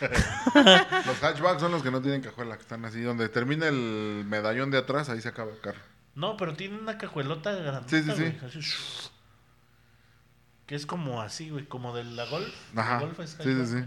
Los 1.06 1.22
hatchbacks 1.22 1.60
son 1.60 1.70
los 1.70 1.82
que 1.82 1.90
no 1.90 2.02
tienen 2.02 2.20
cajuela, 2.20 2.56
que 2.56 2.62
están 2.62 2.84
así. 2.84 3.00
Donde 3.00 3.28
termina 3.28 3.68
el 3.68 4.24
medallón 4.26 4.70
de 4.70 4.78
atrás, 4.78 5.08
ahí 5.08 5.20
se 5.20 5.28
acaba 5.28 5.52
el 5.52 5.60
carro. 5.60 5.80
No, 6.14 6.36
pero 6.36 6.54
tiene 6.54 6.78
una 6.78 6.96
cajuelota 6.98 7.52
grandota, 7.52 7.88
Sí, 7.88 8.02
sí, 8.02 8.10
sí. 8.12 8.22
güey, 8.22 8.38
así, 8.44 9.10
que 10.66 10.74
es 10.74 10.86
como 10.86 11.20
así, 11.20 11.50
güey, 11.50 11.66
como 11.66 11.94
de 11.94 12.04
la 12.04 12.24
Golf. 12.26 12.54
La 12.74 12.82
Ajá. 12.82 12.98
Golf 13.00 13.20
es 13.20 13.30
Sí, 13.30 13.42
sí, 13.42 13.66
sí. 13.66 13.84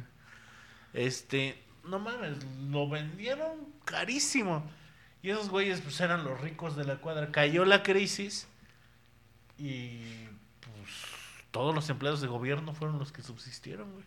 Este, 0.94 1.64
no 1.86 2.00
mames, 2.00 2.44
lo 2.70 2.88
vendieron 2.90 3.52
carísimo. 3.86 4.64
Y 5.22 5.30
esos 5.32 5.50
güeyes 5.50 5.82
pues 5.82 6.00
eran 6.02 6.24
los 6.24 6.40
ricos 6.42 6.76
de 6.76 6.86
la 6.86 6.98
cuadra. 6.98 7.32
Cayó 7.32 7.66
la 7.66 7.82
crisis 7.84 8.48
y 9.58 10.26
pues 10.62 10.92
todos 11.52 11.74
los 11.74 11.90
empleados 11.90 12.22
de 12.22 12.28
gobierno 12.28 12.74
fueron 12.74 13.00
los 13.00 13.12
que 13.12 13.24
subsistieron, 13.24 13.92
güey. 13.94 14.06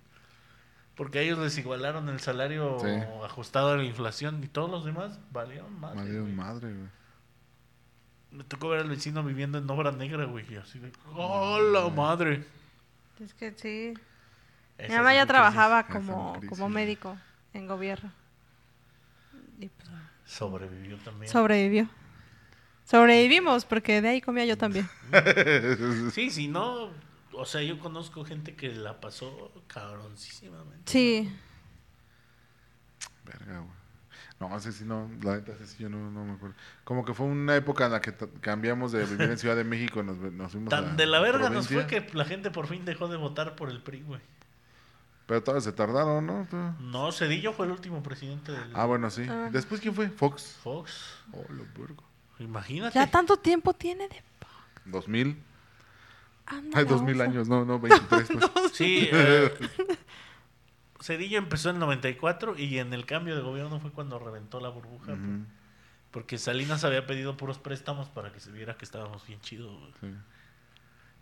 Porque 0.95 1.19
a 1.19 1.23
ellos 1.23 1.39
les 1.39 1.57
igualaron 1.59 2.09
el 2.09 2.21
salario 2.21 2.79
Sí. 2.81 2.87
ajustado 3.25 3.73
a 3.73 3.77
la 3.77 3.85
inflación 3.85 4.43
y 4.45 4.49
todos 4.49 4.71
los 4.71 4.85
demás 4.85 5.19
valieron. 5.33 5.79
Madre, 5.81 6.03
madre, 6.21 6.73
güey. 6.75 6.89
Me 8.33 8.45
tocó 8.45 8.69
ver 8.69 8.81
al 8.81 8.89
vecino 8.89 9.23
viviendo 9.25 9.59
en 9.59 9.69
obra 9.69 9.93
negra, 9.93 10.25
güey. 10.25 10.45
Y 10.53 10.57
así 10.57 10.79
de, 10.79 10.93
¡oh, 11.15 11.59
la 11.61 11.89
madre! 11.89 12.45
Es 13.19 13.35
que 13.35 13.53
sí. 13.53 13.95
Mi 14.89 14.95
mamá 14.95 15.13
ya 15.15 15.27
trabajaba 15.27 15.85
crisis, 15.87 16.07
como, 16.07 16.41
como 16.49 16.69
médico 16.69 17.19
en 17.53 17.67
gobierno. 17.67 18.13
Y 19.59 19.69
pues. 19.69 19.89
Sobrevivió 20.25 20.97
también. 20.99 21.31
sobrevivió. 21.31 21.89
Sobrevivimos 22.85 23.65
porque 23.65 24.01
de 24.01 24.09
ahí 24.09 24.21
comía 24.21 24.45
yo 24.47 24.57
también. 24.57 24.89
Sí, 26.13 26.31
si 26.31 26.49
no, 26.49 26.91
o 27.33 27.45
sea, 27.45 27.63
yo 27.63 27.79
conozco 27.79 28.25
gente 28.25 28.57
que 28.57 28.69
la 28.75 29.01
pasó 29.01 29.53
cabroncísimamente. 29.67 30.91
Sí. 30.91 31.33
Verga, 33.25 33.59
güey. 33.59 33.80
No, 34.39 34.57
ese 34.57 34.73
sí 34.73 34.85
no, 34.85 35.11
la 35.23 35.37
neta, 35.37 35.53
ese 35.53 35.67
sí 35.67 35.77
yo 35.83 35.89
no, 35.89 36.11
no 36.11 36.25
me 36.25 36.33
acuerdo. 36.33 36.55
Como 36.85 37.05
que 37.05 37.15
fue 37.15 37.27
una 37.27 37.57
época 37.57 37.87
en 37.87 37.93
la 37.93 38.01
que 38.01 38.15
cambiamos 38.41 38.93
de 38.93 39.05
vivir 39.05 39.31
en 39.31 39.39
Ciudad 39.39 39.57
de 39.57 39.65
México, 39.65 40.03
nos, 40.03 40.17
nos 40.19 40.53
fuimos 40.53 40.73
a 40.73 40.83
Tan 40.83 40.97
de 40.97 41.07
la 41.07 41.21
verga 41.21 41.51
nos 41.51 41.69
fue 41.69 41.87
que 41.87 42.07
la 42.13 42.25
gente 42.25 42.51
por 42.51 42.67
fin 42.67 42.85
dejó 42.85 43.09
de 43.09 43.17
votar 43.17 43.57
por 43.57 43.71
el 43.71 43.83
PRI, 43.83 44.03
güey. 44.03 44.21
Pero 45.27 45.45
todas 45.45 45.63
se 45.63 45.73
tardaron, 45.73 46.27
¿no? 46.27 46.49
No, 46.81 47.13
Cedillo 47.13 47.53
fue 47.53 47.67
el 47.67 47.73
último 47.73 48.03
presidente 48.03 48.51
del 48.51 48.73
Ah, 48.75 48.87
bueno, 48.87 49.11
sí. 49.11 49.27
Ah. 49.31 49.49
¿Después 49.53 49.81
quién 49.81 49.95
fue? 49.95 50.09
Fox. 50.09 50.59
Fox. 50.61 51.21
Oh, 51.33 51.45
lo 51.53 51.65
vergo. 51.79 52.03
Imagínate. 52.41 52.99
Ya 52.99 53.09
tanto 53.09 53.37
tiempo 53.37 53.73
tiene 53.73 54.09
de... 54.09 54.23
2000. 54.87 55.41
Anda 56.47 56.79
Ay, 56.79 56.85
la 56.85 56.91
2000 56.91 57.15
osa. 57.15 57.25
años, 57.25 57.49
no, 57.49 57.65
no, 57.65 57.79
23. 57.79 58.29
Pues. 58.29 58.73
Sí, 58.73 59.09
eh, 59.13 59.55
Cedillo 61.01 61.39
empezó 61.39 61.71
en 61.71 61.77
el 61.77 61.81
94 61.81 62.59
y 62.59 62.79
en 62.79 62.93
el 62.93 63.07
cambio 63.07 63.35
de 63.37 63.43
gobierno 63.43 63.81
fue 63.81 63.91
cuando 63.91 64.19
reventó 64.19 64.61
la 64.61 64.69
burbuja. 64.69 65.13
Ujú, 65.13 65.45
Porque 66.11 66.39
Salinas 66.39 66.85
había 66.85 67.07
pedido 67.07 67.37
puros 67.37 67.59
préstamos 67.59 68.09
para 68.09 68.33
que 68.33 68.41
se 68.41 68.51
viera 68.51 68.77
que 68.77 68.85
estábamos 68.85 69.27
bien 69.27 69.41
chidos. 69.41 69.73
sí. 70.01 70.13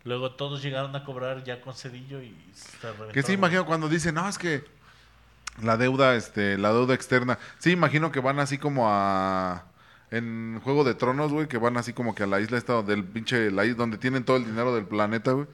Luego 0.04 0.30
todos 0.32 0.62
llegaron 0.62 0.94
a 0.94 1.04
cobrar 1.04 1.42
ya 1.44 1.60
con 1.60 1.74
Cedillo 1.74 2.22
y 2.22 2.34
se 2.54 2.80
reventó. 2.80 3.12
Que 3.12 3.22
sí, 3.22 3.32
imagino 3.32 3.66
cuando 3.66 3.88
dicen, 3.88 4.14
no, 4.14 4.28
es 4.28 4.38
que 4.38 4.64
la 5.62 5.76
deuda, 5.76 6.14
este, 6.14 6.56
la 6.56 6.72
deuda 6.72 6.94
externa. 6.94 7.38
Sí, 7.58 7.72
imagino 7.72 8.12
que 8.12 8.20
van 8.20 8.38
así 8.38 8.58
como 8.58 8.86
a. 8.88 9.64
En 10.10 10.58
Juego 10.64 10.84
de 10.84 10.94
Tronos, 10.94 11.32
güey, 11.32 11.48
que 11.48 11.58
van 11.58 11.76
así 11.76 11.92
como 11.92 12.14
que 12.14 12.22
a 12.22 12.26
la 12.26 12.40
isla 12.40 12.56
esta 12.56 12.72
donde 12.74 12.94
el 12.94 13.04
pinche. 13.04 13.50
La 13.50 13.64
isla 13.66 13.76
donde 13.78 13.98
tienen 13.98 14.24
todo 14.24 14.38
el 14.38 14.46
dinero 14.46 14.74
del 14.74 14.86
planeta, 14.86 15.32
güey. 15.32 15.46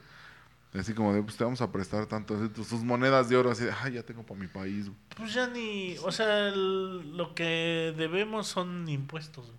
Así 0.77 0.93
como 0.93 1.13
de, 1.13 1.21
pues 1.23 1.37
te 1.37 1.43
vamos 1.43 1.61
a 1.61 1.71
prestar 1.71 2.05
tanto. 2.05 2.35
así, 2.35 2.49
tus, 2.49 2.67
tus 2.67 2.83
monedas 2.83 3.29
de 3.29 3.37
oro, 3.37 3.51
así 3.51 3.63
de, 3.65 3.71
ay, 3.81 3.93
ya 3.93 4.03
tengo 4.03 4.23
para 4.23 4.39
mi 4.39 4.47
país, 4.47 4.87
güey. 4.87 4.97
Pues 5.15 5.33
ya 5.33 5.47
ni, 5.47 5.95
o 6.03 6.11
sea, 6.11 6.49
el- 6.49 7.15
lo 7.15 7.33
que 7.33 7.93
debemos 7.97 8.47
son 8.47 8.87
impuestos. 8.89 9.45
güey. 9.45 9.57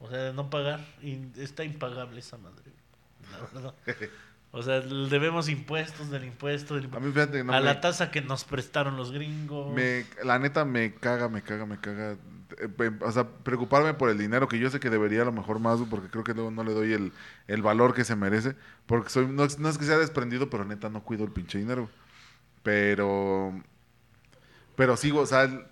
O 0.00 0.08
sea, 0.08 0.18
de 0.18 0.32
no 0.32 0.50
pagar. 0.50 0.80
Y 1.02 1.18
está 1.40 1.64
impagable 1.64 2.20
esa 2.20 2.36
madre. 2.38 2.72
La 3.30 3.38
verdad. 3.40 3.74
O 4.50 4.62
sea, 4.62 4.80
debemos 4.80 5.48
impuestos 5.48 6.10
del 6.10 6.24
impuesto, 6.24 6.74
del 6.74 6.88
A 6.94 7.00
mí, 7.00 7.10
fíjate, 7.10 7.42
no 7.42 7.54
a 7.54 7.58
me- 7.60 7.64
la 7.64 7.80
tasa 7.80 8.10
que 8.10 8.20
nos 8.20 8.44
prestaron 8.44 8.96
los 8.96 9.10
gringos. 9.10 9.72
Me, 9.74 10.04
la 10.24 10.38
neta 10.38 10.64
me 10.64 10.94
caga, 10.94 11.28
me 11.28 11.42
caga, 11.42 11.64
me 11.66 11.80
caga. 11.80 12.16
Eh, 12.58 12.90
O 13.00 13.12
sea, 13.12 13.28
preocuparme 13.28 13.94
por 13.94 14.10
el 14.10 14.18
dinero, 14.18 14.48
que 14.48 14.58
yo 14.58 14.70
sé 14.70 14.80
que 14.80 14.90
debería 14.90 15.22
a 15.22 15.24
lo 15.24 15.32
mejor 15.32 15.58
más, 15.58 15.80
porque 15.90 16.08
creo 16.08 16.24
que 16.24 16.34
luego 16.34 16.50
no 16.50 16.64
le 16.64 16.72
doy 16.72 16.92
el, 16.92 17.12
el 17.48 17.62
valor 17.62 17.94
que 17.94 18.04
se 18.04 18.16
merece. 18.16 18.56
Porque 18.86 19.10
soy, 19.10 19.26
no, 19.26 19.44
es- 19.44 19.58
no 19.58 19.68
es 19.68 19.78
que 19.78 19.84
sea 19.84 19.98
desprendido, 19.98 20.50
pero 20.50 20.64
neta 20.64 20.88
no 20.88 21.02
cuido 21.02 21.24
el 21.24 21.32
pinche 21.32 21.58
dinero. 21.58 21.88
Pero, 22.62 23.52
pero 24.76 24.96
sigo, 24.96 25.20
o 25.20 25.26
sea, 25.26 25.42
el- 25.44 25.66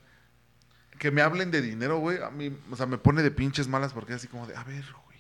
que 0.99 1.11
me 1.11 1.23
hablen 1.23 1.51
de 1.51 1.63
dinero, 1.63 1.99
güey, 1.99 2.23
a 2.23 2.31
mí, 2.31 2.55
o 2.71 2.77
sea, 2.77 2.87
me 2.87 2.99
pone 2.99 3.23
de 3.23 3.31
pinches 3.31 3.69
malas 3.69 3.93
porque 3.93 4.13
es 4.13 4.17
así 4.17 4.29
como 4.29 4.47
de, 4.47 4.55
a 4.57 4.65
ver, 4.65 4.85
güey. 5.07 5.19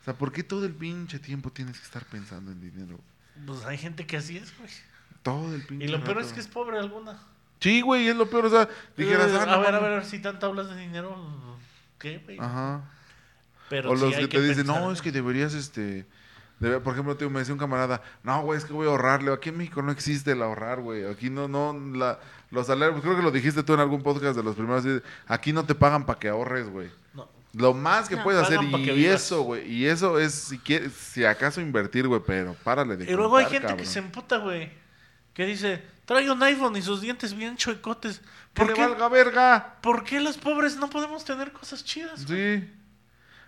O 0.00 0.04
sea, 0.04 0.14
¿por 0.14 0.30
qué 0.32 0.42
todo 0.44 0.64
el 0.64 0.74
pinche 0.74 1.18
tiempo 1.18 1.50
tienes 1.50 1.78
que 1.78 1.84
estar 1.84 2.04
pensando 2.04 2.52
en 2.52 2.60
dinero? 2.60 3.00
Pues 3.46 3.64
hay 3.64 3.78
gente 3.78 4.06
que 4.06 4.16
así 4.16 4.36
es, 4.36 4.56
güey. 4.58 4.70
Todo 5.22 5.54
el 5.54 5.62
pinche 5.66 5.86
Y 5.86 5.88
lo 5.88 6.02
peor 6.04 6.20
es 6.20 6.32
que 6.32 6.40
es 6.40 6.46
pobre 6.46 6.78
alguna. 6.78 7.18
Sí, 7.60 7.80
güey, 7.80 8.08
es 8.08 8.16
lo 8.16 8.28
peor, 8.30 8.46
o 8.46 8.50
sea, 8.50 8.68
dijeras, 8.96 9.30
Eh, 9.30 9.38
ah, 9.40 9.46
no 9.46 9.52
a 9.52 9.58
ver, 9.58 9.74
a 9.74 9.80
ver, 9.80 10.04
si 10.04 10.20
tanto 10.20 10.46
hablas 10.46 10.68
de 10.68 10.76
dinero, 10.76 11.16
¿qué, 11.98 12.18
güey? 12.18 12.38
Ajá. 12.38 12.82
Pero 13.68 13.90
o 13.90 13.96
sí 13.96 14.02
los 14.04 14.14
hay 14.14 14.28
que 14.28 14.38
te 14.38 14.42
dicen, 14.48 14.66
no, 14.66 14.90
es 14.92 15.02
que 15.02 15.10
deberías, 15.12 15.54
este... 15.54 16.06
debe- 16.60 16.80
por 16.80 16.92
ejemplo, 16.94 17.16
tío, 17.16 17.28
me 17.30 17.40
decía 17.40 17.52
un 17.54 17.58
camarada, 17.58 18.00
no, 18.22 18.42
güey, 18.42 18.58
es 18.58 18.64
que 18.64 18.72
voy 18.72 18.86
a 18.86 18.90
ahorrarle. 18.90 19.32
Aquí 19.32 19.48
en 19.50 19.58
México 19.58 19.82
no 19.82 19.90
existe 19.92 20.32
el 20.32 20.42
ahorrar, 20.42 20.80
güey. 20.80 21.04
Aquí 21.04 21.30
no, 21.30 21.48
no, 21.48 21.72
la, 21.96 22.18
los 22.50 22.66
salarios, 22.68 23.00
creo 23.02 23.16
que 23.16 23.22
lo 23.22 23.30
dijiste 23.30 23.62
tú 23.62 23.74
en 23.74 23.80
algún 23.80 24.02
podcast 24.02 24.36
de 24.36 24.42
los 24.42 24.54
primeros 24.54 24.84
días. 24.84 25.02
Aquí 25.26 25.52
no 25.52 25.64
te 25.64 25.74
pagan 25.74 26.06
para 26.06 26.18
que 26.18 26.28
ahorres, 26.28 26.68
güey. 26.70 26.90
No. 27.14 27.28
Lo 27.54 27.74
más 27.74 28.08
que 28.08 28.16
No. 28.16 28.22
puedes 28.22 28.40
hacer, 28.42 28.60
y 28.62 29.04
eso, 29.06 29.42
güey, 29.42 29.70
y 29.70 29.86
eso 29.86 30.18
es, 30.18 30.32
si 30.34 30.58
quieres, 30.58 30.92
si 30.92 31.24
acaso 31.24 31.60
invertir, 31.60 32.06
güey, 32.06 32.20
pero 32.26 32.54
párale 32.62 32.96
de 32.96 33.10
Y 33.10 33.14
luego 33.16 33.36
hay 33.36 33.46
gente 33.46 33.74
que 33.76 33.84
se 33.84 33.98
emputa, 33.98 34.38
güey. 34.38 34.70
Que 35.38 35.46
dice, 35.46 35.80
trae 36.04 36.28
un 36.28 36.42
iPhone 36.42 36.76
y 36.76 36.82
sus 36.82 37.00
dientes 37.00 37.32
bien 37.32 37.56
chuecotes. 37.56 38.18
¡Que 38.18 38.24
¿Por 38.54 38.66
le 38.66 38.72
qué, 38.74 38.80
valga 38.80 39.08
verga! 39.08 39.76
¿Por 39.80 40.02
qué 40.02 40.18
los 40.18 40.36
pobres 40.36 40.74
no 40.78 40.90
podemos 40.90 41.24
tener 41.24 41.52
cosas 41.52 41.84
chidas? 41.84 42.26
güey? 42.26 42.58
Sí. 42.62 42.70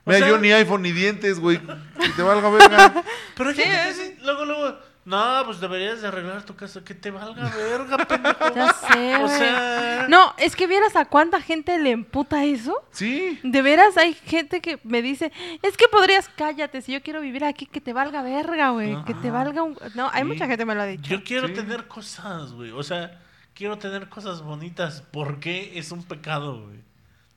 O 0.04 0.10
Mira, 0.10 0.18
sea- 0.20 0.28
yo 0.28 0.38
ni 0.38 0.52
iPhone 0.52 0.82
ni 0.82 0.92
dientes, 0.92 1.40
güey. 1.40 1.58
Que 1.58 2.08
te 2.10 2.22
valga 2.22 2.48
verga. 2.48 3.02
Pero 3.36 3.50
hay 3.50 3.56
Sí, 3.56 3.62
gente 3.62 3.76
que 3.82 3.88
es- 3.90 3.96
sí, 3.96 4.14
luego, 4.22 4.44
luego, 4.44 4.78
No, 5.10 5.42
pues 5.44 5.60
deberías 5.60 6.00
de 6.00 6.08
arreglar 6.08 6.44
tu 6.44 6.54
casa. 6.54 6.82
Que 6.84 6.94
te 6.94 7.10
valga 7.10 7.50
verga, 7.56 7.96
pendejo. 7.98 8.54
Ya 8.54 8.72
sé, 8.72 9.16
O 9.16 9.28
sea... 9.28 10.06
No, 10.08 10.32
es 10.38 10.54
que 10.56 10.66
vieras 10.66 10.94
a 10.96 11.04
cuánta 11.04 11.40
gente 11.40 11.76
le 11.78 11.90
emputa 11.90 12.44
eso. 12.44 12.74
Sí. 12.92 13.38
De 13.42 13.60
veras 13.62 13.96
hay 13.96 14.14
gente 14.14 14.60
que 14.60 14.78
me 14.84 15.02
dice, 15.02 15.32
es 15.62 15.76
que 15.76 15.88
podrías, 15.88 16.28
cállate, 16.36 16.80
si 16.80 16.92
yo 16.92 17.02
quiero 17.02 17.20
vivir 17.20 17.44
aquí, 17.44 17.66
que 17.66 17.80
te 17.80 17.92
valga 17.92 18.22
verga, 18.22 18.70
güey, 18.70 18.96
que 19.04 19.14
te 19.14 19.30
valga 19.30 19.62
un... 19.62 19.76
No, 19.94 20.08
hay 20.12 20.22
Sí. 20.22 20.28
mucha 20.28 20.46
gente 20.46 20.64
me 20.64 20.74
lo 20.74 20.82
ha 20.82 20.86
dicho. 20.86 21.10
Yo 21.10 21.22
quiero 21.24 21.48
Sí. 21.48 21.54
tener 21.54 21.86
cosas, 21.88 22.52
güey. 22.52 22.70
O 22.70 22.82
sea, 22.82 23.20
quiero 23.54 23.76
tener 23.78 24.08
cosas 24.08 24.42
bonitas. 24.42 25.02
¿Por 25.02 25.40
qué 25.40 25.78
es 25.78 25.90
un 25.92 26.04
pecado, 26.04 26.62
güey? 26.66 26.78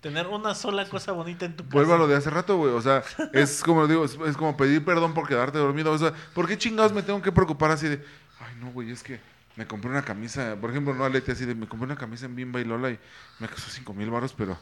Tener 0.04 0.28
una 0.28 0.54
sola 0.54 0.88
cosa 0.88 1.14
bonita 1.14 1.46
en 1.46 1.56
tu 1.56 1.64
casa. 1.64 1.74
Vuelvo 1.74 1.94
a 1.96 1.98
lo 1.98 2.08
de 2.08 2.16
hace 2.16 2.30
rato, 2.30 2.58
güey. 2.58 2.74
O 2.74 2.82
sea, 2.82 3.02
es 3.34 3.64
como 3.64 3.88
digo, 3.88 4.06
es, 4.06 4.18
es 4.28 4.38
como 4.38 4.56
pedir 4.56 4.84
perdón 4.86 5.14
por 5.16 5.28
quedarte 5.28 5.58
dormido. 5.58 5.92
O 5.92 5.98
sea, 5.98 6.14
¿por 6.36 6.46
qué 6.48 6.58
chingados 6.58 6.94
me 6.94 7.02
tengo 7.02 7.22
que 7.22 7.32
preocupar 7.32 7.72
así 7.72 7.88
de, 7.88 8.04
ay, 8.40 8.54
no, 8.60 8.70
güey, 8.72 8.92
es 8.92 9.02
que 9.02 9.20
me 9.56 9.66
compré 9.66 9.90
una 9.90 10.02
camisa, 10.04 10.56
por 10.60 10.70
ejemplo, 10.72 10.94
no 10.94 11.06
Alete, 11.06 11.32
así 11.32 11.46
de, 11.46 11.56
me 11.56 11.68
compré 11.68 11.86
una 11.86 11.96
camisa 11.96 12.26
en 12.26 12.36
Bimba 12.36 12.60
y 12.60 12.66
Lola 12.66 12.90
y 12.90 13.00
me 13.40 13.48
costó 13.48 13.70
cinco 13.72 13.94
mil 13.94 14.10
baros, 14.10 14.34
pero 14.38 14.58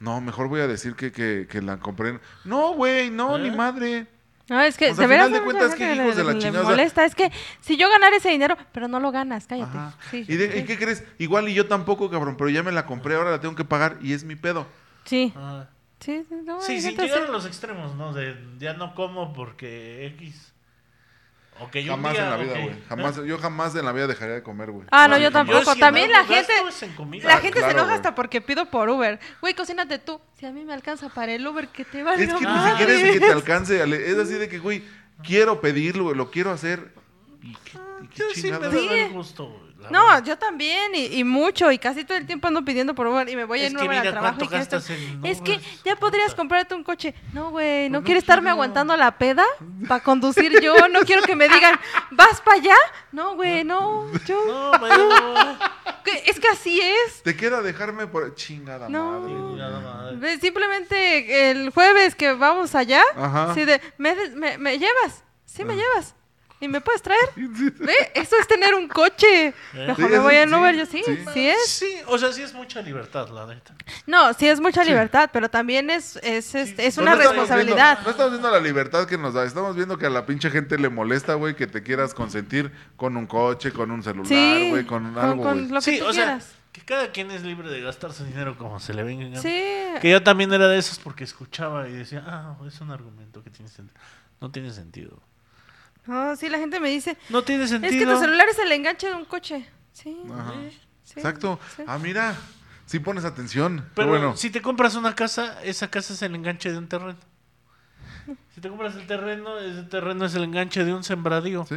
no, 0.00 0.20
mejor 0.20 0.48
voy 0.48 0.60
a 0.60 0.66
decir 0.66 0.94
que, 0.94 1.12
que, 1.12 1.46
que 1.50 1.60
la 1.60 1.76
compré. 1.78 2.10
en- 2.10 2.20
No, 2.44 2.72
güey, 2.74 3.10
no, 3.10 3.36
¿Eh? 3.36 3.42
ni 3.50 3.56
madre. 3.56 4.06
No, 4.48 4.60
es 4.60 4.76
que 4.78 4.92
O 4.92 4.94
sea, 4.94 5.08
de 5.08 5.14
final 5.14 5.32
de 5.32 5.42
cuentas, 5.42 5.74
que 5.74 5.94
hijos 5.94 6.14
de 6.16 6.22
la 6.24 6.38
chingada, 6.38 6.62
molesta. 6.64 7.04
Es 7.04 7.16
que 7.16 7.32
si 7.60 7.76
yo 7.76 7.90
ganara 7.90 8.16
ese 8.16 8.28
dinero, 8.30 8.56
pero 8.72 8.86
no 8.86 9.00
lo 9.00 9.10
ganas, 9.10 9.46
cállate. 9.48 9.76
Sí, 10.10 10.24
¿Y, 10.28 10.36
de- 10.36 10.52
sí. 10.52 10.58
¿y 10.60 10.64
qué 10.64 10.78
crees? 10.78 11.02
Igual 11.18 11.48
y 11.48 11.54
yo 11.54 11.66
tampoco, 11.66 12.08
cabrón, 12.08 12.36
pero 12.38 12.48
ya 12.48 12.62
me 12.62 12.70
la 12.72 12.86
compré, 12.86 13.16
ahora 13.16 13.32
la 13.32 13.40
tengo 13.40 13.56
que 13.56 13.64
pagar 13.64 13.98
y 14.00 14.12
es 14.12 14.22
mi 14.24 14.36
pedo. 14.36 14.66
Sí, 15.06 15.32
Ah. 15.36 15.66
sí, 16.00 16.24
sí, 16.28 16.34
no, 16.44 16.60
Sí, 16.60 16.80
sin 16.80 16.96
llegar 16.96 17.22
a 17.22 17.28
los 17.28 17.46
extremos, 17.46 17.94
¿no? 17.94 18.12
De 18.12 18.36
ya 18.58 18.74
no 18.74 18.94
como 18.94 19.32
porque 19.32 20.06
X. 20.18 20.52
O 21.58 21.70
que 21.70 21.82
yo 21.82 21.92
Jamás 21.92 22.12
día, 22.12 22.24
en 22.24 22.30
la 22.30 22.36
vida, 22.36 22.52
güey. 22.60 22.76
Jamás, 22.86 23.16
yo 23.24 23.38
jamás 23.38 23.74
en 23.74 23.84
la 23.86 23.92
vida 23.92 24.06
dejaría 24.06 24.34
de 24.34 24.42
comer, 24.42 24.70
güey. 24.70 24.86
Ah, 24.90 25.08
no, 25.08 25.16
Sí, 25.16 25.22
yo 25.22 25.30
jamás. 25.30 25.46
tampoco. 25.50 25.72
si 25.72 25.80
También 25.80 26.10
no 26.10 26.18
la 26.18 26.24
gente-. 26.26 26.52
La 27.22 27.34
Ah, 27.34 27.38
gente 27.38 27.48
se 27.48 27.64
claro, 27.64 27.70
enoja 27.70 27.84
güey. 27.86 27.96
hasta 27.96 28.14
porque 28.14 28.42
pido 28.42 28.66
por 28.70 28.90
Uber. 28.90 29.18
Güey, 29.40 29.54
cocínate 29.54 29.98
tú. 29.98 30.20
Si 30.38 30.44
a 30.44 30.52
mí 30.52 30.66
me 30.66 30.74
alcanza 30.74 31.08
para 31.08 31.32
el 31.32 31.46
Uber, 31.46 31.68
que 31.68 31.86
te 31.86 32.02
valga 32.02 32.22
Es 32.22 32.28
que 32.34 32.44
ni 32.46 32.70
siquiera 32.70 32.92
es 32.92 33.02
de 33.02 33.12
que 33.12 33.20
te 33.20 33.32
alcance, 33.32 33.80
Ale. 33.80 34.10
Es 34.10 34.18
así 34.18 34.34
de 34.34 34.50
que, 34.50 34.58
güey, 34.58 34.84
quiero 35.22 35.62
pedirlo, 35.62 36.04
güey, 36.04 36.16
lo 36.16 36.30
quiero 36.30 36.50
hacer. 36.50 36.92
¿Y 37.42 37.54
qué, 37.54 37.78
y 38.02 38.06
qué 38.08 38.18
Yo 38.18 38.24
sí 38.34 38.50
me 38.50 38.58
da 38.58 38.68
el 38.68 39.12
gusto, 39.12 39.46
güey, 39.48 39.65
la 39.90 39.98
No, 39.98 40.04
verdad. 40.06 40.24
yo 40.24 40.38
también, 40.38 40.94
y, 40.94 41.06
y 41.18 41.24
mucho, 41.24 41.70
y 41.72 41.78
casi 41.78 42.04
todo 42.04 42.18
el 42.18 42.26
tiempo 42.26 42.48
ando 42.48 42.64
pidiendo 42.64 42.94
por 42.94 43.06
Uber 43.06 43.28
y 43.28 43.36
me 43.36 43.44
voy 43.44 43.60
Es 43.62 43.70
en 43.72 43.76
que 43.78 43.84
Uber 43.84 43.98
al 43.98 44.10
trabajo. 44.10 44.36
cuánto 44.38 44.44
y 44.44 44.48
que 44.48 44.56
esto- 44.62 44.76
gastas 44.76 44.96
en 44.96 45.24
es 45.26 45.40
que 45.40 45.60
ya 45.84 45.96
podrías 45.96 46.26
puta. 46.30 46.36
comprarte 46.36 46.74
un 46.74 46.84
coche. 46.84 47.14
No, 47.32 47.50
güey, 47.50 47.88
no, 47.90 48.00
no 48.00 48.04
quiero 48.04 48.18
estarme 48.18 48.42
quiero. 48.44 48.54
aguantando 48.54 48.96
la 48.96 49.16
peda 49.18 49.44
para 49.88 50.02
conducir 50.02 50.60
yo. 50.60 50.74
No 50.90 51.00
quiero 51.00 51.22
que 51.22 51.36
me 51.36 51.48
digan, 51.48 51.78
¿vas 52.10 52.40
para 52.40 52.58
allá? 52.58 52.76
No, 53.12 53.34
güey, 53.34 53.64
no. 53.64 54.10
Yo, 54.26 54.44
No, 54.46 54.70
bueno. 54.78 55.58
es 56.24 56.38
que 56.40 56.48
así 56.48 56.80
es. 56.80 57.22
Te 57.22 57.36
queda 57.36 57.62
dejarme 57.62 58.06
por 58.06 58.34
chingada 58.34 58.88
No. 58.88 59.20
madre. 59.20 59.34
más. 59.34 60.20
Ve, 60.20 60.38
Simplemente 60.40 61.50
el 61.50 61.70
jueves 61.70 62.14
que 62.14 62.32
vamos 62.32 62.74
allá, 62.74 63.02
Ajá. 63.16 63.54
sí 63.54 63.64
de, 63.64 63.80
¿me, 63.98 64.14
me, 64.34 64.58
me 64.58 64.78
llevas? 64.78 65.22
Sí, 65.44 65.64
me 65.64 65.74
llevas. 65.76 66.14
¿Y 66.58 66.68
me 66.68 66.80
puedes 66.80 67.02
traer? 67.02 67.20
Ve, 67.36 67.94
eso 68.14 68.34
es 68.40 68.48
tener 68.48 68.74
un 68.74 68.88
coche. 68.88 69.52
Mejor 69.74 69.96
Sí, 69.96 70.02
me 70.12 70.18
voy 70.20 70.34
en 70.36 70.48
sí, 70.48 70.54
Uber, 70.54 70.74
yo 70.74 70.86
sí, 70.86 71.02
sí. 71.04 71.18
sí 71.34 71.48
es. 71.48 71.66
Sí, 71.68 71.96
o 72.06 72.16
sea, 72.16 72.32
sí 72.32 72.40
es 72.42 72.54
mucha 72.54 72.80
libertad, 72.80 73.28
la 73.28 73.46
neta. 73.46 73.74
No, 74.06 74.32
sí 74.32 74.48
es 74.48 74.58
mucha 74.58 74.82
libertad, 74.82 75.28
pero 75.32 75.50
también 75.50 75.90
es, 75.90 76.16
es, 76.22 76.54
es, 76.54 76.78
es 76.78 76.96
una 76.96 77.10
no 77.10 77.18
responsabilidad. 77.18 77.96
viendo- 77.96 78.04
no 78.04 78.10
estamos 78.10 78.30
viendo 78.32 78.50
la 78.50 78.60
libertad 78.60 79.06
que 79.06 79.18
nos 79.18 79.34
da. 79.34 79.44
Estamos 79.44 79.76
viendo 79.76 79.98
que 79.98 80.06
a 80.06 80.10
la 80.10 80.24
pinche 80.24 80.50
gente 80.50 80.78
le 80.78 80.88
molesta, 80.88 81.34
güey, 81.34 81.54
que 81.54 81.66
te 81.66 81.82
quieras 81.82 82.14
consentir 82.14 82.72
con 82.96 83.18
un 83.18 83.26
coche, 83.26 83.70
con 83.72 83.90
un 83.90 84.02
celular, 84.02 84.26
sí, 84.26 84.70
güey, 84.70 84.86
con, 84.86 85.12
con, 85.12 85.22
algo, 85.24 85.42
con 85.42 85.58
güey. 85.58 85.68
lo 85.68 85.80
que 85.80 85.82
sí, 85.82 85.98
tú 85.98 86.06
o 86.06 86.12
sea, 86.14 86.24
quieras. 86.24 86.52
que 86.72 86.80
cada 86.80 87.12
quien 87.12 87.30
es 87.32 87.42
libre 87.42 87.68
de 87.68 87.82
gastar 87.82 88.14
su 88.14 88.24
dinero 88.24 88.56
como 88.56 88.80
se 88.80 88.94
le 88.94 89.02
venga. 89.02 89.38
Sí, 89.42 89.62
Que 90.00 90.10
yo 90.10 90.22
también 90.22 90.50
era 90.54 90.68
de 90.68 90.78
esos 90.78 90.98
porque 90.98 91.24
escuchaba 91.24 91.86
y 91.86 91.92
decía, 91.92 92.24
ah, 92.26 92.56
es 92.66 92.80
un 92.80 92.90
argumento 92.92 93.44
que 93.44 93.50
tiene 93.50 93.68
sentido. 93.70 94.00
No 94.40 94.50
tiene 94.50 94.72
sentido. 94.72 95.20
No, 96.06 96.36
sí, 96.36 96.48
la 96.48 96.58
gente 96.58 96.80
me 96.80 96.88
dice, 96.90 97.16
No 97.28 97.42
tiene 97.42 97.64
es 97.64 97.70
sentido. 97.70 97.92
que 98.06 98.06
tu 98.14 98.20
celular 98.20 98.48
es 98.48 98.58
el 98.58 98.72
enganche 98.72 99.08
de 99.08 99.14
un 99.14 99.24
coche. 99.24 99.68
Sí, 99.92 100.16
Ajá. 100.32 100.52
sí, 101.04 101.14
Exacto. 101.16 101.58
sí. 101.76 101.82
Ah, 101.86 101.98
mira, 101.98 102.34
sí 102.86 102.98
pones 102.98 103.24
atención. 103.24 103.88
Pero 103.94 104.08
bueno. 104.08 104.36
si 104.36 104.50
te 104.50 104.60
compras 104.62 104.94
una 104.94 105.14
casa, 105.14 105.62
esa 105.62 105.88
casa 105.90 106.12
es 106.14 106.22
el 106.22 106.34
enganche 106.34 106.70
de 106.70 106.78
un 106.78 106.88
terreno. 106.88 107.16
Si 108.54 108.60
te 108.60 108.68
compras 108.68 108.94
el 108.96 109.06
terreno, 109.06 109.58
ese 109.58 109.82
terreno 109.84 110.24
es 110.24 110.34
el 110.34 110.44
enganche 110.44 110.84
de 110.84 110.92
un 110.94 111.04
sembradío. 111.04 111.64
Sí. 111.68 111.76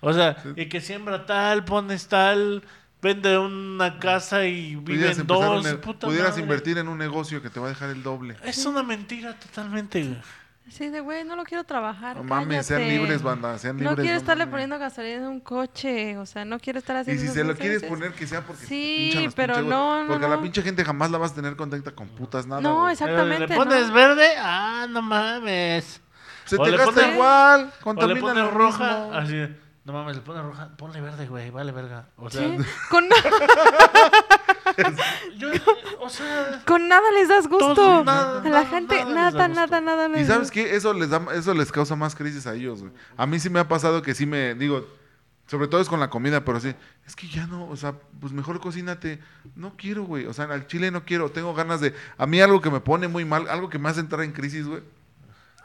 O 0.00 0.12
sea, 0.14 0.42
y 0.56 0.66
que 0.66 0.80
siembra 0.80 1.26
tal, 1.26 1.64
pones 1.64 2.08
tal, 2.08 2.62
vende 3.02 3.36
una 3.38 3.98
casa 3.98 4.46
y 4.46 4.76
Pudieras, 4.76 5.18
viven 5.18 5.20
empezar 5.20 5.80
dos. 5.82 5.96
pudieras 6.00 6.30
madre. 6.30 6.42
invertir 6.42 6.78
en 6.78 6.88
un 6.88 6.96
negocio 6.98 7.42
que 7.42 7.50
te 7.50 7.60
va 7.60 7.66
a 7.66 7.68
dejar 7.68 7.90
el 7.90 8.02
doble. 8.02 8.36
Es 8.44 8.64
una 8.64 8.82
mentira 8.82 9.34
totalmente. 9.38 10.16
Sí, 10.70 10.88
de 10.88 11.00
güey, 11.00 11.24
no 11.24 11.34
lo 11.36 11.42
quiero 11.44 11.64
trabajar. 11.64 12.16
No 12.16 12.22
mames, 12.22 12.64
sean 12.66 12.82
libres, 12.88 13.22
banda, 13.22 13.58
sean 13.58 13.76
No 13.76 13.90
libres. 13.90 14.04
quiero 14.04 14.16
estarle 14.16 14.44
mames. 14.44 14.52
poniendo 14.52 14.78
gasolina 14.78 15.16
en 15.16 15.26
un 15.26 15.40
coche, 15.40 16.16
o 16.16 16.24
sea, 16.26 16.44
no 16.44 16.58
quiero 16.60 16.78
estar 16.78 16.94
Y 16.96 17.00
haciendo 17.00 17.20
si 17.20 17.26
esas 17.26 17.36
se 17.36 17.44
lo 17.44 17.56
quieres 17.56 17.82
poner, 17.82 18.12
que 18.12 18.26
sea 18.26 18.42
porque 18.46 18.64
Sí, 18.66 18.68
te 18.68 19.02
pinchan 19.18 19.24
las 19.24 19.34
pero 19.34 19.54
pinches, 19.54 19.70
no, 19.70 20.02
no, 20.04 20.08
Porque 20.08 20.26
a 20.26 20.28
la 20.28 20.36
no. 20.36 20.42
pinche 20.42 20.62
gente 20.62 20.84
jamás 20.84 21.10
la 21.10 21.18
vas 21.18 21.32
a 21.32 21.34
tener 21.34 21.56
contenta 21.56 21.90
con 21.92 22.08
putas 22.08 22.46
nada. 22.46 22.60
No, 22.60 22.82
güey. 22.82 22.92
exactamente. 22.92 23.48
¿Le 23.48 23.56
pones 23.56 23.88
no. 23.88 23.94
verde? 23.94 24.26
Ah, 24.38 24.86
no 24.88 25.02
mames. 25.02 26.00
Se 26.44 26.56
o 26.56 26.62
te 26.62 26.70
gasta 26.70 26.92
pones- 26.92 27.14
igual, 27.14 27.60
O 27.60 27.64
le 27.64 27.72
contamina 27.82 28.20
pones 28.20 28.50
roja, 28.52 28.98
mismo. 29.00 29.14
así 29.14 29.36
de, 29.36 29.56
no 29.84 29.92
mames, 29.92 30.16
le 30.16 30.22
pones 30.22 30.42
roja, 30.44 30.70
ponle 30.76 31.00
verde, 31.00 31.26
güey, 31.26 31.50
vale 31.50 31.72
verga. 31.72 32.06
O 32.16 32.30
sea, 32.30 32.42
Sí, 32.42 32.56
con, 32.90 33.08
yo, 35.36 35.48
o 36.00 36.08
sea, 36.08 36.62
con 36.66 36.88
nada 36.88 37.10
les 37.12 37.28
das 37.28 37.46
gusto. 37.48 37.74
Todo, 37.74 38.04
nada, 38.04 38.40
a 38.40 38.44
la 38.44 38.50
nada, 38.50 38.66
gente, 38.66 39.04
nada 39.04 39.06
les 39.06 39.14
nada, 39.14 39.30
da 39.30 39.48
nada, 39.48 39.66
gusto. 39.66 39.80
nada, 39.80 40.08
les 40.08 40.22
Y 40.22 40.24
sabes 40.26 40.50
qué, 40.50 40.74
eso 40.76 40.92
les 40.92 41.10
da, 41.10 41.22
eso 41.34 41.54
les 41.54 41.72
causa 41.72 41.96
más 41.96 42.14
crisis 42.14 42.46
a 42.46 42.54
ellos, 42.54 42.80
güey. 42.80 42.92
A 43.16 43.26
mí 43.26 43.38
sí 43.38 43.50
me 43.50 43.60
ha 43.60 43.68
pasado 43.68 44.02
que 44.02 44.14
sí 44.14 44.26
me, 44.26 44.54
digo, 44.54 44.86
sobre 45.46 45.66
todo 45.66 45.80
es 45.80 45.88
con 45.88 45.98
la 45.98 46.10
comida, 46.10 46.44
pero 46.44 46.60
sí, 46.60 46.74
es 47.06 47.16
que 47.16 47.26
ya 47.26 47.46
no, 47.46 47.68
o 47.68 47.76
sea, 47.76 47.94
pues 48.20 48.32
mejor 48.32 48.60
cocínate. 48.60 49.18
No 49.56 49.76
quiero, 49.76 50.04
güey, 50.04 50.26
o 50.26 50.32
sea, 50.32 50.44
al 50.44 50.66
chile 50.68 50.90
no 50.90 51.04
quiero, 51.04 51.30
tengo 51.30 51.54
ganas 51.54 51.80
de, 51.80 51.92
a 52.16 52.26
mí 52.26 52.40
algo 52.40 52.60
que 52.60 52.70
me 52.70 52.80
pone 52.80 53.08
muy 53.08 53.24
mal, 53.24 53.48
algo 53.48 53.68
que 53.68 53.78
me 53.78 53.88
hace 53.88 54.00
entrar 54.00 54.22
en 54.22 54.32
crisis, 54.32 54.66
güey, 54.66 54.82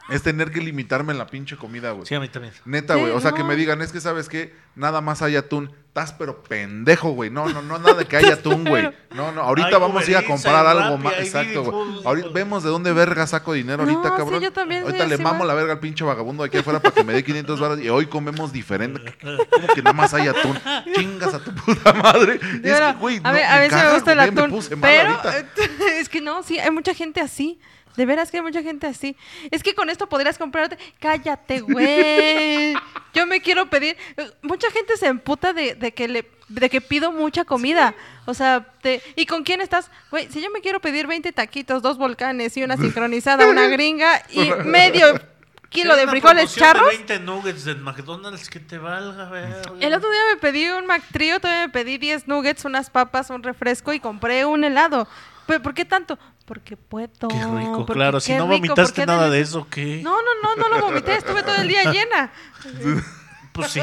es 0.08 0.22
tener 0.22 0.52
que 0.52 0.60
limitarme 0.60 1.12
en 1.12 1.18
la 1.18 1.26
pinche 1.26 1.56
comida, 1.56 1.90
güey. 1.92 2.06
sí, 2.06 2.14
a 2.14 2.20
mí 2.20 2.28
también. 2.28 2.54
Neta, 2.64 2.94
güey. 2.94 3.10
O 3.12 3.20
sea, 3.20 3.32
que 3.32 3.42
me 3.42 3.56
digan, 3.56 3.82
es 3.82 3.92
que 3.92 4.00
sabes 4.00 4.28
qué, 4.28 4.54
nada 4.74 5.00
más 5.00 5.22
hay 5.22 5.36
atún. 5.36 5.72
Estás 5.88 6.12
pero 6.12 6.42
pendejo, 6.42 7.12
güey. 7.12 7.30
No, 7.30 7.48
no, 7.48 7.62
no, 7.62 7.78
nada 7.78 7.94
de 7.94 8.04
que 8.04 8.18
haya 8.18 8.34
atún, 8.34 8.64
güey. 8.64 8.90
No, 9.14 9.32
no, 9.32 9.40
ahorita 9.40 9.78
vamos 9.78 10.06
a 10.06 10.10
ir 10.10 10.16
a 10.18 10.22
comprar 10.26 10.66
algo 10.66 10.98
más. 10.98 11.14
Exacto, 11.18 11.64
güey. 11.64 12.02
Ahorita 12.04 12.28
vemos 12.34 12.62
de 12.62 12.68
dónde 12.68 12.92
verga 12.92 13.26
saco 13.26 13.54
dinero 13.54 13.82
ahorita, 13.82 14.02
No, 14.02 14.08
sí, 14.10 14.16
cabrón. 14.18 14.42
yo 14.42 14.52
también 14.52 14.82
ahorita 14.82 15.06
le 15.06 15.16
mamo 15.16 15.46
la 15.46 15.54
verga 15.54 15.72
al 15.72 15.80
pinche 15.80 16.04
vagabundo 16.04 16.42
de 16.42 16.48
aquí 16.48 16.58
afuera 16.58 16.80
para 16.80 16.94
que 16.94 17.02
me 17.02 17.14
dé 17.14 17.24
500 17.24 17.58
baros 17.58 17.80
y 17.80 17.88
hoy 17.88 18.06
comemos 18.06 18.52
diferente. 18.52 19.16
¿Cómo 19.22 19.66
que 19.74 19.80
nada 19.80 19.94
más 19.94 20.12
hay 20.12 20.28
atún? 20.28 20.58
Chingas 20.94 21.32
a 21.32 21.38
tu 21.42 21.54
puta 21.54 21.94
madre. 21.94 22.40
Y 22.62 22.68
es 22.68 22.78
que, 22.78 22.92
güey, 23.00 23.16
a 23.16 23.20
no, 23.20 23.32
ver, 23.32 23.44
a 23.44 23.58
ver 23.60 23.70
si 23.70 23.76
me 23.76 23.92
gusta 23.94 24.12
el 24.12 24.20
atún. 24.20 24.50
puse 24.50 24.76
mal 24.76 24.90
Pero 24.90 25.10
ahorita. 25.14 25.46
es 25.98 26.08
que 26.10 26.20
no, 26.20 26.42
sí, 26.42 26.58
hay 26.58 26.70
mucha 26.70 26.92
gente 26.92 27.22
así. 27.22 27.58
De 27.96 28.06
veras 28.06 28.30
que 28.30 28.36
hay 28.38 28.42
mucha 28.42 28.62
gente 28.62 28.86
así. 28.86 29.16
Es 29.50 29.62
que 29.62 29.74
con 29.74 29.88
esto 29.90 30.08
podrías 30.08 30.38
comprarte. 30.38 30.76
Cállate, 31.00 31.60
güey. 31.60 32.74
Yo 33.14 33.26
me 33.26 33.40
quiero 33.40 33.68
pedir. 33.70 33.96
Mucha 34.42 34.70
gente 34.70 34.96
se 34.96 35.06
emputa 35.06 35.52
de, 35.52 35.74
de 35.74 35.92
que 35.92 36.08
le 36.08 36.30
de 36.48 36.70
que 36.70 36.80
pido 36.80 37.10
mucha 37.10 37.44
comida. 37.44 37.94
O 38.24 38.32
sea, 38.34 38.64
te- 38.80 39.02
¿y 39.16 39.26
con 39.26 39.42
quién 39.42 39.60
estás? 39.60 39.90
Güey, 40.12 40.30
si 40.30 40.40
yo 40.40 40.48
me 40.52 40.60
quiero 40.60 40.78
pedir 40.78 41.08
20 41.08 41.32
taquitos, 41.32 41.82
dos 41.82 41.98
volcanes 41.98 42.56
y 42.56 42.62
una 42.62 42.76
sincronizada, 42.76 43.46
una 43.48 43.66
gringa 43.66 44.22
y 44.30 44.52
medio 44.64 45.06
kilo 45.70 45.96
de 45.96 46.06
frijoles 46.06 46.52
promoción 46.54 46.60
de 46.60 46.72
charros. 46.80 46.88
20 46.88 47.18
nuggets 47.20 47.64
de 47.64 47.74
McDonald's 47.74 48.48
que 48.48 48.60
te 48.60 48.78
valga, 48.78 49.28
verga. 49.28 49.62
El 49.80 49.92
otro 49.92 50.08
día 50.08 50.20
me 50.32 50.36
pedí 50.36 50.68
un 50.68 50.86
McTrio, 50.86 51.40
todavía 51.40 51.66
me 51.66 51.72
pedí 51.72 51.98
10 51.98 52.28
nuggets, 52.28 52.64
unas 52.64 52.90
papas, 52.90 53.30
un 53.30 53.42
refresco 53.42 53.92
y 53.92 53.98
compré 53.98 54.44
un 54.44 54.62
helado. 54.62 55.08
¿Pero 55.48 55.62
¿Por 55.62 55.74
qué 55.74 55.84
tanto? 55.84 56.16
Porque 56.46 56.76
puedo. 56.76 57.28
Qué 57.28 57.36
rico, 57.44 57.78
porque 57.86 57.92
claro. 57.94 58.20
Si 58.20 58.32
qué 58.32 58.38
no 58.38 58.44
rico, 58.48 58.54
vomitaste 58.68 59.04
nada 59.04 59.28
de 59.28 59.40
eso, 59.40 59.66
¿qué? 59.68 60.00
No, 60.02 60.16
no, 60.22 60.28
no, 60.42 60.56
no 60.56 60.68
lo 60.78 60.86
vomité, 60.86 61.16
estuve 61.16 61.42
todo 61.42 61.56
el 61.56 61.68
día 61.68 61.92
llena. 61.92 62.32
Pues 63.52 63.70
sí. 63.70 63.80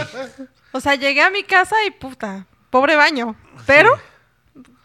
O 0.71 0.79
sea, 0.79 0.93
llegué 0.95 1.21
a 1.23 1.31
mi 1.31 1.43
casa 1.43 1.75
y 1.87 1.89
puta, 1.91 2.45
pobre 2.69 2.95
baño. 2.95 3.35
Pero 3.65 3.89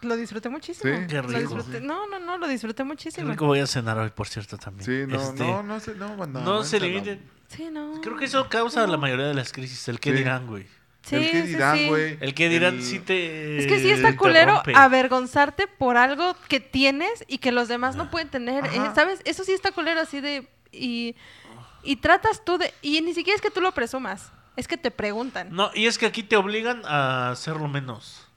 lo 0.01 0.15
disfruté 0.17 0.49
muchísimo. 0.49 0.91
Sí. 0.97 1.05
Qué 1.07 1.15
Lo 1.17 1.27
rico. 1.27 1.55
disfruté- 1.55 1.79
No, 1.81 2.07
no, 2.07 2.17
no, 2.19 2.39
lo 2.39 2.47
disfruté 2.47 2.77
Qué 2.77 2.83
muchísimo. 2.85 3.29
rico 3.29 3.45
voy 3.45 3.59
a 3.59 3.67
cenar 3.67 3.99
hoy, 3.99 4.09
por 4.09 4.27
cierto, 4.27 4.57
también. 4.57 4.85
Sí, 4.85 5.11
no, 5.11 5.21
Este, 5.21 5.43
no, 5.43 5.61
no 5.61 5.79
se, 5.79 5.93
no, 5.93 6.17
banda, 6.17 6.41
no 6.41 6.63
se 6.63 6.79
limiten. 6.79 7.21
Sí, 7.49 7.69
no. 7.71 8.01
Creo 8.01 8.17
que 8.17 8.25
eso 8.25 8.49
causa 8.49 8.87
la 8.87 8.97
mayoría 8.97 9.27
de 9.27 9.35
las 9.35 9.51
crisis. 9.53 9.87
El 9.89 9.99
que 9.99 10.09
Sí. 10.11 10.17
dirán, 10.17 10.47
güey. 10.47 10.67
Sí, 11.09 11.15
el 11.15 11.31
que 11.31 11.41
dirán, 11.43 11.77
sí. 11.77 11.87
güey. 11.87 12.17
El 12.21 12.33
que 12.33 12.49
dirán 12.49 12.75
el- 12.75 12.83
sí 12.83 12.99
te. 12.99 13.57
Es 13.57 13.67
que 13.67 13.79
sí 13.79 13.89
está 13.89 14.15
culero 14.15 14.61
avergonzarte 14.75 15.67
por 15.67 15.97
algo 15.97 16.35
que 16.47 16.59
tienes 16.59 17.23
y 17.27 17.39
que 17.39 17.51
los 17.51 17.67
demás 17.67 17.95
no 17.95 18.09
pueden 18.11 18.29
tener. 18.29 18.65
¿eh? 18.65 18.91
¿Sabes? 18.95 19.21
Eso 19.25 19.43
sí 19.43 19.51
está 19.53 19.71
culero 19.71 20.01
así 20.01 20.21
de... 20.21 20.47
Y, 20.71 21.15
y 21.83 21.95
tratas 21.95 22.43
tú 22.45 22.57
de... 22.57 22.73
Y 22.81 23.01
ni 23.01 23.13
siquiera 23.13 23.35
es 23.35 23.41
que 23.41 23.49
tú 23.51 23.59
lo 23.61 23.71
presumas. 23.71 24.31
Es 24.55 24.67
que 24.67 24.77
te 24.77 24.91
preguntan. 24.91 25.47
No, 25.51 25.71
y 25.73 25.87
es 25.87 25.97
que 25.97 26.05
aquí 26.05 26.21
te 26.21 26.35
obligan 26.35 26.81
a 26.85 27.31
hacerlo 27.31 27.67
menos. 27.67 28.27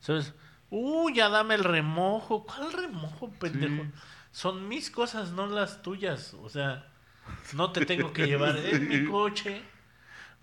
¿Sabes? 0.00 0.34
Uh, 0.70 1.10
ya 1.10 1.28
dame 1.28 1.54
el 1.56 1.64
remojo. 1.64 2.44
¿Cuál 2.44 2.72
remojo, 2.72 3.30
pendejo? 3.38 3.82
Sí. 3.84 3.90
Son 4.32 4.68
mis 4.68 4.90
cosas, 4.90 5.32
no 5.32 5.46
las 5.46 5.82
tuyas. 5.82 6.34
O 6.34 6.48
sea, 6.48 6.86
no 7.54 7.72
te 7.72 7.84
tengo 7.84 8.12
que 8.12 8.26
llevar 8.28 8.56
en 8.58 8.88
mi 8.88 9.04
coche. 9.10 9.62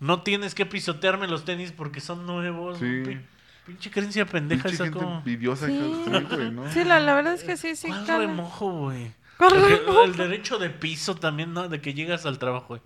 No 0.00 0.22
tienes 0.22 0.54
que 0.54 0.64
pisotearme 0.66 1.26
los 1.26 1.44
tenis 1.44 1.72
porque 1.72 2.00
son 2.00 2.26
nuevos. 2.26 2.78
Sí. 2.78 2.84
Pin- 2.84 3.26
Pinche 3.66 3.90
creencia 3.90 4.24
pendeja 4.24 4.62
Pinche 4.62 4.74
esa 4.76 4.84
gente 4.84 4.98
como... 4.98 5.18
envidiosa, 5.18 5.66
Sí. 5.66 5.72
hija, 5.74 6.20
sí, 6.30 6.36
güey, 6.36 6.50
¿no? 6.52 6.72
Sí, 6.72 6.84
la, 6.84 7.00
la 7.00 7.14
verdad 7.14 7.34
es 7.34 7.44
que 7.44 7.56
sí, 7.58 7.76
sí. 7.76 7.88
¿Cuál 7.88 8.06
cala. 8.06 8.18
remojo, 8.26 8.70
güey? 8.72 9.12
¿Cuál 9.36 9.50
Porque 9.50 9.76
remojo? 9.76 10.04
El 10.04 10.16
derecho 10.16 10.58
de 10.58 10.70
piso 10.70 11.14
también, 11.16 11.52
¿no? 11.52 11.68
De 11.68 11.80
que 11.82 11.92
llegas 11.92 12.24
al 12.24 12.38
trabajo, 12.38 12.66
güey. 12.68 12.80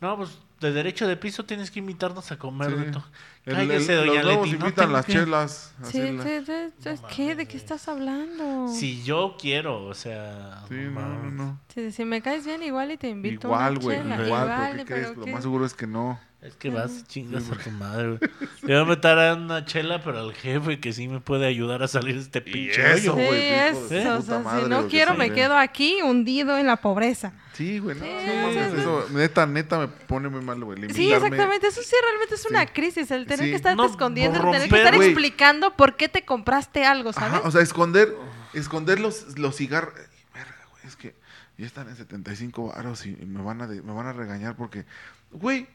No, 0.00 0.16
pues 0.16 0.38
de 0.60 0.72
derecho 0.72 1.06
de 1.06 1.16
piso 1.18 1.44
tienes 1.44 1.70
que 1.70 1.80
invitarnos 1.80 2.30
a 2.32 2.38
comer, 2.38 2.70
Sí. 2.70 2.74
Beto. 2.76 3.04
El- 3.44 3.54
Cállese, 3.56 3.92
el- 4.00 4.06
doña 4.06 4.22
los 4.22 4.36
Leti, 4.36 4.38
no 4.40 4.46
invitan 4.56 4.72
tengo 4.74 4.92
las 4.92 5.04
que- 5.06 5.12
chelas. 5.12 5.74
Sí, 5.84 5.92
sí, 5.92 6.00
sí, 6.00 6.08
No 6.08 7.08
¿Qué? 7.14 7.34
¿De 7.34 7.44
qué 7.46 7.52
güey. 7.52 7.56
estás 7.56 7.88
hablando? 7.88 8.68
Si 8.68 9.02
yo 9.04 9.36
quiero, 9.38 9.84
o 9.84 9.94
sea... 9.94 10.62
Sí, 10.68 10.74
no 10.76 11.00
no, 11.00 11.22
no, 11.24 11.30
no. 11.30 11.60
Sí, 11.74 11.92
si 11.92 12.04
me 12.06 12.22
caes 12.22 12.46
bien, 12.46 12.62
igual 12.62 12.90
y 12.90 12.96
te 12.96 13.08
invito 13.08 13.48
Igual, 13.48 13.72
una 13.72 13.80
güey, 13.80 13.98
chela. 13.98 14.14
igual, 14.14 14.26
Igual, 14.44 14.68
porque 14.76 14.84
pero 14.86 15.02
crees, 15.02 15.16
lo 15.18 15.24
¿qué? 15.24 15.32
más 15.32 15.42
seguro 15.42 15.66
es 15.66 15.74
que 15.74 15.86
no. 15.86 16.18
Es 16.46 16.54
que 16.56 16.70
vas 16.70 16.92
y 17.00 17.02
chingas 17.04 17.50
a 17.50 17.56
tu 17.56 17.70
madre, 17.72 18.08
güey. 18.18 18.20
Le 18.62 18.74
voy 18.74 18.82
a 18.82 18.84
meter 18.84 19.18
a 19.18 19.34
una 19.34 19.64
chela, 19.64 20.02
pero 20.02 20.20
al 20.20 20.32
jefe 20.32 20.78
que 20.78 20.92
sí 20.92 21.08
me 21.08 21.20
puede 21.20 21.46
ayudar 21.46 21.82
a 21.82 21.88
salir 21.88 22.14
de 22.14 22.20
este 22.22 22.40
pinche 22.40 22.80
eso, 22.92 23.14
hoyo. 23.14 23.22
Sí, 23.22 23.26
güey, 23.26 23.40
de 23.40 23.68
eso, 23.68 23.80
su 23.80 23.84
o 23.86 24.16
puta 24.16 24.22
sea, 24.22 24.38
madre, 24.38 24.62
si 24.64 24.68
no 24.70 24.88
quiero 24.88 25.14
me 25.14 25.32
quedo 25.32 25.56
aquí 25.56 26.00
hundido 26.02 26.56
en 26.56 26.66
la 26.66 26.76
pobreza. 26.76 27.32
Sí, 27.54 27.78
güey, 27.80 27.96
no, 27.98 28.04
Sí, 28.04 28.10
no 28.26 28.34
mames, 28.42 28.72
sí, 28.72 28.80
eso, 28.80 29.06
neta, 29.12 29.46
neta 29.46 29.78
me 29.78 29.88
pone 29.88 30.28
muy 30.28 30.40
mal, 30.42 30.62
güey. 30.62 30.78
Sí, 30.92 31.12
exactamente. 31.12 31.66
Eso 31.66 31.80
sí 31.82 31.94
realmente 32.02 32.34
es 32.36 32.46
una 32.46 32.60
Sí. 32.62 32.66
crisis. 32.72 33.10
El 33.10 33.26
tener 33.26 33.44
Sí. 33.46 33.50
que 33.50 33.56
estarte 33.56 33.76
No, 33.76 33.86
escondiendo, 33.86 34.38
el 34.38 34.44
tener 34.52 34.68
que 34.68 34.76
estar 34.76 34.94
explicando 34.94 35.74
por 35.76 35.96
qué 35.96 36.08
te 36.08 36.24
compraste 36.24 36.84
algo, 36.84 37.12
¿sabes? 37.12 37.32
Ajá, 37.34 37.42
o 37.48 37.50
sea, 37.50 37.62
esconder, 37.62 38.14
esconder 38.54 39.00
los, 39.00 39.38
los 39.38 39.56
cigarros. 39.56 39.94
Verga, 40.34 40.54
güey, 40.70 40.86
es 40.86 40.96
que 40.96 41.14
ya 41.58 41.66
están 41.66 41.88
en 41.88 41.96
75 41.96 42.68
varos 42.74 43.04
y 43.06 43.16
me 43.16 43.42
van 43.42 43.62
a 43.62 43.66
de- 43.66 43.80
me 43.82 43.92
van 43.94 44.06
a 44.06 44.12
regañar 44.12 44.54
porque, 44.56 44.84
güey, 45.32 45.66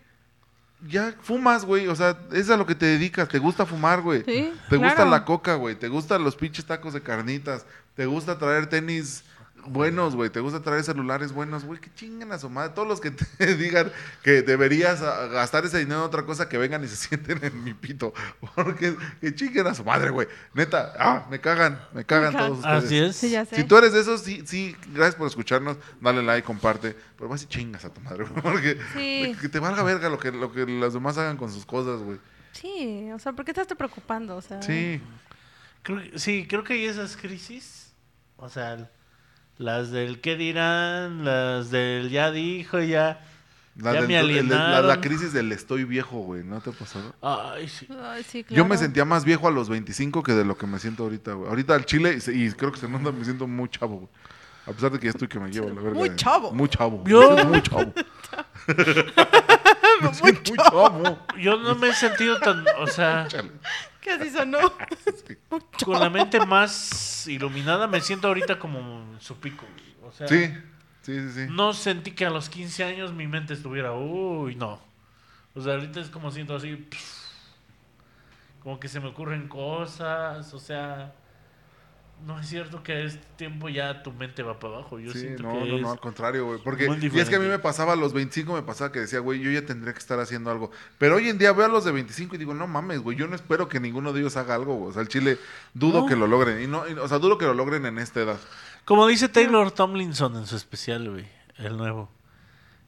ya 0.88 1.14
fumas, 1.22 1.66
güey, 1.66 1.88
o 1.88 1.96
sea, 1.96 2.18
es 2.32 2.50
a 2.50 2.58
lo 2.58 2.66
que 2.66 2.76
te 2.76 2.86
dedicas, 2.86 3.28
te 3.28 3.40
gusta 3.40 3.66
fumar, 3.66 4.02
güey. 4.02 4.24
Sí, 4.26 4.52
Te 4.70 4.78
gusta 4.78 5.06
la 5.06 5.26
coca, 5.26 5.56
güey, 5.56 5.76
te 5.76 5.88
gustan 5.88 6.24
los 6.24 6.36
pinches 6.36 6.66
tacos 6.66 6.94
de 6.94 7.02
carnitas, 7.02 7.66
te 7.96 8.06
gusta 8.06 8.38
traer 8.38 8.68
tenis 8.68 9.24
buenos, 9.68 10.16
güey, 10.16 10.30
te 10.30 10.40
gusta 10.40 10.62
traer 10.62 10.84
celulares 10.84 11.32
buenos, 11.32 11.64
güey, 11.66 11.80
que 11.80 11.94
chinguen 11.94 12.32
a 12.32 12.40
su 12.40 12.50
madre. 12.50 12.74
Todos 12.74 12.88
los 12.88 13.02
que 13.02 13.12
te 13.12 13.56
digan 13.56 13.92
que 14.24 14.42
deberías 14.42 15.02
gastar 15.02 15.66
ese 15.66 15.80
dinero 15.80 16.00
en 16.02 16.06
otra 16.06 16.24
cosa, 16.26 16.48
que 16.50 16.58
vengan 16.58 16.84
y 16.84 16.88
se 16.88 16.96
sienten 17.08 17.44
en 17.44 17.64
mi 17.64 17.74
pito. 17.74 18.14
Porque 18.56 18.96
que 19.20 19.34
chinguen 19.36 19.68
a 19.68 19.74
su 19.74 19.84
madre, 19.84 20.10
güey. 20.10 20.28
Neta, 20.54 20.94
ah, 21.00 21.28
me 21.30 21.40
cagan, 21.40 21.80
me 21.94 22.06
cagan 22.06 22.36
todos 22.36 22.60
ustedes. 22.60 22.84
Así 22.86 22.98
es. 22.98 23.16
Sí, 23.16 23.30
ya 23.30 23.46
sé. 23.46 23.56
Si 23.56 23.64
tú 23.64 23.78
eres 23.78 23.94
de 23.94 24.02
esos, 24.02 24.22
sí, 24.22 24.44
sí, 24.46 24.76
gracias 24.94 25.16
por 25.16 25.28
escucharnos, 25.28 25.78
dale 26.00 26.24
like, 26.24 26.46
comparte, 26.46 26.96
pero 27.18 27.30
vas 27.30 27.44
y 27.44 27.46
chingas 27.48 27.86
a 27.86 27.94
tu 27.94 28.02
madre, 28.02 28.24
güey, 28.30 28.42
porque 28.42 28.78
Sí. 28.94 29.36
que 29.40 29.50
te 29.50 29.60
valga 29.60 29.84
verga 29.84 30.10
lo 30.10 30.18
que, 30.20 30.32
lo 30.32 30.52
que 30.52 30.66
los 30.66 30.94
demás 30.94 31.18
hagan 31.18 31.38
con 31.38 31.52
sus 31.52 31.66
cosas, 31.66 32.00
güey. 32.02 32.18
Sí, 32.54 33.10
o 33.14 33.20
sea, 33.20 33.32
¿por 33.34 33.46
qué 33.46 33.54
te 33.54 33.62
estás 33.62 33.78
preocupando? 33.78 34.36
O 34.36 34.42
sea, 34.42 34.62
Sí, 34.62 35.02
Creo 35.84 35.98
que- 36.00 36.20
sí, 36.20 36.46
creo 36.48 36.64
que 36.64 36.74
hay 36.74 36.86
esas 36.86 37.18
crisis. 37.18 37.92
O 38.38 38.50
sea, 38.50 38.90
las 39.62 39.92
del 39.92 40.20
qué 40.22 40.36
dirán, 40.36 41.24
las 41.24 41.70
del 41.72 42.10
ya 42.10 42.32
dijo, 42.32 42.80
ya. 42.80 43.22
la, 43.78 43.94
Ya 43.94 44.00
del- 44.00 44.08
me 44.08 44.20
el 44.20 44.28
de- 44.28 44.56
la, 44.82 45.00
crisis 45.02 45.32
del 45.34 45.52
estoy 45.52 45.84
viejo, 45.86 46.18
güey, 46.20 46.44
¿no 46.44 46.60
te 46.62 46.72
ha 46.72 46.74
pasado? 46.74 47.14
Ay, 47.22 47.70
sí. 47.70 47.88
Ay, 48.04 48.24
sí, 48.24 48.46
Yo 48.50 48.64
me 48.64 48.70
claro. 48.72 48.82
sentía 48.82 49.06
más 49.06 49.24
viejo 49.24 49.48
a 49.48 49.52
los 49.52 49.70
25 49.70 50.24
que 50.24 50.34
de 50.34 50.44
lo 50.46 50.58
que 50.58 50.68
me 50.68 50.80
siento 50.80 51.04
ahorita, 51.04 51.34
güey. 51.34 51.50
Ahorita 51.50 51.76
al 51.76 51.86
chile, 51.86 52.18
y, 52.34 52.52
creo 52.52 52.72
que 52.72 52.80
se 52.80 52.90
nota, 52.90 53.12
me 53.12 53.24
siento 53.24 53.48
muy 53.48 53.70
chavo, 53.70 53.98
güey. 53.98 54.10
A 54.68 54.72
pesar 54.74 54.92
de 54.92 55.00
que 55.00 55.06
ya 55.06 55.12
estoy 55.12 55.28
que 55.28 55.40
me 55.40 55.50
llevo, 55.50 55.70
la 55.70 55.82
verdad. 55.82 55.94
Muy 56.00 56.16
chavo. 56.16 56.52
Muy 56.52 56.70
chavo. 56.70 57.04
Yo- 57.08 57.46
muy 57.46 57.62
chavo. 57.64 57.94
Me 58.68 60.10
muy 60.22 60.34
chavo. 60.58 61.20
Yo 61.40 61.58
no 61.58 61.76
me 61.76 61.90
he 61.90 61.94
sentido 61.94 62.40
tan, 62.40 62.64
o 62.80 62.88
sea, 62.88 63.28
Chale. 63.28 63.52
Casi 64.04 64.30
sonó. 64.32 64.60
con 65.86 66.00
la 66.00 66.10
mente 66.10 66.44
más 66.46 67.28
iluminada 67.28 67.88
me 67.88 68.02
siento 68.02 68.28
ahorita 68.28 68.58
como 68.60 68.80
en 68.80 69.22
su 69.22 69.38
pico. 69.38 69.66
O 70.04 70.12
sea, 70.12 70.28
Sí, 70.28 70.48
sí, 71.02 71.20
sí, 71.20 71.30
sí. 71.32 71.48
no 71.50 71.74
sentí 71.74 72.12
que 72.12 72.26
a 72.26 72.30
los 72.30 72.50
15 72.50 72.84
años 72.84 73.14
mi 73.14 73.28
mente 73.28 73.54
estuviera, 73.54 73.94
uy, 73.94 74.56
no. 74.56 74.80
O 75.54 75.62
sea, 75.62 75.74
ahorita 75.74 76.00
es 76.00 76.10
como 76.10 76.32
siento 76.32 76.56
así, 76.56 76.88
como 78.64 78.80
que 78.80 78.88
se 78.88 79.00
me 79.00 79.08
ocurren 79.08 79.48
cosas, 79.48 80.54
o 80.54 80.60
sea, 80.60 81.14
no 82.26 82.40
es 82.40 82.48
cierto 82.48 82.84
que 82.84 82.92
a 82.94 83.00
este 83.02 83.26
tiempo 83.38 83.68
ya 83.70 84.04
tu 84.04 84.12
mente 84.12 84.44
va 84.44 84.60
para 84.60 84.76
abajo. 84.76 85.00
Yo 85.00 85.12
Sí, 85.12 85.20
siento 85.22 85.44
no, 85.44 85.54
que 85.54 85.70
no, 85.70 85.76
es... 85.78 85.82
no, 85.82 85.92
al 85.92 86.00
contrario, 86.00 86.46
güey. 86.46 86.60
Porque, 86.64 86.86
y 86.86 87.20
es 87.20 87.30
que 87.30 87.36
a 87.36 87.40
mí 87.40 87.48
me 87.48 87.60
pasaba 87.60 87.94
a 87.94 87.96
los 87.96 88.14
25, 88.14 88.54
me 88.54 88.62
pasaba 88.64 88.92
que 88.92 89.00
decía, 89.00 89.20
güey, 89.20 89.40
yo 89.40 89.50
ya 89.52 89.66
tendría 89.66 89.94
que 89.94 90.00
estar 90.00 90.20
haciendo 90.20 90.52
algo. 90.52 90.72
Pero 90.98 91.16
hoy 91.16 91.30
en 91.30 91.38
día 91.38 91.52
veo 91.54 91.66
a 91.66 91.70
los 91.70 91.84
de 91.86 91.92
25 91.92 92.36
y 92.36 92.38
digo, 92.38 92.54
no 92.54 92.68
mames, 92.68 93.00
güey, 93.00 93.18
yo 93.18 93.28
no 93.28 93.36
espero 93.36 93.68
que 93.68 93.80
ninguno 93.80 94.14
de 94.14 94.20
ellos 94.22 94.38
haga 94.38 94.56
algo, 94.56 94.76
güey. 94.76 94.90
O 94.90 94.94
sea, 94.94 95.02
el 95.02 95.08
Chile, 95.08 95.38
dudo 95.74 96.02
No. 96.02 96.06
que 96.08 96.16
lo 96.16 96.28
logren. 96.28 96.62
Y 96.62 96.68
no, 96.68 96.88
y- 96.88 96.94
o 96.94 97.08
sea, 97.08 97.20
dudo 97.20 97.38
que 97.38 97.46
lo 97.46 97.54
logren 97.54 97.86
en 97.86 97.98
esta 97.98 98.22
edad. 98.22 98.40
Como 98.86 99.08
dice 99.08 99.30
Taylor 99.30 99.72
Tomlinson 99.72 100.36
en 100.38 100.46
su 100.48 100.56
especial, 100.56 101.10
güey, 101.10 101.26
el 101.58 101.78
nuevo. 101.78 102.10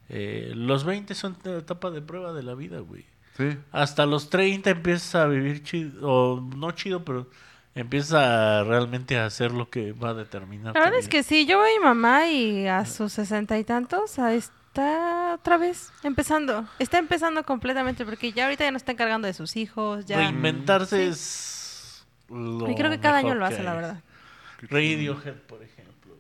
eh, 0.10 0.52
los 0.56 0.84
20 0.84 1.16
son 1.16 1.38
la 1.44 1.58
etapa 1.60 1.90
de 1.90 2.02
prueba 2.02 2.34
de 2.34 2.44
la 2.44 2.54
vida, 2.56 2.80
güey. 2.80 3.06
Sí. 3.38 3.58
Hasta 3.72 4.06
los 4.06 4.30
30 4.30 4.70
empiezas 4.70 5.16
a 5.16 5.26
vivir 5.28 5.64
chido, 5.64 6.08
o 6.08 6.42
no 6.56 6.72
chido, 6.72 7.04
pero 7.04 7.28
empiezas 7.76 8.13
a 8.13 8.63
realmente 8.63 9.17
a 9.17 9.26
hacer 9.26 9.51
lo 9.51 9.69
que 9.69 9.93
va 9.93 10.09
a 10.09 10.13
determinar. 10.13 10.74
La 10.76 10.82
verdad 10.82 10.99
es 10.99 11.07
que 11.07 11.24
sí, 11.24 11.45
yo 11.45 11.59
veo 11.59 11.67
a 11.76 11.80
mi 11.80 11.84
mamá 11.84 12.28
y 12.28 12.67
a 12.67 12.86
sus 12.86 13.13
sesenta 13.13 13.57
y 13.57 13.63
tantos, 13.63 14.19
ahí 14.19 14.38
está 14.38 15.34
otra 15.36 15.57
vez 15.57 15.91
empezando. 16.03 16.65
Está 16.80 16.97
empezando 16.97 17.43
completamente 17.43 18.05
porque 18.05 18.32
ya 18.32 18.45
ahorita 18.45 18.63
ya 18.63 18.71
no 18.71 18.78
está 18.78 18.91
encargando 18.91 19.28
de 19.28 19.34
sus 19.34 19.55
hijos, 19.55 20.05
ya. 20.05 20.17
Reinventarse 20.17 20.97
Sí. 20.97 21.09
es 21.09 22.05
lo 22.30 22.69
Y 22.69 22.76
creo 22.76 22.89
que 22.89 22.99
cada 22.99 23.17
año 23.17 23.36
lo 23.36 23.45
hace, 23.45 23.63
la 23.63 23.74
verdad. 23.74 24.01
Radiohead, 24.69 25.36
por 25.47 25.61
ejemplo. 25.61 26.15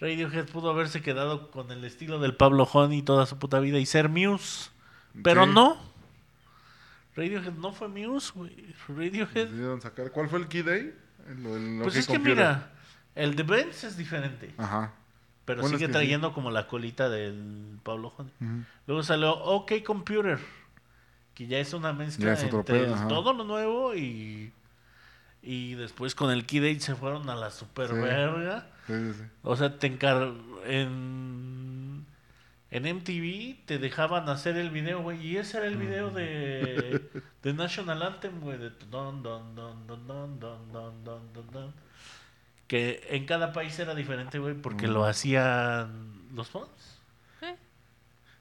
Radiohead 0.00 0.46
pudo 0.46 0.70
haberse 0.70 1.02
quedado 1.02 1.50
con 1.50 1.70
el 1.70 1.84
estilo 1.84 2.18
del 2.18 2.34
Pablo 2.36 2.68
Honey 2.70 3.02
toda 3.02 3.26
su 3.26 3.38
puta 3.38 3.60
vida 3.60 3.78
y 3.78 3.86
ser 3.86 4.08
Muse. 4.08 4.70
Pero 5.22 5.44
Sí. 5.44 5.50
no. 5.52 5.93
Radiohead 7.16 7.52
no 7.54 7.72
fue 7.72 7.88
Muse, 7.88 8.32
güey. 8.34 8.74
Radiohead. 8.88 9.46
Decidieron 9.46 9.80
sacar. 9.80 10.10
¿Cuál 10.10 10.28
fue 10.28 10.38
el 10.40 10.48
key 10.48 10.62
day? 10.62 10.94
Pues 11.82 11.96
es 11.96 12.06
que 12.06 12.18
mira, 12.18 12.70
el 13.14 13.34
de 13.36 13.42
Benz 13.44 13.84
es 13.84 13.96
diferente. 13.96 14.52
Ajá. 14.58 14.92
Pero 15.44 15.60
Bueno, 15.62 15.74
es 15.76 15.78
sigue 15.80 15.88
que 15.88 15.92
trayendo 15.92 16.32
como 16.32 16.50
la 16.50 16.66
colita 16.66 17.08
del 17.08 17.78
Pablo 17.82 18.12
Honey. 18.16 18.32
Ujú. 18.40 18.64
Luego 18.86 19.02
salió 19.02 19.32
OK 19.32 19.72
Computer, 19.84 20.38
que 21.34 21.46
ya 21.46 21.58
es 21.58 21.72
una 21.74 21.92
mezcla 21.92 22.32
es 22.32 22.42
entre 22.42 22.62
pedo, 22.62 22.96
todo 23.08 23.32
lo 23.32 23.44
nuevo 23.44 23.94
y 23.94 24.52
y 25.42 25.74
después 25.74 26.14
con 26.14 26.30
el 26.30 26.46
Key 26.46 26.60
Date 26.60 26.80
se 26.80 26.94
fueron 26.94 27.28
a 27.28 27.34
la 27.36 27.50
super 27.50 27.88
Sí. 27.88 27.94
verga. 27.96 28.66
Sí, 28.86 28.92
sí, 28.94 29.12
sí. 29.14 29.22
O 29.42 29.54
sea, 29.56 29.78
te 29.78 29.86
encar 29.86 30.32
en 30.66 31.73
en 32.74 32.82
MTV 32.92 33.66
te 33.66 33.78
dejaban 33.78 34.28
hacer 34.28 34.56
el 34.56 34.70
video, 34.70 35.00
güey, 35.00 35.24
y 35.24 35.36
ese 35.36 35.58
era 35.58 35.66
el 35.66 35.76
video 35.76 36.10
de 36.10 37.00
de 37.44 37.54
National 37.54 38.02
Anthem, 38.02 38.40
güey, 38.40 38.58
de 38.58 38.70
don 38.90 39.22
don 39.22 39.54
don 39.54 39.86
don 39.86 40.06
don 40.08 40.40
don 40.40 40.72
don 40.72 41.04
don 41.04 41.32
don 41.32 41.50
don. 41.52 41.74
que 42.66 43.06
en 43.10 43.26
cada 43.26 43.52
país 43.52 43.78
era 43.78 43.94
diferente, 43.94 44.40
güey, 44.40 44.54
porque 44.54 44.88
lo 44.88 45.04
hacían 45.04 46.26
los 46.34 46.50
fans. 46.50 46.98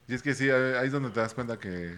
Y 0.08 0.16
es 0.16 0.24
que 0.24 0.34
sí, 0.34 0.50
ahí 0.50 0.88
es 0.88 0.92
donde 0.92 1.12
te 1.12 1.20
das 1.20 1.36
cuenta 1.36 1.60
que, 1.60 1.96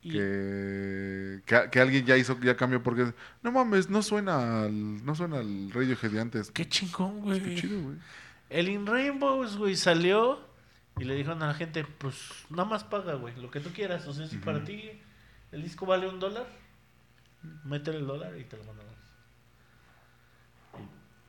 que, 0.00 1.42
que 1.44 1.80
alguien 1.80 2.06
ya 2.06 2.16
hizo, 2.16 2.38
ya 2.40 2.56
cambió 2.56 2.84
porque 2.84 3.12
no 3.42 3.50
mames, 3.50 3.90
no 3.90 4.02
suena 4.02 4.62
al, 4.62 5.04
no 5.04 5.14
suena 5.16 5.40
al 5.40 5.72
Radiohead 5.72 6.10
de 6.12 6.20
antes. 6.20 6.52
Qué 6.52 6.68
chingón, 6.68 7.20
güey. 7.20 7.42
Qué 7.42 7.54
chido, 7.56 7.82
güey. 7.82 7.96
El 8.48 8.68
In 8.68 8.86
Rainbows, 8.86 9.56
güey, 9.56 9.76
salió 9.76 10.47
y 11.00 11.04
le 11.04 11.14
dijeron 11.14 11.42
a 11.42 11.48
la 11.48 11.54
gente, 11.54 11.84
pues 11.84 12.30
nada 12.50 12.64
más 12.68 12.84
paga, 12.84 13.14
güey, 13.14 13.34
lo 13.40 13.50
que 13.50 13.60
tú 13.60 13.70
quieras. 13.70 14.06
O 14.06 14.12
sea, 14.12 14.26
si 14.26 14.36
para 14.38 14.64
ti 14.64 14.90
el 15.52 15.62
disco 15.62 15.86
vale 15.86 16.08
un 16.08 16.18
dólar, 16.20 16.46
métele 17.64 17.98
el 17.98 18.06
dólar 18.06 18.36
y 18.38 18.44
te 18.44 18.56
lo 18.56 18.64
mandamos. 18.64 18.94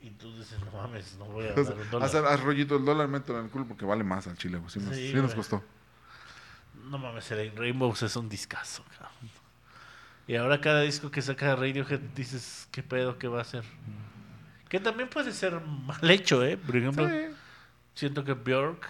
Y, 0.02 0.06
y 0.08 0.10
tú 0.12 0.36
dices, 0.36 0.58
no 0.64 0.70
mames, 0.72 1.16
no 1.18 1.24
voy 1.26 1.46
a 1.46 1.52
dar 1.54 1.74
un 1.74 1.90
dólar. 1.90 2.08
haz, 2.08 2.14
haz 2.14 2.40
rollito 2.40 2.76
el 2.76 2.84
dólar, 2.84 3.08
mételo 3.08 3.38
en 3.38 3.44
el 3.46 3.50
culo 3.50 3.66
porque 3.66 3.84
vale 3.84 4.04
más 4.04 4.26
al 4.26 4.36
chile, 4.36 4.58
güey. 4.58 4.70
Sí, 4.70 4.78
nos, 4.80 4.94
Sí, 4.96 5.08
sí 5.08 5.14
nos 5.14 5.24
güey. 5.26 5.36
costó. 5.36 5.62
No 6.84 6.98
mames, 6.98 7.30
el 7.30 7.46
In 7.46 7.56
Rainbows 7.56 8.02
es 8.02 8.16
un 8.16 8.28
discazo, 8.28 8.82
cabrón. 8.98 9.30
Y 10.26 10.36
ahora 10.36 10.60
cada 10.60 10.82
disco 10.82 11.10
que 11.10 11.20
saca 11.22 11.56
Radiohead 11.56 11.98
dices, 12.14 12.68
¿qué 12.70 12.82
pedo? 12.82 13.18
¿Qué 13.18 13.26
va 13.28 13.38
a 13.38 13.42
hacer? 13.42 13.64
Que 14.68 14.78
también 14.78 15.08
puede 15.10 15.32
ser 15.32 15.60
mal 15.60 16.08
hecho, 16.08 16.44
¿eh? 16.44 16.56
Por 16.56 16.76
ejemplo, 16.76 17.08
Sí. 17.08 17.34
siento 17.94 18.22
que 18.24 18.34
Björk 18.34 18.86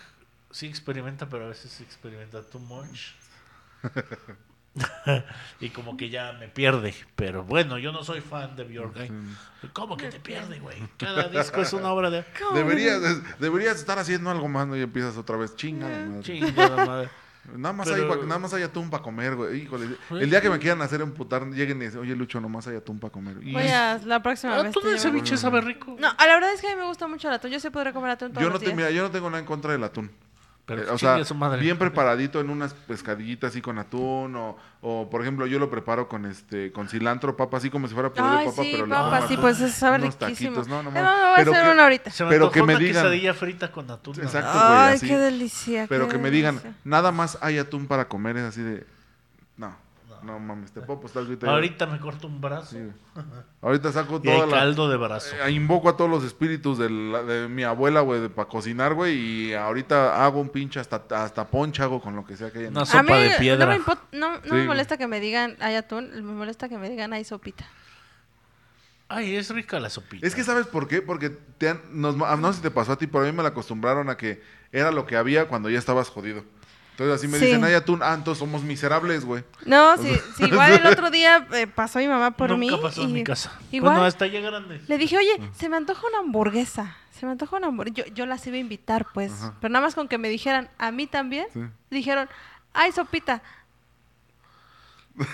sí 0.51 0.67
experimenta, 0.67 1.29
pero 1.29 1.45
a 1.47 1.49
veces 1.49 1.81
experimenta 1.81 2.43
too 2.43 2.59
much. 2.61 3.13
y 5.61 5.71
como 5.71 5.97
que 5.97 6.11
ya 6.11 6.33
me 6.35 6.49
pierde. 6.49 6.95
Pero 7.17 7.43
bueno, 7.45 7.79
yo 7.79 7.93
no 7.93 8.05
soy 8.05 8.21
fan 8.21 8.55
de 8.57 8.65
Björk. 8.65 8.97
¿eh? 8.99 9.11
¿Cómo 9.73 9.97
que 9.97 10.09
te 10.11 10.21
pierde, 10.21 10.61
güey? 10.61 10.77
Cada 10.97 11.29
disco 11.29 11.61
es 11.61 11.73
una 11.73 11.91
obra 11.93 12.11
de... 12.11 12.25
Deberías, 12.55 13.01
deberías 13.39 13.77
estar 13.77 13.99
haciendo 13.99 14.31
algo 14.31 14.49
más, 14.49 14.67
¿no? 14.69 14.77
Y 14.77 14.83
empiezas 14.83 15.17
otra 15.17 15.37
vez, 15.37 15.57
chinga. 15.57 15.89
madre. 15.89 16.23
Chingada 16.23 16.87
madre. 16.87 17.11
Nada 17.57 17.73
más, 17.73 17.89
Pero- 17.89 18.13
hay, 18.13 18.21
nada 18.27 18.39
más 18.39 18.53
hay 18.55 18.63
atún 18.63 18.91
para 18.91 19.03
comer, 19.03 19.35
güey. 19.35 19.63
Híjole. 19.63 19.97
El 20.11 20.31
día 20.31 20.41
que 20.43 20.51
me 20.51 20.59
quieran 20.59 20.83
hacer 20.83 21.01
emputar, 21.01 21.47
lleguen 21.49 21.81
y 21.83 21.87
dicen, 21.87 22.01
oye, 22.01 22.15
Lucho, 22.15 22.39
nomás 22.41 22.67
hay 22.69 22.77
atún 22.77 23.01
para 23.01 23.11
comer. 23.11 23.39
Y 23.43 23.53
Voy 23.53 23.67
a 23.67 23.99
la 24.05 24.23
próxima 24.23 24.57
Ah, 24.59 24.63
vez. 24.63 24.77
el 24.77 24.83
llevo. 24.85 24.99
ceviche 24.99 25.37
sabe 25.39 25.63
rico. 25.63 25.97
No, 25.99 26.09
a 26.17 26.27
la 26.27 26.35
verdad 26.35 26.53
es 26.53 26.61
que 26.61 26.69
a 26.69 26.75
mí 26.77 26.81
me 26.81 26.87
gusta 26.87 27.09
mucho 27.09 27.29
el 27.29 27.35
atún. 27.35 27.51
Yo 27.51 27.59
sí 27.59 27.71
podría 27.71 27.93
comer 27.95 28.11
atún 28.11 28.29
todos 28.33 28.43
yo, 28.43 28.49
no 28.49 28.53
los 28.53 28.61
te, 28.61 28.67
días. 28.67 28.77
mira, 28.77 28.91
yo 28.91 29.03
no 29.03 29.11
tengo 29.11 29.29
nada 29.31 29.41
en 29.41 29.47
contra 29.47 29.73
del 29.73 29.83
atún. 29.83 30.11
Pero 30.67 30.83
Eh, 30.83 30.87
o 30.91 30.99
sea, 30.99 31.17
a 31.17 31.25
su 31.25 31.35
madre. 31.35 31.61
bien 31.61 31.79
preparadito 31.79 32.41
en 32.41 32.49
unas 32.49 32.75
pescadillitas 32.75 33.51
así 33.51 33.61
con 33.61 33.79
atún 33.79 34.37
o, 34.37 34.57
o, 34.83 35.11
por 35.11 35.21
ejemplo, 35.23 35.47
yo 35.47 35.59
lo 35.59 35.69
preparo 35.69 36.09
con 36.09 36.27
este 36.27 36.71
con 36.71 36.89
cilantro, 36.89 37.37
papa, 37.37 37.57
así 37.57 37.71
como 37.71 37.89
si 37.89 37.95
fuera 37.95 38.11
puré 38.13 38.29
de 38.29 38.45
papa, 38.47 38.63
sí, 38.63 38.71
pero 38.77 38.89
papa, 38.89 39.17
pongo 39.17 39.29
sí, 39.29 39.37
pues 39.37 39.61
eso 39.61 39.77
sabe 39.77 39.97
unos 39.99 40.15
riquísimo. 40.21 40.57
taquitos, 40.57 40.69
no, 40.69 40.83
no, 40.85 40.91
Eh, 40.91 40.93
no, 40.93 41.01
me 41.03 41.03
voy 41.03 41.33
a 41.33 41.35
Pero 41.37 41.53
hacer 41.53 41.65
que- 41.65 41.71
uno 41.73 41.83
ahorita. 41.83 42.11
Se 42.13 42.25
me 42.25 42.31
pero 42.31 42.51
que 42.53 42.63
me 42.63 42.75
una 42.77 42.79
digan- 42.85 42.93
quesadilla 43.03 43.35
frita 43.35 43.73
con 43.73 43.91
atún. 43.91 44.17
¿no? 44.17 44.23
Exacto, 44.23 44.53
güey, 44.53 44.79
Ay, 44.79 44.95
así. 44.95 45.09
qué 45.09 45.19
delicia. 45.19 45.87
Pero 45.89 46.07
qué 46.07 46.13
que 46.13 46.19
me 46.23 46.31
digan, 46.31 46.57
delicia. 46.59 46.79
nada 46.85 47.11
más 47.11 47.37
hay 47.41 47.59
atún 47.59 47.87
para 47.89 48.07
comer, 48.09 48.37
es 48.37 48.45
así 48.45 48.63
de, 48.63 48.87
no, 50.23 50.39
mames, 50.39 50.73
te 50.73 50.81
puedo 50.81 51.01
postar 51.01 51.23
ahorita. 51.25 51.51
Ahorita 51.51 51.87
me 51.87 51.99
corto 52.01 52.27
un 52.27 52.41
brazo. 52.41 52.77
Sí. 52.77 52.89
Ahorita 53.63 53.93
saco 53.93 54.21
toda 54.21 54.47
la... 54.47 54.53
caldo 54.53 54.89
de 54.89 54.97
brazo. 54.97 55.35
Eh, 55.45 55.51
Invoco 55.53 55.89
a 55.89 55.97
todos 55.97 56.11
los 56.11 56.25
espíritus 56.25 56.79
de, 56.79 56.89
la- 56.91 57.23
de 57.23 57.49
mi 57.49 57.63
abuela, 57.65 58.01
güey, 58.01 58.29
para 58.29 58.49
cocinar, 58.49 58.95
güey, 58.95 59.17
y 59.17 59.55
ahorita 59.55 60.25
hago 60.25 60.41
un 60.41 60.49
pinche 60.51 60.81
hasta, 60.81 61.03
hasta 61.23 61.47
poncha 61.49 61.85
hago 61.85 62.01
con 62.01 62.15
lo 62.17 62.25
que 62.25 62.37
sea 62.37 62.51
que 62.51 62.59
haya. 62.61 62.69
el- 62.69 62.87
sopa 62.87 62.99
a 62.99 63.03
mí 63.03 63.13
de 63.13 63.37
piedra. 63.39 63.67
no 63.67 63.73
me, 63.73 63.79
impo- 63.85 63.99
no, 64.13 64.31
no 64.37 64.37
Sí, 64.43 64.49
me 64.51 64.57
güey. 64.57 64.67
molesta 64.67 64.97
que 64.97 65.07
me 65.07 65.21
digan 65.21 65.57
hay 65.61 65.75
atún, 65.77 66.11
me 66.15 66.21
molesta 66.33 66.69
que 66.69 66.79
me 66.79 66.89
digan 66.89 67.13
hay 67.13 67.25
sopita. 67.25 67.65
Ay, 69.13 69.35
es 69.35 69.51
rica 69.51 69.81
la 69.81 69.91
sopita. 69.91 70.25
Es 70.25 70.35
que 70.37 70.45
¿sabes 70.45 70.67
por 70.69 70.87
qué? 70.87 71.03
Porque 71.03 71.31
te 71.31 71.69
han- 71.71 71.81
nos, 71.93 72.17
no 72.17 72.49
sé 72.53 72.59
si 72.59 72.63
te 72.63 72.71
pasó 72.71 72.93
a 72.93 72.97
ti, 72.97 73.07
pero 73.09 73.25
a 73.25 73.27
mí 73.27 73.33
me 73.33 73.43
la 73.43 73.49
acostumbraron 73.49 74.09
a 74.09 74.17
que 74.17 74.41
era 74.71 74.93
lo 74.93 75.05
que 75.05 75.17
había 75.17 75.49
cuando 75.49 75.69
ya 75.69 75.79
estabas 75.81 76.09
jodido. 76.09 76.45
Entonces 77.01 77.15
así 77.19 77.29
me 77.33 77.39
Sí. 77.39 77.47
dicen, 77.47 77.65
hay 77.65 77.73
atún, 77.73 78.01
ah, 78.03 78.13
entonces 78.13 78.39
somos 78.41 78.63
miserables, 78.63 79.25
güey. 79.25 79.43
No, 79.65 79.97
sí, 79.97 80.13
sí, 80.37 80.45
igual 80.53 80.73
el 80.73 80.85
otro 80.87 81.11
día 81.11 81.47
eh, 81.55 81.67
pasó 81.67 81.99
mi 81.99 82.07
mamá 82.07 82.33
por 82.33 82.51
Nunca 82.51 82.77
mí. 82.77 82.83
pasó 82.83 83.03
en 83.05 83.09
y 83.09 83.13
mi 83.15 83.25
casa. 83.25 83.59
Igual 83.73 83.95
Bueno, 83.95 84.07
hasta 84.07 84.27
ya 84.27 84.41
grande. 84.41 84.83
le 84.87 84.99
dije, 84.99 85.17
oye, 85.17 85.35
Ah. 85.41 85.49
se 85.59 85.71
me 85.71 85.79
antoja 85.79 86.07
una 86.07 86.19
hamburguesa. 86.19 86.95
Se 87.19 87.25
me 87.25 87.33
antoja 87.33 87.57
una 87.57 87.69
hamburguesa. 87.69 88.07
Yo, 88.09 88.15
yo 88.15 88.27
las 88.27 88.47
iba 88.47 88.57
a 88.57 88.61
invitar, 88.61 89.07
pues. 89.15 89.33
Ajá. 89.33 89.55
Pero 89.63 89.73
nada 89.73 89.87
más 89.87 89.95
con 89.95 90.09
que 90.09 90.19
me 90.19 90.29
dijeran, 90.29 90.69
a 90.77 90.91
mí 90.91 91.07
también, 91.07 91.47
Sí. 91.55 91.61
dijeron, 91.91 92.29
ay, 92.75 92.93
sopita. 92.93 93.43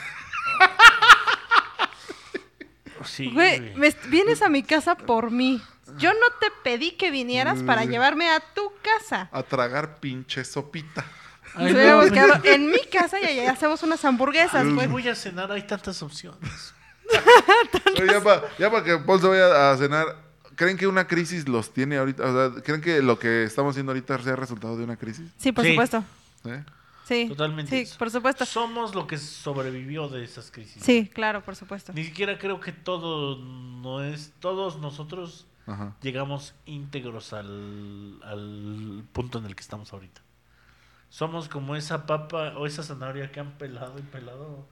Sí, 3.05 3.31
Güey, 3.33 3.59
güey. 3.59 3.75
me 3.77 3.91
vienes 4.09 4.41
a 4.43 4.49
mi 4.49 4.63
casa 4.63 4.97
por 4.97 5.31
mí. 5.31 5.61
Yo 5.99 6.13
no 6.13 6.27
te 6.41 6.47
pedí 6.65 6.93
que 6.93 7.11
vinieras 7.11 7.63
para 7.63 7.85
llevarme 7.85 8.29
a 8.31 8.41
tu 8.55 8.73
casa. 8.83 9.29
A 9.33 9.43
tragar 9.43 10.01
pinche 10.01 10.45
sopita. 10.45 11.05
Nos 11.57 11.73
hubiéramos 11.73 12.11
quedado 12.11 12.45
en 12.45 12.71
mi 12.71 12.85
casa 12.93 13.21
y 13.21 13.25
allá 13.25 13.53
hacemos 13.53 13.83
unas 13.83 14.05
hamburguesas, 14.05 14.65
Ay, 14.67 14.73
güey. 14.73 14.87
voy 14.87 15.09
a 15.09 15.15
cenar, 15.15 15.51
hay 15.53 15.63
tantas 15.63 16.03
opciones. 16.03 16.75
Oye, 18.01 18.13
ya 18.13 18.21
para 18.23 18.43
ya 18.59 18.71
pa 18.71 18.83
que 18.85 18.99
Paul 18.99 19.21
se 19.21 19.29
vaya 19.29 19.71
a 19.73 19.77
cenar, 19.77 20.07
¿creen 20.55 20.77
que 20.77 20.87
una 20.87 21.07
crisis 21.07 21.49
los 21.49 21.73
tiene 21.73 21.97
ahorita? 21.99 22.25
O 22.25 22.53
sea, 22.53 22.63
¿creen 22.63 22.81
que 22.81 23.01
lo 23.03 23.19
que 23.19 23.45
estamos 23.45 23.73
haciendo 23.73 23.93
ahorita 23.93 24.19
sea 24.23 24.37
resultado 24.37 24.77
de 24.77 24.85
una 24.85 24.97
crisis? 24.97 25.31
Sí, 25.39 25.53
por 25.53 25.65
Sí. 25.65 25.71
supuesto. 25.71 26.05
¿Eh? 26.45 26.65
Sí. 27.07 27.27
Totalmente. 27.29 27.87
Sí, 27.87 27.95
por 27.99 28.11
supuesto. 28.11 28.45
Somos 28.45 28.95
lo 28.95 29.07
que 29.07 29.17
sobrevivió 29.19 30.09
de 30.09 30.25
esas 30.25 30.51
crisis. 30.51 30.83
Sí, 30.83 31.09
claro, 31.15 31.41
por 31.43 31.55
supuesto. 31.55 31.93
Ni 31.95 32.05
siquiera 32.05 32.37
creo 32.39 32.59
que 32.61 32.73
todo 32.73 33.39
no 33.39 34.03
es, 34.03 34.33
todos 34.41 34.79
nosotros 34.81 35.47
Ajá. 35.67 35.95
llegamos 36.03 36.55
íntegros 36.67 37.33
al, 37.33 38.21
al 38.25 39.05
punto 39.13 39.39
en 39.39 39.47
el 39.47 39.55
que 39.55 39.63
estamos 39.63 39.93
ahorita. 39.93 40.21
Somos 41.09 41.49
como 41.49 41.77
esa 41.77 42.07
papa 42.07 42.55
o 42.57 42.67
esa 42.67 42.83
zanahoria 42.83 43.31
que 43.31 43.41
han 43.41 43.53
pelado 43.53 43.99
y 43.99 44.03
pelado 44.03 44.67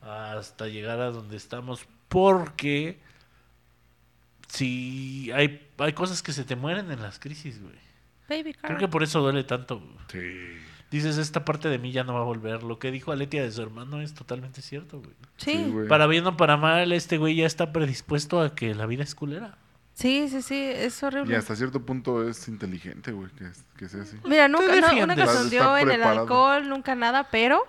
hasta 0.00 0.68
llegar 0.68 1.00
a 1.00 1.10
donde 1.10 1.36
estamos. 1.36 1.86
Porque 2.08 3.00
si 4.48 5.30
hay, 5.32 5.68
hay 5.78 5.92
cosas 5.92 6.22
que 6.22 6.32
se 6.32 6.44
te 6.44 6.56
mueren 6.56 6.90
en 6.90 7.02
las 7.02 7.18
crisis, 7.18 7.60
güey. 7.60 7.76
Baby 8.28 8.54
car. 8.54 8.68
Creo 8.68 8.78
que 8.78 8.88
por 8.88 9.02
eso 9.02 9.20
duele 9.20 9.44
tanto. 9.44 9.82
Sí. 10.10 10.20
Dices, 10.90 11.18
esta 11.18 11.44
parte 11.44 11.68
de 11.68 11.78
mí 11.78 11.92
ya 11.92 12.04
no 12.04 12.14
va 12.14 12.20
a 12.20 12.24
volver. 12.24 12.62
Lo 12.62 12.78
que 12.78 12.90
dijo 12.90 13.12
Aletia 13.12 13.42
de 13.42 13.50
su 13.50 13.60
hermano 13.60 14.00
es 14.00 14.14
totalmente 14.14 14.62
cierto, 14.62 15.00
güey. 15.00 15.12
Sí. 15.36 15.64
güey. 15.70 15.88
Para 15.88 16.06
bien 16.06 16.26
o 16.26 16.36
para 16.36 16.56
mal, 16.56 16.92
este 16.92 17.18
güey 17.18 17.36
ya 17.36 17.46
está 17.46 17.72
predispuesto 17.72 18.40
a 18.40 18.54
que 18.54 18.74
la 18.74 18.86
vida 18.86 19.02
es 19.02 19.14
culera. 19.14 19.58
Sí, 19.98 20.28
sí, 20.28 20.42
sí, 20.42 20.54
es 20.54 21.02
Y 21.02 21.04
horrible. 21.06 21.36
hasta 21.36 21.56
cierto 21.56 21.84
punto 21.84 22.28
es 22.28 22.46
inteligente, 22.46 23.10
güey, 23.10 23.30
que, 23.32 23.46
que 23.76 23.88
sea 23.88 24.02
así. 24.02 24.16
Mira, 24.24 24.46
nunca, 24.46 24.80
no, 24.80 25.06
nunca 25.06 25.26
se 25.26 25.42
hundió 25.42 25.76
en 25.76 25.90
el 25.90 26.02
alcohol, 26.04 26.68
nunca 26.68 26.94
nada, 26.94 27.28
pero 27.32 27.60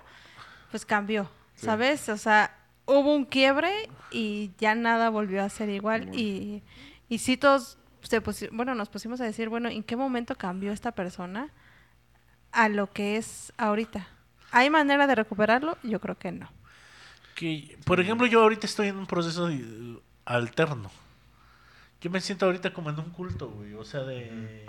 pues 0.70 0.86
cambió, 0.86 1.24
Sí. 1.56 1.66
¿sabes? 1.66 2.08
O 2.10 2.18
sea, 2.18 2.56
hubo 2.86 3.16
un 3.16 3.26
quiebre 3.26 3.72
y 4.12 4.52
ya 4.60 4.76
nada 4.76 5.10
volvió 5.10 5.44
a 5.44 5.50
ser 5.50 5.70
igual. 5.70 6.02
Bueno. 6.02 6.20
Y, 6.20 6.62
y 7.10 7.18
sí 7.18 7.36
todos, 7.36 7.80
se 8.04 8.22
pusi- 8.22 8.50
bueno, 8.52 8.76
nos 8.76 8.90
pusimos 8.90 9.20
a 9.22 9.24
decir, 9.24 9.50
bueno, 9.50 9.68
¿en 9.70 9.82
qué 9.82 9.96
momento 9.96 10.36
cambió 10.36 10.72
esta 10.72 10.92
persona 10.92 11.50
a 12.52 12.70
lo 12.70 12.92
que 12.94 13.18
es 13.18 13.52
ahorita? 13.58 14.08
¿Hay 14.52 14.70
manera 14.70 15.08
de 15.08 15.16
recuperarlo? 15.16 15.80
Yo 15.82 16.00
creo 16.00 16.18
que 16.20 16.32
no. 16.32 16.48
Que, 17.34 17.76
por 17.86 18.00
ejemplo, 18.00 18.28
yo 18.28 18.44
ahorita 18.44 18.68
estoy 18.68 18.90
en 18.90 18.98
un 18.98 19.08
proceso 19.08 19.48
de- 19.48 20.00
alterno. 20.26 20.92
Yo 22.02 22.10
me 22.10 22.22
siento 22.22 22.46
ahorita 22.46 22.74
como 22.74 22.90
en 22.90 23.00
un 23.00 23.10
culto, 23.12 23.50
güey. 23.50 23.74
O 23.74 23.84
sea, 23.86 24.02
de... 24.02 24.66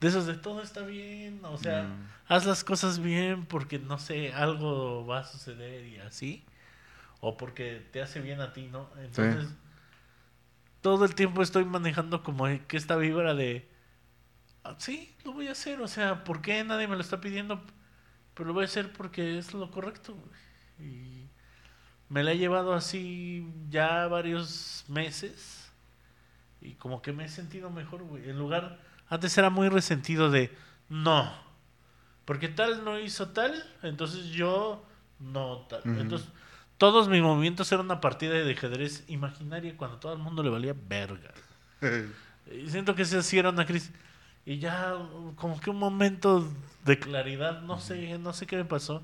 De 0.00 0.08
esos 0.08 0.26
de 0.26 0.34
todo 0.34 0.60
está 0.62 0.82
bien. 0.82 1.40
O 1.44 1.56
sea, 1.58 1.84
Mm. 1.84 2.08
haz 2.28 2.44
las 2.46 2.64
cosas 2.64 2.98
bien 3.00 3.46
porque, 3.46 3.78
no 3.78 3.98
sé, 3.98 4.32
algo 4.34 5.06
va 5.06 5.20
a 5.20 5.24
suceder 5.24 5.86
y 5.86 5.98
así. 5.98 6.44
O 7.20 7.36
porque 7.38 7.82
te 7.92 8.02
hace 8.02 8.20
bien 8.20 8.40
a 8.42 8.52
ti, 8.52 8.68
¿no? 8.70 8.90
Entonces, 8.98 9.48
todo 10.82 11.04
el 11.06 11.14
tiempo 11.14 11.42
estoy 11.42 11.64
manejando 11.64 12.22
como 12.22 12.44
que 12.66 12.76
esta 12.76 12.96
vibra 12.96 13.34
de... 13.34 13.68
"Ah, 14.64 14.74
sí, 14.78 15.14
lo 15.24 15.32
voy 15.32 15.48
a 15.48 15.52
hacer. 15.52 15.80
O 15.80 15.88
sea, 15.88 16.24
¿por 16.24 16.42
qué 16.42 16.62
nadie 16.64 16.88
me 16.88 16.94
lo 16.96 17.00
está 17.02 17.20
pidiendo? 17.20 17.62
Pero 18.34 18.48
lo 18.48 18.52
voy 18.54 18.62
a 18.64 18.66
hacer 18.66 18.92
porque 18.92 19.38
es 19.38 19.54
lo 19.54 19.70
correcto, 19.70 20.14
güey. 20.14 20.90
Y 20.90 21.28
me 22.10 22.22
la 22.22 22.32
he 22.32 22.38
llevado 22.38 22.74
así 22.74 23.48
ya 23.70 24.06
varios 24.08 24.84
meses. 24.88 25.55
Y 26.60 26.72
como 26.74 27.02
que 27.02 27.12
me 27.12 27.24
he 27.24 27.28
sentido 27.28 27.70
mejor, 27.70 28.02
güey. 28.02 28.28
En 28.28 28.38
lugar, 28.38 28.78
antes 29.08 29.36
era 29.38 29.50
muy 29.50 29.68
resentido 29.68 30.30
de, 30.30 30.50
no, 30.88 31.32
porque 32.24 32.48
tal 32.48 32.84
no 32.84 32.98
hizo 32.98 33.28
tal, 33.28 33.64
entonces 33.82 34.26
yo 34.26 34.84
no 35.20 35.66
tal. 35.68 35.82
Entonces, 35.84 36.28
todos 36.76 37.08
mis 37.08 37.22
movimientos 37.22 37.70
eran 37.72 37.86
una 37.86 38.00
partida 38.00 38.34
de 38.34 38.52
ajedrez 38.52 39.04
imaginaria 39.08 39.76
cuando 39.76 39.98
todo 39.98 40.12
el 40.12 40.18
mundo 40.18 40.42
le 40.42 40.50
valía 40.50 40.74
verga. 40.88 41.32
Y 42.48 42.70
siento 42.70 42.94
que 42.94 43.04
se 43.04 43.18
hacía 43.18 43.48
una 43.48 43.66
crisis. 43.66 43.90
Y 44.44 44.58
ya, 44.58 44.94
como 45.34 45.60
que 45.60 45.70
un 45.70 45.78
momento 45.78 46.48
de 46.84 46.96
claridad, 46.96 47.62
no 47.62 47.80
sé, 47.80 48.16
no 48.18 48.32
sé 48.32 48.46
qué 48.46 48.56
me 48.56 48.64
pasó. 48.64 49.02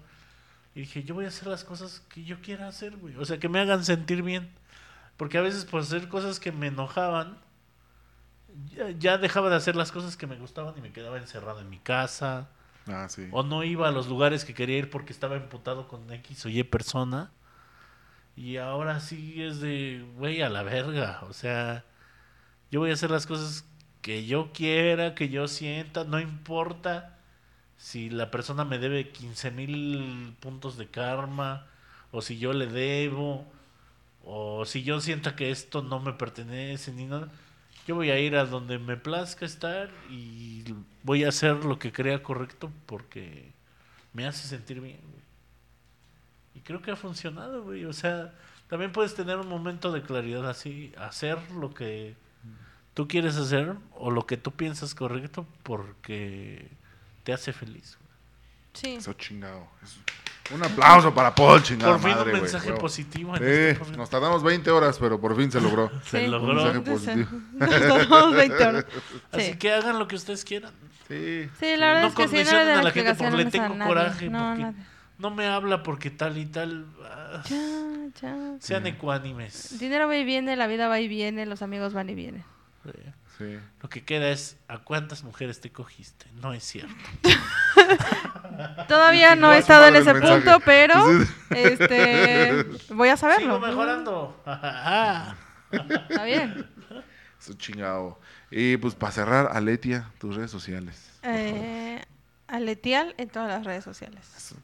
Y 0.77 0.81
dije, 0.81 1.03
yo 1.03 1.17
voy 1.17 1.25
a 1.25 1.29
hacer 1.29 1.49
las 1.49 1.65
cosas 1.65 2.07
que 2.09 2.23
yo 2.23 2.41
quiera 2.41 2.69
hacer, 2.69 2.97
güey. 2.97 3.17
O 3.17 3.25
sea, 3.25 3.39
que 3.39 3.49
me 3.49 3.59
hagan 3.59 3.85
sentir 3.85 4.23
bien. 4.23 4.49
Porque 5.23 5.39
a 5.39 5.41
veces 5.41 5.65
por 5.65 5.83
hacer 5.83 6.09
cosas 6.09 6.41
que 6.41 6.51
me 6.51 6.67
enojaban, 6.67 7.39
ya, 8.75 8.91
ya 8.91 9.19
dejaba 9.19 9.51
de 9.51 9.55
hacer 9.55 9.77
las 9.77 9.93
cosas 9.93 10.17
que 10.17 10.27
me 10.27 10.35
gustaban 10.35 10.77
y 10.77 10.81
me 10.81 10.91
quedaba 10.91 11.17
encerrado 11.17 11.61
en 11.61 11.71
mi 11.71 11.79
casa. 11.79 12.49
Ah, 12.89 13.09
sí. 13.09 13.29
O 13.31 13.45
no 13.45 13.63
iba 13.63 13.87
a 13.87 13.93
los 13.93 14.09
lugares 14.09 14.45
que 14.45 14.53
quería 14.53 14.79
ir 14.79 14.91
porque 14.91 15.13
estaba 15.13 15.37
emputado 15.37 15.87
con 15.87 16.13
X 16.13 16.45
o 16.47 16.49
Y 16.49 16.65
persona. 16.65 17.31
Y 18.35 18.57
ahora 18.57 18.99
sí 18.99 19.41
es 19.41 19.61
de, 19.61 20.05
güey, 20.17 20.43
a 20.43 20.51
la 20.51 20.65
verga. 20.65 21.21
O 21.29 21.33
sea, 21.33 21.85
yo 22.73 22.81
voy 22.81 22.91
a 22.91 22.95
hacer 22.95 23.13
las 23.13 23.29
cosas 23.29 23.65
que 24.01 24.27
yo 24.27 24.51
quiera, 24.53 25.15
que 25.15 25.29
yo 25.29 25.47
sienta, 25.47 26.03
no 26.03 26.19
importa 26.19 27.17
si 27.77 28.11
la 28.11 28.33
persona 28.33 28.65
me 28.65 28.81
debe 28.81 29.11
15 29.11 29.53
mil 29.53 30.35
puntos 30.41 30.77
de 30.77 30.89
karma, 30.89 31.69
o 32.11 32.23
si 32.23 32.39
yo 32.41 32.53
le 32.53 32.67
debo, 32.67 33.47
o 34.25 34.65
si 34.65 34.83
yo 34.83 35.01
sienta 35.01 35.35
que 35.37 35.51
esto 35.51 35.83
no 35.83 36.01
me 36.01 36.13
pertenece 36.13 36.93
ni 36.93 37.07
nada. 37.07 37.29
Yo 37.87 37.97
voy 37.97 38.11
a 38.11 38.19
ir 38.21 38.37
a 38.37 38.45
donde 38.45 38.79
me 38.79 38.97
plazca 38.97 39.45
estar 39.45 39.91
y 40.09 40.65
voy 41.03 41.25
a 41.25 41.31
hacer 41.31 41.65
lo 41.65 41.79
que 41.81 41.91
crea 41.93 42.23
correcto 42.23 42.71
porque 42.87 43.51
me 44.13 44.27
hace 44.27 44.47
sentir 44.47 44.81
bien, 44.81 45.01
güey. 45.01 45.23
Y 46.55 46.61
creo 46.61 46.81
que 46.83 46.93
ha 46.93 46.97
funcionado, 46.97 47.65
güey. 47.65 47.85
O 47.87 47.93
sea, 47.93 48.33
también 48.69 48.93
puedes 48.93 49.15
tener 49.15 49.37
un 49.39 49.49
momento 49.49 49.91
de 49.91 50.03
claridad 50.03 50.49
así, 50.49 50.93
hacer 50.97 51.39
lo 51.53 51.75
que 51.75 52.15
tú 52.95 53.09
quieres 53.09 53.37
hacer 53.37 53.75
o 53.97 54.11
lo 54.13 54.27
que 54.27 54.37
tú 54.37 54.53
piensas 54.53 54.95
correcto 54.95 55.45
porque 55.65 56.69
te 57.25 57.33
hace 57.33 57.53
feliz. 57.53 57.99
güey. 57.99 58.13
Sí. 58.75 58.95
Eso 58.99 59.13
chingado. 59.15 59.67
Eso- 59.83 59.99
Un 60.55 60.63
aplauso 60.65 61.15
para 61.15 61.35
Paul, 61.35 61.63
chingada 61.63 61.93
Por 61.93 62.01
fin 62.01 62.11
madre, 62.11 62.25
un 62.25 62.31
güey, 62.31 62.43
mensaje 62.43 62.69
huevo. 62.69 62.81
positivo 62.81 63.37
en 63.37 63.43
Sí, 63.43 63.81
este 63.83 63.97
nos 63.97 64.11
tardamos 64.11 64.43
20 64.43 64.71
horas, 64.71 64.99
pero 64.99 65.21
por 65.21 65.37
fin 65.37 65.51
se 65.51 65.61
logró. 65.63 65.91
Se 66.05 66.21
Sí. 66.21 66.27
logró. 66.27 66.55
mensaje 66.55 66.81
positivo. 66.81 67.29
Nos 67.53 67.89
tomamos 68.09 68.35
20 68.35 68.65
horas. 68.67 68.87
Así 69.31 69.53
Sí. 69.53 69.59
que 69.59 69.73
hagan 69.73 69.99
lo 69.99 70.09
que 70.09 70.17
ustedes 70.17 70.45
quieran. 70.45 70.73
Sí. 71.09 71.49
Sí, 71.59 71.77
la 71.77 71.87
verdad 71.89 72.03
No 72.03 72.09
es 72.09 72.15
que 72.15 72.29
sí, 72.29 72.35
no 72.35 72.39
le 72.39 72.45
condicionen 72.45 72.69
a 72.79 72.83
la 72.83 72.91
gente 72.91 73.15
por 73.15 73.33
le 73.33 73.43
explicaciones 73.43 73.47
a 73.47 73.51
tengo 73.51 73.75
nadie. 73.77 73.89
coraje. 73.89 74.31
No, 74.31 74.55
porque 74.57 74.79
no 75.19 75.31
me 75.31 75.47
habla 75.47 75.83
porque 75.83 76.11
tal 76.11 76.37
y 76.39 76.47
tal. 76.47 76.87
ah, 77.05 77.43
Ya, 77.49 77.59
ya. 78.21 78.37
Sean 78.61 78.87
ecuánimes. 78.87 79.73
El 79.73 79.79
dinero 79.79 80.07
va 80.09 80.17
y 80.17 80.25
viene, 80.25 80.57
la 80.57 80.67
vida 80.67 80.89
va 80.89 81.01
y 81.01 81.09
viene, 81.09 81.47
los 81.47 81.63
amigos 81.63 81.93
van 81.95 82.11
y 82.11 82.15
vienen. 82.15 82.45
Eh, 82.87 83.13
Sí. 83.39 83.59
Lo 83.83 83.89
que 83.89 84.05
queda 84.05 84.29
es 84.29 84.59
a 84.69 84.79
cuántas 84.79 85.25
mujeres 85.25 85.61
te 85.61 85.73
cogiste. 85.73 86.27
No 86.43 86.53
es 86.53 86.63
cierto. 86.65 86.95
Todavía 88.89 89.35
no 89.35 89.53
he 89.53 89.57
su 89.57 89.61
estado 89.61 89.87
en 89.87 89.97
ese 89.97 90.13
mensaje. 90.13 90.43
punto, 90.43 90.61
pero 90.65 90.95
este 91.51 92.65
voy 92.91 93.09
a 93.09 93.17
saberlo. 93.17 93.57
Sigo 93.57 93.67
mejorando. 93.67 94.43
Está 95.71 96.25
bien. 96.25 96.67
Eso 97.41 97.55
chingado. 97.55 98.21
Y 98.51 98.77
pues 98.77 98.95
para 98.95 99.13
cerrar, 99.13 99.51
Aletia, 99.53 100.11
tus 100.19 100.37
redes 100.37 100.51
sociales. 100.51 101.11
Eh, 101.23 102.03
Aletial 102.47 103.15
en 103.17 103.29
todas 103.31 103.49
las 103.49 103.65
redes 103.65 103.83
sociales. 103.83 104.55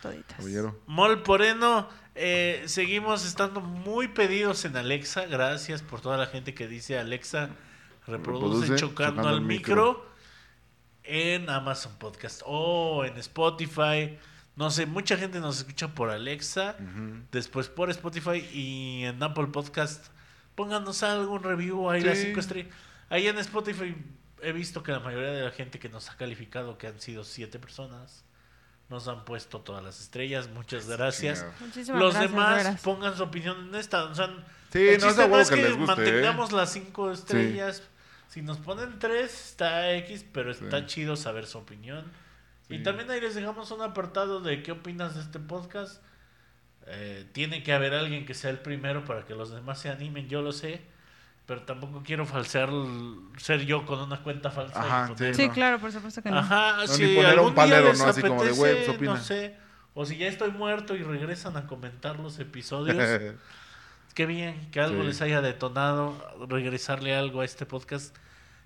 Toditas. 0.00 0.36
Caballero. 0.36 0.78
Mol 0.86 1.22
Poreno, 1.22 1.88
eh, 2.14 2.62
seguimos 2.66 3.26
estando 3.26 3.60
muy 3.60 4.08
pedidos 4.08 4.64
en 4.64 4.76
Alexa. 4.76 5.26
Gracias 5.26 5.82
por 5.82 6.00
toda 6.00 6.16
la 6.16 6.26
gente 6.26 6.54
que 6.54 6.68
dice 6.68 6.98
Alexa, 6.98 7.50
reproduce, 8.06 8.68
Reproduce 8.68 8.76
chocando, 8.76 9.22
chocando 9.22 9.28
al 9.28 9.34
al 9.34 9.40
micro. 9.40 10.06
En 11.06 11.48
Amazon 11.50 11.92
Podcast 11.98 12.42
o 12.44 13.04
en 13.04 13.16
Spotify. 13.18 14.18
No 14.56 14.70
sé, 14.70 14.86
mucha 14.86 15.16
gente 15.16 15.40
nos 15.40 15.58
escucha 15.58 15.88
por 15.88 16.10
Alexa, 16.10 16.76
después 17.30 17.68
por 17.68 17.90
Spotify 17.90 18.38
y 18.52 19.04
en 19.04 19.22
Apple 19.22 19.48
Podcast. 19.48 20.06
Pónganos 20.54 21.02
algún 21.02 21.42
review 21.42 21.90
ahí 21.90 22.00
las 22.00 22.18
cinco 22.18 22.40
estrellas. 22.40 22.72
Ahí 23.10 23.26
en 23.26 23.38
Spotify 23.38 23.94
he 24.42 24.52
visto 24.52 24.82
que 24.82 24.92
la 24.92 25.00
mayoría 25.00 25.32
de 25.32 25.42
la 25.42 25.50
gente 25.50 25.78
que 25.78 25.88
nos 25.88 26.10
ha 26.10 26.16
calificado, 26.16 26.78
que 26.78 26.86
han 26.86 27.00
sido 27.00 27.24
siete 27.24 27.58
personas, 27.58 28.24
nos 28.88 29.08
han 29.08 29.24
puesto 29.24 29.60
todas 29.60 29.84
las 29.84 30.00
estrellas. 30.00 30.48
Muchas 30.48 30.88
gracias. 30.88 31.44
Muchísimas 31.60 32.00
Los 32.00 32.14
gracias, 32.14 32.32
demás 32.32 32.80
pongan 32.82 33.16
su 33.16 33.24
opinión 33.24 33.68
en 33.68 33.74
esta. 33.74 34.04
O 34.04 34.14
sea, 34.14 34.30
Sí, 34.72 34.88
el 34.88 35.00
no 35.00 35.08
es 35.40 35.48
que 35.48 35.54
que, 35.56 35.62
les 35.62 35.76
guste, 35.76 35.92
¿eh? 35.92 35.96
mantengamos 35.96 36.52
las 36.52 36.72
cinco 36.72 37.10
estrellas. 37.10 37.82
Si 38.28 38.42
nos 38.42 38.58
ponen 38.58 38.98
tres, 38.98 39.32
está 39.50 39.92
X, 39.94 40.24
pero 40.32 40.50
está 40.50 40.80
Sí. 40.80 40.86
chido 40.86 41.16
saber 41.16 41.46
su 41.46 41.58
opinión. 41.58 42.04
Y 42.68 42.82
también 42.82 43.08
ahí 43.10 43.20
les 43.20 43.34
dejamos 43.34 43.70
un 43.70 43.80
apartado 43.82 44.40
de 44.40 44.62
qué 44.62 44.72
opinas 44.72 45.14
de 45.14 45.20
este 45.22 45.38
podcast. 45.38 46.02
Eh, 46.88 47.26
tiene 47.32 47.62
que 47.62 47.72
haber 47.72 47.94
alguien 47.94 48.26
que 48.26 48.34
sea 48.34 48.50
el 48.50 48.58
primero 48.58 49.04
para 49.04 49.24
que 49.24 49.34
los 49.34 49.50
demás 49.50 49.78
se 49.80 49.88
animen, 49.88 50.28
yo 50.28 50.42
lo 50.42 50.52
sé. 50.52 50.80
Pero 51.46 51.62
tampoco 51.62 52.02
quiero 52.04 52.26
falsear, 52.26 52.70
ser 53.38 53.64
yo 53.66 53.86
con 53.86 54.00
una 54.00 54.20
cuenta 54.24 54.50
falsa. 54.50 54.80
y 54.80 54.84
Ajá, 54.86 55.06
poner- 55.14 55.34
sí. 55.34 55.42
Sí, 55.42 55.48
no. 55.48 55.54
claro, 55.54 55.78
por 55.78 55.92
supuesto 55.92 56.20
que 56.22 56.30
no. 56.30 56.38
Ajá, 56.38 56.78
No, 56.78 56.86
si 56.88 57.04
ni 57.04 57.14
poner 57.14 57.30
algún 57.30 57.48
un 57.50 57.54
palero, 57.54 57.82
día 57.82 57.90
les 57.92 57.98
¿no? 58.00 58.06
Así 58.06 58.20
como 58.20 58.34
de, 58.34 58.38
apetece, 58.50 58.58
"Güey, 58.58 58.74
pues, 58.84 58.88
opina". 58.96 59.14
no 59.14 59.20
sé, 59.20 59.56
o 59.94 60.04
si 60.04 60.16
ya 60.18 60.26
estoy 60.26 60.50
muerto 60.50 60.96
y 60.96 61.04
regresan 61.04 61.56
a 61.56 61.68
comentar 61.68 62.18
los 62.18 62.40
episodios, 62.40 62.96
qué 64.16 64.24
bien, 64.26 64.68
que 64.72 64.80
algo 64.80 65.02
Sí. 65.02 65.06
les 65.08 65.20
haya 65.20 65.42
detonado, 65.42 66.16
regresarle 66.48 67.14
algo 67.14 67.42
a 67.42 67.44
este 67.44 67.66
podcast 67.66 68.16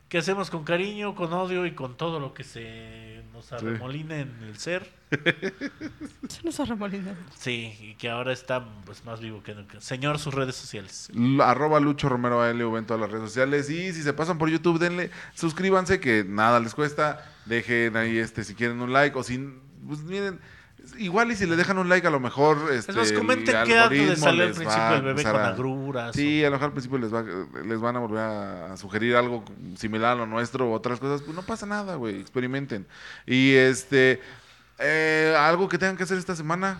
que 0.09 0.18
hacemos 0.18 0.48
con 0.48 0.62
cariño, 0.64 1.14
con 1.14 1.32
odio 1.32 1.66
y 1.66 1.72
con 1.72 1.97
todo 1.97 2.18
lo 2.20 2.35
que 2.35 2.44
se 2.44 3.22
nos 3.32 3.52
arremoline 3.52 4.12
en 4.12 4.43
el 4.44 4.56
ser. 4.59 4.89
Se 6.28 6.43
nos 6.44 6.60
arremolina. 6.60 7.16
Sí, 7.36 7.77
y 7.81 7.94
que 7.97 8.09
ahora 8.10 8.32
está 8.32 8.64
pues 8.85 9.05
más 9.05 9.20
vivo 9.20 9.43
que 9.43 9.55
nunca. 9.55 9.81
Señor, 9.81 10.20
sus 10.20 10.32
redes 10.35 10.55
sociales. 10.55 11.10
Arroba 11.43 11.81
Lucho 11.81 12.09
Romero 12.09 12.40
ALV 12.43 12.77
en 12.77 12.86
todas 12.86 13.01
las 13.01 13.10
redes 13.10 13.24
sociales. 13.28 13.68
Y 13.70 13.93
si 13.93 14.02
se 14.05 14.12
pasan 14.12 14.39
por 14.39 14.48
YouTube, 14.51 14.78
denle, 14.78 15.10
suscríbanse, 15.35 15.98
que 15.98 16.24
nada 16.24 16.60
les 16.60 16.74
cuesta. 16.77 17.28
Dejen 17.47 17.97
ahí 17.97 18.18
este 18.18 18.44
si 18.44 18.55
quieren 18.55 18.81
un 18.81 18.93
like. 18.93 19.18
O 19.18 19.24
si, 19.24 19.39
pues 19.86 20.01
miren, 20.02 20.39
igual 21.01 21.31
y 21.32 21.36
si 21.36 21.47
le 21.47 21.56
dejan 21.56 21.78
un 21.78 21.89
like, 21.89 22.06
a 22.06 22.10
lo 22.10 22.20
mejor. 22.20 22.59
Este, 22.72 22.93
nos 22.93 23.10
comenten 23.12 23.56
el 23.56 23.64
qué 23.66 23.74
dato 23.74 23.90
les 23.94 24.20
salió 24.20 24.43
al 24.43 24.48
les 24.48 24.56
principio 24.56 24.94
el 24.94 25.02
bebé 25.02 25.22
con 25.24 25.36
a- 25.36 25.48
agruras. 25.48 26.14
Sí, 26.16 26.43
a 26.44 26.47
lo 26.48 26.52
mejor 26.52 26.66
al 26.66 26.72
principio 26.72 26.98
les, 26.98 27.12
va, 27.12 27.24
les 27.64 27.81
van 27.81 27.97
a 27.97 27.98
volver 27.98 28.18
a, 28.20 28.72
a 28.72 28.77
sugerir 28.77 29.16
algo 29.16 29.44
similar 29.77 30.12
a 30.12 30.14
lo 30.16 30.27
nuestro 30.27 30.68
o 30.68 30.72
otras 30.72 31.01
cosas. 31.01 31.22
Pues 31.22 31.35
no 31.35 31.43
pasa 31.43 31.66
nada, 31.66 31.97
güey. 31.97 32.20
Experimenten. 32.20 32.86
Y 33.27 33.55
este. 33.55 34.20
eh, 34.78 35.35
algo 35.39 35.68
que 35.68 35.78
tengan 35.78 35.97
que 35.97 36.05
hacer 36.05 36.18
esta 36.18 36.36
semana. 36.36 36.78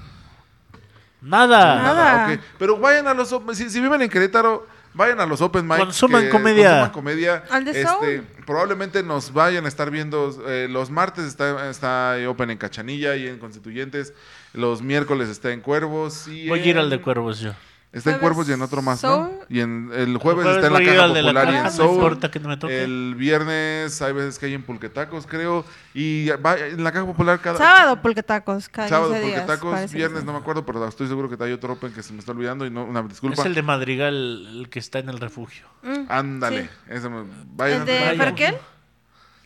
o- 1.23 1.27
Nada. 1.27 1.83
Nada. 1.83 2.41
Pero 2.59 2.79
vayan 2.79 3.07
a 3.09 3.15
los 3.15 3.29
si 3.53 3.81
viven 3.81 4.01
en 4.03 4.09
Querétaro, 4.09 4.67
vayan 4.95 5.21
a 5.21 5.27
los 5.27 5.41
open 5.41 5.67
mic. 5.67 5.79
Consuman 5.79 6.25
que- 6.25 6.29
comedia. 6.31 6.69
consuman 6.69 6.91
comedia. 6.91 7.45
Al 7.51 7.65
de 7.65 7.81
Este, 7.81 8.23
probablemente 8.47 9.03
nos 9.03 9.33
vayan 9.33 9.65
a 9.65 9.69
estar 9.69 9.91
viendo 9.91 10.45
eh, 10.49 10.67
los 10.71 10.91
martes 10.91 11.25
está, 11.25 11.69
está 11.71 12.17
open 12.29 12.51
en 12.51 12.59
Cachanilla 12.59 13.17
y 13.17 13.27
en 13.29 13.39
Constituyentes. 13.39 14.13
Los 14.53 14.83
miércoles 14.83 15.29
está 15.29 15.53
en 15.53 15.61
Cuervos 15.61 16.27
y 16.29 16.49
Voy 16.49 16.61
a 16.61 16.65
ir 16.67 16.79
al 16.79 16.91
de 16.91 17.01
cuervos 17.01 17.41
yo. 17.41 17.53
Está 17.93 18.11
en 18.11 18.19
Jueves 18.21 18.37
Cuervos 18.37 18.49
y 18.49 18.53
en 18.53 18.63
otro 18.63 18.83
más, 18.83 19.01
Soul. 19.01 19.31
¿no? 19.31 19.31
Y 19.49 19.59
en 19.59 19.91
el 19.93 20.17
jueves, 20.19 20.47
El 20.47 20.55
está 20.55 20.69
en 20.69 20.73
la 20.75 20.79
Caja 20.79 21.07
la 21.09 21.15
Popular 21.23 21.53
y 21.53 21.57
en 21.57 21.63
no 21.65 21.71
Soul. 21.73 21.95
importa 21.97 22.31
que 22.31 22.39
no 22.39 22.49
me 22.49 22.57
toque. 22.57 22.85
El 22.85 23.17
viernes 23.17 24.01
hay 24.01 24.13
veces 24.13 24.39
que 24.39 24.47
hay 24.47 24.55
en 24.55 24.63
Pulquetacos, 24.63 25.27
creo. 25.27 25.65
Y 25.93 26.29
va- 26.29 26.57
en 26.57 26.85
la 26.85 26.93
Caja 26.93 27.05
Popular 27.05 27.41
cada... 27.41 27.59
Sábado, 27.59 28.01
porque 28.01 28.23
tacos, 28.23 28.69
cada 28.69 28.87
Sábado 28.89 29.11
15 29.11 29.27
días. 29.27 29.41
Pulquetacos, 29.41 29.73
parece 29.73 29.97
viernes 29.97 30.23
no 30.25 30.33
me 30.33 30.39
acuerdo, 30.39 30.65
pero 30.65 30.87
estoy 30.87 31.09
seguro 31.09 31.29
que 31.29 31.43
hay 31.43 31.51
otro 31.53 31.73
Open 31.73 31.93
que 31.93 32.05
se 32.05 32.13
me 32.13 32.21
está 32.21 32.31
olvidando 32.31 32.65
y 32.65 32.71
no, 32.71 32.85
una 32.85 33.03
disculpa. 33.03 33.41
Es 33.41 33.47
el 33.47 33.55
de 33.57 33.63
Madrigal, 33.63 34.15
el 34.61 34.69
que 34.71 34.79
está 34.79 35.01
en 35.01 35.09
el 35.09 35.19
refugio. 35.19 35.67
Mm, 35.83 36.05
Ándale. 36.09 36.63
sí. 36.63 36.69
ese 36.91 37.09
me- 37.09 37.25
vayan 37.57 37.81
¿El 37.81 37.87
de. 37.87 38.17
Ferkel? 38.25 38.57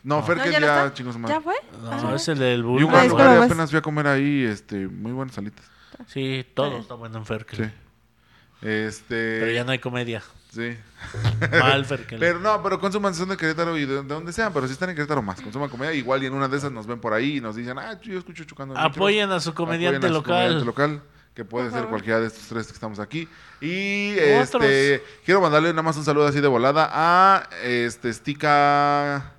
No, 0.03 0.21
Ferkel 0.21 0.45
¿No, 0.45 0.51
ya 0.51 0.59
ya, 0.59 1.17
madre. 1.17 1.33
¿Ya 1.33 1.41
fue? 1.41 1.55
No, 1.81 1.91
Ah. 2.11 2.13
es 2.15 2.27
el 2.27 2.37
del 2.37 2.59
Y 2.59 2.61
Bulbo. 2.61 2.95
un 2.95 3.07
lugar, 3.07 3.39
y 3.41 3.43
apenas 3.43 3.71
fui 3.71 3.79
a 3.79 3.81
comer 3.81 4.05
ahí, 4.05 4.43
este, 4.43 4.87
muy 4.87 5.13
buenas 5.13 5.33
salitas. 5.33 5.65
Sí, 6.05 6.45
todo 6.53 6.77
está 6.77 6.93
bueno 6.93 7.17
en 7.17 7.25
Ferkel. 7.25 7.65
Sí. 7.65 7.71
Este. 8.65 9.39
Pero 9.39 9.51
ya 9.51 9.63
no 9.63 9.71
hay 9.71 9.79
comedia. 9.79 10.23
Sí. 10.51 10.75
Mal 11.51 11.85
Ferkel. 11.85 12.17
Pero 12.21 12.39
no, 12.39 12.63
pero 12.63 12.79
consuman 12.79 13.13
son 13.13 13.27
de 13.29 13.35
Querétaro 13.35 13.77
y 13.77 13.85
de, 13.85 13.95
de 13.95 14.03
donde 14.03 14.31
sean, 14.31 14.53
pero 14.53 14.65
si 14.67 14.73
están 14.73 14.89
en 14.89 14.95
Querétaro 14.95 15.21
más, 15.21 15.41
consuman 15.41 15.69
comedia, 15.69 15.93
igual 15.93 16.23
y 16.23 16.27
en 16.27 16.33
una 16.33 16.47
de 16.47 16.55
esas 16.57 16.71
nos 16.71 16.87
ven 16.87 16.99
por 16.99 17.11
ahí 17.13 17.37
y 17.37 17.41
nos 17.41 17.57
dicen, 17.57 17.77
ah, 17.77 17.99
yo 18.01 18.17
escucho 18.17 18.45
chocando. 18.45 18.73
el 18.73 18.79
micro". 18.81 18.93
Apoyen 18.95 19.31
a 19.31 19.39
su 19.41 19.53
comediante 19.53 19.97
Apoyen 19.97 20.05
a 20.05 20.07
su 20.07 20.13
local. 20.13 20.33
comediante 20.35 20.65
local, 20.65 21.01
que 21.33 21.43
puede 21.43 21.71
ser 21.71 21.85
cualquiera 21.87 22.21
de 22.21 22.27
estos 22.27 22.47
tres 22.47 22.67
que 22.67 22.73
estamos 22.73 22.99
aquí. 22.99 23.27
Y 23.59 24.13
este 24.17 25.03
quiero 25.25 25.41
mandarle 25.41 25.69
nada 25.71 25.83
más 25.83 25.97
un 25.97 26.05
saludo 26.05 26.27
así 26.27 26.39
de 26.39 26.47
volada 26.47 26.89
a 26.91 27.49
este 27.61 28.13
Stica 28.13 29.34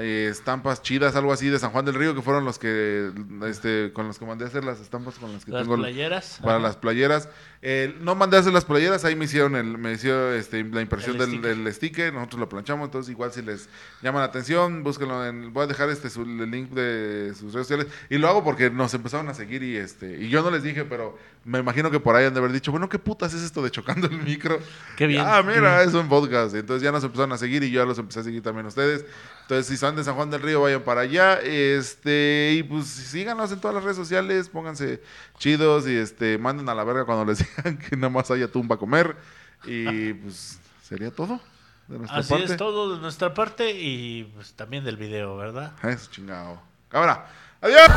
eh, 0.00 0.28
estampas 0.30 0.80
chidas, 0.80 1.16
algo 1.16 1.32
así 1.32 1.48
de 1.48 1.58
San 1.58 1.70
Juan 1.70 1.84
del 1.84 1.94
Río, 1.96 2.14
que 2.14 2.22
fueron 2.22 2.44
los 2.44 2.58
que 2.58 3.10
este 3.46 3.90
con 3.92 4.06
los 4.06 4.18
que 4.18 4.24
mandé 4.24 4.44
a 4.44 4.48
hacer 4.48 4.64
las 4.64 4.80
estampas 4.80 5.16
con 5.18 5.32
las 5.32 5.44
que 5.44 5.50
Las 5.50 5.62
tengo 5.64 5.76
playeras. 5.76 6.38
para 6.40 6.54
Ajá. 6.58 6.62
las 6.68 6.76
playeras. 6.76 7.28
Eh, 7.60 7.96
no 8.00 8.14
mandé 8.14 8.36
a 8.36 8.40
hacer 8.40 8.52
las 8.52 8.64
playeras, 8.64 9.04
ahí 9.04 9.16
me 9.16 9.24
hicieron 9.24 9.56
el, 9.56 9.76
me 9.78 9.92
hicieron 9.92 10.34
este, 10.34 10.62
la 10.62 10.80
impresión 10.80 11.16
El 11.16 11.18
del, 11.18 11.28
sticker. 11.30 11.56
del 11.56 11.74
sticker, 11.74 12.14
nosotros 12.14 12.38
lo 12.40 12.48
planchamos, 12.48 12.84
entonces 12.86 13.10
igual 13.10 13.32
si 13.32 13.42
les 13.42 13.68
llama 14.00 14.20
la 14.20 14.26
atención, 14.26 14.84
búsquenlo 14.84 15.26
en, 15.26 15.52
voy 15.52 15.64
a 15.64 15.66
dejar 15.66 15.90
este 15.90 16.08
su- 16.08 16.22
el 16.22 16.48
link 16.48 16.70
de 16.70 17.32
sus 17.34 17.52
redes 17.52 17.66
sociales 17.66 17.88
y 18.08 18.18
lo 18.18 18.28
hago 18.28 18.44
porque 18.44 18.70
nos 18.70 18.94
empezaron 18.94 19.28
a 19.28 19.34
seguir 19.34 19.64
y 19.64 19.76
este 19.76 20.18
y 20.22 20.28
yo 20.28 20.42
no 20.42 20.52
les 20.52 20.62
dije, 20.62 20.84
pero 20.84 21.18
me 21.44 21.58
imagino 21.58 21.90
que 21.90 21.98
por 21.98 22.14
ahí 22.14 22.26
han 22.26 22.34
de 22.34 22.38
haber 22.38 22.52
dicho, 22.52 22.70
bueno, 22.70 22.88
¿qué 22.88 23.00
putas 23.00 23.34
es 23.34 23.42
esto 23.42 23.60
de 23.62 23.72
chocando 23.72 24.06
el 24.06 24.18
micro? 24.22 24.60
Qué 24.96 25.08
bien. 25.08 25.24
Ah, 25.26 25.42
mira, 25.42 25.82
es 25.82 25.94
un 25.94 26.08
podcast. 26.08 26.54
Entonces 26.54 26.82
ya 26.82 26.92
nos 26.92 27.02
empezaron 27.02 27.32
a 27.32 27.38
seguir 27.38 27.64
y 27.64 27.70
yo 27.70 27.80
ya 27.80 27.86
los 27.86 27.98
empecé 27.98 28.20
a 28.20 28.22
seguir 28.22 28.42
también 28.42 28.66
a 28.66 28.68
ustedes. 28.68 29.04
Entonces, 29.48 29.66
si 29.66 29.78
son 29.78 29.96
de 29.96 30.04
San 30.04 30.14
Juan 30.14 30.28
del 30.28 30.42
Río, 30.42 30.60
vayan 30.60 30.82
para 30.82 31.00
allá. 31.00 31.40
Este, 31.40 32.52
y 32.58 32.62
pues 32.62 32.84
síganos 32.86 33.50
en 33.50 33.58
todas 33.58 33.74
las 33.74 33.82
redes 33.82 33.96
sociales, 33.96 34.50
pónganse 34.50 35.02
chidos 35.38 35.88
y 35.88 35.96
este, 35.96 36.36
manden 36.36 36.68
a 36.68 36.74
la 36.74 36.84
verga 36.84 37.06
cuando 37.06 37.24
les 37.24 37.38
digan 37.56 37.78
que 37.78 37.96
nada 37.96 38.10
más 38.10 38.30
haya 38.30 38.52
tumba 38.52 38.74
a 38.74 38.78
comer. 38.78 39.16
Y 39.64 40.12
pues 40.22 40.60
sería 40.82 41.10
todo 41.10 41.40
de 41.86 41.96
nuestra 41.96 42.18
Así 42.18 42.28
parte. 42.28 42.44
es 42.44 42.56
todo 42.58 42.94
de 42.94 43.00
nuestra 43.00 43.32
parte 43.32 43.72
y 43.72 44.24
pues, 44.34 44.52
también 44.52 44.84
del 44.84 44.98
video, 44.98 45.38
¿verdad? 45.38 45.72
Eso 45.82 46.10
chingado. 46.10 46.60
Cámara. 46.90 47.26
Adiós. 47.62 47.88